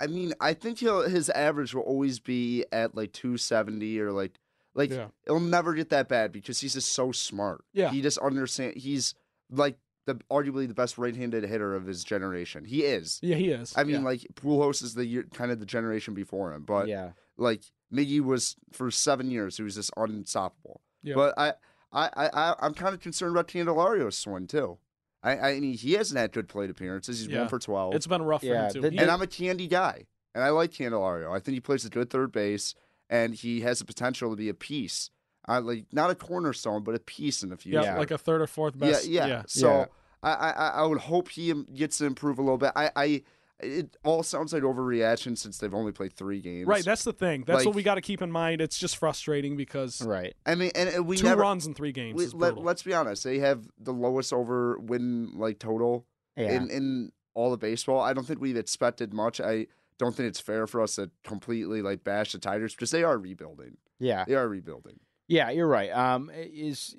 I 0.00 0.06
mean, 0.08 0.32
I 0.40 0.54
think 0.54 0.78
he'll 0.78 1.02
his 1.08 1.30
average 1.30 1.74
will 1.74 1.82
always 1.82 2.18
be 2.18 2.64
at 2.72 2.94
like 2.96 3.12
270 3.12 4.00
or 4.00 4.10
like 4.12 4.38
like 4.74 4.90
Yeah. 4.90 5.08
it'll 5.26 5.38
never 5.40 5.74
get 5.74 5.90
that 5.90 6.08
bad 6.08 6.32
because 6.32 6.60
he's 6.60 6.74
just 6.74 6.92
so 6.92 7.12
smart. 7.12 7.64
Yeah. 7.72 7.90
He 7.90 8.02
just 8.02 8.18
understand 8.18 8.76
he's 8.76 9.14
like 9.50 9.76
the 10.06 10.16
arguably 10.30 10.66
the 10.68 10.74
best 10.74 10.98
right-handed 10.98 11.44
hitter 11.44 11.74
of 11.76 11.86
his 11.86 12.04
generation. 12.04 12.64
He 12.64 12.82
is. 12.82 13.20
Yeah, 13.22 13.36
he 13.36 13.48
is. 13.50 13.72
I 13.76 13.84
mean, 13.84 13.96
Yeah. 13.96 14.02
like 14.02 14.20
Pujols 14.34 14.82
is 14.82 14.94
the 14.94 15.06
year, 15.06 15.24
kind 15.32 15.50
of 15.50 15.60
the 15.60 15.66
generation 15.66 16.12
before 16.12 16.52
him, 16.52 16.64
but 16.64 16.88
yeah. 16.88 17.12
Like 17.36 17.62
Miggy 17.92 18.20
was 18.20 18.56
for 18.72 18.90
seven 18.90 19.30
years, 19.30 19.56
he 19.56 19.62
was 19.62 19.74
just 19.76 19.90
unstoppable. 19.96 20.80
Yeah. 21.02 21.14
But 21.16 21.34
I, 21.38 21.52
I, 21.92 22.10
I, 22.16 22.28
I- 22.32 22.54
I'm 22.60 22.74
kind 22.74 22.94
of 22.94 23.00
concerned 23.00 23.32
about 23.32 23.48
Candelario's 23.48 24.16
swing 24.16 24.46
too. 24.46 24.78
I, 25.22 25.38
I 25.38 25.60
mean, 25.60 25.72
he 25.74 25.92
hasn't 25.94 26.18
had 26.18 26.32
good 26.32 26.48
plate 26.48 26.68
appearances. 26.70 27.20
He's 27.20 27.28
Yeah. 27.28 27.40
one 27.40 27.48
for 27.48 27.58
twelve. 27.58 27.94
it's 27.94 28.06
been 28.06 28.22
rough 28.22 28.42
for 28.42 28.54
him 28.54 28.70
too. 28.72 28.80
the- 28.82 28.88
and 28.88 29.10
I'm 29.10 29.22
a 29.22 29.26
Candy 29.26 29.66
guy, 29.68 30.06
and 30.34 30.44
I 30.44 30.50
like 30.50 30.70
Candelario. 30.72 31.34
I 31.34 31.38
think 31.40 31.54
he 31.54 31.60
plays 31.60 31.84
a 31.84 31.90
good 31.90 32.10
third 32.10 32.30
base, 32.32 32.74
and 33.08 33.34
he 33.34 33.60
has 33.62 33.78
the 33.78 33.84
potential 33.86 34.30
to 34.30 34.36
be 34.36 34.48
a 34.50 34.54
piece. 34.54 35.10
I 35.46 35.58
like 35.58 35.86
not 35.92 36.10
a 36.10 36.14
cornerstone, 36.14 36.84
but 36.84 36.94
a 36.94 36.98
piece 37.00 37.42
in 37.42 37.48
the 37.50 37.56
future. 37.56 37.80
yeah, 37.82 37.96
like 37.98 38.10
a 38.10 38.18
third 38.18 38.40
or 38.42 38.46
fourth 38.46 38.78
best. 38.78 39.06
Yeah, 39.06 39.26
yeah. 39.26 39.32
yeah. 39.32 39.42
So 39.46 39.68
Yeah. 39.68 39.84
I, 40.22 40.32
I, 40.50 40.68
I 40.68 40.86
would 40.86 41.00
hope 41.00 41.28
he 41.28 41.52
gets 41.74 41.98
to 41.98 42.06
improve 42.06 42.38
a 42.38 42.42
little 42.42 42.56
bit. 42.56 42.72
I, 42.74 42.90
I, 42.96 43.22
it 43.60 43.96
all 44.04 44.22
sounds 44.22 44.52
like 44.52 44.62
overreaction 44.62 45.38
since 45.38 45.58
they've 45.58 45.72
only 45.74 45.92
played 45.92 46.12
three 46.12 46.40
games. 46.40 46.66
Right, 46.66 46.84
that's 46.84 47.04
the 47.04 47.12
thing. 47.12 47.44
That's 47.46 47.64
what 47.64 47.74
we 47.74 47.82
got 47.82 47.94
to 47.94 48.00
keep 48.00 48.20
in 48.20 48.30
mind. 48.30 48.60
It's 48.60 48.78
just 48.78 48.96
frustrating 48.96 49.56
because 49.56 50.02
Right. 50.02 50.34
I 50.44 50.54
mean, 50.54 50.72
and, 50.74 50.88
and 50.88 51.06
we 51.06 51.16
two 51.16 51.24
never. 51.24 51.42
runs 51.42 51.66
in 51.66 51.74
three 51.74 51.92
games 51.92 52.16
we- 52.18 52.24
is 52.24 52.34
let, 52.34 52.58
let's 52.58 52.82
be 52.82 52.92
honest. 52.92 53.24
They 53.24 53.38
have 53.38 53.66
the 53.78 53.92
lowest 53.92 54.32
over 54.32 54.78
win 54.78 55.30
like 55.38 55.58
total 55.58 56.06
Yeah. 56.36 56.50
in 56.52 56.70
in 56.70 57.12
all 57.34 57.52
of 57.52 57.60
baseball. 57.60 58.00
I 58.00 58.12
don't 58.12 58.24
think 58.26 58.40
we've 58.40 58.56
expected 58.56 59.12
much. 59.14 59.40
I 59.40 59.66
don't 59.98 60.14
think 60.14 60.28
it's 60.28 60.40
fair 60.40 60.66
for 60.66 60.80
us 60.80 60.96
to 60.96 61.10
completely 61.22 61.80
like 61.80 62.02
bash 62.04 62.32
the 62.32 62.38
Tigers 62.38 62.74
because 62.74 62.90
they 62.90 63.04
are 63.04 63.16
rebuilding. 63.18 63.76
yeah. 64.00 64.24
They 64.26 64.34
are 64.34 64.48
rebuilding. 64.48 64.98
Yeah, 65.28 65.50
you're 65.50 65.66
right. 65.68 65.90
Um, 65.90 66.30
is 66.34 66.94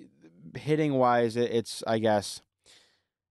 hitting 0.56 0.94
wise, 0.96 1.36
it's 1.38 1.84
I 1.86 2.00
guess 2.00 2.42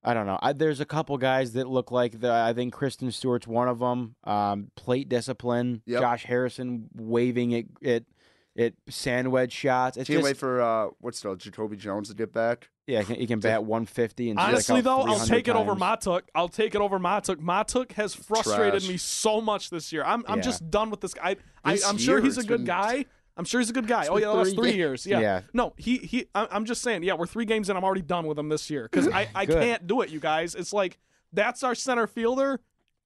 I 0.04 0.12
don't 0.14 0.26
know. 0.26 0.38
I, 0.42 0.52
there's 0.52 0.80
a 0.80 0.84
couple 0.84 1.16
guys 1.18 1.52
that 1.54 1.68
look 1.68 1.90
like 1.90 2.20
the. 2.20 2.30
I 2.32 2.52
think 2.52 2.72
Kristen 2.74 3.10
Stewart's 3.10 3.46
one 3.46 3.68
of 3.68 3.78
them. 3.78 4.16
Um, 4.24 4.70
plate 4.76 5.08
discipline. 5.08 5.82
Yep. 5.86 6.00
Josh 6.00 6.24
Harrison 6.24 6.88
waving 6.94 7.52
it 7.52 7.66
it 7.80 8.04
it 8.54 8.74
sandwich 8.88 9.52
shots. 9.52 9.96
It's 9.96 10.06
Can't 10.06 10.18
just 10.18 10.24
wait 10.24 10.36
for 10.36 10.60
uh 10.60 10.88
what's 11.00 11.20
the 11.22 11.34
Jacoby 11.36 11.76
Jones 11.76 12.08
to 12.10 12.14
get 12.14 12.32
back. 12.32 12.68
yeah. 12.86 13.00
He 13.00 13.04
can, 13.06 13.14
he 13.16 13.26
can 13.26 13.40
bat 13.40 13.64
150 13.64 14.30
and 14.30 14.38
strike 14.38 14.52
Honestly, 14.52 14.76
out 14.78 14.84
though, 14.84 14.98
I'll 15.00 15.18
300 15.18 15.26
take 15.28 15.48
it 15.48 15.56
over. 15.56 15.74
Mahtook. 15.74 16.20
I'll 16.34 16.48
take 16.48 16.74
it 16.74 16.80
over 16.80 16.98
Mahtook. 16.98 17.36
Mahtook 17.36 17.92
has 17.92 18.14
frustrated 18.14 18.82
Trash. 18.82 18.88
me 18.88 18.96
so 18.96 19.40
much 19.40 19.70
this 19.70 19.92
year. 19.92 20.04
I'm 20.04 20.22
I'm 20.28 20.38
Yeah. 20.38 20.42
just 20.44 20.70
done 20.70 20.90
with 20.90 21.00
this 21.00 21.14
guy. 21.14 21.36
I, 21.64 21.72
This 21.72 21.84
I'm 21.88 21.98
sure 21.98 22.20
he's 22.20 22.36
a 22.38 22.42
good 22.44 22.58
been- 22.58 22.64
guy. 22.66 23.06
I'm 23.36 23.44
sure 23.44 23.60
he's 23.60 23.70
a 23.70 23.72
good 23.72 23.86
guy. 23.86 24.02
It's 24.02 24.10
Oh 24.10 24.16
yeah, 24.16 24.32
that's 24.34 24.52
three 24.52 24.70
three 24.70 24.76
years. 24.76 25.06
Yeah. 25.06 25.20
Yeah. 25.20 25.40
No, 25.52 25.74
he 25.76 25.98
he. 25.98 26.26
I'm 26.34 26.64
just 26.64 26.82
saying. 26.82 27.02
Yeah, 27.02 27.14
we're 27.14 27.26
three 27.26 27.44
games 27.44 27.68
in. 27.68 27.76
I'm 27.76 27.84
already 27.84 28.02
done 28.02 28.26
with 28.26 28.38
him 28.38 28.48
this 28.48 28.70
year 28.70 28.88
because 28.90 29.08
I 29.08 29.28
I 29.34 29.46
can't 29.46 29.86
do 29.86 30.02
it. 30.02 30.10
You 30.10 30.20
guys, 30.20 30.54
it's 30.54 30.72
like 30.72 30.98
that's 31.32 31.62
our 31.62 31.74
center 31.74 32.06
fielder. 32.06 32.60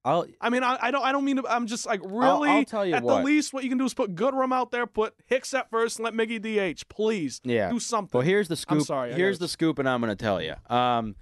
I'll 0.05 0.25
I 0.39 0.49
mean, 0.49 0.63
I, 0.63 0.77
I 0.81 0.91
don't 0.91 1.03
I 1.03 1.11
don't 1.11 1.25
mean 1.25 1.37
to. 1.37 1.47
I'm 1.47 1.67
just 1.67 1.85
like 1.85 2.01
really. 2.03 2.49
I'll 2.49 2.63
tell 2.63 2.85
you 2.85 2.93
at 2.93 3.03
what. 3.03 3.17
the 3.17 3.23
least, 3.23 3.53
what 3.53 3.63
you 3.63 3.69
can 3.69 3.77
do 3.77 3.85
is 3.85 3.93
put 3.93 4.15
Goodrum 4.15 4.53
out 4.53 4.71
there, 4.71 4.87
put 4.87 5.13
Hicks 5.25 5.53
at 5.53 5.69
first, 5.69 5.99
and 5.99 6.05
let 6.05 6.13
Miggy 6.13 6.39
DH. 6.39 6.87
Please, 6.87 7.41
Yeah. 7.43 7.69
do 7.69 7.79
something. 7.79 8.17
Well, 8.17 8.25
here's 8.25 8.47
the 8.47 8.55
scoop. 8.55 8.83
sorry, 8.83 9.13
I 9.13 9.15
Here's 9.15 9.39
the 9.39 9.47
scoop, 9.47 9.77
and 9.77 9.89
I'm 9.89 9.99
going 9.99 10.15
to 10.15 10.15
tell 10.15 10.41
you. 10.41 10.53
Um, 10.69 11.15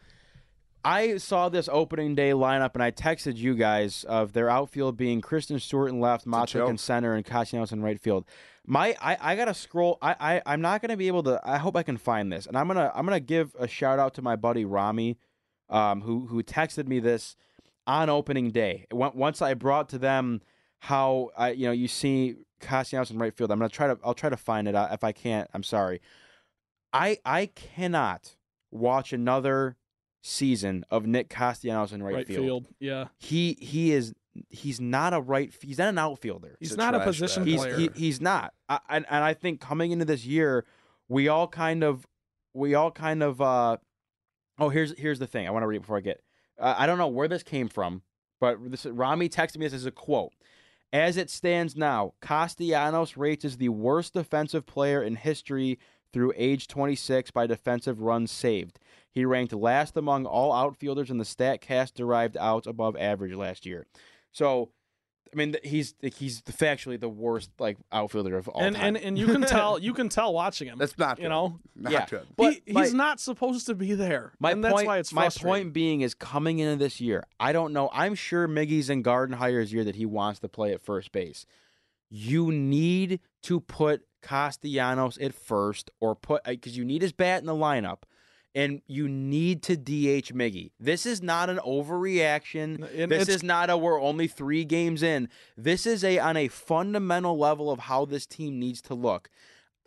I 0.86 1.18
saw 1.18 1.50
this 1.50 1.68
opening 1.72 2.14
day 2.16 2.32
lineup, 2.32 2.76
and 2.76 2.84
I 2.84 2.92
texted 2.92 3.36
you 3.36 3.56
guys 3.56 4.06
of 4.06 4.34
their 4.34 4.50
outfield 4.50 4.96
being 4.96 5.22
Kristen 5.22 5.60
Stewart 5.60 5.90
in 5.90 6.00
left, 6.00 6.26
Mahtook 6.26 6.70
in 6.70 6.78
center, 6.78 7.14
and 7.14 7.26
Castellanos 7.26 7.72
in 7.72 7.82
right 7.82 8.00
field. 8.00 8.26
My, 8.70 8.96
I, 9.02 9.18
I 9.20 9.36
gotta 9.36 9.54
scroll. 9.54 9.98
I, 10.02 10.16
I, 10.20 10.42
I'm 10.46 10.62
not 10.62 10.82
gonna 10.82 10.98
be 10.98 11.08
able 11.08 11.24
to. 11.24 11.40
I 11.44 11.58
hope 11.58 11.78
I 11.78 11.84
can 11.84 11.98
find 11.98 12.32
this, 12.32 12.46
and 12.46 12.58
I'm 12.58 12.68
gonna, 12.68 12.92
I'm 12.94 13.06
gonna 13.06 13.20
give 13.22 13.56
a 13.58 13.68
shout 13.68 13.98
out 13.98 14.14
to 14.16 14.22
my 14.22 14.36
buddy 14.36 14.66
Rami, 14.66 15.18
um, 15.70 16.02
who, 16.02 16.28
who 16.28 16.44
texted 16.44 16.88
me 16.88 17.00
this 17.00 17.38
on 17.88 18.10
opening 18.10 18.52
day. 18.52 18.86
Once 18.92 19.42
I 19.42 19.54
brought 19.54 19.88
to 19.90 19.98
them 19.98 20.42
how 20.80 21.30
I, 21.38 21.52
you 21.52 21.66
know, 21.66 21.72
you 21.72 21.88
see 21.88 22.36
Castellanos 22.60 23.10
in 23.10 23.18
right 23.18 23.34
field. 23.34 23.52
I'm 23.52 23.60
gonna 23.60 23.70
try 23.70 23.88
to, 23.88 23.98
I'll 24.04 24.14
try 24.14 24.30
to 24.30 24.38
find 24.38 24.68
it 24.68 24.76
out. 24.76 24.92
If 24.92 25.04
I 25.04 25.14
can't, 25.14 25.50
I'm 25.54 25.64
sorry. 25.64 26.02
I 26.92 27.20
I 27.26 27.48
cannot 27.48 28.36
watch 28.72 29.14
another 29.14 29.78
season 30.22 30.86
of 30.90 31.06
Nick 31.06 31.30
Castellanos 31.30 31.94
in 31.94 32.04
right, 32.04 32.16
right 32.16 32.28
field. 32.28 32.46
field. 32.46 32.68
Yeah, 32.80 33.06
He 33.18 33.58
he 33.62 33.94
is 33.94 34.14
he's 34.50 34.80
not 34.80 35.14
a 35.14 35.20
right 35.20 35.54
he's 35.62 35.78
not 35.78 35.90
an 35.90 35.98
outfielder. 35.98 36.58
he's 36.60 36.74
a 36.74 36.78
not 36.78 36.96
a 36.96 37.00
position 37.00 37.44
bag. 37.44 37.52
He's 37.54 37.78
he, 37.78 37.90
he's 37.96 38.22
not. 38.22 38.54
I, 38.70 38.80
and 38.90 39.06
and 39.10 39.24
I 39.24 39.34
think 39.34 39.60
coming 39.60 39.92
into 39.92 40.06
this 40.06 40.26
year, 40.26 40.66
we 41.08 41.28
all 41.28 41.48
kind 41.48 41.84
of 41.84 42.06
we 42.54 42.76
all 42.76 42.92
kind 42.92 43.24
of 43.24 43.42
uh 43.42 43.78
oh 44.60 44.70
here's 44.70 44.98
here's 44.98 45.20
the 45.20 45.28
thing 45.28 45.48
I 45.48 45.52
want 45.52 45.64
to 45.64 45.68
read 45.68 45.78
it 45.78 45.82
before 45.82 45.98
I 45.98 46.02
get 46.02 46.22
uh, 46.60 46.76
I 46.78 46.88
don't 46.88 46.98
know 46.98 47.08
where 47.08 47.28
this 47.28 47.44
came 47.44 47.68
from, 47.68 48.02
but 48.40 48.58
this 48.72 48.86
Rami 48.86 49.30
texted 49.30 49.58
me 49.58 49.66
this 49.66 49.74
as 49.74 49.86
a 49.86 49.92
quote. 49.92 50.34
As 50.94 51.18
it 51.18 51.30
stands 51.30 51.76
now, 51.76 52.14
Castellanos 52.22 53.18
rates 53.18 53.44
as 53.44 53.58
the 53.58 53.70
worst 53.70 54.14
defensive 54.14 54.66
player 54.66 55.04
in 55.04 55.16
history 55.16 55.80
through 56.14 56.34
age 56.38 56.68
26 56.68 57.32
by 57.32 57.46
defensive 57.46 58.02
runs 58.02 58.32
saved. 58.32 58.80
He 59.12 59.26
ranked 59.26 59.54
last 59.54 59.98
among 59.98 60.26
all 60.26 60.54
outfielders 60.54 61.10
in 61.10 61.18
the 61.18 61.26
StatCast 61.26 61.94
derived 61.94 62.38
outs 62.38 62.68
above 62.68 62.96
average 62.96 63.34
last 63.34 63.66
year. 63.66 63.86
So, 64.38 64.70
I 65.34 65.36
mean, 65.36 65.56
he's 65.64 65.96
he's 66.02 66.42
factually 66.44 67.00
the 67.00 67.10
worst 67.10 67.50
like 67.58 67.78
outfielder 67.92 68.38
of 68.38 68.48
all 68.48 68.62
and, 68.62 68.76
time. 68.76 68.96
and 68.96 68.98
and 68.98 69.18
you 69.18 69.26
can 69.26 69.42
tell 69.42 69.80
you 69.80 69.94
can 69.94 70.10
tell 70.10 70.32
watching 70.32 70.68
him. 70.68 70.78
That's 70.78 70.96
not 70.98 71.18
you 71.18 71.24
good. 71.24 71.30
know 71.30 71.60
Not 71.76 71.92
Yeah. 71.92 72.06
good. 72.08 72.28
But 72.36 72.54
he, 72.66 72.74
my- 72.74 72.84
he's 72.84 72.94
not 72.94 73.20
supposed 73.20 73.66
to 73.66 73.74
be 73.74 73.96
there. 73.96 74.34
My 74.40 74.52
and 74.52 74.62
point, 74.62 74.76
that's 74.76 74.86
why 74.86 74.98
it's 75.00 75.12
my 75.14 75.30
point 75.30 75.74
being 75.74 76.02
is 76.02 76.14
coming 76.14 76.60
into 76.60 76.76
this 76.76 77.02
year. 77.02 77.24
I 77.40 77.52
don't 77.52 77.74
know. 77.74 77.90
I'm 77.92 78.14
sure 78.14 78.48
Miggy's 78.48 78.92
in 78.92 79.02
Gardenhire's 79.02 79.74
year 79.74 79.84
that 79.84 79.96
he 79.96 80.06
wants 80.06 80.40
to 80.42 80.48
play 80.50 80.72
at 80.72 80.82
first 80.82 81.12
base. 81.12 81.46
You 82.10 82.52
need 82.52 83.20
to 83.44 83.60
put 83.60 84.04
Castellanos 84.22 85.18
at 85.18 85.34
first, 85.34 85.90
or 86.00 86.16
put 86.16 86.42
uh, 86.46 86.52
because 86.52 86.78
you 86.78 86.86
need 86.86 87.02
his 87.02 87.12
bat 87.12 87.40
in 87.42 87.48
the 87.48 87.54
lineup, 87.56 88.04
and 88.58 88.82
you 88.88 89.08
need 89.08 89.62
to 89.62 89.78
DH 89.78 90.34
Miggy. 90.34 90.72
This 90.80 91.06
is 91.06 91.22
not 91.22 91.48
an 91.48 91.60
overreaction. 91.60 92.90
And 92.98 93.12
this 93.12 93.30
is 93.30 93.44
not 93.44 93.70
a 93.70 93.78
we're 93.78 94.02
only 94.02 94.28
three 94.28 94.66
games 94.66 95.04
in. 95.04 95.30
This 95.56 95.86
is 95.86 96.04
a 96.04 96.18
on 96.18 96.36
a 96.36 96.48
fundamental 96.48 97.38
level 97.38 97.70
of 97.70 97.82
how 97.82 98.06
this 98.06 98.26
team 98.26 98.60
needs 98.60 98.82
to 98.84 98.96
look. 98.96 99.30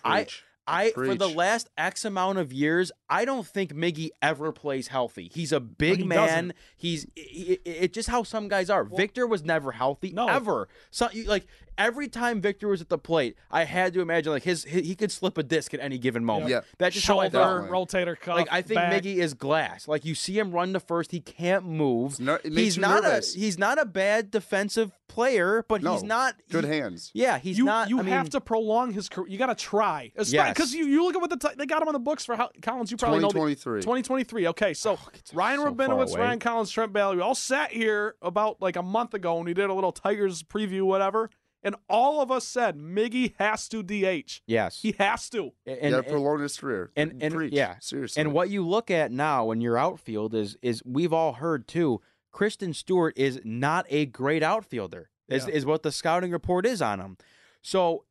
I 0.05 0.23
Preach. 0.23 0.45
I 0.69 0.91
for 0.93 1.17
the 1.17 1.29
last 1.29 1.69
X 1.77 2.05
amount 2.05 2.39
of 2.39 2.53
years, 2.53 2.93
I 3.09 3.25
don't 3.25 3.45
think 3.45 3.75
Miggy 3.75 4.11
ever 4.23 4.53
plays 4.53 4.87
healthy. 4.87 5.29
He's 5.35 5.51
a 5.51 5.59
big 5.59 5.99
he 5.99 6.05
man. 6.05 6.19
doesn't. 6.19 6.53
He's 6.77 7.07
it, 7.17 7.61
it's 7.65 7.95
just 7.95 8.09
how 8.09 8.23
some 8.23 8.47
guys 8.47 8.71
are. 8.71 8.85
Victor 8.85 9.27
was 9.27 9.43
never 9.43 9.73
healthy 9.73 10.13
No. 10.13 10.29
ever. 10.29 10.69
So 10.93 11.09
like 11.27 11.47
every 11.81 12.07
time 12.09 12.41
Victor 12.41 12.69
was 12.69 12.81
at 12.81 12.89
the 12.89 12.99
plate, 12.99 13.37
I 13.51 13.65
had 13.65 13.93
to 13.95 14.01
imagine 14.01 14.33
like 14.33 14.43
his, 14.45 14.65
he, 14.65 14.83
he 14.83 14.95
could 14.95 15.11
slip 15.11 15.37
a 15.39 15.43
disc 15.43 15.75
at 15.75 15.81
any 15.81 15.99
given 15.99 16.25
moment. 16.25 16.51
Yeah. 16.51 16.61
That's 16.79 16.95
just 16.95 17.07
how 17.07 17.19
I 17.19 17.29
Shoulder, 17.31 17.67
felt. 17.69 17.71
rotator 17.91 18.19
cuff. 18.21 18.37
Like 18.37 18.49
I 18.53 18.63
think 18.63 18.77
back. 18.79 19.03
Miggy 19.03 19.17
is 19.17 19.35
glass. 19.35 19.89
Like 19.89 20.05
you 20.05 20.15
see 20.15 20.39
him 20.39 20.53
run 20.53 20.73
to 20.75 20.81
first, 20.81 21.11
he 21.11 21.21
can't 21.21 21.65
move. 21.65 22.13
It's 22.13 22.21
ner- 22.21 22.41
it 22.45 22.53
makes 22.53 22.57
he's 22.57 22.77
you 22.77 22.83
not 22.83 23.03
nervous. 23.03 23.35
a 23.35 23.39
he's 23.39 23.59
not 23.59 23.81
a 23.81 23.85
bad 23.85 24.31
defensive 24.31 24.93
player, 25.09 25.65
but 25.69 25.81
he's 25.83 26.05
not 26.05 26.37
Good 26.51 26.65
he- 26.65 26.71
hands. 26.71 27.11
Yeah, 27.15 27.39
he's 27.39 27.59
you 27.59 27.65
not. 27.65 27.89
you 27.91 27.99
I 27.99 28.03
mean, 28.03 28.13
have 28.13 28.31
to 28.31 28.41
prolong 28.41 28.93
his 28.93 29.09
career. 29.09 29.27
You 29.29 29.39
got 29.39 29.47
to 29.47 29.57
try, 29.57 30.13
because 30.15 30.33
Yes. 30.33 30.73
you, 30.73 30.87
you 30.87 31.03
look 31.03 31.17
at 31.17 31.21
what 31.21 31.31
the 31.31 31.37
t- 31.49 31.55
they 31.57 31.67
got 31.67 31.83
him 31.83 31.89
on 31.89 31.95
the 31.95 31.99
books 31.99 32.25
for 32.25 32.37
how, 32.37 32.51
Collins. 32.63 32.91
You 32.93 32.97
probably 32.97 33.19
know 33.21 33.29
2023. 33.31 33.81
2023. 33.81 34.47
Okay, 34.49 34.75
so 34.75 34.93
oh, 35.03 35.09
it's 35.15 35.35
Ryan 35.35 35.59
so 35.59 35.65
far 35.65 35.73
Rabinowitz. 35.75 36.17
Ryan 36.17 36.39
Collins, 36.39 36.71
Trent 36.71 36.93
Bailey, 36.93 37.17
we 37.17 37.23
all 37.23 37.35
sat 37.35 37.73
here 37.73 38.15
about 38.23 38.61
like 38.63 38.77
a 38.77 38.83
month 38.83 39.15
ago 39.15 39.37
and 39.39 39.47
we 39.47 39.55
did 39.55 39.69
a 39.69 39.75
little 39.75 39.91
Tigers 39.93 40.43
preview, 40.45 40.83
whatever, 40.83 41.29
and 41.63 41.75
all 41.89 42.21
of 42.23 42.31
us 42.31 42.47
said 42.47 42.79
Miggy 42.79 43.35
has 43.39 43.69
to 43.69 43.83
DH. 43.83 44.41
yes. 44.47 44.81
He 44.83 44.95
has 44.99 45.29
to. 45.31 45.53
and, 45.67 45.93
yeah, 45.93 46.01
prolong 46.03 46.41
his 46.41 46.57
career. 46.59 46.91
and- 46.97 47.23
and- 47.23 47.35
Preach. 47.35 47.53
yeah. 47.53 47.77
seriously. 47.81 48.21
And 48.21 48.33
what 48.33 48.51
you 48.51 48.67
look 48.67 48.91
at 48.91 49.13
now 49.13 49.51
in 49.51 49.61
your 49.61 49.77
outfield 49.77 50.35
is 50.35 50.57
is 50.63 50.83
we've 50.85 51.13
all 51.13 51.35
heard 51.35 51.67
too. 51.69 52.01
Kristen 52.33 52.73
Stewart 52.73 53.13
is 53.19 53.41
not 53.45 53.87
a 53.91 54.07
great 54.07 54.43
outfielder. 54.43 55.11
Is 55.29 55.47
Yeah. 55.47 55.55
is 55.55 55.67
what 55.67 55.83
the 55.83 55.93
scouting 55.93 56.31
report 56.33 56.65
is 56.67 56.81
on 56.83 57.01
him. 57.01 57.17
So 57.63 58.05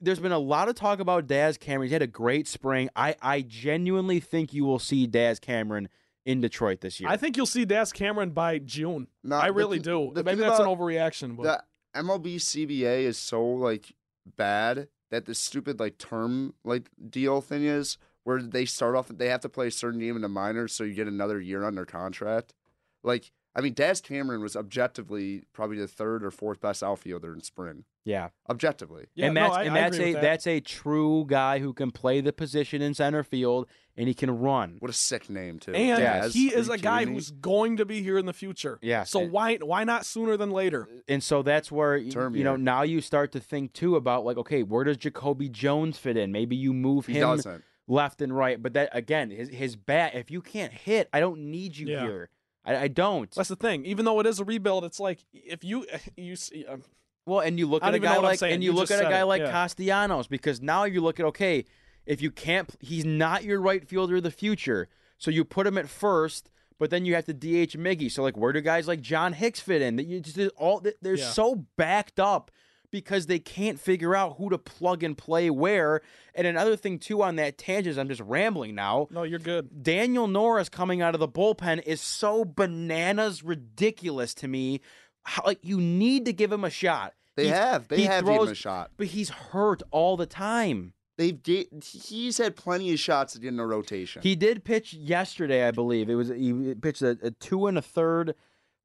there's 0.00 0.18
been 0.20 0.32
a 0.32 0.38
lot 0.38 0.68
of 0.68 0.74
talk 0.74 0.98
about 1.00 1.26
Daz 1.26 1.56
Cameron. 1.56 1.86
He's 1.88 1.92
had 1.92 2.02
a 2.02 2.06
great 2.06 2.46
spring. 2.48 2.88
I 2.96 3.16
I 3.22 3.42
genuinely 3.42 4.20
think 4.20 4.52
you 4.52 4.64
will 4.64 4.78
see 4.78 5.06
Daz 5.06 5.38
Cameron 5.38 5.88
in 6.26 6.40
Detroit 6.40 6.80
this 6.80 7.00
year. 7.00 7.08
I 7.10 7.16
think 7.16 7.36
you'll 7.36 7.46
see 7.46 7.64
Daz 7.64 7.92
Cameron 7.92 8.30
by 8.30 8.58
June. 8.58 9.08
No, 9.22 9.36
I 9.36 9.48
really 9.48 9.76
th- 9.78 9.84
do. 9.84 10.10
the 10.14 10.24
Maybe 10.24 10.38
thing 10.40 10.48
that's 10.48 10.58
an 10.60 10.66
overreaction, 10.66 11.36
but 11.36 11.42
the 11.42 11.62
MLB 11.94 12.36
CBA 12.36 13.04
is 13.04 13.18
so 13.18 13.44
like 13.44 13.94
bad 14.36 14.88
that 15.10 15.26
the 15.26 15.34
stupid 15.34 15.78
like 15.78 15.98
term 15.98 16.54
like 16.64 16.88
deal 17.10 17.40
thing 17.40 17.64
is 17.64 17.98
where 18.24 18.42
they 18.42 18.64
start 18.64 18.96
off 18.96 19.08
they 19.08 19.28
have 19.28 19.40
to 19.40 19.48
play 19.48 19.68
a 19.68 19.70
certain 19.70 20.00
game 20.00 20.16
in 20.16 20.22
the 20.22 20.28
minors 20.28 20.74
so 20.74 20.82
you 20.82 20.94
get 20.94 21.06
another 21.06 21.40
year 21.40 21.64
on 21.64 21.74
their 21.74 21.84
contract. 21.84 22.54
Like 23.02 23.32
I 23.54 23.60
mean, 23.60 23.74
Daz 23.74 24.00
Cameron 24.00 24.40
was 24.40 24.56
objectively 24.56 25.44
probably 25.52 25.78
the 25.78 25.86
third 25.86 26.24
or 26.24 26.30
fourth 26.30 26.60
best 26.60 26.82
outfielder 26.82 27.32
in 27.32 27.42
spring. 27.42 27.84
Yeah. 28.04 28.28
Objectively, 28.48 29.06
yeah, 29.14 29.26
and 29.26 29.34
no, 29.34 29.40
that's 29.42 29.56
I, 29.56 29.62
and 29.64 29.76
that's 29.76 29.98
a 29.98 30.12
that. 30.12 30.22
that's 30.22 30.46
a 30.46 30.60
true 30.60 31.24
guy 31.26 31.58
who 31.58 31.72
can 31.72 31.90
play 31.90 32.20
the 32.20 32.32
position 32.32 32.82
in 32.82 32.94
center 32.94 33.22
field 33.22 33.66
and 33.96 34.08
he 34.08 34.14
can 34.14 34.30
run. 34.38 34.76
what 34.80 34.90
a 34.90 34.94
sick 34.94 35.30
name 35.30 35.58
too. 35.58 35.72
And 35.72 36.00
Daz, 36.00 36.34
he 36.34 36.48
is 36.48 36.68
a 36.68 36.76
guy 36.78 37.04
who's 37.04 37.30
going 37.30 37.76
to 37.78 37.84
be 37.84 38.02
here 38.02 38.18
in 38.18 38.26
the 38.26 38.32
future. 38.32 38.78
Yeah, 38.82 39.04
So 39.04 39.20
and- 39.22 39.32
why 39.32 39.56
why 39.56 39.84
not 39.84 40.04
sooner 40.06 40.36
than 40.36 40.50
later? 40.50 40.88
and 41.08 41.22
so 41.22 41.42
that's 41.42 41.70
where 41.72 42.02
Term 42.08 42.34
you 42.36 42.44
know 42.44 42.56
now 42.56 42.82
you 42.82 43.00
start 43.00 43.32
to 43.32 43.40
think 43.40 43.72
too 43.72 43.96
about 43.96 44.24
like 44.24 44.36
okay 44.36 44.62
where 44.62 44.84
does 44.84 44.96
Jacoby 44.96 45.48
Jones 45.48 45.96
fit 45.98 46.16
in 46.16 46.30
maybe 46.32 46.56
you 46.56 46.72
move 46.72 47.06
he 47.06 47.14
him 47.14 47.20
doesn't. 47.36 47.64
left 47.86 48.20
and 48.22 48.34
right 48.36 48.62
but 48.62 48.72
that 48.74 48.88
again 48.92 49.30
his 49.30 49.48
his 49.48 49.76
bat 49.76 50.14
if 50.14 50.30
you 50.30 50.40
can't 50.40 50.72
hit 50.72 51.08
I 51.12 51.20
don't 51.20 51.50
need 51.50 51.76
you 51.76 51.86
Yeah. 51.88 52.02
here 52.02 52.30
I, 52.66 52.76
I 52.76 52.88
don't 52.88 53.30
That's 53.30 53.50
the 53.50 53.56
thing. 53.56 53.84
Even 53.84 54.06
though 54.06 54.18
it 54.20 54.26
is 54.26 54.40
a 54.40 54.44
rebuild, 54.44 54.84
it's 54.86 54.98
like 54.98 55.18
if 55.34 55.62
you 55.62 55.86
you 56.16 56.34
see, 56.36 56.64
um, 56.66 56.82
well 57.26 57.40
and 57.40 57.58
you 57.58 57.66
look 57.66 57.82
at 57.82 57.94
a 57.94 57.98
guy 57.98 58.16
like 58.18 58.42
and 58.42 58.62
you, 58.62 58.70
You 58.72 58.76
look 58.76 58.90
at 58.90 59.00
a 59.00 59.08
guy 59.08 59.20
it, 59.20 59.24
like 59.24 59.42
yeah. 59.42 59.50
Castellanos 59.50 60.26
because 60.28 60.60
now 60.60 60.84
you 60.84 61.00
look 61.00 61.18
at 61.20 61.26
okay 61.26 61.64
if 62.06 62.20
you 62.20 62.30
can't 62.30 62.68
he's 62.80 63.04
not 63.04 63.44
your 63.44 63.60
right 63.60 63.86
fielder 63.86 64.16
of 64.16 64.22
the 64.22 64.30
future 64.30 64.88
so 65.18 65.30
you 65.30 65.44
put 65.44 65.66
him 65.66 65.78
at 65.78 65.88
first 65.88 66.50
but 66.78 66.90
then 66.90 67.04
you 67.04 67.14
have 67.14 67.24
to 67.26 67.32
DH 67.32 67.72
Miggy 67.78 68.10
so 68.10 68.22
like 68.22 68.36
where 68.36 68.52
do 68.52 68.60
guys 68.60 68.86
like 68.88 69.00
John 69.00 69.32
Hicks 69.32 69.60
fit 69.60 69.80
in 69.82 69.96
that 69.96 70.04
you 70.04 70.20
just 70.20 70.38
all 70.56 70.82
they're 71.00 71.14
Yeah. 71.16 71.30
so 71.30 71.64
backed 71.76 72.18
up 72.20 72.50
because 72.90 73.26
they 73.26 73.40
can't 73.40 73.80
figure 73.80 74.14
out 74.14 74.36
who 74.38 74.48
to 74.50 74.56
plug 74.58 75.02
and 75.02 75.18
play 75.18 75.50
where. 75.50 76.00
And 76.32 76.46
another 76.46 76.76
thing 76.76 77.00
too 77.00 77.24
on 77.24 77.34
that 77.36 77.58
tangent, 77.58 77.98
I'm 77.98 78.06
just 78.06 78.20
rambling 78.20 78.76
now. 78.76 79.08
no, 79.10 79.24
you're 79.24 79.40
good. 79.40 79.82
Daniel 79.82 80.28
Norris 80.28 80.68
coming 80.68 81.02
out 81.02 81.12
of 81.12 81.18
the 81.18 81.26
bullpen 81.26 81.82
is 81.86 82.00
so 82.00 82.44
bananas 82.44 83.42
ridiculous 83.42 84.32
to 84.34 84.46
me. 84.46 84.80
How, 85.24 85.42
like 85.46 85.58
you 85.62 85.80
need 85.80 86.26
to 86.26 86.32
give 86.32 86.52
him 86.52 86.64
a 86.64 86.70
shot. 86.70 87.14
They 87.36 87.48
have. 87.48 87.88
They 87.88 87.96
he 87.98 88.04
have 88.04 88.24
given 88.24 88.42
him 88.42 88.48
a 88.48 88.54
shot. 88.54 88.92
but 88.96 89.08
he's 89.08 89.28
hurt 89.30 89.82
all 89.90 90.16
the 90.16 90.26
time. 90.26 90.92
They've 91.16 91.38
he's 91.82 92.38
had 92.38 92.56
plenty 92.56 92.92
of 92.92 92.98
shots 92.98 93.36
in 93.36 93.56
the 93.56 93.64
rotation. 93.66 94.22
He 94.22 94.34
did 94.34 94.64
pitch 94.64 94.92
yesterday, 94.92 95.66
I 95.66 95.70
believe. 95.70 96.08
It 96.10 96.16
was 96.16 96.28
he 96.28 96.74
pitched 96.74 97.02
a, 97.02 97.16
a 97.22 97.30
two 97.30 97.66
and 97.66 97.78
a 97.78 97.82
third, 97.82 98.34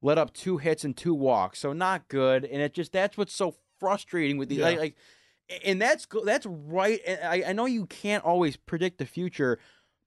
let 0.02 0.18
up 0.18 0.34
two 0.34 0.58
hits 0.58 0.84
and 0.84 0.96
two 0.96 1.14
walks, 1.14 1.60
so 1.60 1.74
not 1.74 2.08
good. 2.08 2.46
And 2.46 2.62
it 2.62 2.74
just 2.74 2.92
that's 2.92 3.18
what's 3.18 3.34
so 3.36 3.56
frustrating 3.80 4.38
with 4.38 4.50
the 4.50 4.56
Yeah. 4.56 4.66
like, 4.66 4.80
like, 4.80 4.96
and 5.66 5.82
that's 5.82 6.08
that's 6.24 6.46
right. 6.46 7.00
and 7.06 7.20
I, 7.24 7.50
I 7.50 7.54
know 7.54 7.66
you 7.66 7.88
can't 7.88 8.24
always 8.24 8.58
predict 8.58 9.00
the 9.00 9.06
future, 9.08 9.58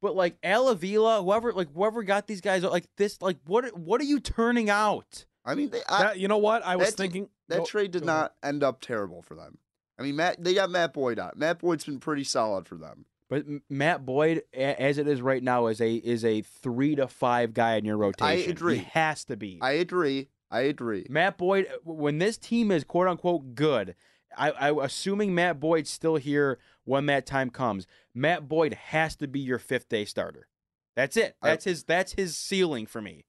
but 0.00 0.14
like 0.14 0.36
Al 0.44 0.68
Avila, 0.68 1.22
whoever 1.22 1.52
like 1.52 1.72
whoever 1.74 2.04
got 2.04 2.28
these 2.28 2.40
guys 2.40 2.62
like 2.62 2.86
this, 2.96 3.20
like 3.20 3.38
what 3.46 3.76
what 3.76 4.00
are 4.00 4.04
you 4.04 4.20
turning 4.20 4.70
out? 4.70 5.24
I 5.44 5.54
mean, 5.54 5.70
they, 5.70 5.80
I, 5.88 6.02
that, 6.02 6.18
you 6.18 6.28
know 6.28 6.38
what? 6.38 6.64
I 6.64 6.76
was 6.76 6.94
thinking 6.94 7.28
that 7.48 7.66
trade 7.66 7.90
did 7.90 8.02
go 8.04 8.08
ahead. 8.08 8.20
not 8.22 8.34
end 8.42 8.62
up 8.62 8.80
terrible 8.80 9.22
for 9.22 9.34
them. 9.34 9.58
I 9.98 10.02
mean, 10.02 10.16
Matt, 10.16 10.42
they 10.42 10.54
got 10.54 10.70
Matt 10.70 10.92
Boyd 10.94 11.18
out. 11.18 11.36
Matt 11.36 11.58
Boyd's 11.60 11.84
been 11.84 12.00
pretty 12.00 12.24
solid 12.24 12.66
for 12.66 12.76
them. 12.76 13.04
But 13.28 13.44
Matt 13.70 14.04
Boyd, 14.04 14.42
as 14.52 14.98
it 14.98 15.08
is 15.08 15.22
right 15.22 15.42
now, 15.42 15.66
is 15.68 15.80
a 15.80 15.94
is 15.94 16.24
a 16.24 16.42
three 16.42 16.94
to 16.96 17.08
five 17.08 17.54
guy 17.54 17.76
in 17.76 17.84
your 17.84 17.96
rotation. 17.96 18.26
I 18.26 18.50
agree. 18.50 18.76
He 18.78 18.84
has 18.92 19.24
to 19.26 19.36
be. 19.36 19.58
I 19.62 19.72
agree. 19.72 20.28
I 20.50 20.60
agree. 20.62 21.06
Matt 21.08 21.38
Boyd, 21.38 21.66
when 21.82 22.18
this 22.18 22.36
team 22.36 22.70
is 22.70 22.84
quote 22.84 23.08
unquote 23.08 23.54
good, 23.54 23.94
I, 24.36 24.50
I 24.50 24.84
assuming 24.84 25.34
Matt 25.34 25.60
Boyd's 25.60 25.88
still 25.88 26.16
here 26.16 26.58
when 26.84 27.06
that 27.06 27.24
time 27.24 27.48
comes. 27.48 27.86
Matt 28.14 28.48
Boyd 28.48 28.74
has 28.74 29.16
to 29.16 29.26
be 29.26 29.40
your 29.40 29.58
fifth 29.58 29.88
day 29.88 30.04
starter. 30.04 30.46
That's 30.94 31.16
it. 31.16 31.34
I- 31.40 31.50
That's 31.50 31.64
his. 31.64 31.84
That's 31.84 32.12
his 32.12 32.36
ceiling 32.36 32.84
for 32.86 33.00
me. 33.00 33.24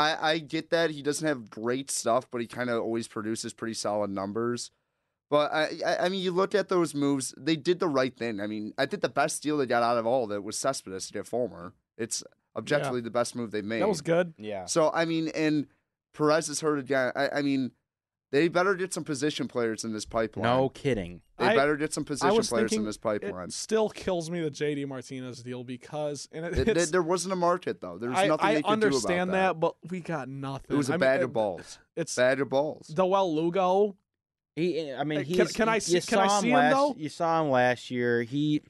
I, 0.00 0.30
I 0.32 0.38
get 0.38 0.70
that 0.70 0.90
he 0.90 1.02
doesn't 1.02 1.26
have 1.26 1.50
great 1.50 1.90
stuff, 1.90 2.30
but 2.30 2.40
he 2.40 2.46
kind 2.46 2.70
of 2.70 2.82
always 2.82 3.06
produces 3.06 3.52
pretty 3.52 3.74
solid 3.74 4.10
numbers. 4.10 4.70
But 5.28 5.52
I, 5.52 5.70
I, 5.86 5.96
I 6.06 6.08
mean, 6.08 6.20
you 6.22 6.32
look 6.32 6.54
at 6.54 6.68
those 6.68 6.94
moves; 6.94 7.34
they 7.36 7.56
did 7.56 7.78
the 7.80 7.88
right 7.88 8.16
thing. 8.16 8.40
I 8.40 8.46
mean, 8.46 8.72
I 8.78 8.86
think 8.86 9.02
the 9.02 9.08
best 9.08 9.42
deal 9.42 9.58
they 9.58 9.66
got 9.66 9.82
out 9.82 9.98
of 9.98 10.06
all 10.06 10.24
of 10.24 10.32
it 10.32 10.42
was 10.42 10.56
Cespedes 10.56 11.06
to 11.08 11.12
get 11.12 11.26
Fulmer. 11.26 11.74
It's 11.98 12.24
objectively 12.56 13.00
the 13.00 13.10
best 13.10 13.36
move 13.36 13.50
they 13.50 13.62
made. 13.62 13.82
That 13.82 13.88
was 13.88 14.00
good. 14.00 14.34
Yeah. 14.38 14.64
So 14.64 14.90
I 14.92 15.04
mean, 15.04 15.28
and 15.28 15.66
Perez 16.14 16.48
is 16.48 16.60
hurt 16.60 16.78
again. 16.78 17.12
I, 17.14 17.28
I 17.28 17.42
mean, 17.42 17.72
they 18.32 18.48
better 18.48 18.74
get 18.74 18.94
some 18.94 19.02
position 19.04 19.48
players 19.48 19.82
in 19.84 19.92
this 19.92 20.04
pipeline. 20.04 20.44
No 20.44 20.68
kidding. 20.68 21.20
they 21.38 21.46
I- 21.46 21.56
better 21.56 21.76
get 21.76 21.92
some 21.92 22.04
position 22.04 22.36
was 22.36 22.48
players 22.48 22.72
in 22.72 22.84
this 22.84 22.96
pipeline. 22.96 23.48
It 23.48 23.52
still 23.52 23.88
kills 23.88 24.30
me 24.30 24.40
the 24.40 24.50
JD 24.50 24.86
Martinez 24.86 25.42
deal 25.42 25.64
because 25.64 26.28
and 26.32 26.46
it, 26.46 26.54
Th- 26.54 26.64
th- 26.66 26.76
it's, 26.76 26.90
there 26.90 27.02
wasn't 27.02 27.32
a 27.32 27.36
market 27.36 27.80
though. 27.80 27.98
There's 27.98 28.12
nothing 28.14 28.38
I 28.40 28.54
they 28.54 28.62
could 28.62 28.70
understand 28.70 29.30
do 29.30 29.36
about 29.36 29.54
that. 29.54 29.60
but 29.60 29.74
we 29.90 30.00
got 30.00 30.28
nothing. 30.28 30.74
It 30.74 30.76
was 30.76 30.90
a 30.90 30.94
I 30.94 30.96
mean, 30.96 31.00
bag 31.00 31.20
it- 31.20 31.24
of 31.24 31.32
balls. 31.32 31.78
It's 31.96 32.14
Bag 32.14 32.40
of 32.40 32.48
balls. 32.48 32.88
Dawel 32.94 33.34
Lugo. 33.34 33.96
He. 34.56 34.92
I 34.92 35.04
mean, 35.04 35.20
Uh, 35.20 35.22
he's. 35.22 35.36
can- 35.36 35.46
can 35.48 35.68
I 35.68 35.74
you 35.76 35.80
see- 35.80 36.00
can 36.00 36.18
I 36.18 36.26
saw 36.26 36.40
see 36.40 36.48
him, 36.50 36.54
last, 36.56 36.72
though? 36.74 36.94
You 36.98 37.08
saw 37.08 37.42
him 37.42 37.50
last 37.50 37.90
year. 37.90 38.22
He. 38.22 38.62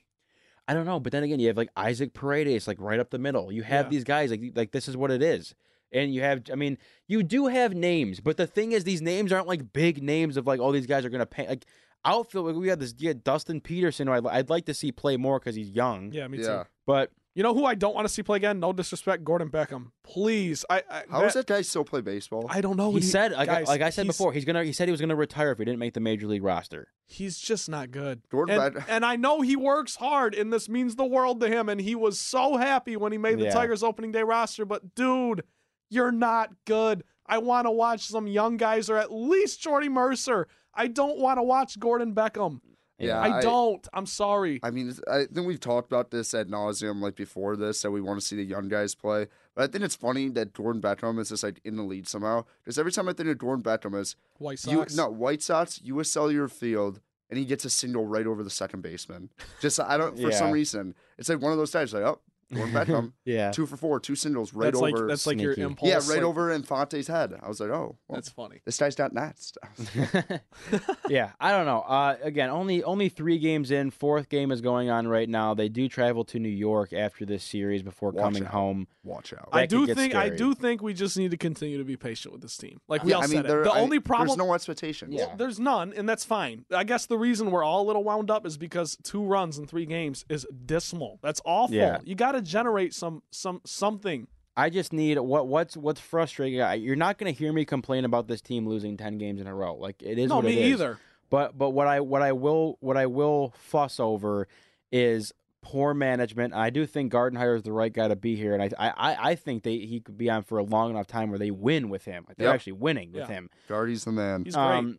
I 0.68 0.74
don't 0.74 0.86
know, 0.86 1.00
but 1.00 1.10
then 1.10 1.24
again, 1.24 1.40
you 1.40 1.48
have 1.48 1.56
like 1.56 1.70
Isaac 1.76 2.12
Paredes, 2.14 2.68
like 2.68 2.76
right 2.80 3.00
up 3.00 3.10
the 3.10 3.18
middle. 3.18 3.50
You 3.50 3.62
have 3.64 3.86
Yeah. 3.86 3.90
these 3.90 4.04
guys, 4.04 4.30
like 4.30 4.40
like 4.54 4.70
this 4.72 4.86
is 4.88 4.96
what 4.96 5.10
it 5.10 5.22
is. 5.22 5.54
And 5.92 6.14
you 6.14 6.20
have, 6.22 6.42
I 6.52 6.54
mean, 6.54 6.78
you 7.08 7.22
do 7.22 7.46
have 7.48 7.74
names, 7.74 8.20
but 8.20 8.36
the 8.36 8.46
thing 8.46 8.72
is, 8.72 8.84
these 8.84 9.02
names 9.02 9.32
aren't 9.32 9.48
like 9.48 9.72
big 9.72 10.02
names 10.02 10.36
of 10.36 10.46
like, 10.46 10.60
all 10.60 10.70
these 10.72 10.86
guys 10.86 11.04
are 11.04 11.10
gonna 11.10 11.26
pay. 11.26 11.48
Like 11.48 11.66
outfield, 12.04 12.46
like, 12.46 12.56
we 12.56 12.68
had 12.68 12.80
this, 12.80 12.94
you 12.98 13.08
had 13.08 13.24
Dustin 13.24 13.60
Peterson, 13.60 14.06
who 14.06 14.14
I'd, 14.14 14.26
I'd 14.26 14.50
like 14.50 14.66
to 14.66 14.74
see 14.74 14.92
play 14.92 15.16
more 15.16 15.38
because 15.38 15.54
he's 15.56 15.70
young. 15.70 16.12
Yeah, 16.12 16.28
me 16.28 16.38
yeah. 16.38 16.44
too. 16.46 16.62
But 16.86 17.10
You 17.34 17.42
know 17.42 17.54
who 17.54 17.64
I 17.64 17.74
don't 17.74 17.94
want 17.94 18.06
to 18.08 18.12
see 18.12 18.22
play 18.22 18.36
again? 18.38 18.58
No 18.60 18.72
disrespect, 18.72 19.22
Gordon 19.24 19.50
Beckham. 19.50 19.92
Please, 20.04 20.64
I. 20.68 20.82
I 20.90 21.02
How 21.10 21.20
does 21.22 21.34
that 21.34 21.46
guy 21.46 21.62
still 21.62 21.84
play 21.84 22.00
baseball? 22.00 22.46
I 22.48 22.60
don't 22.60 22.76
know. 22.76 22.92
he 22.92 23.00
said, 23.00 23.32
like, 23.32 23.46
guys, 23.48 23.68
like 23.68 23.82
I 23.82 23.90
said 23.90 24.04
he's- 24.06 24.16
before, 24.16 24.32
he's 24.32 24.44
gonna. 24.44 24.64
He 24.64 24.72
said 24.72 24.88
he 24.88 24.92
was 24.92 25.00
gonna 25.00 25.14
retire 25.14 25.52
if 25.52 25.58
he 25.58 25.64
didn't 25.64 25.78
make 25.78 25.94
the 25.94 26.00
major 26.00 26.26
league 26.26 26.42
roster. 26.42 26.88
he's 27.06 27.38
just 27.38 27.68
not 27.68 27.90
good. 27.90 28.22
Gordon 28.30 28.58
and, 28.60 28.74
Beck- 28.74 28.86
and 28.88 29.04
I 29.04 29.16
know 29.16 29.40
he 29.42 29.54
works 29.56 29.96
hard, 29.96 30.34
and 30.34 30.52
this 30.52 30.68
means 30.68 30.96
the 30.96 31.04
world 31.04 31.40
to 31.40 31.48
him. 31.48 31.68
And 31.68 31.80
he 31.80 31.94
was 31.94 32.18
so 32.20 32.56
happy 32.56 32.96
when 32.96 33.12
he 33.12 33.18
made 33.18 33.38
the 33.38 33.44
Yeah. 33.44 33.52
Tigers 33.52 33.82
opening 33.82 34.10
day 34.12 34.22
roster. 34.24 34.64
But 34.64 34.94
dude, 34.96 35.42
you're 35.90 36.12
not 36.12 36.50
good. 36.64 37.04
I 37.26 37.38
want 37.38 37.66
to 37.66 37.70
watch 37.70 38.06
some 38.06 38.26
young 38.26 38.56
guys, 38.56 38.88
or 38.90 38.96
at 38.96 39.12
least 39.12 39.60
Jordy 39.60 39.88
Mercer. 39.88 40.48
I 40.74 40.86
don't 40.86 41.18
want 41.18 41.38
to 41.38 41.42
watch 41.42 41.78
Gordon 41.78 42.14
Beckham. 42.14 42.60
Yeah, 42.98 43.18
I, 43.18 43.38
I- 43.38 43.40
don't. 43.40 43.86
I'm 43.94 44.06
sorry. 44.06 44.60
I 44.62 44.70
mean, 44.70 44.94
I 45.10 45.24
think 45.24 45.46
we've 45.46 45.60
talked 45.60 45.90
about 45.90 46.10
this 46.10 46.34
ad 46.34 46.48
nauseum, 46.48 47.00
like 47.00 47.16
before 47.16 47.56
this, 47.56 47.80
that 47.82 47.90
we 47.90 48.00
want 48.00 48.20
to 48.20 48.26
see 48.26 48.36
the 48.36 48.44
young 48.44 48.68
guys 48.68 48.94
play. 48.94 49.26
But 49.54 49.64
I 49.64 49.72
think 49.72 49.84
it's 49.84 49.96
funny 49.96 50.28
that 50.30 50.54
Jordan 50.54 50.82
Beckham 50.82 51.18
is 51.18 51.30
just 51.30 51.42
like 51.42 51.60
in 51.64 51.76
the 51.76 51.82
lead 51.82 52.06
somehow. 52.06 52.44
Because 52.62 52.78
every 52.78 52.92
time 52.92 53.08
I 53.08 53.14
think 53.14 53.30
of 53.30 53.40
Jordan 53.40 53.62
Beckham 53.62 53.98
is 53.98 54.16
White 54.38 54.58
Sox, 54.58 54.72
you, 54.72 54.78
Sox. 54.80 54.96
no 54.96 55.08
White 55.08 55.42
Sox, 55.42 55.80
you 55.82 55.94
U.S. 55.94 56.10
Cellular 56.10 56.48
Field, 56.48 57.00
and 57.30 57.38
he 57.38 57.44
gets 57.46 57.64
a 57.64 57.70
single 57.70 58.04
right 58.04 58.26
over 58.26 58.42
the 58.42 58.50
second 58.50 58.82
baseman. 58.82 59.30
Just 59.60 59.80
I 59.80 59.96
don't 59.96 60.18
for 60.18 60.30
some 60.32 60.50
reason 60.50 60.94
it's 61.16 61.28
like 61.28 61.40
one 61.40 61.52
of 61.52 61.58
those 61.58 61.70
times 61.70 61.94
like 61.94 62.02
oh 62.02 62.20
Gordon 62.52 62.74
Beckham 62.74 63.12
yeah. 63.24 63.50
two 63.50 63.66
for 63.66 63.76
four 63.76 64.00
two 64.00 64.14
singles 64.16 64.52
right 64.52 64.66
that's 64.72 64.78
over 64.78 64.90
like 64.90 65.08
that's 65.08 65.26
like 65.26 65.40
your 65.40 65.54
sneaky. 65.54 65.66
impulse. 65.66 65.88
yeah 65.88 65.94
right 65.96 66.22
like, 66.22 66.22
over 66.22 66.50
Infante's 66.50 67.06
head. 67.06 67.38
I 67.42 67.48
was 67.48 67.60
like 67.60 67.70
oh 67.70 67.96
well, 68.08 68.16
That's 68.16 68.28
funny. 68.28 68.60
this 68.64 68.78
guy's 68.78 68.94
got 68.94 69.12
nuts. 69.12 69.52
yeah, 71.08 71.32
I 71.40 71.50
don't 71.52 71.66
know. 71.66 71.80
Uh, 71.80 72.16
again, 72.22 72.50
only 72.50 72.82
only 72.82 73.08
three 73.08 73.38
games 73.38 73.70
in. 73.70 73.90
Fourth 73.90 74.28
game 74.28 74.50
is 74.52 74.60
going 74.60 74.90
on 74.90 75.08
right 75.08 75.28
now. 75.28 75.54
They 75.54 75.68
do 75.68 75.88
travel 75.88 76.24
to 76.26 76.38
New 76.38 76.48
York 76.48 76.92
after 76.92 77.24
this 77.24 77.42
series 77.44 77.82
before 77.82 78.10
Watch 78.10 78.22
coming 78.22 78.44
out. 78.44 78.52
home. 78.52 78.86
Watch 79.02 79.32
out. 79.32 79.48
I 79.52 79.66
do 79.66 79.80
could 79.80 79.86
get 79.88 79.96
think 79.96 80.14
I 80.14 80.28
do 80.28 80.54
think 80.54 80.82
we 80.82 80.94
just 80.94 81.16
need 81.16 81.30
to 81.30 81.36
continue 81.36 81.78
to 81.78 81.84
be 81.84 81.96
patient 81.96 82.32
with 82.32 82.42
this 82.42 82.56
team. 82.56 82.80
Like 82.88 83.02
we 83.04 83.10
yeah, 83.10 83.16
all 83.16 83.24
I 83.24 83.26
mean 83.26 83.36
said, 83.36 83.46
there, 83.46 83.60
it. 83.62 83.64
the 83.64 83.72
I- 83.72 83.80
only 83.80 84.00
problem 84.00 84.28
there's 84.28 84.38
no 84.48 84.54
expectations. 84.54 85.14
Yeah. 85.14 85.26
Well, 85.26 85.36
there's 85.36 85.58
none, 85.58 85.92
and 85.96 86.08
that's 86.08 86.24
fine. 86.24 86.64
I 86.72 86.84
guess 86.84 87.06
the 87.06 87.18
reason 87.18 87.50
we're 87.50 87.64
all 87.64 87.82
a 87.82 87.86
little 87.86 88.04
wound 88.04 88.30
up 88.30 88.46
is 88.46 88.56
because 88.56 88.96
two 89.02 89.24
runs 89.24 89.58
in 89.58 89.66
three 89.66 89.86
games 89.86 90.24
is 90.28 90.46
dismal. 90.66 91.18
That's 91.22 91.40
awful. 91.44 91.74
Yeah. 91.74 91.98
You 92.04 92.14
got 92.14 92.32
to 92.32 92.39
generate 92.40 92.94
some 92.94 93.22
some 93.30 93.60
something. 93.64 94.26
I 94.56 94.68
just 94.68 94.92
need 94.92 95.18
what 95.18 95.46
what's 95.48 95.76
what's 95.76 96.00
frustrating. 96.00 96.60
I- 96.60 96.74
You're 96.74 96.96
not 96.96 97.18
going 97.18 97.32
to 97.32 97.38
hear 97.38 97.52
me 97.52 97.64
complain 97.64 98.04
about 98.04 98.26
this 98.28 98.40
team 98.40 98.66
losing 98.66 98.96
ten 98.96 99.16
games 99.18 99.40
in 99.40 99.46
a 99.46 99.54
row. 99.54 99.74
Like 99.76 100.02
it 100.02 100.18
is 100.18 100.28
no, 100.28 100.36
what 100.36 100.44
me 100.44 100.52
it 100.52 100.58
is. 100.66 100.72
either. 100.72 100.98
But 101.30 101.56
but 101.56 101.70
what 101.70 101.86
I 101.86 102.00
what 102.00 102.22
I 102.22 102.32
will 102.32 102.76
what 102.80 102.96
I 102.96 103.06
will 103.06 103.54
fuss 103.56 104.00
over 104.00 104.48
is 104.92 105.32
poor 105.62 105.94
management. 105.94 106.52
I 106.54 106.70
do 106.70 106.86
think 106.86 107.12
Gardenhire 107.12 107.54
is 107.56 107.62
the 107.62 107.72
right 107.72 107.92
guy 107.92 108.08
to 108.08 108.16
be 108.16 108.34
here, 108.34 108.54
and 108.54 108.62
I 108.62 108.70
I 108.96 109.30
I 109.30 109.34
think 109.36 109.62
they 109.62 109.78
he 109.78 110.00
could 110.00 110.18
be 110.18 110.28
on 110.28 110.42
for 110.42 110.58
a 110.58 110.62
long 110.64 110.90
enough 110.90 111.06
time 111.06 111.30
where 111.30 111.38
they 111.38 111.50
win 111.52 111.88
with 111.88 112.04
him. 112.04 112.24
Like 112.26 112.36
they're 112.36 112.48
Yep. 112.48 112.54
actually 112.56 112.72
winning 112.72 113.12
with 113.12 113.28
Yeah. 113.28 113.34
him. 113.34 113.50
Guardy's 113.68 114.04
the 114.04 114.12
man. 114.12 114.44
He's 114.44 114.54
great. 114.56 114.64
Um, 114.64 114.98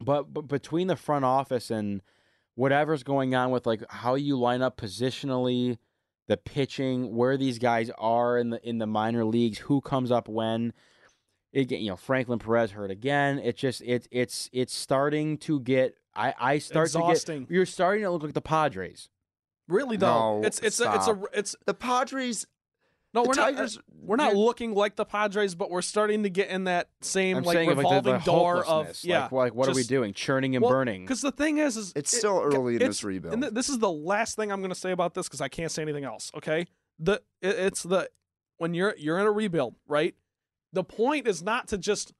but 0.00 0.34
but 0.34 0.48
between 0.48 0.88
the 0.88 0.96
front 0.96 1.24
office 1.24 1.70
and 1.70 2.02
whatever's 2.56 3.02
going 3.04 3.34
on 3.34 3.50
with 3.52 3.66
like 3.66 3.82
how 3.90 4.16
you 4.16 4.36
line 4.38 4.60
up 4.62 4.76
positionally, 4.76 5.78
the 6.28 6.36
pitching, 6.36 7.14
where 7.14 7.36
these 7.36 7.58
guys 7.58 7.90
are 7.98 8.38
in 8.38 8.50
the 8.50 8.68
in 8.68 8.78
the 8.78 8.86
minor 8.86 9.24
leagues, 9.24 9.58
who 9.58 9.80
comes 9.80 10.10
up 10.10 10.28
when. 10.28 10.72
It, 11.52 11.70
you 11.70 11.88
know 11.88 11.94
Franklin 11.94 12.40
Perez 12.40 12.72
hurt 12.72 12.90
again. 12.90 13.38
It's 13.38 13.60
just 13.60 13.80
it's 13.82 14.08
it's 14.10 14.50
it's 14.52 14.74
starting 14.74 15.38
to 15.38 15.60
get. 15.60 15.94
I 16.12 16.34
I 16.36 16.58
start 16.58 16.88
Exhausting. 16.88 17.42
to 17.42 17.46
get. 17.46 17.54
You're 17.54 17.66
starting 17.66 18.02
to 18.02 18.10
look 18.10 18.24
like 18.24 18.34
the 18.34 18.40
Padres. 18.40 19.08
Really 19.68 19.96
though, 19.96 20.40
No, 20.40 20.46
it's 20.46 20.58
it's 20.58 20.80
a, 20.80 20.92
it's 20.94 21.06
a 21.08 21.22
it's 21.32 21.56
The 21.64 21.74
Padres, 21.74 22.46
no. 23.14 23.22
We're 23.22 23.34
not 23.34 23.52
Tigers, 23.54 23.78
we're 24.02 24.16
not 24.16 24.34
looking 24.34 24.74
like 24.74 24.96
the 24.96 25.04
Padres, 25.04 25.54
but 25.54 25.70
we're 25.70 25.82
starting 25.82 26.24
to 26.24 26.30
get 26.30 26.48
in 26.50 26.64
that 26.64 26.88
same 27.00 27.38
I'm 27.38 27.44
like 27.44 27.54
saying 27.54 27.70
of, 27.70 27.78
like, 27.78 27.84
the- 27.84 28.12
revolving 28.12 28.18
the 28.18 28.24
door 28.24 28.64
of 28.66 28.98
yeah. 29.02 29.22
Like, 29.22 29.32
like 29.32 29.54
what 29.54 29.68
are 29.68 29.74
we 29.74 29.84
doing? 29.84 30.12
Churning 30.12 30.54
and 30.56 30.62
Well, 30.62 30.72
burning. 30.72 31.02
Because 31.04 31.20
the 31.22 31.32
thing 31.32 31.58
is, 31.58 31.76
is 31.76 31.92
It's 31.96 32.12
it- 32.12 32.18
still 32.18 32.40
early 32.42 32.74
in 32.74 32.80
this 32.80 33.02
rebuild. 33.04 33.34
And 33.34 33.42
th- 33.44 33.54
this 33.54 33.68
is 33.68 33.78
the 33.78 33.90
last 33.90 34.36
thing 34.36 34.50
I'm 34.52 34.60
going 34.60 34.72
to 34.72 34.78
say 34.78 34.90
about 34.90 35.14
this 35.14 35.26
because 35.28 35.40
I 35.40 35.48
can't 35.48 35.70
say 35.70 35.82
anything 35.82 36.04
else. 36.04 36.30
Okay, 36.36 36.66
the 36.98 37.22
it, 37.40 37.56
it's 37.58 37.82
the 37.82 38.10
when 38.58 38.74
you're 38.74 38.94
you're 38.98 39.18
in 39.18 39.26
a 39.26 39.32
rebuild, 39.32 39.76
right? 39.86 40.14
The 40.72 40.84
point 40.84 41.26
is 41.28 41.42
not 41.42 41.68
to 41.68 41.78
just 41.78 42.12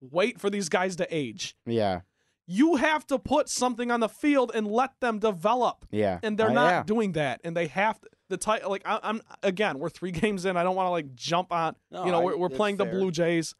wait 0.00 0.40
for 0.40 0.48
these 0.50 0.68
guys 0.68 0.96
to 0.96 1.06
age. 1.14 1.56
Yeah, 1.66 2.00
You 2.46 2.76
have 2.76 3.06
to 3.08 3.18
put 3.18 3.48
something 3.50 3.90
on 3.90 4.00
the 4.00 4.08
field 4.08 4.50
and 4.54 4.66
let 4.66 4.98
them 5.00 5.18
develop, 5.18 5.84
yeah. 5.90 6.18
and 6.22 6.38
they're 6.38 6.48
Uh, 6.50 6.52
not 6.54 6.68
yeah. 6.70 6.82
doing 6.84 7.12
that. 7.12 7.40
And 7.44 7.54
they 7.56 7.66
have 7.66 8.00
to, 8.00 8.08
the 8.28 8.36
title. 8.36 8.70
Like 8.70 8.82
I, 8.84 9.00
I'm 9.02 9.20
again, 9.42 9.78
we're 9.78 9.88
three 9.90 10.10
games 10.22 10.44
in. 10.44 10.56
I 10.56 10.62
don't 10.62 10.76
want 10.76 10.86
to 10.86 10.90
like 10.90 11.14
jump 11.14 11.52
on. 11.52 11.76
No, 11.90 12.04
you 12.04 12.12
know, 12.12 12.20
I- 12.20 12.24
we're, 12.24 12.36
we're 12.36 12.48
playing 12.48 12.76
the. 12.76 12.84
Blue 12.86 13.10
Jays, 13.10 13.54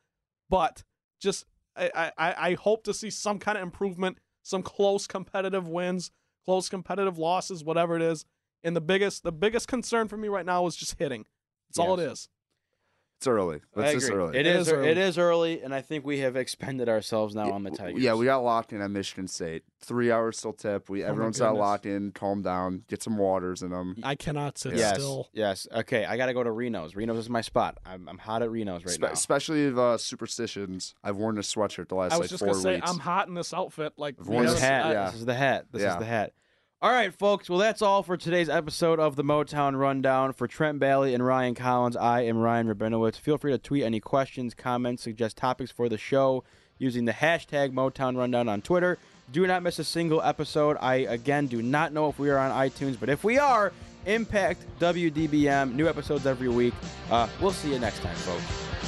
but 0.50 0.82
just 1.20 1.44
I, 1.76 2.12
I 2.18 2.34
I 2.50 2.54
hope 2.54 2.84
to 2.84 2.94
see 2.94 3.10
some 3.10 3.38
kind 3.38 3.56
of 3.58 3.62
improvement, 3.62 4.18
some 4.42 4.62
close 4.62 5.06
competitive 5.06 5.68
wins, 5.68 6.10
close 6.44 6.68
competitive 6.68 7.18
losses, 7.18 7.62
whatever 7.64 7.96
it 7.96 8.02
is. 8.02 8.24
And 8.64 8.74
the 8.74 8.80
biggest 8.80 9.22
the 9.22 9.32
biggest 9.32 9.68
concern 9.68 10.08
for 10.08 10.16
me 10.16 10.28
right 10.28 10.46
now 10.46 10.66
is 10.66 10.74
just 10.76 10.98
hitting. 10.98 11.26
That's 11.68 11.78
all 11.78 11.98
it 11.98 12.02
Yes. 12.02 12.12
is. 12.12 12.28
It's 13.18 13.26
early. 13.26 13.60
I 13.76 13.80
It's 13.82 13.92
just 14.06 14.12
early. 14.12 14.38
It 14.38 14.46
It 14.46 14.54
is. 14.54 14.68
is 14.68 14.72
ear- 14.72 14.78
early. 14.78 14.88
It 14.90 14.96
is 14.98 15.18
early, 15.18 15.60
and 15.62 15.74
I 15.74 15.80
think 15.80 16.04
we 16.06 16.20
have 16.20 16.36
expended 16.36 16.88
ourselves 16.88 17.34
now 17.34 17.50
on 17.50 17.64
the 17.64 17.70
Tigers. 17.72 18.00
Yeah, 18.00 18.14
we 18.14 18.24
got 18.26 18.44
locked 18.44 18.72
in 18.72 18.80
at 18.80 18.90
Michigan 18.92 19.26
State. 19.26 19.64
Three 19.80 20.12
hours 20.12 20.40
till 20.40 20.52
tip. 20.52 20.88
We 20.88 21.02
Oh 21.04 21.08
everyone's 21.08 21.38
got 21.40 21.56
locked 21.56 21.84
in. 21.84 22.12
Calm 22.12 22.42
down. 22.42 22.84
Get 22.88 23.02
some 23.02 23.16
waters 23.18 23.62
in 23.62 23.70
them. 23.70 23.96
I 24.04 24.14
cannot 24.14 24.56
sit 24.58 24.74
Yes. 24.76 24.94
still. 24.94 25.28
Yes. 25.32 25.66
Okay. 25.72 26.04
I 26.04 26.16
got 26.16 26.26
to 26.26 26.32
go 26.34 26.44
to 26.44 26.50
Reno's. 26.52 26.94
Reno's 26.94 27.18
is 27.18 27.28
my 27.30 27.40
spot. 27.40 27.78
I'm, 27.84 28.08
I'm 28.08 28.18
hot 28.18 28.42
at 28.42 28.50
Reno's 28.50 28.84
right 28.84 29.00
now. 29.00 29.08
Especially 29.08 29.64
if, 29.66 29.76
uh, 29.76 29.98
superstitions. 29.98 30.94
I've 31.02 31.16
worn 31.16 31.34
this 31.34 31.52
sweatshirt 31.52 31.88
the 31.88 31.96
last 31.96 32.12
I 32.12 32.18
was 32.18 32.24
like 32.24 32.30
just 32.30 32.38
four 32.40 32.48
gonna 32.52 32.60
say 32.62 32.74
weeks. 32.76 32.90
I'm 32.90 32.98
hot 32.98 33.26
in 33.28 33.34
this 33.34 33.52
outfit. 33.52 33.94
Like 33.96 34.14
I've 34.20 34.28
worn 34.28 34.46
This 34.46 34.60
hat. 34.60 34.86
I- 34.86 34.92
yeah. 34.92 35.06
This 35.10 35.20
is 35.20 35.26
the 35.26 35.34
hat. 35.34 35.66
This 35.72 35.82
is 35.82 35.96
the 35.96 36.04
hat. 36.04 36.32
All 36.80 36.92
right, 36.92 37.12
folks. 37.12 37.50
Well, 37.50 37.58
that's 37.58 37.82
all 37.82 38.04
for 38.04 38.16
today's 38.16 38.48
episode 38.48 39.00
of 39.00 39.16
the 39.16 39.24
Motown 39.24 39.76
Rundown. 39.76 40.32
For 40.32 40.46
Trent 40.46 40.78
Bailey 40.78 41.12
and 41.12 41.26
Ryan 41.26 41.56
Collins, 41.56 41.96
I 41.96 42.20
am 42.20 42.38
Ryan 42.38 42.72
Rabinowitz. 42.72 43.16
Feel 43.16 43.36
free 43.36 43.50
to 43.50 43.58
tweet 43.58 43.82
any 43.82 43.98
questions, 43.98 44.54
comments, 44.54 45.02
suggest 45.02 45.36
topics 45.36 45.72
for 45.72 45.88
the 45.88 45.98
show 45.98 46.44
using 46.78 47.04
the 47.04 47.12
hashtag 47.12 47.72
Motown 47.72 48.16
Rundown 48.16 48.48
on 48.48 48.62
Twitter. 48.62 48.96
Do 49.32 49.44
not 49.48 49.64
miss 49.64 49.80
a 49.80 49.84
single 49.84 50.22
episode. 50.22 50.76
I, 50.80 50.94
again, 50.96 51.48
do 51.48 51.62
not 51.62 51.92
know 51.92 52.08
if 52.10 52.20
we 52.20 52.30
are 52.30 52.38
on 52.38 52.52
iTunes, 52.52 52.96
but 53.00 53.08
if 53.08 53.24
we 53.24 53.38
are, 53.38 53.72
Impact 54.06 54.62
WDBM. 54.78 55.74
New 55.74 55.88
episodes 55.88 56.26
every 56.26 56.48
week. 56.48 56.74
Uh, 57.10 57.26
we'll 57.40 57.50
see 57.50 57.72
you 57.72 57.80
next 57.80 57.98
time, 58.02 58.14
folks. 58.14 58.87